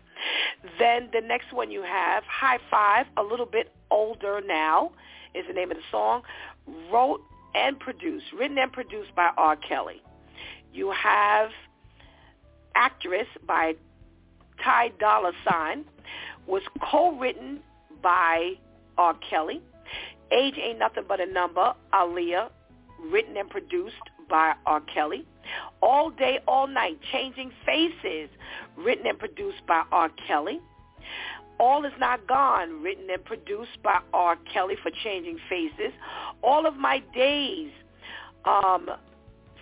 Then 0.80 1.10
the 1.14 1.22
next 1.22 1.54
one 1.54 1.72
you 1.72 1.84
have, 1.84 2.24
High 2.24 2.60
Five, 2.70 3.06
a 3.18 3.24
little 3.24 3.46
bit 3.46 3.72
older 3.92 4.42
now, 4.46 4.92
is 5.34 5.46
the 5.48 5.54
name 5.54 5.72
of 5.72 5.78
the 5.78 5.84
song. 5.92 6.24
Wrote 6.92 7.22
and 7.56 7.80
produced, 7.80 8.26
written 8.38 8.58
and 8.58 8.72
produced 8.72 9.16
by 9.16 9.30
R. 9.38 9.56
Kelly. 9.56 10.02
You 10.74 10.92
have 10.92 11.50
Actress 12.76 13.28
by 13.48 13.74
Ty 14.64 14.90
Dolla 15.00 15.32
Sign, 15.50 15.86
was 16.48 16.62
co-written 16.92 17.60
by 18.04 18.54
R. 18.98 19.16
Kelly. 19.30 19.62
Age 20.32 20.56
Ain't 20.62 20.80
Nothing 20.80 21.06
But 21.08 21.22
a 21.22 21.26
Number, 21.26 21.74
Aaliyah, 21.94 22.50
written 23.12 23.38
and 23.38 23.50
produced 23.50 23.96
by 24.30 24.54
R. 24.66 24.82
Kelly. 24.82 25.26
All 25.82 26.10
Day, 26.10 26.40
All 26.48 26.68
Night, 26.68 27.00
Changing 27.12 27.52
Faces, 27.66 28.30
written 28.78 29.06
and 29.08 29.18
produced 29.20 29.66
by 29.68 29.84
R. 29.92 30.10
Kelly. 30.28 30.60
All 31.60 31.86
Is 31.86 31.94
Not 32.00 32.28
Gone, 32.28 32.82
written 32.84 33.10
and 33.10 33.24
produced 33.24 33.82
by 33.84 34.00
R. 34.14 34.38
Kelly 34.52 34.76
for 34.82 34.92
Changing 35.04 35.38
Faces. 35.50 35.94
All 36.44 36.66
of 36.66 36.76
My 36.76 37.02
Days, 37.14 37.72
um, 38.44 38.90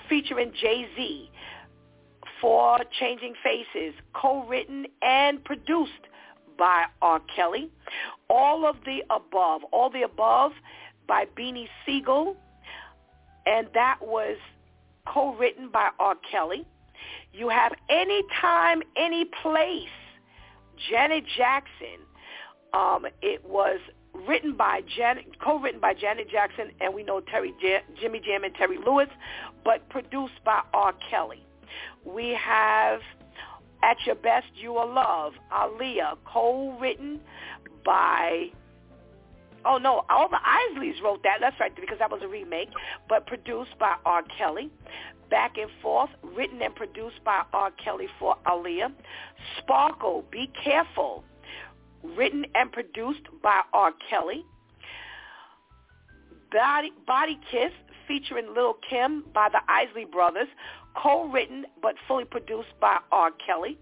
featuring 0.09 0.51
Jay-Z 0.59 1.29
for 2.41 2.79
Changing 2.99 3.35
Faces, 3.43 3.93
co-written 4.13 4.85
and 5.01 5.43
produced 5.43 5.91
by 6.57 6.85
R. 7.01 7.21
Kelly. 7.35 7.69
All 8.29 8.65
of 8.65 8.75
the 8.85 9.03
Above, 9.09 9.61
All 9.71 9.89
the 9.89 10.01
Above 10.01 10.51
by 11.07 11.25
Beanie 11.37 11.67
Sigel, 11.85 12.35
and 13.45 13.67
that 13.73 13.99
was 14.01 14.37
co-written 15.05 15.69
by 15.69 15.89
R. 15.99 16.15
Kelly. 16.29 16.65
You 17.33 17.49
have 17.49 17.73
any 17.89 18.23
time, 18.41 18.81
Any 18.95 19.25
Place, 19.41 19.87
Janet 20.89 21.25
Jackson. 21.37 21.99
Um, 22.73 23.05
it 23.21 23.45
was 23.45 23.79
written 24.13 24.55
by 24.55 24.81
Janet, 24.95 25.39
co-written 25.39 25.79
by 25.79 25.93
Janet 25.93 26.29
Jackson, 26.29 26.71
and 26.81 26.93
we 26.93 27.03
know 27.03 27.19
Terry, 27.19 27.53
J- 27.61 27.83
Jimmy 27.99 28.19
Jam 28.19 28.43
and 28.43 28.53
Terry 28.55 28.77
Lewis, 28.83 29.09
but 29.63 29.87
produced 29.89 30.43
by 30.45 30.61
R. 30.73 30.93
Kelly. 31.09 31.45
We 32.05 32.37
have 32.39 33.01
At 33.81 33.97
Your 34.05 34.15
Best, 34.15 34.47
You 34.55 34.77
Are 34.77 34.87
Love, 34.87 35.33
Aaliyah, 35.51 36.17
co-written 36.25 37.19
by 37.85 38.51
Oh 39.65 39.77
no, 39.77 40.03
all 40.09 40.27
the 40.27 40.39
Isleys 40.43 41.01
wrote 41.01 41.23
that. 41.23 41.37
That's 41.39 41.57
right, 41.59 41.73
because 41.73 41.99
that 41.99 42.11
was 42.11 42.21
a 42.21 42.27
remake, 42.27 42.69
but 43.07 43.25
produced 43.27 43.77
by 43.79 43.95
R. 44.05 44.23
Kelly. 44.37 44.69
Back 45.33 45.57
and 45.57 45.71
Forth, 45.81 46.11
written 46.21 46.61
and 46.61 46.75
produced 46.75 47.23
by 47.25 47.41
R. 47.53 47.71
Kelly 47.83 48.07
for 48.19 48.35
Aaliyah. 48.45 48.91
Sparkle, 49.57 50.23
Be 50.29 50.47
Careful, 50.63 51.23
written 52.03 52.45
and 52.53 52.71
produced 52.71 53.23
by 53.41 53.61
R. 53.73 53.93
Kelly. 54.07 54.45
Body, 56.51 56.93
Body 57.07 57.39
Kiss, 57.49 57.71
featuring 58.07 58.53
Lil 58.53 58.75
Kim 58.87 59.23
by 59.33 59.49
the 59.49 59.61
Isley 59.67 60.05
Brothers, 60.05 60.49
co-written 60.95 61.65
but 61.81 61.95
fully 62.07 62.25
produced 62.25 62.79
by 62.79 62.99
R. 63.11 63.31
Kelly. 63.43 63.79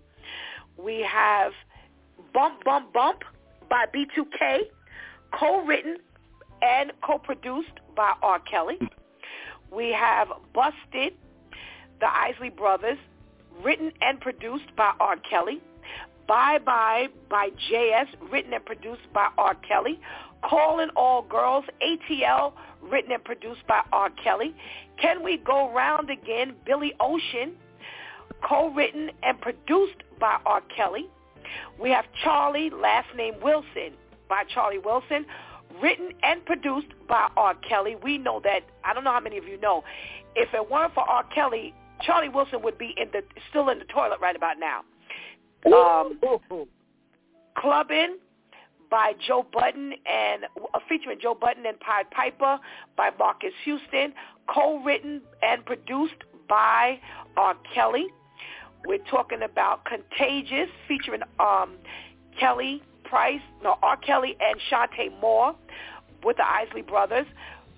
We 0.77 1.01
have 1.01 1.51
Bump 2.33 2.63
Bump 2.63 2.93
Bump 2.93 3.25
by 3.69 3.87
B2K, 3.93 4.59
co-written 5.37 5.97
and 6.61 6.93
co-produced 7.03 7.81
by 7.93 8.13
R. 8.21 8.39
Kelly. 8.39 8.77
Mm. 8.81 8.87
We 9.69 9.91
have 9.91 10.29
Busted, 10.53 11.13
the 12.01 12.07
Isley 12.07 12.49
Brothers, 12.49 12.97
written 13.63 13.91
and 14.01 14.19
produced 14.19 14.75
by 14.75 14.91
R. 14.99 15.15
Kelly. 15.17 15.61
Bye 16.27 16.59
Bye 16.59 17.07
by 17.29 17.49
JS, 17.71 18.07
written 18.31 18.53
and 18.53 18.65
produced 18.65 19.01
by 19.13 19.29
R. 19.37 19.55
Kelly. 19.55 19.99
Calling 20.43 20.89
All 20.95 21.21
Girls, 21.21 21.65
ATL, 21.81 22.53
written 22.81 23.11
and 23.11 23.23
produced 23.23 23.65
by 23.67 23.81
R. 23.93 24.09
Kelly. 24.23 24.55
Can 24.99 25.23
We 25.23 25.37
Go 25.37 25.71
Round 25.71 26.09
Again, 26.09 26.55
Billy 26.65 26.93
Ocean, 26.99 27.53
co-written 28.43 29.11
and 29.23 29.39
produced 29.39 30.03
by 30.19 30.37
R. 30.45 30.61
Kelly. 30.75 31.07
We 31.79 31.91
have 31.91 32.05
Charlie, 32.23 32.69
last 32.69 33.07
name 33.15 33.35
Wilson, 33.41 33.93
by 34.29 34.43
Charlie 34.51 34.79
Wilson, 34.79 35.25
written 35.81 36.11
and 36.23 36.43
produced 36.45 36.87
by 37.07 37.29
R. 37.37 37.55
Kelly. 37.67 37.95
We 38.01 38.17
know 38.17 38.39
that, 38.43 38.61
I 38.83 38.93
don't 38.93 39.03
know 39.03 39.11
how 39.11 39.19
many 39.19 39.37
of 39.37 39.47
you 39.47 39.59
know, 39.59 39.83
if 40.35 40.53
it 40.53 40.71
weren't 40.71 40.93
for 40.93 41.01
R. 41.01 41.23
Kelly, 41.35 41.73
Charlie 42.03 42.29
Wilson 42.29 42.61
would 42.63 42.77
be 42.77 42.93
in 42.97 43.09
the 43.11 43.23
still 43.49 43.69
in 43.69 43.79
the 43.79 43.85
toilet 43.85 44.19
right 44.21 44.35
about 44.35 44.57
now. 44.59 44.81
Um, 45.65 46.19
Clubbing 47.57 48.17
by 48.89 49.13
Joe 49.25 49.45
Budden 49.51 49.93
and 50.05 50.45
uh, 50.73 50.79
featuring 50.87 51.17
Joe 51.21 51.33
Budden 51.33 51.65
and 51.65 51.79
Pied 51.79 52.09
Piper 52.11 52.59
by 52.97 53.09
Marques 53.17 53.53
Houston, 53.63 54.13
co-written 54.53 55.21
and 55.41 55.65
produced 55.65 56.15
by 56.49 56.99
R. 57.37 57.55
Kelly. 57.73 58.07
We're 58.85 58.99
talking 59.09 59.43
about 59.43 59.85
Contagious 59.85 60.69
featuring 60.87 61.21
um, 61.39 61.75
Kelly 62.39 62.81
Price, 63.05 63.41
no, 63.63 63.77
R. 63.81 63.97
Kelly 63.97 64.35
and 64.39 64.59
Chanté 64.71 65.19
Moore 65.19 65.55
with 66.23 66.37
the 66.37 66.45
Isley 66.45 66.81
Brothers, 66.81 67.25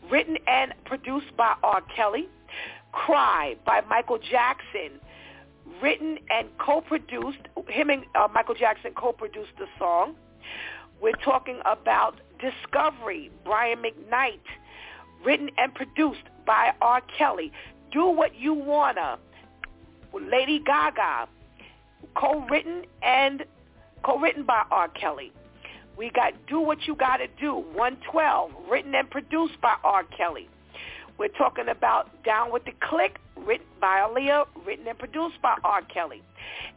written 0.09 0.37
and 0.47 0.73
produced 0.85 1.35
by 1.37 1.55
R. 1.63 1.81
Kelly. 1.95 2.27
Cry 2.93 3.55
by 3.65 3.81
Michael 3.89 4.19
Jackson, 4.19 4.99
written 5.81 6.17
and 6.29 6.47
co-produced. 6.59 7.39
Him 7.67 7.89
and 7.89 8.05
uh, 8.15 8.27
Michael 8.33 8.55
Jackson 8.55 8.91
co-produced 8.95 9.51
the 9.57 9.65
song. 9.77 10.15
We're 11.01 11.11
talking 11.23 11.59
about 11.65 12.21
Discovery, 12.39 13.29
Brian 13.43 13.79
McKnight, 13.79 14.39
written 15.25 15.49
and 15.57 15.73
produced 15.73 16.23
by 16.45 16.71
R. 16.81 17.01
Kelly. 17.17 17.51
Do 17.91 18.07
What 18.07 18.35
You 18.35 18.53
Wanna, 18.53 19.17
Lady 20.13 20.59
Gaga, 20.59 21.27
co-written 22.15 22.85
and 23.01 23.43
co-written 24.03 24.43
by 24.43 24.63
R. 24.71 24.87
Kelly. 24.89 25.33
We 25.97 26.09
got 26.09 26.33
Do 26.47 26.59
What 26.59 26.87
You 26.87 26.95
Gotta 26.95 27.27
Do, 27.39 27.55
112, 27.73 28.51
written 28.69 28.95
and 28.95 29.09
produced 29.09 29.59
by 29.61 29.75
R. 29.83 30.03
Kelly. 30.03 30.47
We're 31.17 31.29
talking 31.29 31.69
about 31.69 32.23
Down 32.23 32.51
with 32.51 32.65
the 32.65 32.71
Click, 32.81 33.19
written 33.37 33.67
by 33.79 33.99
Aaliyah, 33.99 34.45
written 34.65 34.87
and 34.87 34.97
produced 34.97 35.41
by 35.41 35.55
R. 35.63 35.81
Kelly. 35.83 36.23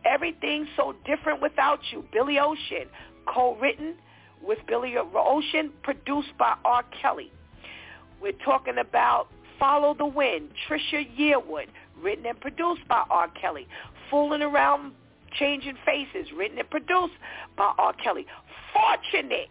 Everything 0.04 0.66
So 0.76 0.94
Different 1.06 1.40
Without 1.40 1.80
You, 1.90 2.04
Billy 2.12 2.38
Ocean, 2.38 2.88
co-written 3.26 3.94
with 4.42 4.58
Billy 4.68 4.94
Ocean, 4.96 5.72
produced 5.82 6.36
by 6.38 6.54
R. 6.64 6.84
Kelly. 7.00 7.32
We're 8.20 8.32
talking 8.44 8.78
about 8.78 9.28
Follow 9.58 9.94
the 9.94 10.06
Wind, 10.06 10.50
Trisha 10.68 11.06
Yearwood, 11.18 11.68
written 12.00 12.26
and 12.26 12.38
produced 12.40 12.86
by 12.88 13.04
R. 13.10 13.28
Kelly. 13.40 13.66
Fooling 14.10 14.42
Around 14.42 14.92
Changing 15.38 15.76
Faces, 15.84 16.30
written 16.36 16.58
and 16.58 16.68
produced 16.70 17.14
by 17.56 17.72
R. 17.78 17.94
Kelly. 17.94 18.26
Fortunate, 18.72 19.48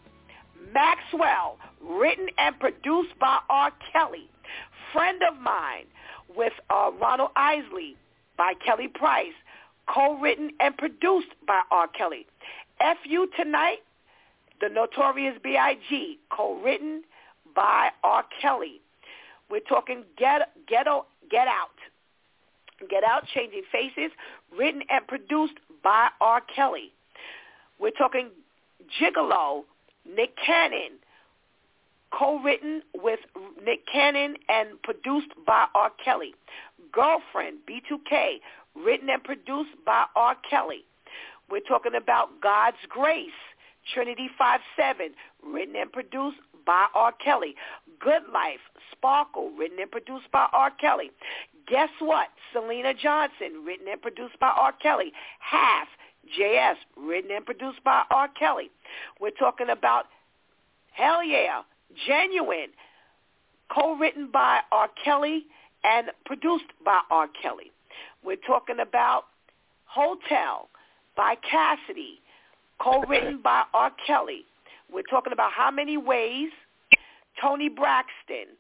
Maxwell, 0.74 1.58
written 1.82 2.28
and 2.38 2.60
produced 2.60 3.18
by 3.20 3.40
R. 3.50 3.72
Kelly. 3.92 4.30
Friend 4.96 5.20
of 5.30 5.42
Mine 5.42 5.88
with 6.38 6.54
uh, 6.70 6.90
Ronald 7.02 7.32
Isley 7.36 7.98
by 8.38 8.54
Kelly 8.66 8.88
Price, 8.88 9.34
co-written 9.94 10.52
and 10.62 10.78
produced 10.78 11.28
by 11.46 11.62
R. 11.70 11.90
Kelly. 11.90 12.26
F.U. 12.80 13.30
Tonight, 13.38 13.80
The 14.62 14.70
Notorious 14.70 15.36
B.I.G., 15.44 16.20
co-written 16.30 17.04
by 17.54 17.90
R. 18.06 18.24
Kelly. 18.42 18.80
We're 19.52 19.60
talking 19.60 20.04
Get, 20.18 20.50
Ghetto, 20.66 21.06
Get 21.30 21.50
Out. 21.50 21.76
Get 22.90 23.04
Out, 23.04 23.26
Changing 23.34 23.64
Faces, 23.70 24.12
written 24.58 24.82
and 24.90 25.06
produced 25.08 25.56
by 25.84 26.08
R. 26.22 26.42
Kelly. 26.56 26.94
We're 27.82 27.92
talking 27.92 28.30
Gigolo, 28.98 29.64
Nick 30.06 30.36
Cannon, 30.46 31.00
co-written 32.18 32.82
with 32.96 33.20
Nick 33.64 33.86
Cannon 33.92 34.36
and 34.50 34.82
produced 34.84 35.30
by 35.46 35.66
R. 35.76 35.92
Kelly. 36.04 36.34
Girlfriend, 36.92 37.60
B2K, 37.70 38.40
written 38.76 39.10
and 39.10 39.24
produced 39.24 39.72
by 39.86 40.06
R. 40.16 40.36
Kelly. 40.50 40.86
We're 41.50 41.62
talking 41.62 41.96
about 41.96 42.42
God's 42.42 42.78
Grace, 42.90 43.30
Trinity 43.94 44.30
5-7, 44.40 45.10
written 45.46 45.76
and 45.76 45.92
produced 45.92 46.38
by 46.66 46.88
R. 46.96 47.12
Kelly. 47.24 47.56
Good 48.00 48.24
Life, 48.34 48.60
Sparkle, 48.92 49.52
written 49.58 49.80
and 49.80 49.92
produced 49.92 50.32
by 50.32 50.48
R. 50.54 50.72
Kelly. 50.72 51.12
Guess 51.68 51.90
what? 52.00 52.30
Syleena 52.54 52.98
Johnson, 52.98 53.64
written 53.66 53.88
and 53.92 54.02
produced 54.02 54.40
by 54.40 54.50
R. 54.50 54.72
Kelly. 54.72 55.12
Half, 55.40 55.88
JS, 56.40 56.76
written 56.98 57.32
and 57.32 57.46
produced 57.46 57.84
by 57.84 58.04
R. 58.10 58.28
Kelly. 58.30 58.72
We're 59.20 59.32
talking 59.32 59.70
about 59.70 60.06
Hell 60.94 61.24
Yeah, 61.24 61.62
Ginuwine, 62.08 62.72
co-written 63.74 64.30
by 64.32 64.60
R. 64.72 64.90
Kelly 65.04 65.46
and 65.84 66.08
produced 66.26 66.66
by 66.84 67.02
R. 67.10 67.28
Kelly. 67.42 67.72
We're 68.24 68.38
talking 68.48 68.80
about 68.80 69.26
Hotel 69.86 70.70
by 71.16 71.36
Cassidy, 71.50 72.20
co-written 72.82 73.42
by 73.42 73.64
R. 73.74 73.92
Kelly. 74.06 74.46
We're 74.92 75.04
talking 75.04 75.34
about 75.34 75.52
How 75.52 75.72
Many 75.72 75.98
Ways, 75.98 76.50
Toni 77.42 77.70
Braxton, 77.70 78.56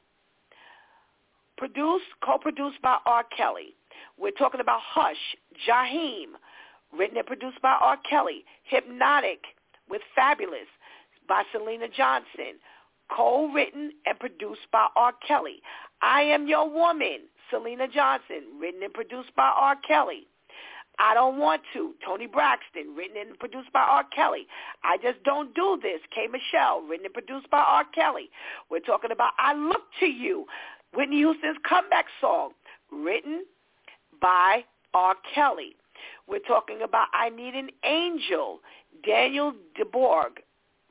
produced, 1.57 2.05
co-produced 2.23 2.81
by 2.81 2.97
R. 3.05 3.23
Kelly. 3.35 3.75
We're 4.17 4.31
talking 4.31 4.61
about 4.61 4.79
Hush, 4.83 5.35
Jaheim, 5.67 6.35
written 6.97 7.17
and 7.17 7.25
produced 7.25 7.61
by 7.61 7.75
R. 7.79 7.97
Kelly. 8.09 8.45
Hypnotic 8.63 9.39
with 9.89 10.01
Fabolous 10.17 10.69
by 11.27 11.43
Syleena 11.53 11.91
Johnson, 11.93 12.59
co-written 13.15 13.91
and 14.05 14.19
produced 14.19 14.67
by 14.71 14.87
R. 14.95 15.13
Kelly. 15.27 15.61
I 16.01 16.21
Am 16.21 16.47
Your 16.47 16.69
Woman, 16.69 17.19
Syleena 17.51 17.91
Johnson, 17.91 18.59
written 18.59 18.83
and 18.83 18.93
produced 18.93 19.35
by 19.35 19.51
R. 19.55 19.75
Kelly. 19.87 20.27
I 20.97 21.13
Don't 21.13 21.37
Want 21.37 21.61
To, 21.73 21.93
Toni 22.05 22.27
Braxton, 22.27 22.95
written 22.95 23.17
and 23.17 23.37
produced 23.37 23.71
by 23.73 23.81
R. 23.81 24.05
Kelly. 24.15 24.47
I 24.83 24.97
Just 24.97 25.21
Don't 25.23 25.53
Do 25.53 25.79
This, 25.81 25.99
K. 26.13 26.27
Michelle, 26.27 26.81
written 26.81 27.05
and 27.05 27.13
produced 27.13 27.49
by 27.49 27.59
R. 27.59 27.83
Kelly. 27.93 28.29
We're 28.69 28.79
talking 28.79 29.11
about 29.11 29.33
I 29.37 29.53
Look 29.55 29.83
to 29.99 30.05
You, 30.05 30.45
Whitney 30.93 31.17
Houston's 31.17 31.57
comeback 31.67 32.05
song, 32.21 32.51
written 32.91 33.43
by 34.21 34.63
R. 34.93 35.15
Kelly. 35.33 35.75
We're 36.27 36.39
talking 36.39 36.81
about 36.81 37.07
I 37.13 37.29
Need 37.29 37.55
an 37.55 37.69
Angel, 37.83 38.59
Daniel 39.05 39.53
DeBourg, 39.79 40.37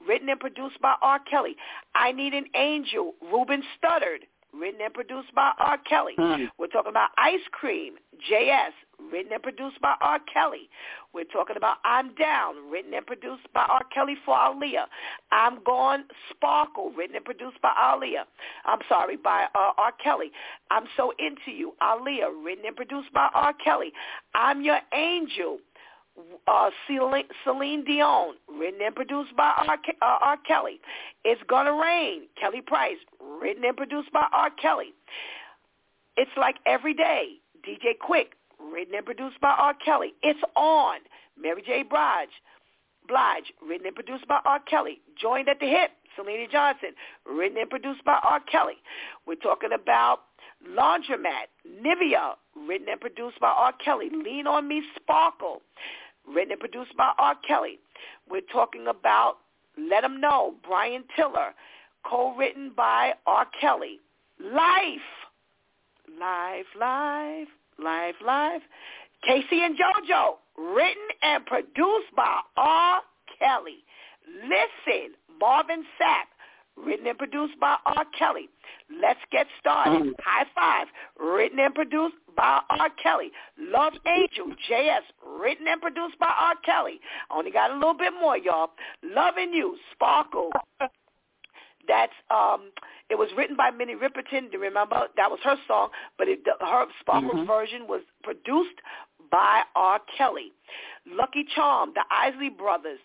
written 0.07 0.29
and 0.29 0.41
produced 0.41 0.81
by 0.81 0.95
R. 1.03 1.19
Kelly. 1.19 1.57
I 1.95 2.13
Need 2.13 2.35
an 2.35 2.47
Angel, 2.55 3.15
Ruben 3.23 3.63
Studdard, 3.77 4.21
written 4.59 4.81
and 4.83 4.95
produced 4.95 5.35
by 5.35 5.53
R. 5.59 5.79
Kelly. 5.79 6.15
Hmm. 6.17 6.45
We're 6.59 6.69
talking 6.69 6.91
about 6.91 7.11
Ice 7.19 7.41
Cream, 7.51 7.95
JS, 8.31 8.71
written 9.13 9.33
and 9.33 9.43
produced 9.43 9.81
by 9.81 9.95
R. 10.01 10.21
Kelly. 10.33 10.69
We're 11.13 11.25
talking 11.25 11.57
about 11.57 11.79
I'm 11.85 12.15
Down, 12.15 12.71
written 12.71 12.95
and 12.95 13.07
produced 13.07 13.43
by 13.53 13.65
R. 13.69 13.83
Kelly 13.93 14.17
for 14.25 14.35
Aaliyah. 14.35 14.87
I'm 15.33 15.63
Gone, 15.65 16.05
Sparkle, 16.31 16.91
written 16.91 17.17
and 17.17 17.25
produced 17.25 17.61
by 17.63 17.73
Aaliyah. 17.79 18.25
I'm 18.65 18.81
sorry, 18.89 19.17
by 19.17 19.47
uh, 19.55 19.73
R. 19.79 19.93
Kelly. 20.03 20.31
I'm 20.71 20.85
So 20.97 21.13
Into 21.19 21.57
You, 21.57 21.75
Aaliyah, 21.83 22.45
written 22.45 22.65
and 22.67 22.77
produced 22.77 23.13
by 23.13 23.29
R. 23.35 23.53
Kelly. 23.53 23.93
I'm 24.35 24.63
Your 24.63 24.79
Angel, 24.93 25.59
uh, 26.47 26.71
Celine, 26.87 27.85
Dion, 27.85 28.35
written 28.49 28.81
and 28.85 28.95
produced 28.95 29.37
by 29.37 29.53
R. 29.67 29.77
Ke- 29.79 29.97
uh, 30.03 30.19
R. 30.23 30.37
Kelly. 30.47 30.81
It's 31.25 31.41
Gonna 31.49 31.73
Rain, 31.73 32.23
Kelly 32.41 32.61
Price, 32.61 32.99
written 33.41 33.65
and 33.65 33.77
produced 33.77 34.13
by 34.13 34.27
R. 34.33 34.51
Kelly. 34.51 34.93
It's 36.17 36.31
Like 36.37 36.57
Every 36.67 36.95
Day, 36.95 37.37
DJ 37.67 37.95
Quik, 37.99 38.29
written 38.73 38.95
and 38.95 39.05
produced 39.05 39.41
by 39.41 39.51
R. 39.51 39.75
Kelly. 39.75 40.15
It's 40.23 40.41
On, 40.57 40.99
Mary 41.41 41.63
J. 41.65 41.83
Blige, 41.83 42.29
Blige, 43.09 43.53
written 43.67 43.87
and 43.87 43.95
produced 43.95 44.27
by 44.29 44.41
R. 44.45 44.61
Kelly. 44.61 45.01
Joined 45.21 45.49
at 45.49 45.61
the 45.61 45.67
Hip, 45.67 45.91
Syleena 46.19 46.51
Johnson, 46.51 46.91
written 47.27 47.59
and 47.59 47.69
produced 47.69 48.05
by 48.05 48.19
R. 48.23 48.41
Kelly. 48.41 48.77
We're 49.27 49.35
talking 49.35 49.71
about 49.73 50.21
Laundromat, 50.69 51.49
Nivea, 51.83 52.35
written 52.67 52.89
and 52.89 53.01
produced 53.01 53.41
by 53.41 53.49
R. 53.49 53.73
Kelly. 53.85 54.11
Lean 54.11 54.47
on 54.47 54.69
Me, 54.69 54.83
Sparkle, 54.97 55.63
written 56.27 56.53
and 56.53 56.61
produced 56.61 56.97
by 56.97 57.13
R. 57.19 57.35
Kelly. 57.47 57.79
We're 58.29 58.43
talking 58.53 58.87
about 58.89 59.39
Let 59.77 60.05
'em 60.05 60.21
Know, 60.21 60.55
Brian 60.67 61.05
Tiller, 61.17 61.55
co-written 62.05 62.71
by 62.71 63.15
R. 63.27 63.47
Kelly. 63.61 64.01
Life, 64.39 65.01
Life, 66.19 66.67
Life, 66.77 67.49
Life, 67.79 68.21
Life. 68.21 68.63
K-Ci 69.27 69.63
and 69.65 69.77
JoJo, 69.77 70.39
written 70.57 71.09
and 71.23 71.47
produced 71.47 72.15
by 72.15 72.41
R. 72.57 73.03
Kelly. 73.39 73.85
Listen, 74.27 75.15
Marvin 75.41 75.85
Sapp, 76.01 76.27
written 76.77 77.07
and 77.07 77.19
produced 77.19 77.59
by 77.61 77.77
R. 77.87 78.05
Kelly. 78.19 78.49
Let's 79.01 79.21
get 79.31 79.47
started. 79.61 80.03
Mm. 80.03 80.13
Hi-Five, 80.25 80.89
written 81.19 81.59
and 81.59 81.75
produced 81.75 82.17
by 82.37 82.61
R. 82.71 82.91
Kelly. 83.03 83.31
Love 83.59 83.95
Angel, 84.07 84.47
JS, 84.71 85.01
written 85.41 85.67
and 85.69 85.81
produced 85.81 86.19
by 86.19 86.33
R. 86.37 86.55
Kelly. 86.65 87.01
Only 87.31 87.51
got 87.51 87.71
a 87.71 87.75
little 87.75 87.97
bit 87.97 88.13
more, 88.21 88.37
y'all. 88.37 88.71
Loving 89.03 89.53
You, 89.53 89.77
Sparkle. 89.93 90.51
That's 91.87 92.13
um 92.31 92.71
it 93.11 93.17
was 93.17 93.29
written 93.37 93.57
by 93.57 93.71
Minnie 93.71 93.95
Riperton. 93.95 94.51
Do 94.51 94.57
you 94.57 94.61
remember? 94.61 95.09
That 95.17 95.31
was 95.31 95.39
her 95.45 95.57
song, 95.69 95.91
but 96.17 96.29
it, 96.29 96.41
her 96.61 96.87
Sparkle's 97.01 97.35
mm-hmm. 97.35 97.47
version 97.47 97.87
was 97.87 98.01
produced 98.23 98.81
by 99.31 99.63
R. 99.77 100.01
Kelly. 100.17 100.53
Lucky 101.07 101.45
Charm, 101.55 101.93
the 101.95 102.05
Isley 102.11 102.49
Brothers, 102.49 102.99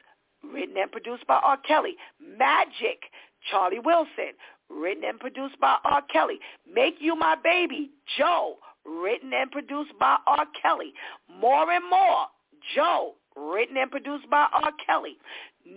written 0.43 0.77
and 0.77 0.91
produced 0.91 1.27
by 1.27 1.39
R. 1.43 1.57
Kelly. 1.57 1.95
Magic, 2.37 3.03
Charlie 3.49 3.79
Wilson, 3.79 4.33
written 4.69 5.03
and 5.03 5.19
produced 5.19 5.59
by 5.59 5.77
R. 5.83 6.01
Kelly. 6.11 6.39
Make 6.71 6.95
You 6.99 7.15
My 7.15 7.35
Baby, 7.43 7.91
Joe, 8.17 8.57
written 8.85 9.33
and 9.33 9.51
produced 9.51 9.91
by 9.99 10.17
R. 10.27 10.45
Kelly. 10.61 10.93
More 11.39 11.71
and 11.71 11.89
More, 11.89 12.27
Joe, 12.75 13.15
written 13.35 13.77
and 13.77 13.91
produced 13.91 14.29
by 14.29 14.47
R. 14.53 14.71
Kelly. 14.85 15.17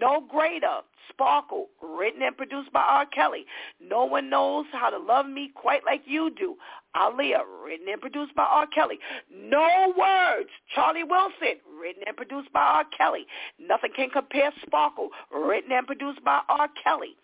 No 0.01 0.23
Greater, 0.29 0.81
Sparkle, 1.09 1.69
written 1.83 2.23
and 2.23 2.37
produced 2.37 2.73
by 2.73 2.81
R. 2.81 3.07
Kelly. 3.07 3.45
No 3.81 4.05
one 4.05 4.31
knows 4.31 4.67
how 4.73 4.91
to 4.91 4.99
love 4.99 5.27
me 5.27 5.51
quite 5.55 5.85
like 5.85 6.03
you 6.07 6.31
do. 6.37 6.57
Aaliyah, 6.97 7.43
written 7.65 7.89
and 7.91 8.01
produced 8.01 8.35
by 8.35 8.45
R. 8.45 8.67
Kelly. 8.67 8.99
No 9.31 9.95
Words, 9.99 10.51
Charlie 10.75 11.05
Wilson, 11.05 11.61
written 11.81 12.03
and 12.07 12.17
produced 12.17 12.53
by 12.53 12.61
R. 12.61 12.85
Kelly. 12.97 13.27
Nothing 13.59 13.91
Can 13.97 14.11
Compare, 14.11 14.53
Sparkle, 14.65 15.09
written 15.35 15.73
and 15.73 15.87
produced 15.87 16.23
by 16.25 16.41
R. 16.49 16.69
Kelly. 16.83 17.17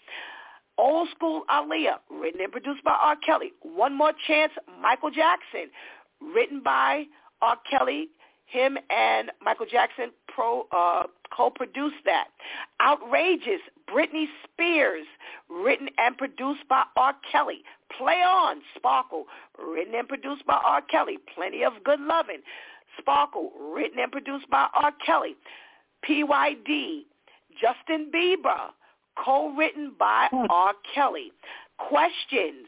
Old 0.78 1.08
School 1.10 1.42
Aaliyah, 1.50 1.98
written 2.10 2.40
and 2.40 2.52
produced 2.52 2.84
by 2.84 2.92
R. 2.92 3.16
Kelly. 3.16 3.52
One 3.62 3.96
More 3.96 4.12
Chance, 4.26 4.52
Michael 4.80 5.10
Jackson, 5.10 5.70
written 6.20 6.62
by 6.62 7.04
R. 7.42 7.56
Kelly, 7.70 8.08
him 8.48 8.78
and 8.90 9.30
Michael 9.42 9.66
Jackson 9.70 10.10
pro, 10.26 10.66
uh, 10.72 11.04
co-produced 11.36 11.96
that. 12.04 12.28
Outrageous, 12.80 13.60
Britney 13.92 14.26
Spears, 14.44 15.06
written 15.50 15.88
and 15.98 16.16
produced 16.16 16.66
by 16.68 16.82
R. 16.96 17.14
Kelly. 17.30 17.62
Play 17.96 18.22
On, 18.22 18.60
Sparkle, 18.74 19.26
written 19.58 19.94
and 19.94 20.08
produced 20.08 20.46
by 20.46 20.60
R. 20.64 20.80
Kelly. 20.82 21.18
Plenty 21.34 21.62
of 21.62 21.74
Good 21.84 22.00
Loving, 22.00 22.40
Sparkle, 22.98 23.52
written 23.74 23.98
and 23.98 24.10
produced 24.10 24.48
by 24.50 24.66
R. 24.74 24.92
Kelly. 25.04 25.36
PYD, 26.08 27.02
Justin 27.60 28.10
Bieber, 28.14 28.70
co-written 29.22 29.92
by 29.98 30.28
R. 30.48 30.72
Kelly. 30.94 31.32
Questions, 31.76 32.66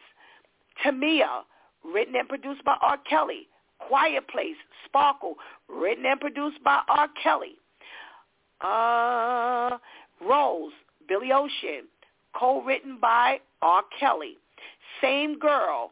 Tamia, 0.84 1.42
written 1.84 2.16
and 2.16 2.28
produced 2.28 2.64
by 2.64 2.76
R. 2.82 2.98
Kelly. 3.08 3.48
Quiet 3.90 4.28
Place, 4.28 4.54
Sparkle, 4.84 5.34
written 5.68 6.06
and 6.06 6.20
produced 6.20 6.62
by 6.62 6.80
R. 6.88 7.08
Kelly. 7.20 7.56
Uh, 8.60 9.78
Rose, 10.24 10.70
Billy 11.08 11.32
Ocean, 11.32 11.88
co-written 12.38 12.98
by 13.00 13.40
R. 13.62 13.82
Kelly. 13.98 14.36
Same 15.02 15.40
Girl, 15.40 15.90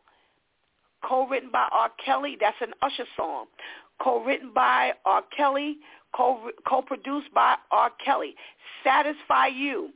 co-written 1.04 1.50
by 1.50 1.66
R. 1.72 1.90
Kelly. 2.04 2.36
That's 2.40 2.56
an 2.60 2.72
Usher 2.82 3.06
song. 3.16 3.46
Co-written 4.00 4.52
by 4.54 4.92
R. 5.04 5.24
Kelly, 5.36 5.78
co- 6.14 6.52
co-produced 6.68 7.34
by 7.34 7.56
R. 7.72 7.90
Kelly. 8.04 8.36
Satisfy 8.84 9.48
You, 9.48 9.90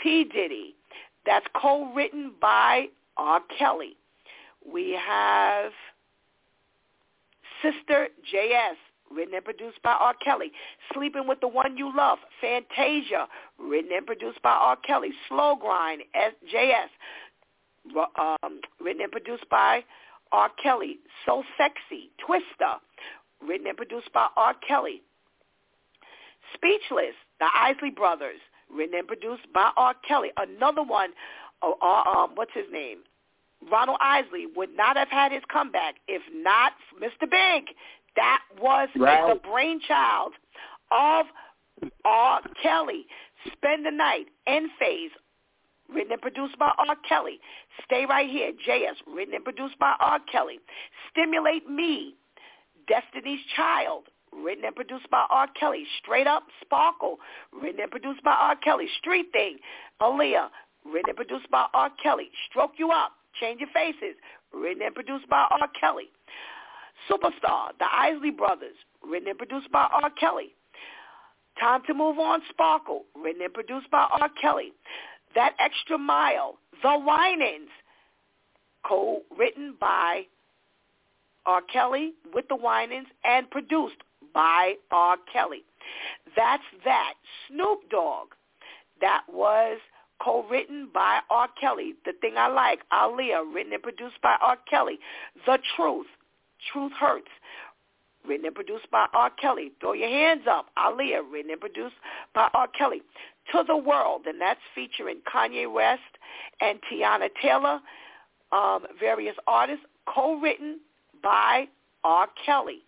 P. 0.00 0.24
Diddy. 0.24 0.74
That's 1.24 1.46
co-written 1.54 2.32
by 2.40 2.86
R. 3.16 3.40
Kelly. 3.56 3.96
We 4.66 4.98
have 5.00 5.70
Sister 7.64 8.08
J.S., 8.30 8.76
written 9.10 9.34
and 9.34 9.44
produced 9.44 9.82
by 9.82 9.92
R. 9.92 10.14
Kelly. 10.24 10.52
Sleeping 10.92 11.26
with 11.26 11.40
the 11.40 11.48
One 11.48 11.76
You 11.76 11.94
Love, 11.96 12.18
Fantasia, 12.40 13.26
written 13.58 13.90
and 13.96 14.06
produced 14.06 14.42
by 14.42 14.50
R. 14.50 14.76
Kelly. 14.76 15.10
Slow 15.28 15.56
Grind, 15.56 16.02
J.S., 16.50 16.90
um, 18.18 18.60
written 18.80 19.02
and 19.02 19.12
produced 19.12 19.48
by 19.50 19.84
R. 20.32 20.50
Kelly. 20.62 20.98
So 21.26 21.42
Sexy, 21.56 22.10
Twista, 22.26 22.78
written 23.46 23.66
and 23.66 23.76
produced 23.76 24.12
by 24.12 24.28
R. 24.36 24.54
Kelly. 24.66 25.02
Speechless, 26.54 27.14
the 27.40 27.46
Isley 27.54 27.90
Brothers, 27.90 28.40
written 28.74 28.98
and 28.98 29.08
produced 29.08 29.46
by 29.52 29.70
R. 29.76 29.94
Kelly. 30.06 30.30
Another 30.36 30.82
one, 30.82 31.10
uh, 31.62 31.86
um, 31.86 32.30
what's 32.34 32.52
his 32.54 32.66
name? 32.72 32.98
Ronald 33.70 33.98
Isley 34.00 34.46
would 34.54 34.76
not 34.76 34.96
have 34.96 35.08
had 35.08 35.32
his 35.32 35.42
comeback 35.50 35.96
if 36.08 36.22
not 36.34 36.72
Mr. 37.00 37.28
Big. 37.30 37.74
That 38.16 38.40
was 38.60 38.88
right. 38.96 39.34
the 39.34 39.40
brainchild 39.40 40.32
of 40.90 41.26
R. 42.04 42.40
Kelly. 42.62 43.06
Spend 43.52 43.84
the 43.84 43.90
Night, 43.90 44.26
N-Phase, 44.46 45.10
written 45.92 46.12
and 46.12 46.22
produced 46.22 46.58
by 46.58 46.72
R. 46.78 46.96
Kelly. 47.08 47.40
Stay 47.84 48.06
Right 48.08 48.28
Here, 48.28 48.52
J.S., 48.64 48.96
written 49.06 49.34
and 49.34 49.44
produced 49.44 49.78
by 49.78 49.94
R. 50.00 50.18
Kelly. 50.30 50.60
Stimulate 51.10 51.68
Me, 51.68 52.14
Destiny's 52.88 53.40
Child, 53.56 54.04
written 54.32 54.64
and 54.64 54.74
produced 54.74 55.10
by 55.10 55.26
R. 55.30 55.48
Kelly. 55.58 55.84
Straight 56.02 56.26
Up 56.26 56.44
Sparkle, 56.62 57.18
written 57.52 57.80
and 57.80 57.90
produced 57.90 58.22
by 58.22 58.32
R. 58.32 58.56
Kelly. 58.56 58.86
Street 58.98 59.26
Thing, 59.32 59.58
Aaliyah, 60.00 60.48
written 60.86 61.10
and 61.10 61.16
produced 61.16 61.50
by 61.50 61.66
R. 61.74 61.90
Kelly. 62.02 62.30
Stroke 62.48 62.72
You 62.78 62.90
Up, 62.90 63.12
Change 63.40 63.60
Your 63.60 63.70
Faces, 63.72 64.16
written 64.52 64.82
and 64.82 64.94
produced 64.94 65.28
by 65.28 65.46
R. 65.50 65.68
Kelly. 65.78 66.10
Superstar, 67.10 67.70
The 67.78 67.86
Isley 67.92 68.30
Brothers, 68.30 68.76
written 69.06 69.28
and 69.28 69.38
produced 69.38 69.70
by 69.70 69.88
R. 70.02 70.10
Kelly. 70.18 70.54
Time 71.60 71.82
to 71.86 71.94
Move 71.94 72.18
On, 72.18 72.40
Sparkle, 72.50 73.04
written 73.14 73.42
and 73.42 73.52
produced 73.52 73.90
by 73.90 74.06
R. 74.20 74.28
Kelly. 74.40 74.72
That 75.34 75.54
Extra 75.58 75.98
Mile, 75.98 76.58
The 76.82 76.98
Winans, 76.98 77.70
co-written 78.86 79.74
by 79.80 80.22
R. 81.46 81.62
Kelly 81.72 82.14
with 82.32 82.46
The 82.48 82.56
Winans 82.56 83.08
and 83.24 83.50
produced 83.50 83.96
by 84.32 84.74
R. 84.90 85.16
Kelly. 85.32 85.64
That's 86.36 86.62
that. 86.84 87.14
Snoop 87.48 87.90
Dogg, 87.90 88.28
that 89.00 89.22
was 89.32 89.78
co-written 90.22 90.88
by 90.92 91.20
R. 91.30 91.48
Kelly. 91.60 91.94
The 92.04 92.12
Thing 92.20 92.34
I 92.36 92.48
Like, 92.48 92.80
Aaliyah, 92.92 93.54
written 93.54 93.72
and 93.72 93.82
produced 93.82 94.20
by 94.22 94.36
R. 94.40 94.58
Kelly. 94.68 94.98
The 95.46 95.58
Truth, 95.76 96.06
Truth 96.72 96.92
Hurts, 96.98 97.28
written 98.26 98.46
and 98.46 98.54
produced 98.54 98.90
by 98.90 99.06
R. 99.12 99.30
Kelly. 99.30 99.72
Throw 99.80 99.92
Your 99.92 100.08
Hands 100.08 100.42
Up, 100.48 100.66
Aaliyah, 100.78 101.30
written 101.30 101.50
and 101.50 101.60
produced 101.60 101.96
by 102.34 102.48
R. 102.54 102.68
Kelly. 102.68 103.02
To 103.52 103.62
the 103.66 103.76
World, 103.76 104.22
and 104.26 104.40
that's 104.40 104.60
featuring 104.74 105.20
Kanye 105.32 105.70
West 105.70 106.00
and 106.62 106.78
Teyana 106.90 107.28
Taylor, 107.42 107.78
um, 108.52 108.86
various 108.98 109.36
artists, 109.46 109.84
co-written 110.06 110.80
by 111.22 111.66
R. 112.04 112.28
Kelly. 112.46 112.78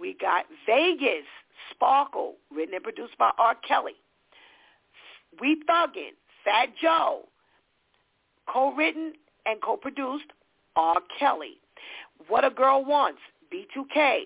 We 0.00 0.14
got 0.18 0.46
Vegas, 0.64 1.26
Sparkle, 1.70 2.36
written 2.54 2.74
and 2.74 2.82
produced 2.82 3.18
by 3.18 3.30
R. 3.38 3.56
Kelly. 3.66 3.92
We 5.40 5.62
Thuggin', 5.68 6.16
Fat 6.44 6.68
Joe, 6.80 7.22
co-written 8.48 9.12
and 9.46 9.60
co-produced 9.60 10.26
R. 10.76 10.96
Kelly. 11.18 11.58
What 12.28 12.44
a 12.44 12.50
Girl 12.50 12.84
Wants, 12.84 13.20
B2K, 13.52 14.22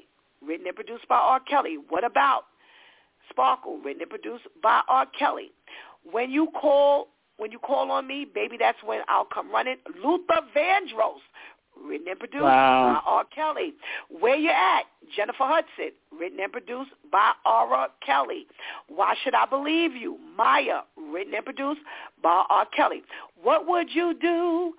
written 0.46 0.66
and 0.66 0.76
produced 0.76 1.06
by 1.08 1.16
R. 1.16 1.40
Kelly. 1.40 1.76
What 1.88 2.04
About, 2.04 2.44
Sparkle, 3.30 3.78
written 3.84 4.02
and 4.02 4.10
produced 4.10 4.44
by 4.62 4.82
R. 4.88 5.06
Kelly. 5.18 5.52
When 6.10 6.30
you 6.30 6.48
call, 6.60 7.08
when 7.36 7.52
you 7.52 7.58
call 7.58 7.90
on 7.90 8.06
me, 8.06 8.26
baby, 8.32 8.56
that's 8.58 8.78
when 8.84 9.00
I'll 9.08 9.24
come 9.24 9.50
running. 9.50 9.76
Luther 10.02 10.40
Vandross, 10.56 11.20
written 11.86 12.08
and 12.08 12.18
produced 12.18 12.42
wow. 12.44 13.00
by 13.04 13.10
R. 13.10 13.24
Kelly. 13.34 13.74
Where 14.08 14.36
You 14.36 14.50
At, 14.50 14.84
Jennifer 15.16 15.44
Hudson, 15.44 15.92
written 16.18 16.40
and 16.40 16.52
produced 16.52 16.90
by 17.10 17.32
R. 17.44 17.88
Kelly. 18.04 18.46
Why 18.88 19.14
Should 19.22 19.34
I 19.34 19.46
Believe 19.46 19.94
You, 19.94 20.18
Mya, 20.36 20.82
written 20.96 21.34
and 21.34 21.44
produced 21.44 21.80
by 22.22 22.44
R. 22.50 22.66
Kelly. 22.74 23.02
What 23.42 23.66
Would 23.68 23.88
You 23.92 24.14
Do, 24.20 24.74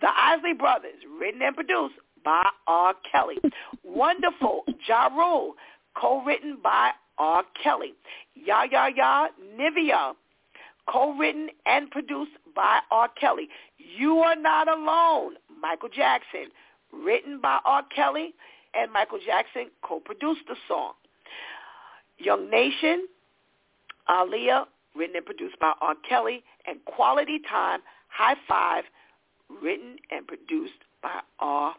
The 0.00 0.08
Isley 0.08 0.54
Brothers, 0.54 1.00
written 1.20 1.42
and 1.42 1.54
produced 1.54 1.94
by 2.24 2.44
R. 2.66 2.94
Kelly. 3.10 3.38
Wonderful, 3.84 4.64
Ja 4.86 5.06
Rule, 5.06 5.54
co-written 5.94 6.58
by 6.62 6.90
R. 7.18 7.44
Kelly. 7.62 7.94
Ya 8.34 8.64
Ya 8.70 8.86
Ya, 8.86 9.28
Nivea, 9.58 10.14
co-written 10.88 11.48
and 11.66 11.90
produced 11.90 12.32
by 12.54 12.80
R. 12.90 13.08
Kelly. 13.20 13.48
You 13.78 14.18
Are 14.18 14.36
Not 14.36 14.68
Alone, 14.68 15.34
Michael 15.62 15.88
Jackson, 15.88 16.48
written 16.92 17.40
by 17.40 17.58
R. 17.64 17.82
Kelly, 17.94 18.34
and 18.74 18.92
Michael 18.92 19.20
Jackson 19.24 19.70
co-produced 19.82 20.42
the 20.48 20.56
song. 20.68 20.92
Young 22.18 22.50
Nation, 22.50 23.06
Aaliyah, 24.08 24.64
written 24.94 25.16
and 25.16 25.26
produced 25.26 25.58
by 25.60 25.72
R. 25.80 25.94
Kelly, 26.08 26.42
and 26.66 26.84
Quality 26.84 27.40
Time, 27.48 27.80
High 28.08 28.36
Five, 28.48 28.84
written 29.62 29.96
and 30.10 30.26
produced 30.26 30.72
by 31.02 31.20
R. 31.38 31.74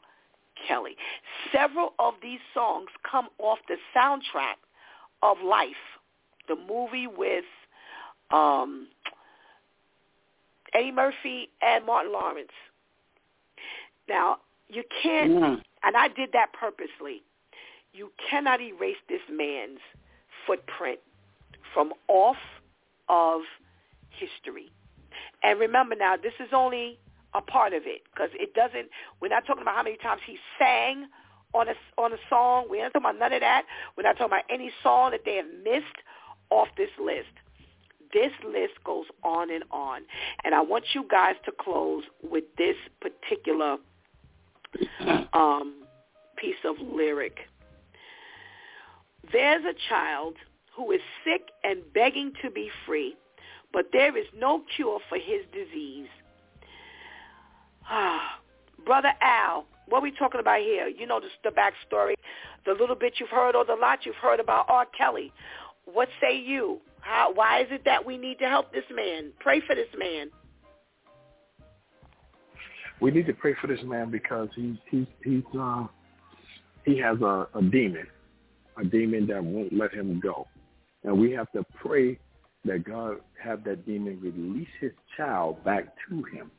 Kelly. 0.68 0.96
Several 1.52 1.94
of 2.00 2.16
these 2.22 2.40
songs 2.54 2.88
come 3.10 3.28
off 3.40 3.60
the 3.68 3.78
soundtrack 3.96 4.56
of 5.22 5.38
Life, 5.44 5.70
the 6.48 6.56
movie 6.56 7.08
with 7.08 7.46
um, 8.32 8.88
Eddie 10.74 10.92
Murphy 10.92 11.50
and 11.62 11.86
Martin 11.86 12.12
Lawrence. 12.12 12.50
Now, 14.08 14.38
you 14.68 14.84
can't, 15.02 15.32
Mm. 15.32 15.64
and 15.84 15.98
I 15.98 16.08
did 16.08 16.32
that 16.34 16.54
purposely, 16.54 17.24
you 17.94 18.12
cannot 18.30 18.62
erase 18.62 18.98
this 19.08 19.22
man's 19.30 19.80
footprint 20.46 21.00
from 21.74 21.94
off 22.08 22.38
of 23.08 23.42
history. 24.10 24.72
And 25.44 25.60
remember 25.60 25.96
now, 25.96 26.18
this 26.18 26.34
is 26.40 26.50
only 26.54 27.00
a 27.34 27.42
part 27.42 27.74
of 27.74 27.84
it 27.86 28.02
because 28.14 28.30
it 28.34 28.54
doesn't, 28.54 28.90
we're 29.20 29.30
not 29.30 29.46
talking 29.46 29.62
about 29.62 29.76
how 29.76 29.84
many 29.84 29.98
times 29.98 30.22
he 30.26 30.38
sang 30.58 31.08
on 31.54 31.68
a, 31.68 31.76
on 31.98 32.14
a 32.14 32.18
song. 32.30 32.66
We're 32.70 32.84
not 32.84 32.94
talking 32.94 33.10
about 33.10 33.20
none 33.20 33.34
of 33.34 33.42
that. 33.42 33.66
We're 33.96 34.04
not 34.04 34.14
talking 34.14 34.28
about 34.34 34.46
any 34.50 34.72
song 34.82 35.12
that 35.12 35.22
they 35.26 35.36
have 35.36 35.46
missed 35.64 35.98
off 36.50 36.68
this 36.78 36.90
list. 37.00 37.30
This 38.14 38.32
list 38.46 38.74
goes 38.84 39.06
on 39.24 39.52
and 39.52 39.64
on. 39.72 40.02
And 40.44 40.54
I 40.54 40.62
want 40.62 40.86
you 40.94 41.06
guys 41.10 41.36
to 41.46 41.52
close 41.52 42.04
with 42.22 42.44
this 42.58 42.76
particular 43.02 43.78
um, 45.34 45.84
piece 46.38 46.56
of 46.66 46.76
lyric. 46.80 47.38
There's 49.32 49.64
a 49.64 49.74
child 49.90 50.36
who 50.76 50.91
is 50.91 51.02
sick 51.24 51.50
and 51.64 51.82
begging 51.94 52.34
to 52.44 52.50
be 52.50 52.70
free, 52.86 53.16
but 53.72 53.86
there 53.94 54.18
is 54.18 54.26
no 54.38 54.64
cure 54.76 55.00
for 55.10 55.18
his 55.18 55.41
disease. 55.54 56.08
Ah, 57.90 58.40
Brother 58.86 59.14
Al, 59.22 59.66
what 59.88 60.00
are 60.00 60.02
we 60.02 60.12
talking 60.12 60.40
about 60.40 60.60
here? 60.60 60.88
You 60.88 61.06
know 61.08 61.20
the, 61.20 61.28
the 61.44 61.56
backstory, 61.56 62.14
the 62.66 62.74
little 62.74 62.95
bit 62.95 63.16
you've 63.20 63.30
heard 63.30 63.56
or 63.56 63.66
the 63.66 63.76
lot 63.76 64.06
you've 64.06 64.16
heard 64.16 64.40
about 64.40 64.66
R. 64.70 64.86
Kelly. 64.98 65.32
What 65.86 66.10
say 66.22 66.38
you? 66.38 66.80
How, 67.02 67.34
why 67.34 67.62
is 67.62 67.68
it 67.72 67.84
that 67.86 68.06
we 68.06 68.18
need 68.18 68.40
to 68.40 68.48
help 68.48 68.72
this 68.72 68.86
man? 68.94 69.32
Pray 69.40 69.60
for 69.60 69.76
this 69.76 69.90
man. 69.98 70.30
We 73.04 73.12
need 73.12 73.28
to 73.28 73.34
pray 73.34 73.54
for 73.60 73.68
this 73.68 73.84
man 73.84 74.12
because 74.12 74.48
he's 74.56 74.78
he's 74.90 75.08
he's 75.26 75.44
uh 75.60 75.88
he 76.86 76.98
has 77.00 77.20
a, 77.20 77.50
a 77.54 77.62
demon, 77.62 78.08
a 78.78 78.86
demon 78.86 79.28
that 79.28 79.44
won't 79.44 79.74
let 79.74 79.94
him 79.94 80.22
go, 80.22 80.48
and 81.04 81.20
we 81.20 81.34
have 81.34 81.52
to 81.52 81.66
pray 81.76 82.18
that 82.64 82.86
God 82.86 83.18
have 83.44 83.66
that 83.66 83.86
demon 83.86 84.22
release 84.22 84.70
his 84.80 84.94
child 85.18 85.62
back 85.66 85.94
to 86.08 86.24
him. 86.24 86.50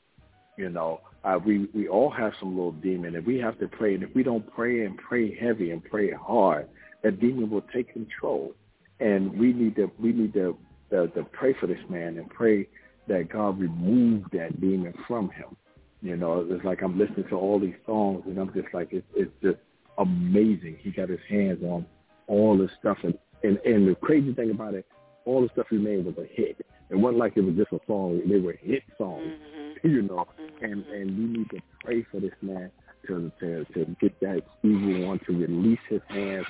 You 0.59 0.69
know, 0.69 1.01
uh, 1.25 1.39
we 1.43 1.71
we 1.73 1.89
all 1.89 2.11
have 2.11 2.35
some 2.39 2.55
little 2.55 2.73
demon, 2.73 3.17
and 3.17 3.25
we 3.25 3.39
have 3.39 3.59
to 3.61 3.67
pray. 3.67 3.95
And 3.95 4.03
if 4.03 4.15
we 4.15 4.23
don't 4.23 4.47
pray 4.55 4.85
and 4.85 4.99
pray 4.99 5.35
heavy 5.35 5.71
and 5.71 5.83
pray 5.83 6.11
hard, 6.11 6.69
that 7.05 7.21
demon 7.21 7.49
will 7.49 7.65
take 7.73 7.91
control. 7.91 8.53
And 9.01 9.33
we 9.39 9.55
need 9.55 9.77
to 9.77 9.91
we 9.99 10.13
need 10.13 10.35
to 10.35 10.59
to, 10.91 11.09
to 11.09 11.25
pray 11.33 11.55
for 11.59 11.69
this 11.69 11.83
man 11.89 12.19
and 12.19 12.29
pray 12.29 12.69
that 13.09 13.31
God 13.31 13.59
remove 13.59 14.25
that 14.33 14.61
demon 14.61 14.93
from 15.09 15.31
him. 15.31 15.57
You 16.05 16.19
know, 16.19 16.47
it's 16.51 16.65
like 16.67 16.83
I'm 16.83 16.99
listening 16.99 17.27
to 17.31 17.37
all 17.37 17.59
these 17.59 17.75
songs, 17.87 18.25
and 18.27 18.39
I'm 18.39 18.53
just 18.53 18.69
like, 18.75 18.89
it's 18.91 19.07
it's 19.17 19.33
just 19.43 19.57
amazing. 19.97 20.77
He 20.83 20.91
got 20.91 21.09
his 21.09 21.19
hands 21.31 21.63
on 21.65 21.87
all 22.27 22.59
this 22.59 22.71
stuff, 22.79 22.99
and 23.05 23.15
and 23.43 23.57
and 23.65 23.89
the 23.89 23.95
crazy 23.95 24.35
thing 24.35 24.51
about 24.51 24.75
it, 24.75 24.85
all 25.25 25.41
the 25.41 25.49
stuff 25.55 25.67
he 25.71 25.79
made 25.79 26.05
was 26.05 26.15
a 26.19 26.27
hit. 26.31 26.59
It 26.91 26.97
wasn't 26.97 27.21
like 27.21 27.39
it 27.39 27.41
was 27.41 27.55
just 27.55 27.73
a 27.73 27.81
song; 27.87 28.21
they 28.29 28.39
were 28.39 28.53
hit 28.53 28.83
songs. 28.99 29.25
Mm-hmm. 29.25 29.61
You 29.85 30.01
know, 30.01 30.27
mm-hmm. 30.41 30.65
and 30.65 30.87
and 30.87 31.19
we 31.19 31.39
need 31.39 31.51
to 31.51 31.59
pray 31.85 32.07
for 32.11 32.19
this 32.19 32.33
man 32.41 32.71
to 33.07 33.31
to 33.41 33.65
to 33.75 33.97
get 34.01 34.19
that 34.21 34.43
evil 34.63 35.09
one 35.09 35.21
to 35.27 35.33
release 35.33 35.81
his 35.91 36.01
hands 36.09 36.47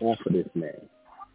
off 0.00 0.18
of 0.24 0.32
this 0.32 0.48
man. 0.54 0.80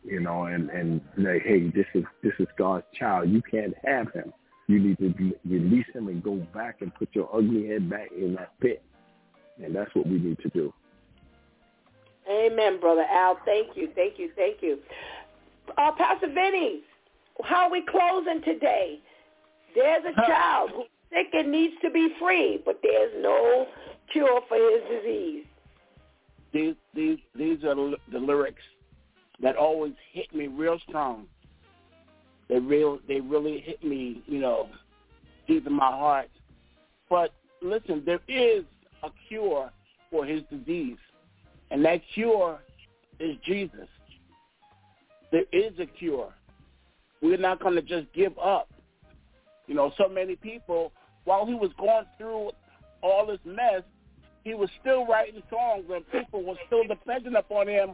You 0.04 0.20
know, 0.20 0.46
and 0.46 0.70
and 0.70 1.02
say, 1.18 1.40
hey, 1.46 1.70
this 1.70 1.86
is 1.94 2.06
this 2.24 2.34
is 2.40 2.48
God's 2.58 2.86
child. 2.94 3.30
You 3.30 3.42
can't 3.42 3.74
have 3.84 4.12
him. 4.14 4.34
You 4.68 4.80
need 4.80 4.98
to 5.00 5.34
release 5.46 5.86
him 5.94 6.08
and 6.08 6.24
go 6.24 6.36
back 6.54 6.78
and 6.82 6.94
put 6.96 7.10
your 7.14 7.30
ugly 7.36 7.68
head 7.68 7.90
back 7.90 8.10
in 8.18 8.36
that 8.36 8.58
pit. 8.62 8.82
And 9.64 9.76
that's 9.76 9.94
what 9.94 10.08
we 10.08 10.20
need 10.20 10.40
to 10.40 10.50
do. 10.50 10.74
Amen, 12.30 12.80
Brother 12.80 13.06
Al. 13.12 13.38
Thank 13.46 13.76
you, 13.76 13.90
thank 13.96 14.18
you, 14.18 14.32
thank 14.36 14.62
you. 14.62 14.80
Uh, 15.78 15.92
Pastor 15.98 16.28
Vinny, 16.28 16.82
how 17.44 17.66
are 17.66 17.72
we 17.72 17.84
closing 17.90 18.42
today? 18.44 19.00
There's 19.76 20.04
a 20.06 20.16
child 20.28 20.72
who's 20.74 20.86
sick 21.10 21.28
and 21.34 21.52
needs 21.52 21.74
to 21.82 21.90
be 21.90 22.10
free, 22.20 22.62
but 22.66 22.80
there's 22.82 23.12
no 23.22 23.68
cure 24.12 24.42
for 24.48 24.58
his 24.58 24.82
disease. 24.90 25.46
These 26.54 26.76
these 26.94 27.18
these 27.36 27.64
are 27.64 27.76
the 27.76 27.96
the 28.12 28.20
lyrics 28.20 28.62
that 29.42 29.56
always 29.56 29.94
hit 30.12 30.34
me 30.34 30.48
real 30.48 30.78
strong. 30.88 31.26
They 32.50 32.60
real 32.60 33.00
they 33.08 33.20
really 33.20 33.60
hit 33.60 33.84
me, 33.84 34.22
you 34.28 34.40
know, 34.40 34.70
deep 35.48 35.66
in 35.66 35.74
my 35.74 35.92
heart. 35.92 36.30
But 37.10 37.34
listen, 37.62 38.04
there 38.06 38.20
is 38.28 38.64
a 39.04 39.10
cure 39.28 39.72
for 40.12 40.26
his 40.26 40.42
disease, 40.52 40.98
and 41.72 41.84
that 41.86 42.02
cure 42.14 42.60
is 43.20 43.38
Jesus. 43.46 43.88
There 45.32 45.46
is 45.52 45.74
a 45.80 45.86
cure. 45.86 46.34
We're 47.22 47.38
not 47.38 47.62
going 47.62 47.76
to 47.76 47.82
just 47.82 48.12
give 48.14 48.38
up. 48.38 48.70
You 49.66 49.76
know, 49.76 49.92
so 49.98 50.08
many 50.10 50.36
people, 50.36 50.92
while 51.24 51.46
he 51.46 51.54
was 51.54 51.72
going 51.80 52.06
through 52.18 52.52
all 53.02 53.26
this 53.26 53.40
mess, 53.46 53.82
he 54.44 54.54
was 54.54 54.70
still 54.82 55.06
writing 55.08 55.42
songs, 55.50 55.86
and 55.92 56.04
people 56.12 56.44
were 56.44 56.56
still 56.68 56.86
dependent 56.86 57.38
upon 57.38 57.68
him 57.68 57.92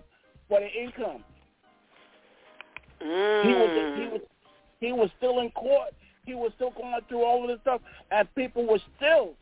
for 0.48 0.60
the 0.60 0.68
income. 0.68 1.24
Mm. 3.02 3.44
He 3.44 3.54
was 3.54 4.00
he 4.00 4.08
was 4.08 4.22
he 4.80 4.91
was 4.91 5.10
still 5.18 5.39
in 5.39 5.49
court. 5.51 5.93
He 6.26 6.35
was 6.35 6.51
still 6.56 6.72
going 6.72 6.93
through 7.07 7.23
all 7.23 7.43
of 7.43 7.49
this 7.49 7.60
stuff, 7.61 7.81
and 8.11 8.34
people 8.35 8.68
were 8.68 8.80
still 8.97 9.34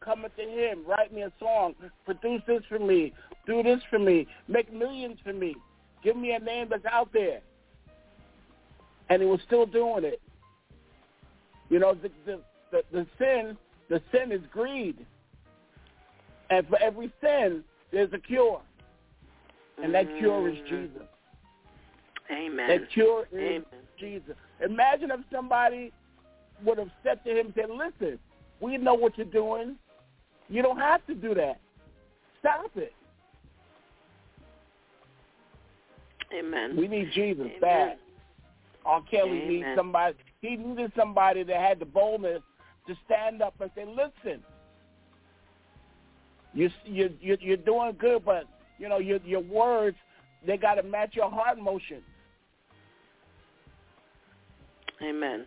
coming 0.00 0.30
to 0.36 0.42
him, 0.42 0.84
write 0.86 1.12
me 1.12 1.22
a 1.22 1.32
song, 1.38 1.74
produce 2.04 2.42
this 2.46 2.62
for 2.68 2.78
me, 2.78 3.12
do 3.46 3.62
this 3.62 3.80
for 3.88 3.98
me, 3.98 4.26
make 4.48 4.72
millions 4.72 5.18
for 5.24 5.32
me, 5.32 5.56
give 6.02 6.16
me 6.16 6.32
a 6.32 6.38
name 6.38 6.66
that's 6.68 6.84
out 6.84 7.08
there. 7.12 7.40
And 9.08 9.22
he 9.22 9.28
was 9.28 9.40
still 9.46 9.64
doing 9.64 10.04
it. 10.04 10.20
You 11.70 11.78
know, 11.78 11.94
the 11.94 12.10
the 12.26 12.40
the, 12.70 12.82
the 12.92 13.06
sin 13.18 13.56
the 13.88 14.02
sin 14.12 14.32
is 14.32 14.40
greed, 14.52 15.04
and 16.50 16.66
for 16.68 16.78
every 16.80 17.12
sin 17.22 17.64
there's 17.90 18.12
a 18.12 18.18
cure, 18.18 18.60
and 19.82 19.94
that 19.94 20.06
cure 20.18 20.48
is 20.48 20.56
mm. 20.56 20.68
Jesus. 20.68 21.08
Amen. 22.30 22.68
That 22.68 22.90
cure 22.90 23.26
is 23.32 23.38
Amen. 23.38 23.64
Jesus. 23.98 24.34
Imagine 24.64 25.10
if 25.10 25.20
somebody 25.32 25.92
would 26.64 26.78
have 26.78 26.90
said 27.02 27.22
to 27.24 27.38
him, 27.38 27.52
said, 27.54 27.66
listen, 27.70 28.18
we 28.60 28.78
know 28.78 28.94
what 28.94 29.16
you're 29.18 29.26
doing. 29.26 29.76
You 30.48 30.62
don't 30.62 30.78
have 30.78 31.04
to 31.06 31.14
do 31.14 31.34
that. 31.34 31.60
Stop 32.40 32.70
it. 32.76 32.92
Amen. 36.36 36.76
We 36.76 36.88
need 36.88 37.10
Jesus 37.14 37.46
Amen. 37.46 37.60
bad. 37.60 37.96
R. 38.84 39.02
Kelly 39.10 39.30
Amen. 39.30 39.48
needs 39.48 39.66
somebody. 39.76 40.16
He 40.40 40.56
needed 40.56 40.92
somebody 40.96 41.42
that 41.42 41.56
had 41.56 41.78
the 41.78 41.86
boldness 41.86 42.42
to 42.86 42.94
stand 43.06 43.42
up 43.42 43.54
and 43.60 43.70
say, 43.74 43.84
listen, 43.86 44.42
you, 46.52 46.70
you, 46.84 47.10
you, 47.20 47.36
you're 47.40 47.56
doing 47.56 47.96
good, 47.98 48.24
but, 48.24 48.44
you 48.78 48.88
know, 48.88 48.98
your, 48.98 49.18
your 49.24 49.40
words, 49.40 49.96
they 50.46 50.56
got 50.56 50.74
to 50.74 50.82
match 50.82 51.14
your 51.14 51.30
heart 51.30 51.58
motion. 51.58 52.02
Amen. 55.04 55.46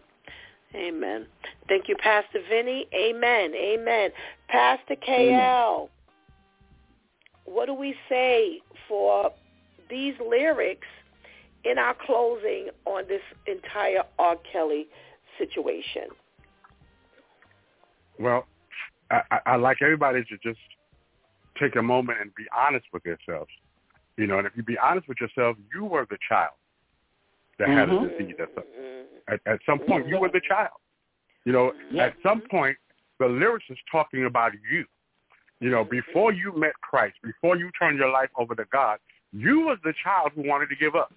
Amen. 0.76 1.26
Thank 1.68 1.88
you, 1.88 1.96
Pastor 1.96 2.40
Vinny. 2.50 2.88
Amen. 2.94 3.54
Amen. 3.56 4.12
Pastor 4.50 4.96
KL, 4.96 5.90
what 7.46 7.66
do 7.66 7.74
we 7.74 7.96
say 8.10 8.60
for 8.88 9.32
these 9.90 10.14
lyrics 10.26 10.88
in 11.64 11.78
our 11.78 11.96
closing 12.06 12.68
on 12.86 13.04
this 13.08 13.22
entire 13.48 14.04
R. 14.20 14.36
Kelly 14.52 14.88
situation? 15.38 16.10
Well, 18.20 18.46
I, 19.10 19.22
I, 19.46 19.56
like 19.56 19.78
everybody 19.82 20.24
to 20.26 20.38
just 20.44 20.60
take 21.60 21.76
a 21.78 21.82
moment 21.82 22.20
and 22.22 22.34
be 22.36 22.44
honest 22.56 22.86
with 22.92 23.04
yourselves. 23.06 23.50
You 24.18 24.28
know, 24.28 24.40
and 24.40 24.48
if 24.48 24.54
you 24.56 24.64
be 24.64 24.78
honest 24.78 25.08
with 25.08 25.18
yourself, 25.22 25.56
you 25.74 25.86
were 25.86 26.06
the 26.10 26.18
child 26.28 26.54
that 27.60 27.70
had 27.70 27.90
Mhm. 27.90 28.06
a 28.06 28.18
disease. 28.18 28.36
At 28.40 28.54
some, 28.56 28.64
at, 29.28 29.40
at 29.46 29.60
some 29.66 29.80
point, 29.80 30.08
you 30.08 30.20
were 30.20 30.30
the 30.30 30.42
child. 30.42 30.80
You 31.46 31.54
know, 31.54 31.74
at 32.00 32.14
some 32.22 32.42
point, 32.42 32.78
the 33.20 33.28
lyrics 33.28 33.66
is 33.70 33.78
talking 33.92 34.26
about 34.26 34.54
you. 34.70 34.86
You 35.60 35.70
know, 35.70 35.84
before 35.84 36.32
you 36.32 36.52
met 36.56 36.74
Christ, 36.82 37.16
before 37.24 37.58
you 37.58 37.72
turned 37.80 37.98
your 37.98 38.12
life 38.12 38.30
over 38.38 38.54
to 38.54 38.66
God, 38.66 39.00
you 39.32 39.62
was 39.62 39.80
the 39.84 39.94
child 40.04 40.34
who 40.36 40.44
wanted 40.48 40.70
to 40.70 40.76
give 40.76 40.96
up. 40.96 41.14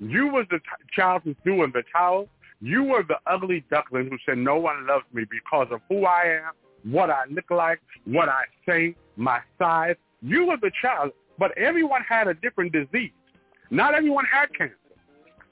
You 0.00 0.26
was 0.26 0.46
the 0.50 0.58
t- 0.58 0.64
child 0.92 1.22
who 1.22 1.34
threw 1.42 1.62
in 1.62 1.70
the 1.70 1.84
towel. 1.92 2.28
You 2.60 2.82
were 2.82 3.02
the 3.02 3.18
ugly 3.26 3.64
duckling 3.70 4.10
who 4.10 4.18
said, 4.26 4.38
no 4.38 4.56
one 4.56 4.86
loves 4.86 5.04
me 5.12 5.24
because 5.30 5.68
of 5.70 5.80
who 5.88 6.06
I 6.06 6.40
am, 6.44 6.52
what 6.90 7.10
I 7.10 7.24
look 7.30 7.50
like, 7.50 7.80
what 8.04 8.28
I 8.28 8.44
say, 8.66 8.96
my 9.16 9.40
size. 9.58 9.96
You 10.22 10.46
were 10.46 10.56
the 10.56 10.72
child, 10.80 11.12
but 11.38 11.56
everyone 11.56 12.02
had 12.02 12.26
a 12.26 12.34
different 12.34 12.72
disease. 12.72 13.12
Not 13.70 13.94
everyone 13.94 14.24
had 14.24 14.52
cancer. 14.56 14.76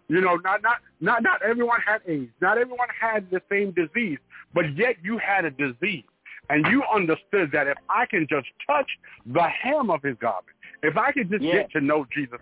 You 0.09 0.20
know, 0.20 0.37
not 0.37 0.62
not 0.62 0.79
not 1.01 1.23
not 1.23 1.43
everyone 1.43 1.81
had 1.81 2.03
AIDS. 2.07 2.33
Not 2.41 2.59
everyone 2.59 2.89
had 2.99 3.31
the 3.31 3.41
same 3.51 3.73
disease, 3.73 4.19
but 4.55 4.77
yet 4.77 4.97
you 5.03 5.19
had 5.19 5.45
a 5.45 5.51
disease, 5.51 6.05
and 6.51 6.66
you 6.66 6.83
understood 6.93 7.51
that 7.53 7.66
if 7.66 7.79
I 7.89 8.07
can 8.07 8.27
just 8.29 8.49
touch 8.66 8.91
the 9.27 9.43
hem 9.43 9.91
of 9.91 10.03
His 10.03 10.16
garment, 10.20 10.57
if 10.83 10.97
I 10.97 11.12
can 11.12 11.31
just 11.31 11.43
get 11.43 11.70
to 11.73 11.81
know 11.81 12.07
Jesus 12.15 12.41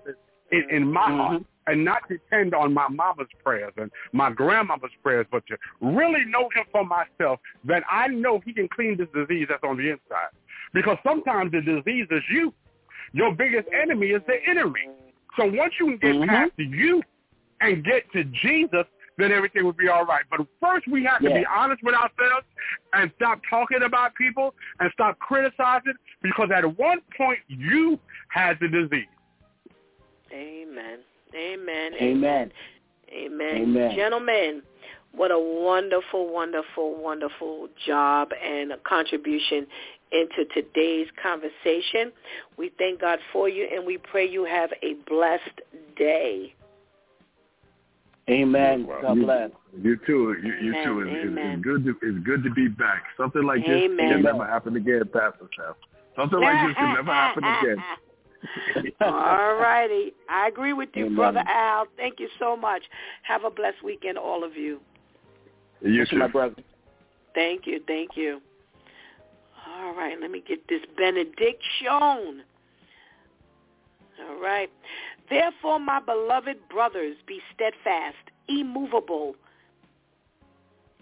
in, 0.51 0.69
in 0.70 0.93
my 0.93 1.07
heart, 1.07 1.43
Mhm. 1.43 1.45
and 1.66 1.85
not 1.85 2.09
depend 2.09 2.55
on 2.55 2.74
my 2.74 2.89
mama's 2.89 3.28
prayers 3.45 3.73
and 3.77 3.91
my 4.12 4.31
grandmama's 4.31 4.91
prayers, 5.03 5.27
but 5.31 5.47
to 5.47 5.57
really 5.81 6.24
know 6.24 6.49
Him 6.55 6.65
for 6.73 6.85
myself, 6.85 7.39
then 7.65 7.82
I 7.89 8.09
know 8.09 8.41
He 8.41 8.53
can 8.53 8.69
clean 8.69 8.97
this 8.97 9.09
disease 9.15 9.47
that's 9.49 9.62
on 9.62 9.77
the 9.77 9.91
inside. 9.91 10.31
Because 10.73 10.99
sometimes 11.05 11.53
the 11.53 11.61
disease 11.61 12.07
is 12.11 12.23
you. 12.31 12.53
Your 13.12 13.32
biggest 13.32 13.69
enemy 13.73 14.09
is 14.09 14.23
the 14.27 14.45
enemy. 14.49 14.89
So 15.37 15.47
once 15.47 15.74
you 15.78 15.87
can 15.87 15.97
get 15.99 16.16
Mhm. 16.16 16.28
past 16.28 16.53
you 16.57 17.03
and 17.61 17.85
get 17.85 18.11
to 18.12 18.24
Jesus, 18.24 18.85
then 19.19 19.32
everything 19.32 19.65
would 19.66 19.77
be 19.77 19.89
all 19.89 20.05
right. 20.05 20.24
But 20.31 20.41
first 20.61 20.87
we 20.89 21.05
have 21.05 21.20
to 21.23 21.31
be 21.31 21.45
honest 21.47 21.82
with 21.82 21.95
ourselves 21.95 22.47
and 22.93 23.11
stop 23.16 23.41
talking 23.49 23.82
about 23.85 24.15
people 24.15 24.55
and 24.81 24.91
stop 24.93 25.19
criticizing 25.19 25.95
because 26.23 26.49
at 26.55 26.65
one 26.78 27.01
point 27.16 27.39
you 27.49 27.99
had 28.28 28.59
the 28.61 28.69
disease. 28.69 29.07
Amen. 30.32 31.01
Amen. 31.35 31.93
Amen. 32.01 32.53
Amen. 33.12 33.62
Amen. 33.62 33.97
Gentlemen, 33.97 34.62
what 35.12 35.31
a 35.31 35.39
wonderful, 35.39 36.32
wonderful, 36.32 36.95
wonderful 37.03 37.69
job 37.87 38.31
and 38.43 38.73
a 38.73 38.78
contribution 38.78 39.66
into 40.12 40.45
today's 40.55 41.09
conversation. 41.23 42.12
We 42.57 42.73
thank 42.78 43.01
God 43.01 43.19
for 43.32 43.49
you 43.49 43.69
and 43.73 43.85
we 43.85 43.99
pray 43.99 44.28
you 44.28 44.45
have 44.45 44.70
a 44.82 44.95
blessed 45.09 45.61
day. 45.97 46.55
Amen. 48.31 48.86
Wow. 48.86 49.01
God 49.02 49.16
You- 49.16 49.24
bless. 49.24 49.51
You 49.82 49.97
too. 50.07 50.36
You, 50.43 50.52
you 50.61 50.73
Amen, 50.73 50.85
too. 50.85 51.01
It's, 51.01 51.11
it's, 51.12 51.39
it's 51.39 51.62
good 51.62 51.85
to 51.85 51.90
it's 52.02 52.27
good 52.27 52.43
to 52.43 52.51
be 52.51 52.69
back. 52.69 53.05
Something 53.16 53.44
like 53.44 53.61
this 53.61 53.82
Amen. 53.85 54.09
can 54.11 54.23
never 54.23 54.44
happen 54.44 54.74
again, 54.77 55.02
Pastor 55.12 55.48
Sam. 55.57 55.74
Something 56.16 56.40
like 56.40 56.66
this 56.66 56.77
can 56.77 56.94
never 56.94 57.12
happen 57.12 57.44
again. 57.44 58.93
All 59.01 59.55
righty. 59.57 60.12
I 60.28 60.48
agree 60.48 60.73
with 60.73 60.89
you, 60.94 61.07
Amen. 61.07 61.16
Brother 61.16 61.44
Al. 61.47 61.86
Thank 61.97 62.19
you 62.19 62.28
so 62.39 62.57
much. 62.57 62.82
Have 63.23 63.44
a 63.44 63.51
blessed 63.51 63.82
weekend, 63.85 64.19
all 64.19 64.43
of 64.43 64.57
you. 64.57 64.81
You 65.82 66.05
too. 66.07 66.16
my 66.19 66.27
brother. 66.27 66.57
Thank 67.35 67.66
you. 67.66 67.81
Thank 67.86 68.16
you. 68.16 68.40
All 69.69 69.94
right. 69.94 70.20
Let 70.20 70.31
me 70.31 70.43
get 70.47 70.66
this 70.69 70.81
benediction. 70.97 72.43
All 74.28 74.40
right. 74.40 74.70
Therefore, 75.28 75.78
my 75.78 76.01
beloved 76.01 76.68
brothers, 76.68 77.16
be 77.26 77.40
steadfast, 77.55 78.16
immovable, 78.48 79.36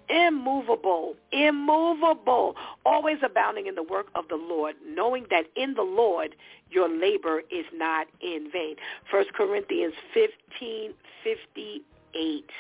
immovable, 0.09 1.15
immovable, 1.33 2.55
always 2.85 3.19
abounding 3.23 3.67
in 3.67 3.75
the 3.75 3.83
work 3.83 4.07
of 4.15 4.29
the 4.29 4.37
Lord, 4.37 4.75
knowing 4.87 5.27
that 5.31 5.45
in 5.57 5.75
the 5.75 5.83
Lord 5.83 6.35
your 6.71 6.89
labor 6.89 7.41
is 7.51 7.65
not 7.75 8.07
in 8.21 8.51
vain. 8.53 8.77
First 9.11 9.33
Corinthians 9.35 9.95
fifteen 10.15 10.93
fifty 11.25 11.83
eight. 12.15 12.51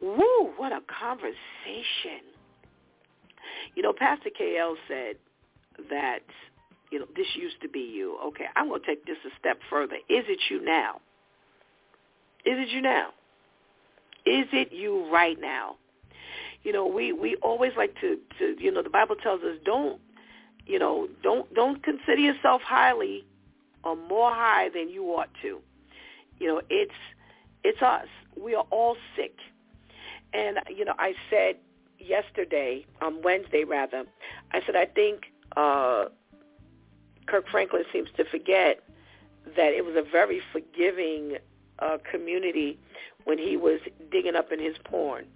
Woo, 0.00 0.52
what 0.56 0.72
a 0.72 0.80
conversation. 0.82 2.20
You 3.74 3.82
know, 3.82 3.92
Pastor 3.92 4.30
KL 4.38 4.74
said 4.86 5.16
that, 5.90 6.20
you 6.90 6.98
know, 6.98 7.06
this 7.16 7.26
used 7.34 7.60
to 7.62 7.68
be 7.68 7.80
you. 7.80 8.18
Okay, 8.28 8.44
I'm 8.56 8.68
going 8.68 8.80
to 8.80 8.86
take 8.86 9.06
this 9.06 9.16
a 9.26 9.30
step 9.38 9.58
further. 9.70 9.96
Is 10.08 10.24
it 10.28 10.38
you 10.50 10.64
now? 10.64 11.00
Is 12.44 12.54
it 12.58 12.68
you 12.70 12.82
now? 12.82 13.08
Is 14.26 14.46
it 14.52 14.72
you 14.72 15.10
right 15.12 15.38
now? 15.40 15.76
You 16.62 16.72
know, 16.72 16.86
we, 16.86 17.12
we 17.12 17.36
always 17.36 17.72
like 17.76 17.94
to, 18.00 18.18
to, 18.38 18.56
you 18.58 18.70
know, 18.70 18.82
the 18.82 18.90
Bible 18.90 19.16
tells 19.16 19.42
us 19.42 19.58
don't, 19.64 20.00
you 20.66 20.78
know, 20.78 21.08
don't, 21.22 21.52
don't 21.54 21.82
consider 21.82 22.20
yourself 22.20 22.62
highly 22.62 23.24
or 23.82 23.96
more 23.96 24.30
high 24.30 24.70
than 24.74 24.88
you 24.88 25.04
ought 25.04 25.28
to. 25.42 25.60
You 26.38 26.46
know, 26.46 26.62
it's, 26.70 26.94
it's 27.64 27.82
us. 27.82 28.06
We 28.42 28.54
are 28.54 28.64
all 28.70 28.96
sick. 29.14 29.34
And, 30.32 30.58
you 30.74 30.84
know, 30.84 30.94
I 30.98 31.12
said 31.28 31.56
yesterday, 31.98 32.86
on 33.00 33.22
Wednesday 33.22 33.64
rather, 33.64 34.04
I 34.52 34.60
said 34.64 34.76
I 34.76 34.86
think 34.86 35.24
uh, 35.56 36.06
Kirk 37.26 37.46
Franklin 37.50 37.84
seems 37.92 38.08
to 38.16 38.24
forget 38.24 38.80
that 39.56 39.72
it 39.72 39.84
was 39.84 39.94
a 39.96 40.02
very 40.10 40.40
forgiving 40.52 41.38
uh, 41.78 41.98
community 42.10 42.78
when 43.24 43.38
he 43.38 43.56
was 43.56 43.80
digging 44.10 44.36
up 44.36 44.52
in 44.52 44.60
his 44.60 44.76
porn. 44.84 45.26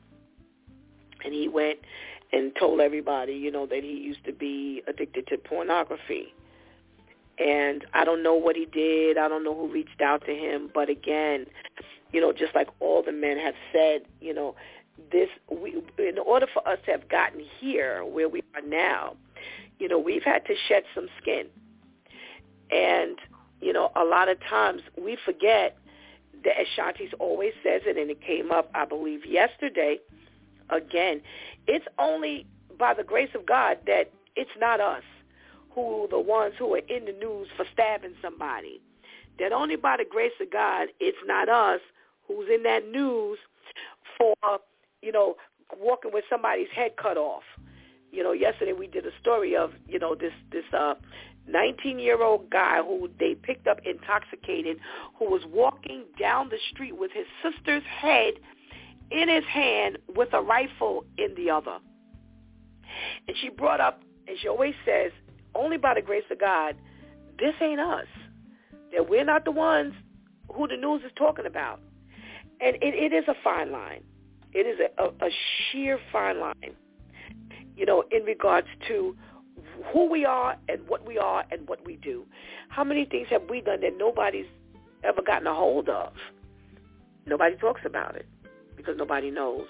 And 1.25 1.35
he 1.35 1.49
went 1.49 1.79
and 2.33 2.53
told 2.59 2.81
everybody, 2.81 3.33
you 3.33 3.51
know, 3.51 3.67
that 3.67 3.83
he 3.83 3.93
used 3.93 4.25
to 4.25 4.33
be 4.33 4.83
addicted 4.87 5.27
to 5.29 5.39
pornography. 5.39 6.35
And 7.39 7.85
I 7.95 8.05
don't 8.05 8.23
know 8.23 8.35
what 8.35 8.57
he 8.57 8.67
did. 8.67 9.17
I 9.17 9.29
don't 9.29 9.45
know 9.45 9.55
who 9.55 9.73
reached 9.73 10.01
out 10.01 10.25
to 10.27 10.33
him. 10.33 10.71
But 10.73 10.89
again, 10.89 11.47
you 12.13 12.21
know, 12.21 12.33
just 12.33 12.55
like 12.55 12.69
all 12.81 13.03
the 13.03 13.13
men 13.13 13.39
have 13.39 13.55
said, 13.73 14.03
you 14.21 14.35
know, 14.35 14.55
this 15.13 15.29
we 15.51 15.81
in 15.99 16.19
order 16.19 16.47
for 16.53 16.67
us 16.69 16.79
to 16.87 16.91
have 16.91 17.09
gotten 17.09 17.41
here 17.61 18.05
where 18.05 18.29
we 18.29 18.43
are 18.55 18.63
now, 18.63 19.17
you 19.79 19.89
know, 19.89 19.99
we've 19.99 20.25
had 20.25 20.45
to 20.47 20.55
shed 20.69 20.83
some 20.95 21.09
skin. 21.21 21.47
And, 22.71 23.19
you 23.61 23.73
know, 23.73 23.91
a 23.97 24.05
lot 24.05 24.29
of 24.29 24.39
times 24.41 24.83
we 24.97 25.17
forget 25.25 25.77
that 26.45 26.61
as 26.61 26.67
Shanti's 26.77 27.13
always 27.19 27.53
says 27.63 27.83
it 27.85 27.97
and 27.97 28.11
it 28.11 28.21
came 28.21 28.53
up 28.53 28.71
I 28.75 28.85
believe 28.85 29.27
yesterday 29.27 29.99
again, 30.71 31.21
it's 31.67 31.87
only 31.99 32.47
by 32.79 32.95
the 32.95 33.03
grace 33.03 33.31
of 33.35 33.47
God 33.47 33.79
that 33.87 34.11
it's 34.37 34.51
not 34.59 34.81
us 34.81 35.03
who 35.71 36.07
the 36.11 36.19
ones 36.19 36.55
who 36.59 36.75
are 36.75 36.83
in 36.89 37.05
the 37.05 37.13
news 37.13 37.49
for 37.57 37.65
stabbing 37.73 38.15
somebody. 38.23 38.81
That 39.39 39.53
only 39.53 39.77
by 39.77 39.97
the 39.97 40.05
grace 40.05 40.33
of 40.41 40.51
God, 40.51 40.89
it's 40.99 41.19
not 41.25 41.49
us 41.49 41.81
who's 42.27 42.49
in 42.53 42.65
that 42.65 42.89
news 42.89 43.39
for, 44.17 44.35
you 45.01 45.13
know, 45.13 45.37
walking 45.79 46.13
with 46.13 46.25
somebody's 46.29 46.69
head 46.75 46.93
cut 47.01 47.17
off. 47.17 47.45
You 48.11 48.23
know, 48.23 48.33
yesterday 48.33 48.73
we 48.73 48.87
did 48.87 49.07
a 49.07 49.11
story 49.21 49.55
of, 49.55 49.73
you 49.87 49.99
know, 49.99 50.15
this 50.15 50.33
this 50.51 50.65
uh 50.73 50.95
19-year-old 51.49 52.51
guy 52.51 52.83
who 52.83 53.09
they 53.19 53.35
picked 53.35 53.67
up 53.67 53.79
intoxicated 53.85 54.79
who 55.19 55.27
was 55.27 55.43
walking 55.49 56.05
down 56.19 56.49
the 56.49 56.59
street 56.71 56.97
with 56.97 57.11
his 57.13 57.27
sister's 57.43 57.83
head 57.85 58.35
in 59.11 59.29
his 59.29 59.45
hand 59.45 59.99
with 60.15 60.29
a 60.33 60.41
rifle 60.41 61.05
in 61.17 61.35
the 61.35 61.51
other. 61.51 61.79
And 63.27 63.37
she 63.41 63.49
brought 63.49 63.81
up, 63.81 64.03
and 64.27 64.37
she 64.41 64.49
always 64.49 64.75
says, 64.85 65.13
only 65.55 65.77
by 65.77 65.95
the 65.95 66.03
grace 66.03 66.25
of 66.31 66.39
God, 66.39 66.77
this 67.39 67.55
ain't 67.61 67.81
us. 67.81 68.07
That 68.93 69.09
we're 69.09 69.25
not 69.25 69.45
the 69.45 69.51
ones 69.51 69.95
who 70.53 70.67
the 70.67 70.77
news 70.77 71.03
is 71.05 71.13
talking 71.17 71.47
about. 71.47 71.81
And 72.61 72.77
it, 72.77 72.95
it 72.95 73.13
is 73.13 73.25
a 73.29 73.35
fine 73.45 73.71
line. 73.71 74.03
It 74.53 74.67
is 74.67 74.79
a, 74.81 75.03
a, 75.03 75.09
a 75.27 75.31
sheer 75.71 75.99
fine 76.11 76.41
line, 76.41 76.75
you 77.77 77.87
know, 77.87 78.03
in 78.11 78.25
regards 78.25 78.67
to 78.89 79.15
who 79.93 80.11
we 80.11 80.25
are 80.25 80.57
and 80.69 80.87
what 80.89 81.07
we 81.07 81.19
are 81.19 81.45
and 81.51 81.69
what 81.69 81.85
we 81.85 81.97
do. 81.97 82.25
How 82.69 82.85
many 82.85 83.05
things 83.05 83.29
have 83.31 83.43
we 83.49 83.61
done 83.61 83.81
that 83.81 83.97
nobody's 83.97 84.47
ever 85.05 85.23
gotten 85.23 85.47
a 85.47 85.55
hold 85.55 85.89
of? 85.89 86.13
Nobody 87.27 87.57
talks 87.57 87.83
about 87.85 88.17
it 88.17 88.27
because 88.77 88.97
nobody 88.97 89.31
knows. 89.31 89.67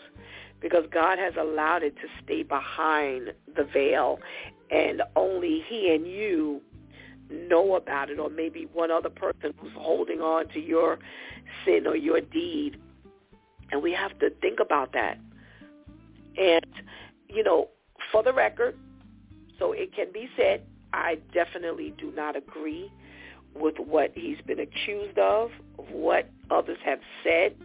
Because 0.61 0.85
God 0.93 1.19
has 1.19 1.35
allowed 1.39 1.83
it 1.83 1.95
to 1.97 2.09
stay 2.25 2.43
behind 2.43 3.33
the 3.57 3.65
veil 3.65 4.19
and 4.71 5.03
only 5.17 5.63
he 5.69 5.95
and 5.95 6.07
you 6.07 6.61
know 7.31 7.77
about 7.77 8.11
it 8.11 8.19
or 8.19 8.29
maybe 8.29 8.69
one 8.73 8.91
other 8.91 9.11
person 9.11 9.55
who's 9.61 9.73
holding 9.77 10.21
on 10.21 10.49
to 10.49 10.61
your 10.61 10.99
sin 11.65 11.87
or 11.87 11.97
your 11.97 12.21
deed. 12.21 12.79
And 13.71 13.83
we 13.83 13.93
have 13.93 14.19
to 14.19 14.31
think 14.41 14.61
about 14.61 14.93
that. 14.95 15.19
And, 16.37 16.67
you 17.29 17.43
know, 17.43 17.69
for 18.11 18.23
the 18.23 18.33
record, 18.33 18.77
so 19.59 19.73
it 19.73 19.95
can 19.95 20.13
be 20.13 20.29
said, 20.37 20.63
I 20.93 21.19
definitely 21.33 21.95
do 21.99 22.13
not 22.13 22.37
agree 22.37 22.91
with 23.55 23.79
what 23.79 24.13
he's 24.15 24.39
been 24.47 24.61
accused 24.61 25.19
of, 25.19 25.51
what 25.91 26.31
others 26.51 26.79
have 26.85 27.01
said. 27.25 27.57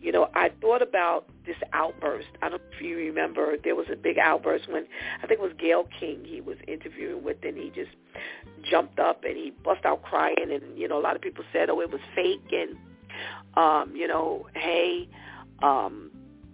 You 0.00 0.12
know, 0.12 0.28
I 0.34 0.50
thought 0.60 0.80
about 0.80 1.28
this 1.44 1.56
outburst. 1.72 2.28
I 2.40 2.48
don't 2.48 2.62
know 2.62 2.68
if 2.72 2.80
you 2.80 2.96
remember, 2.96 3.56
there 3.62 3.74
was 3.74 3.86
a 3.92 3.96
big 3.96 4.16
outburst 4.16 4.68
when 4.68 4.86
I 5.22 5.26
think 5.26 5.40
it 5.40 5.42
was 5.42 5.52
Gayle 5.58 5.88
King 5.98 6.24
he 6.24 6.40
was 6.40 6.56
interviewing 6.68 7.24
with, 7.24 7.38
and 7.42 7.56
he 7.56 7.70
just 7.74 7.90
jumped 8.62 9.00
up 9.00 9.24
and 9.24 9.36
he 9.36 9.52
bust 9.64 9.84
out 9.84 10.02
crying, 10.02 10.36
and 10.52 10.78
you 10.78 10.86
know, 10.86 10.98
a 10.98 11.02
lot 11.02 11.16
of 11.16 11.22
people 11.22 11.44
said, 11.52 11.68
oh, 11.68 11.80
it 11.80 11.90
was 11.90 12.00
fake, 12.14 12.52
and 12.52 12.76
um, 13.56 13.94
you 13.96 14.06
know, 14.06 14.46
hey, 14.54 15.08
um, 15.62 16.10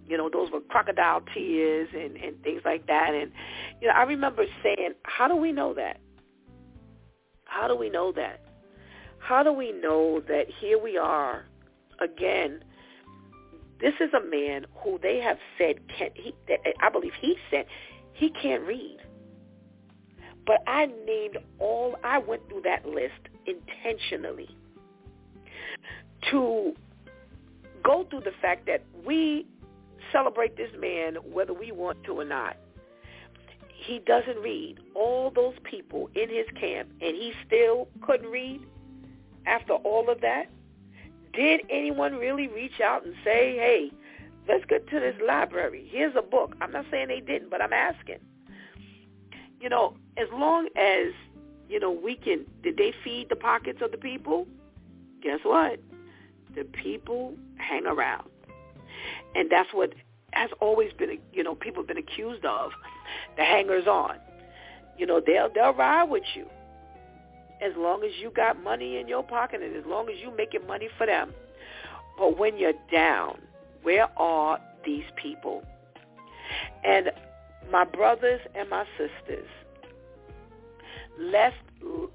you 0.07 0.17
know, 0.17 0.29
those 0.31 0.51
were 0.51 0.61
crocodile 0.61 1.21
tears 1.33 1.89
and 1.93 2.15
and 2.17 2.41
things 2.43 2.61
like 2.65 2.87
that, 2.87 3.13
and 3.13 3.31
you 3.81 3.87
know, 3.87 3.93
I 3.93 4.03
remember 4.03 4.45
saying, 4.63 4.93
how 5.03 5.27
do 5.27 5.35
we 5.35 5.51
know 5.51 5.73
that? 5.73 5.99
How 7.45 7.67
do 7.67 7.75
we 7.75 7.89
know 7.89 8.11
that? 8.13 8.41
How 9.19 9.43
do 9.43 9.51
we 9.51 9.71
know 9.71 10.21
that 10.27 10.45
here 10.59 10.77
we 10.81 10.97
are 10.97 11.45
again? 11.99 12.63
This 13.81 13.93
is 13.99 14.09
a 14.13 14.23
man 14.23 14.65
who 14.83 14.99
they 15.01 15.19
have 15.19 15.37
said 15.57 15.75
can 15.97 16.09
he 16.15 16.33
I 16.81 16.89
believe 16.89 17.13
he 17.19 17.35
said 17.49 17.65
he 18.13 18.29
can't 18.29 18.63
read. 18.63 18.97
But 20.45 20.57
I 20.67 20.85
named 20.85 21.37
all 21.59 21.95
I 22.03 22.19
went 22.19 22.47
through 22.49 22.61
that 22.61 22.85
list 22.85 23.13
intentionally 23.47 24.49
to 26.31 26.73
go 27.83 28.05
through 28.09 28.21
the 28.21 28.33
fact 28.41 28.65
that 28.67 28.83
we 29.05 29.45
celebrate 30.11 30.57
this 30.57 30.71
man 30.79 31.15
whether 31.15 31.53
we 31.53 31.71
want 31.71 32.03
to 32.05 32.13
or 32.13 32.25
not. 32.25 32.57
He 33.67 33.99
doesn't 33.99 34.37
read. 34.37 34.77
All 34.95 35.31
those 35.31 35.55
people 35.63 36.09
in 36.15 36.29
his 36.29 36.45
camp 36.59 36.89
and 37.01 37.15
he 37.15 37.33
still 37.45 37.87
couldn't 38.01 38.29
read 38.29 38.61
after 39.45 39.73
all 39.73 40.09
of 40.09 40.21
that? 40.21 40.45
Did 41.33 41.61
anyone 41.69 42.15
really 42.15 42.47
reach 42.47 42.79
out 42.81 43.05
and 43.05 43.13
say, 43.23 43.55
hey, 43.55 43.91
let's 44.47 44.65
get 44.65 44.87
to 44.89 44.99
this 44.99 45.15
library. 45.25 45.87
Here's 45.91 46.15
a 46.15 46.21
book. 46.21 46.55
I'm 46.61 46.71
not 46.71 46.85
saying 46.91 47.07
they 47.07 47.19
didn't, 47.19 47.49
but 47.49 47.61
I'm 47.61 47.73
asking. 47.73 48.19
You 49.59 49.69
know, 49.69 49.95
as 50.17 50.27
long 50.31 50.67
as, 50.77 51.13
you 51.69 51.79
know, 51.79 51.91
we 51.91 52.15
can, 52.15 52.45
did 52.63 52.77
they 52.77 52.93
feed 53.03 53.29
the 53.29 53.35
pockets 53.35 53.79
of 53.81 53.91
the 53.91 53.97
people? 53.97 54.47
Guess 55.21 55.39
what? 55.43 55.79
The 56.55 56.63
people 56.63 57.35
hang 57.57 57.85
around. 57.85 58.29
And 59.35 59.49
that's 59.49 59.69
what 59.73 59.93
has 60.31 60.49
always 60.61 60.91
been, 60.93 61.19
you 61.33 61.43
know, 61.43 61.55
people 61.55 61.83
have 61.83 61.87
been 61.87 61.97
accused 61.97 62.45
of, 62.45 62.71
the 63.37 63.43
hangers 63.43 63.87
on. 63.87 64.17
You 64.97 65.05
know, 65.05 65.21
they'll 65.25 65.49
they'll 65.53 65.73
ride 65.73 66.09
with 66.09 66.23
you 66.35 66.45
as 67.61 67.71
long 67.77 68.03
as 68.03 68.11
you 68.21 68.31
got 68.31 68.61
money 68.61 68.97
in 68.97 69.07
your 69.07 69.23
pocket 69.23 69.61
and 69.61 69.75
as 69.75 69.83
long 69.85 70.09
as 70.09 70.15
you're 70.21 70.35
making 70.35 70.65
money 70.67 70.89
for 70.97 71.05
them. 71.05 71.33
But 72.17 72.37
when 72.37 72.57
you're 72.57 72.73
down, 72.91 73.39
where 73.83 74.07
are 74.17 74.59
these 74.85 75.03
people? 75.21 75.63
And 76.83 77.11
my 77.71 77.83
brothers 77.83 78.41
and 78.55 78.69
my 78.69 78.85
sisters, 78.97 79.47
let's 81.19 81.55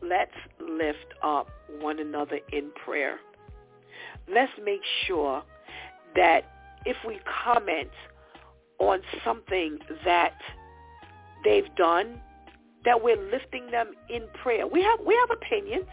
let's 0.02 0.31
lift 0.61 1.15
up 1.23 1.48
one 1.81 1.98
another 1.98 2.40
in 2.52 2.70
prayer. 2.85 3.19
Let's 4.32 4.52
make 4.65 4.82
sure 5.07 5.43
that 6.16 6.44
if 6.85 6.97
we 7.07 7.20
comment 7.44 7.90
on 8.78 9.01
something 9.24 9.78
that 10.05 10.35
they've 11.44 11.74
done 11.77 12.20
that 12.85 13.02
we're 13.02 13.20
lifting 13.31 13.70
them 13.70 13.93
in 14.09 14.23
prayer. 14.43 14.66
We 14.66 14.82
have 14.82 15.01
we 15.07 15.15
have 15.15 15.36
opinions. 15.36 15.86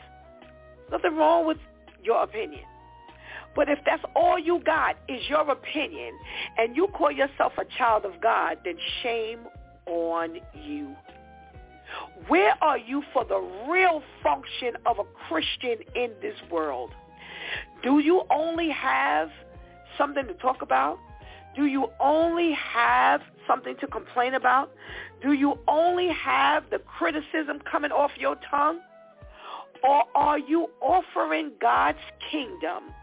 Nothing 0.92 1.18
wrong 1.18 1.46
with 1.46 1.58
your 2.02 2.24
opinion. 2.24 2.64
But 3.56 3.70
if 3.70 3.80
that's 3.86 4.04
all 4.16 4.38
you 4.38 4.62
got 4.64 4.98
is 5.10 5.22
your 5.28 5.50
opinion 5.50 6.14
and 6.58 6.76
you 6.76 6.88
call 6.88 7.12
yourself 7.12 7.54
a 7.58 7.66
child 7.78 8.06
of 8.06 8.22
God, 8.22 8.60
then 8.64 8.76
shame 9.02 9.40
on 9.88 10.38
you. 10.54 10.96
Where 12.28 12.54
are 12.62 12.78
you 12.78 13.02
for 13.14 13.26
the 13.26 13.40
real 13.70 14.04
function 14.22 14.74
of 14.86 15.00
a 15.00 15.04
Christian 15.28 15.78
in 15.96 16.12
this 16.22 16.36
world? 16.52 16.92
Do 17.82 18.00
you 18.00 18.24
only 18.30 18.70
have 18.70 19.30
something 19.98 20.28
to 20.28 20.34
talk 20.36 20.62
about? 20.62 21.00
Do 21.56 21.66
you 21.66 21.88
only 22.00 22.54
have 22.54 23.22
something 23.48 23.76
to 23.80 23.88
complain 23.88 24.36
about? 24.36 24.72
Do 25.22 25.34
you 25.34 25.58
only 25.68 26.10
have 26.10 26.64
the 26.70 26.80
criticism 26.80 27.60
coming 27.70 27.92
off 27.92 28.12
your 28.18 28.36
tongue? 28.50 28.80
Or 29.84 30.04
are 30.16 30.40
you 30.40 30.70
offering 30.82 31.52
God's 31.60 32.00
kingdom 32.32 32.94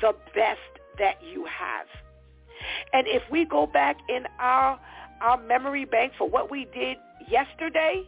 the 0.00 0.12
best 0.34 0.60
that 0.98 1.16
you 1.22 1.46
have? 1.46 1.86
And 2.92 3.06
if 3.06 3.22
we 3.30 3.44
go 3.44 3.66
back 3.66 3.96
in 4.08 4.24
our 4.38 4.78
our 5.22 5.42
memory 5.42 5.86
bank 5.86 6.12
for 6.18 6.28
what 6.28 6.50
we 6.50 6.66
did 6.74 6.98
yesterday, 7.30 8.06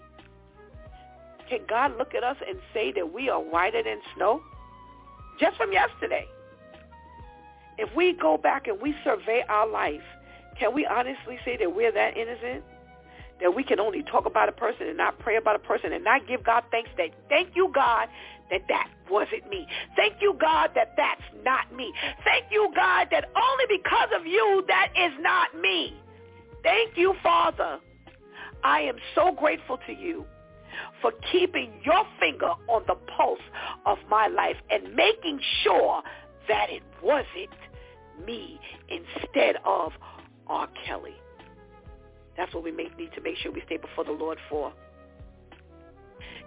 can 1.48 1.60
God 1.66 1.96
look 1.96 2.14
at 2.14 2.22
us 2.22 2.36
and 2.46 2.58
say 2.74 2.92
that 2.92 3.12
we 3.12 3.30
are 3.30 3.40
whiter 3.40 3.82
than 3.82 4.00
snow? 4.14 4.42
Just 5.40 5.56
from 5.56 5.72
yesterday. 5.72 6.26
If 7.78 7.94
we 7.96 8.12
go 8.12 8.36
back 8.36 8.66
and 8.66 8.80
we 8.80 8.94
survey 9.04 9.42
our 9.48 9.66
life, 9.68 10.02
can 10.58 10.74
we 10.74 10.86
honestly 10.86 11.38
say 11.44 11.56
that 11.56 11.74
we're 11.74 11.92
that 11.92 12.16
innocent? 12.16 12.64
That 13.40 13.54
we 13.54 13.62
can 13.62 13.78
only 13.78 14.02
talk 14.02 14.26
about 14.26 14.48
a 14.48 14.52
person 14.52 14.88
and 14.88 14.96
not 14.96 15.18
pray 15.20 15.36
about 15.36 15.54
a 15.54 15.60
person 15.60 15.92
and 15.92 16.02
not 16.02 16.26
give 16.26 16.42
God 16.42 16.64
thanks 16.72 16.90
that, 16.96 17.10
thank 17.28 17.54
you, 17.54 17.70
God, 17.72 18.08
that 18.50 18.62
that 18.68 18.88
wasn't 19.08 19.48
me. 19.48 19.66
Thank 19.94 20.14
you, 20.20 20.36
God, 20.40 20.70
that 20.74 20.94
that's 20.96 21.22
not 21.44 21.72
me. 21.72 21.92
Thank 22.24 22.46
you, 22.50 22.72
God, 22.74 23.08
that 23.12 23.30
only 23.36 23.64
because 23.68 24.08
of 24.18 24.26
you 24.26 24.64
that 24.66 24.88
is 24.96 25.12
not 25.20 25.56
me. 25.60 25.94
Thank 26.64 26.96
you, 26.96 27.14
Father. 27.22 27.78
I 28.64 28.80
am 28.80 28.96
so 29.14 29.32
grateful 29.32 29.78
to 29.86 29.92
you 29.92 30.24
for 31.00 31.12
keeping 31.30 31.72
your 31.84 32.04
finger 32.18 32.52
on 32.68 32.82
the 32.88 32.96
pulse 33.16 33.38
of 33.86 33.98
my 34.10 34.26
life 34.26 34.56
and 34.70 34.94
making 34.94 35.40
sure 35.62 36.02
that 36.48 36.70
it 36.70 36.82
wasn't 37.02 37.50
me 38.24 38.60
instead 38.88 39.56
of 39.64 39.92
R. 40.46 40.68
Kelly. 40.86 41.14
That's 42.36 42.54
what 42.54 42.62
we 42.62 42.70
need 42.70 42.90
to 43.14 43.20
make 43.20 43.36
sure 43.36 43.52
we 43.52 43.62
stay 43.66 43.78
before 43.78 44.04
the 44.04 44.12
Lord 44.12 44.38
for. 44.48 44.72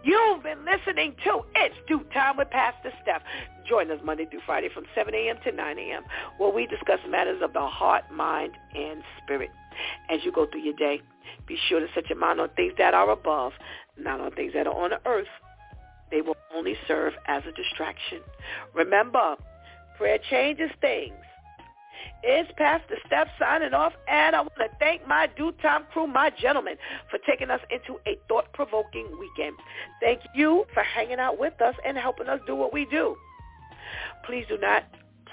You've 0.03 0.41
been 0.41 0.65
listening 0.65 1.15
to 1.25 1.41
It's 1.53 1.75
DEW 1.87 2.03
Time 2.11 2.37
with 2.37 2.49
Pastor 2.49 2.91
Steph. 3.03 3.21
Join 3.69 3.91
us 3.91 3.99
Monday 4.03 4.25
through 4.25 4.39
Friday 4.47 4.69
from 4.73 4.85
7 4.95 5.13
a.m. 5.13 5.35
to 5.43 5.51
9 5.51 5.77
a.m. 5.77 6.03
where 6.39 6.49
we 6.49 6.65
discuss 6.65 6.99
matters 7.07 7.41
of 7.43 7.53
the 7.53 7.61
heart, 7.61 8.03
mind, 8.11 8.53
and 8.73 9.03
spirit. 9.21 9.51
As 10.09 10.21
you 10.23 10.31
go 10.31 10.47
through 10.47 10.61
your 10.61 10.73
day, 10.75 11.01
be 11.45 11.55
sure 11.69 11.79
to 11.79 11.85
set 11.93 12.09
your 12.09 12.17
mind 12.17 12.41
on 12.41 12.49
things 12.55 12.73
that 12.79 12.95
are 12.95 13.11
above, 13.11 13.51
not 13.95 14.19
on 14.19 14.31
things 14.31 14.53
that 14.53 14.65
are 14.65 14.73
on 14.73 14.89
the 14.89 14.99
earth. 15.05 15.27
They 16.09 16.21
will 16.21 16.37
only 16.55 16.75
serve 16.87 17.13
as 17.27 17.43
a 17.47 17.51
distraction. 17.51 18.21
Remember, 18.73 19.35
prayer 19.97 20.17
changes 20.31 20.71
things 20.81 21.13
it's 22.23 22.51
Pastor 22.57 22.95
Steph 23.07 23.27
signing 23.39 23.73
off, 23.73 23.93
and 24.07 24.35
I 24.35 24.41
want 24.41 24.55
to 24.57 24.67
thank 24.79 25.07
my 25.07 25.27
DEW 25.37 25.53
Time 25.61 25.85
crew, 25.91 26.07
my 26.07 26.31
gentlemen, 26.41 26.75
for 27.09 27.17
taking 27.27 27.49
us 27.49 27.61
into 27.69 27.99
a 28.07 28.17
thought-provoking 28.27 29.07
weekend. 29.19 29.57
Thank 29.99 30.21
you 30.35 30.65
for 30.73 30.83
hanging 30.83 31.19
out 31.19 31.39
with 31.39 31.59
us 31.61 31.75
and 31.85 31.97
helping 31.97 32.27
us 32.27 32.39
do 32.45 32.55
what 32.55 32.73
we 32.73 32.85
do. 32.85 33.15
Please 34.25 34.45
do 34.47 34.57
not, 34.57 34.83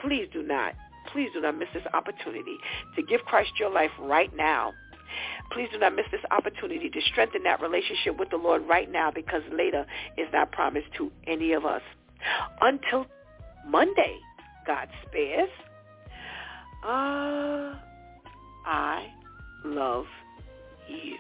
please 0.03 0.29
do 0.33 0.43
not, 0.43 0.75
please 1.13 1.31
do 1.35 1.41
not 1.41 1.59
miss 1.59 1.69
this 1.75 1.85
opportunity 1.93 2.57
to 2.97 3.03
give 3.03 3.21
Christ 3.23 3.51
your 3.59 3.71
life 3.71 3.91
right 4.01 4.35
now. 4.35 4.73
Please 5.53 5.69
do 5.73 5.79
not 5.79 5.95
miss 5.95 6.07
this 6.11 6.21
opportunity 6.31 6.91
to 6.91 7.01
strengthen 7.11 7.43
that 7.45 7.61
relationship 7.63 8.19
with 8.19 8.31
the 8.31 8.37
Lord 8.37 8.63
right 8.69 8.91
now 8.91 9.11
because 9.11 9.43
later 9.53 9.87
is 10.17 10.29
not 10.33 10.53
promised 10.53 10.89
to 10.99 11.11
any 11.27 11.53
of 11.53 11.65
us. 11.65 11.83
Until 12.61 13.07
Monday, 13.67 14.19
God 14.67 14.89
spares. 15.07 15.49
Ah, 16.83 17.81
I 18.65 19.07
love 19.65 20.05
you. 20.89 21.17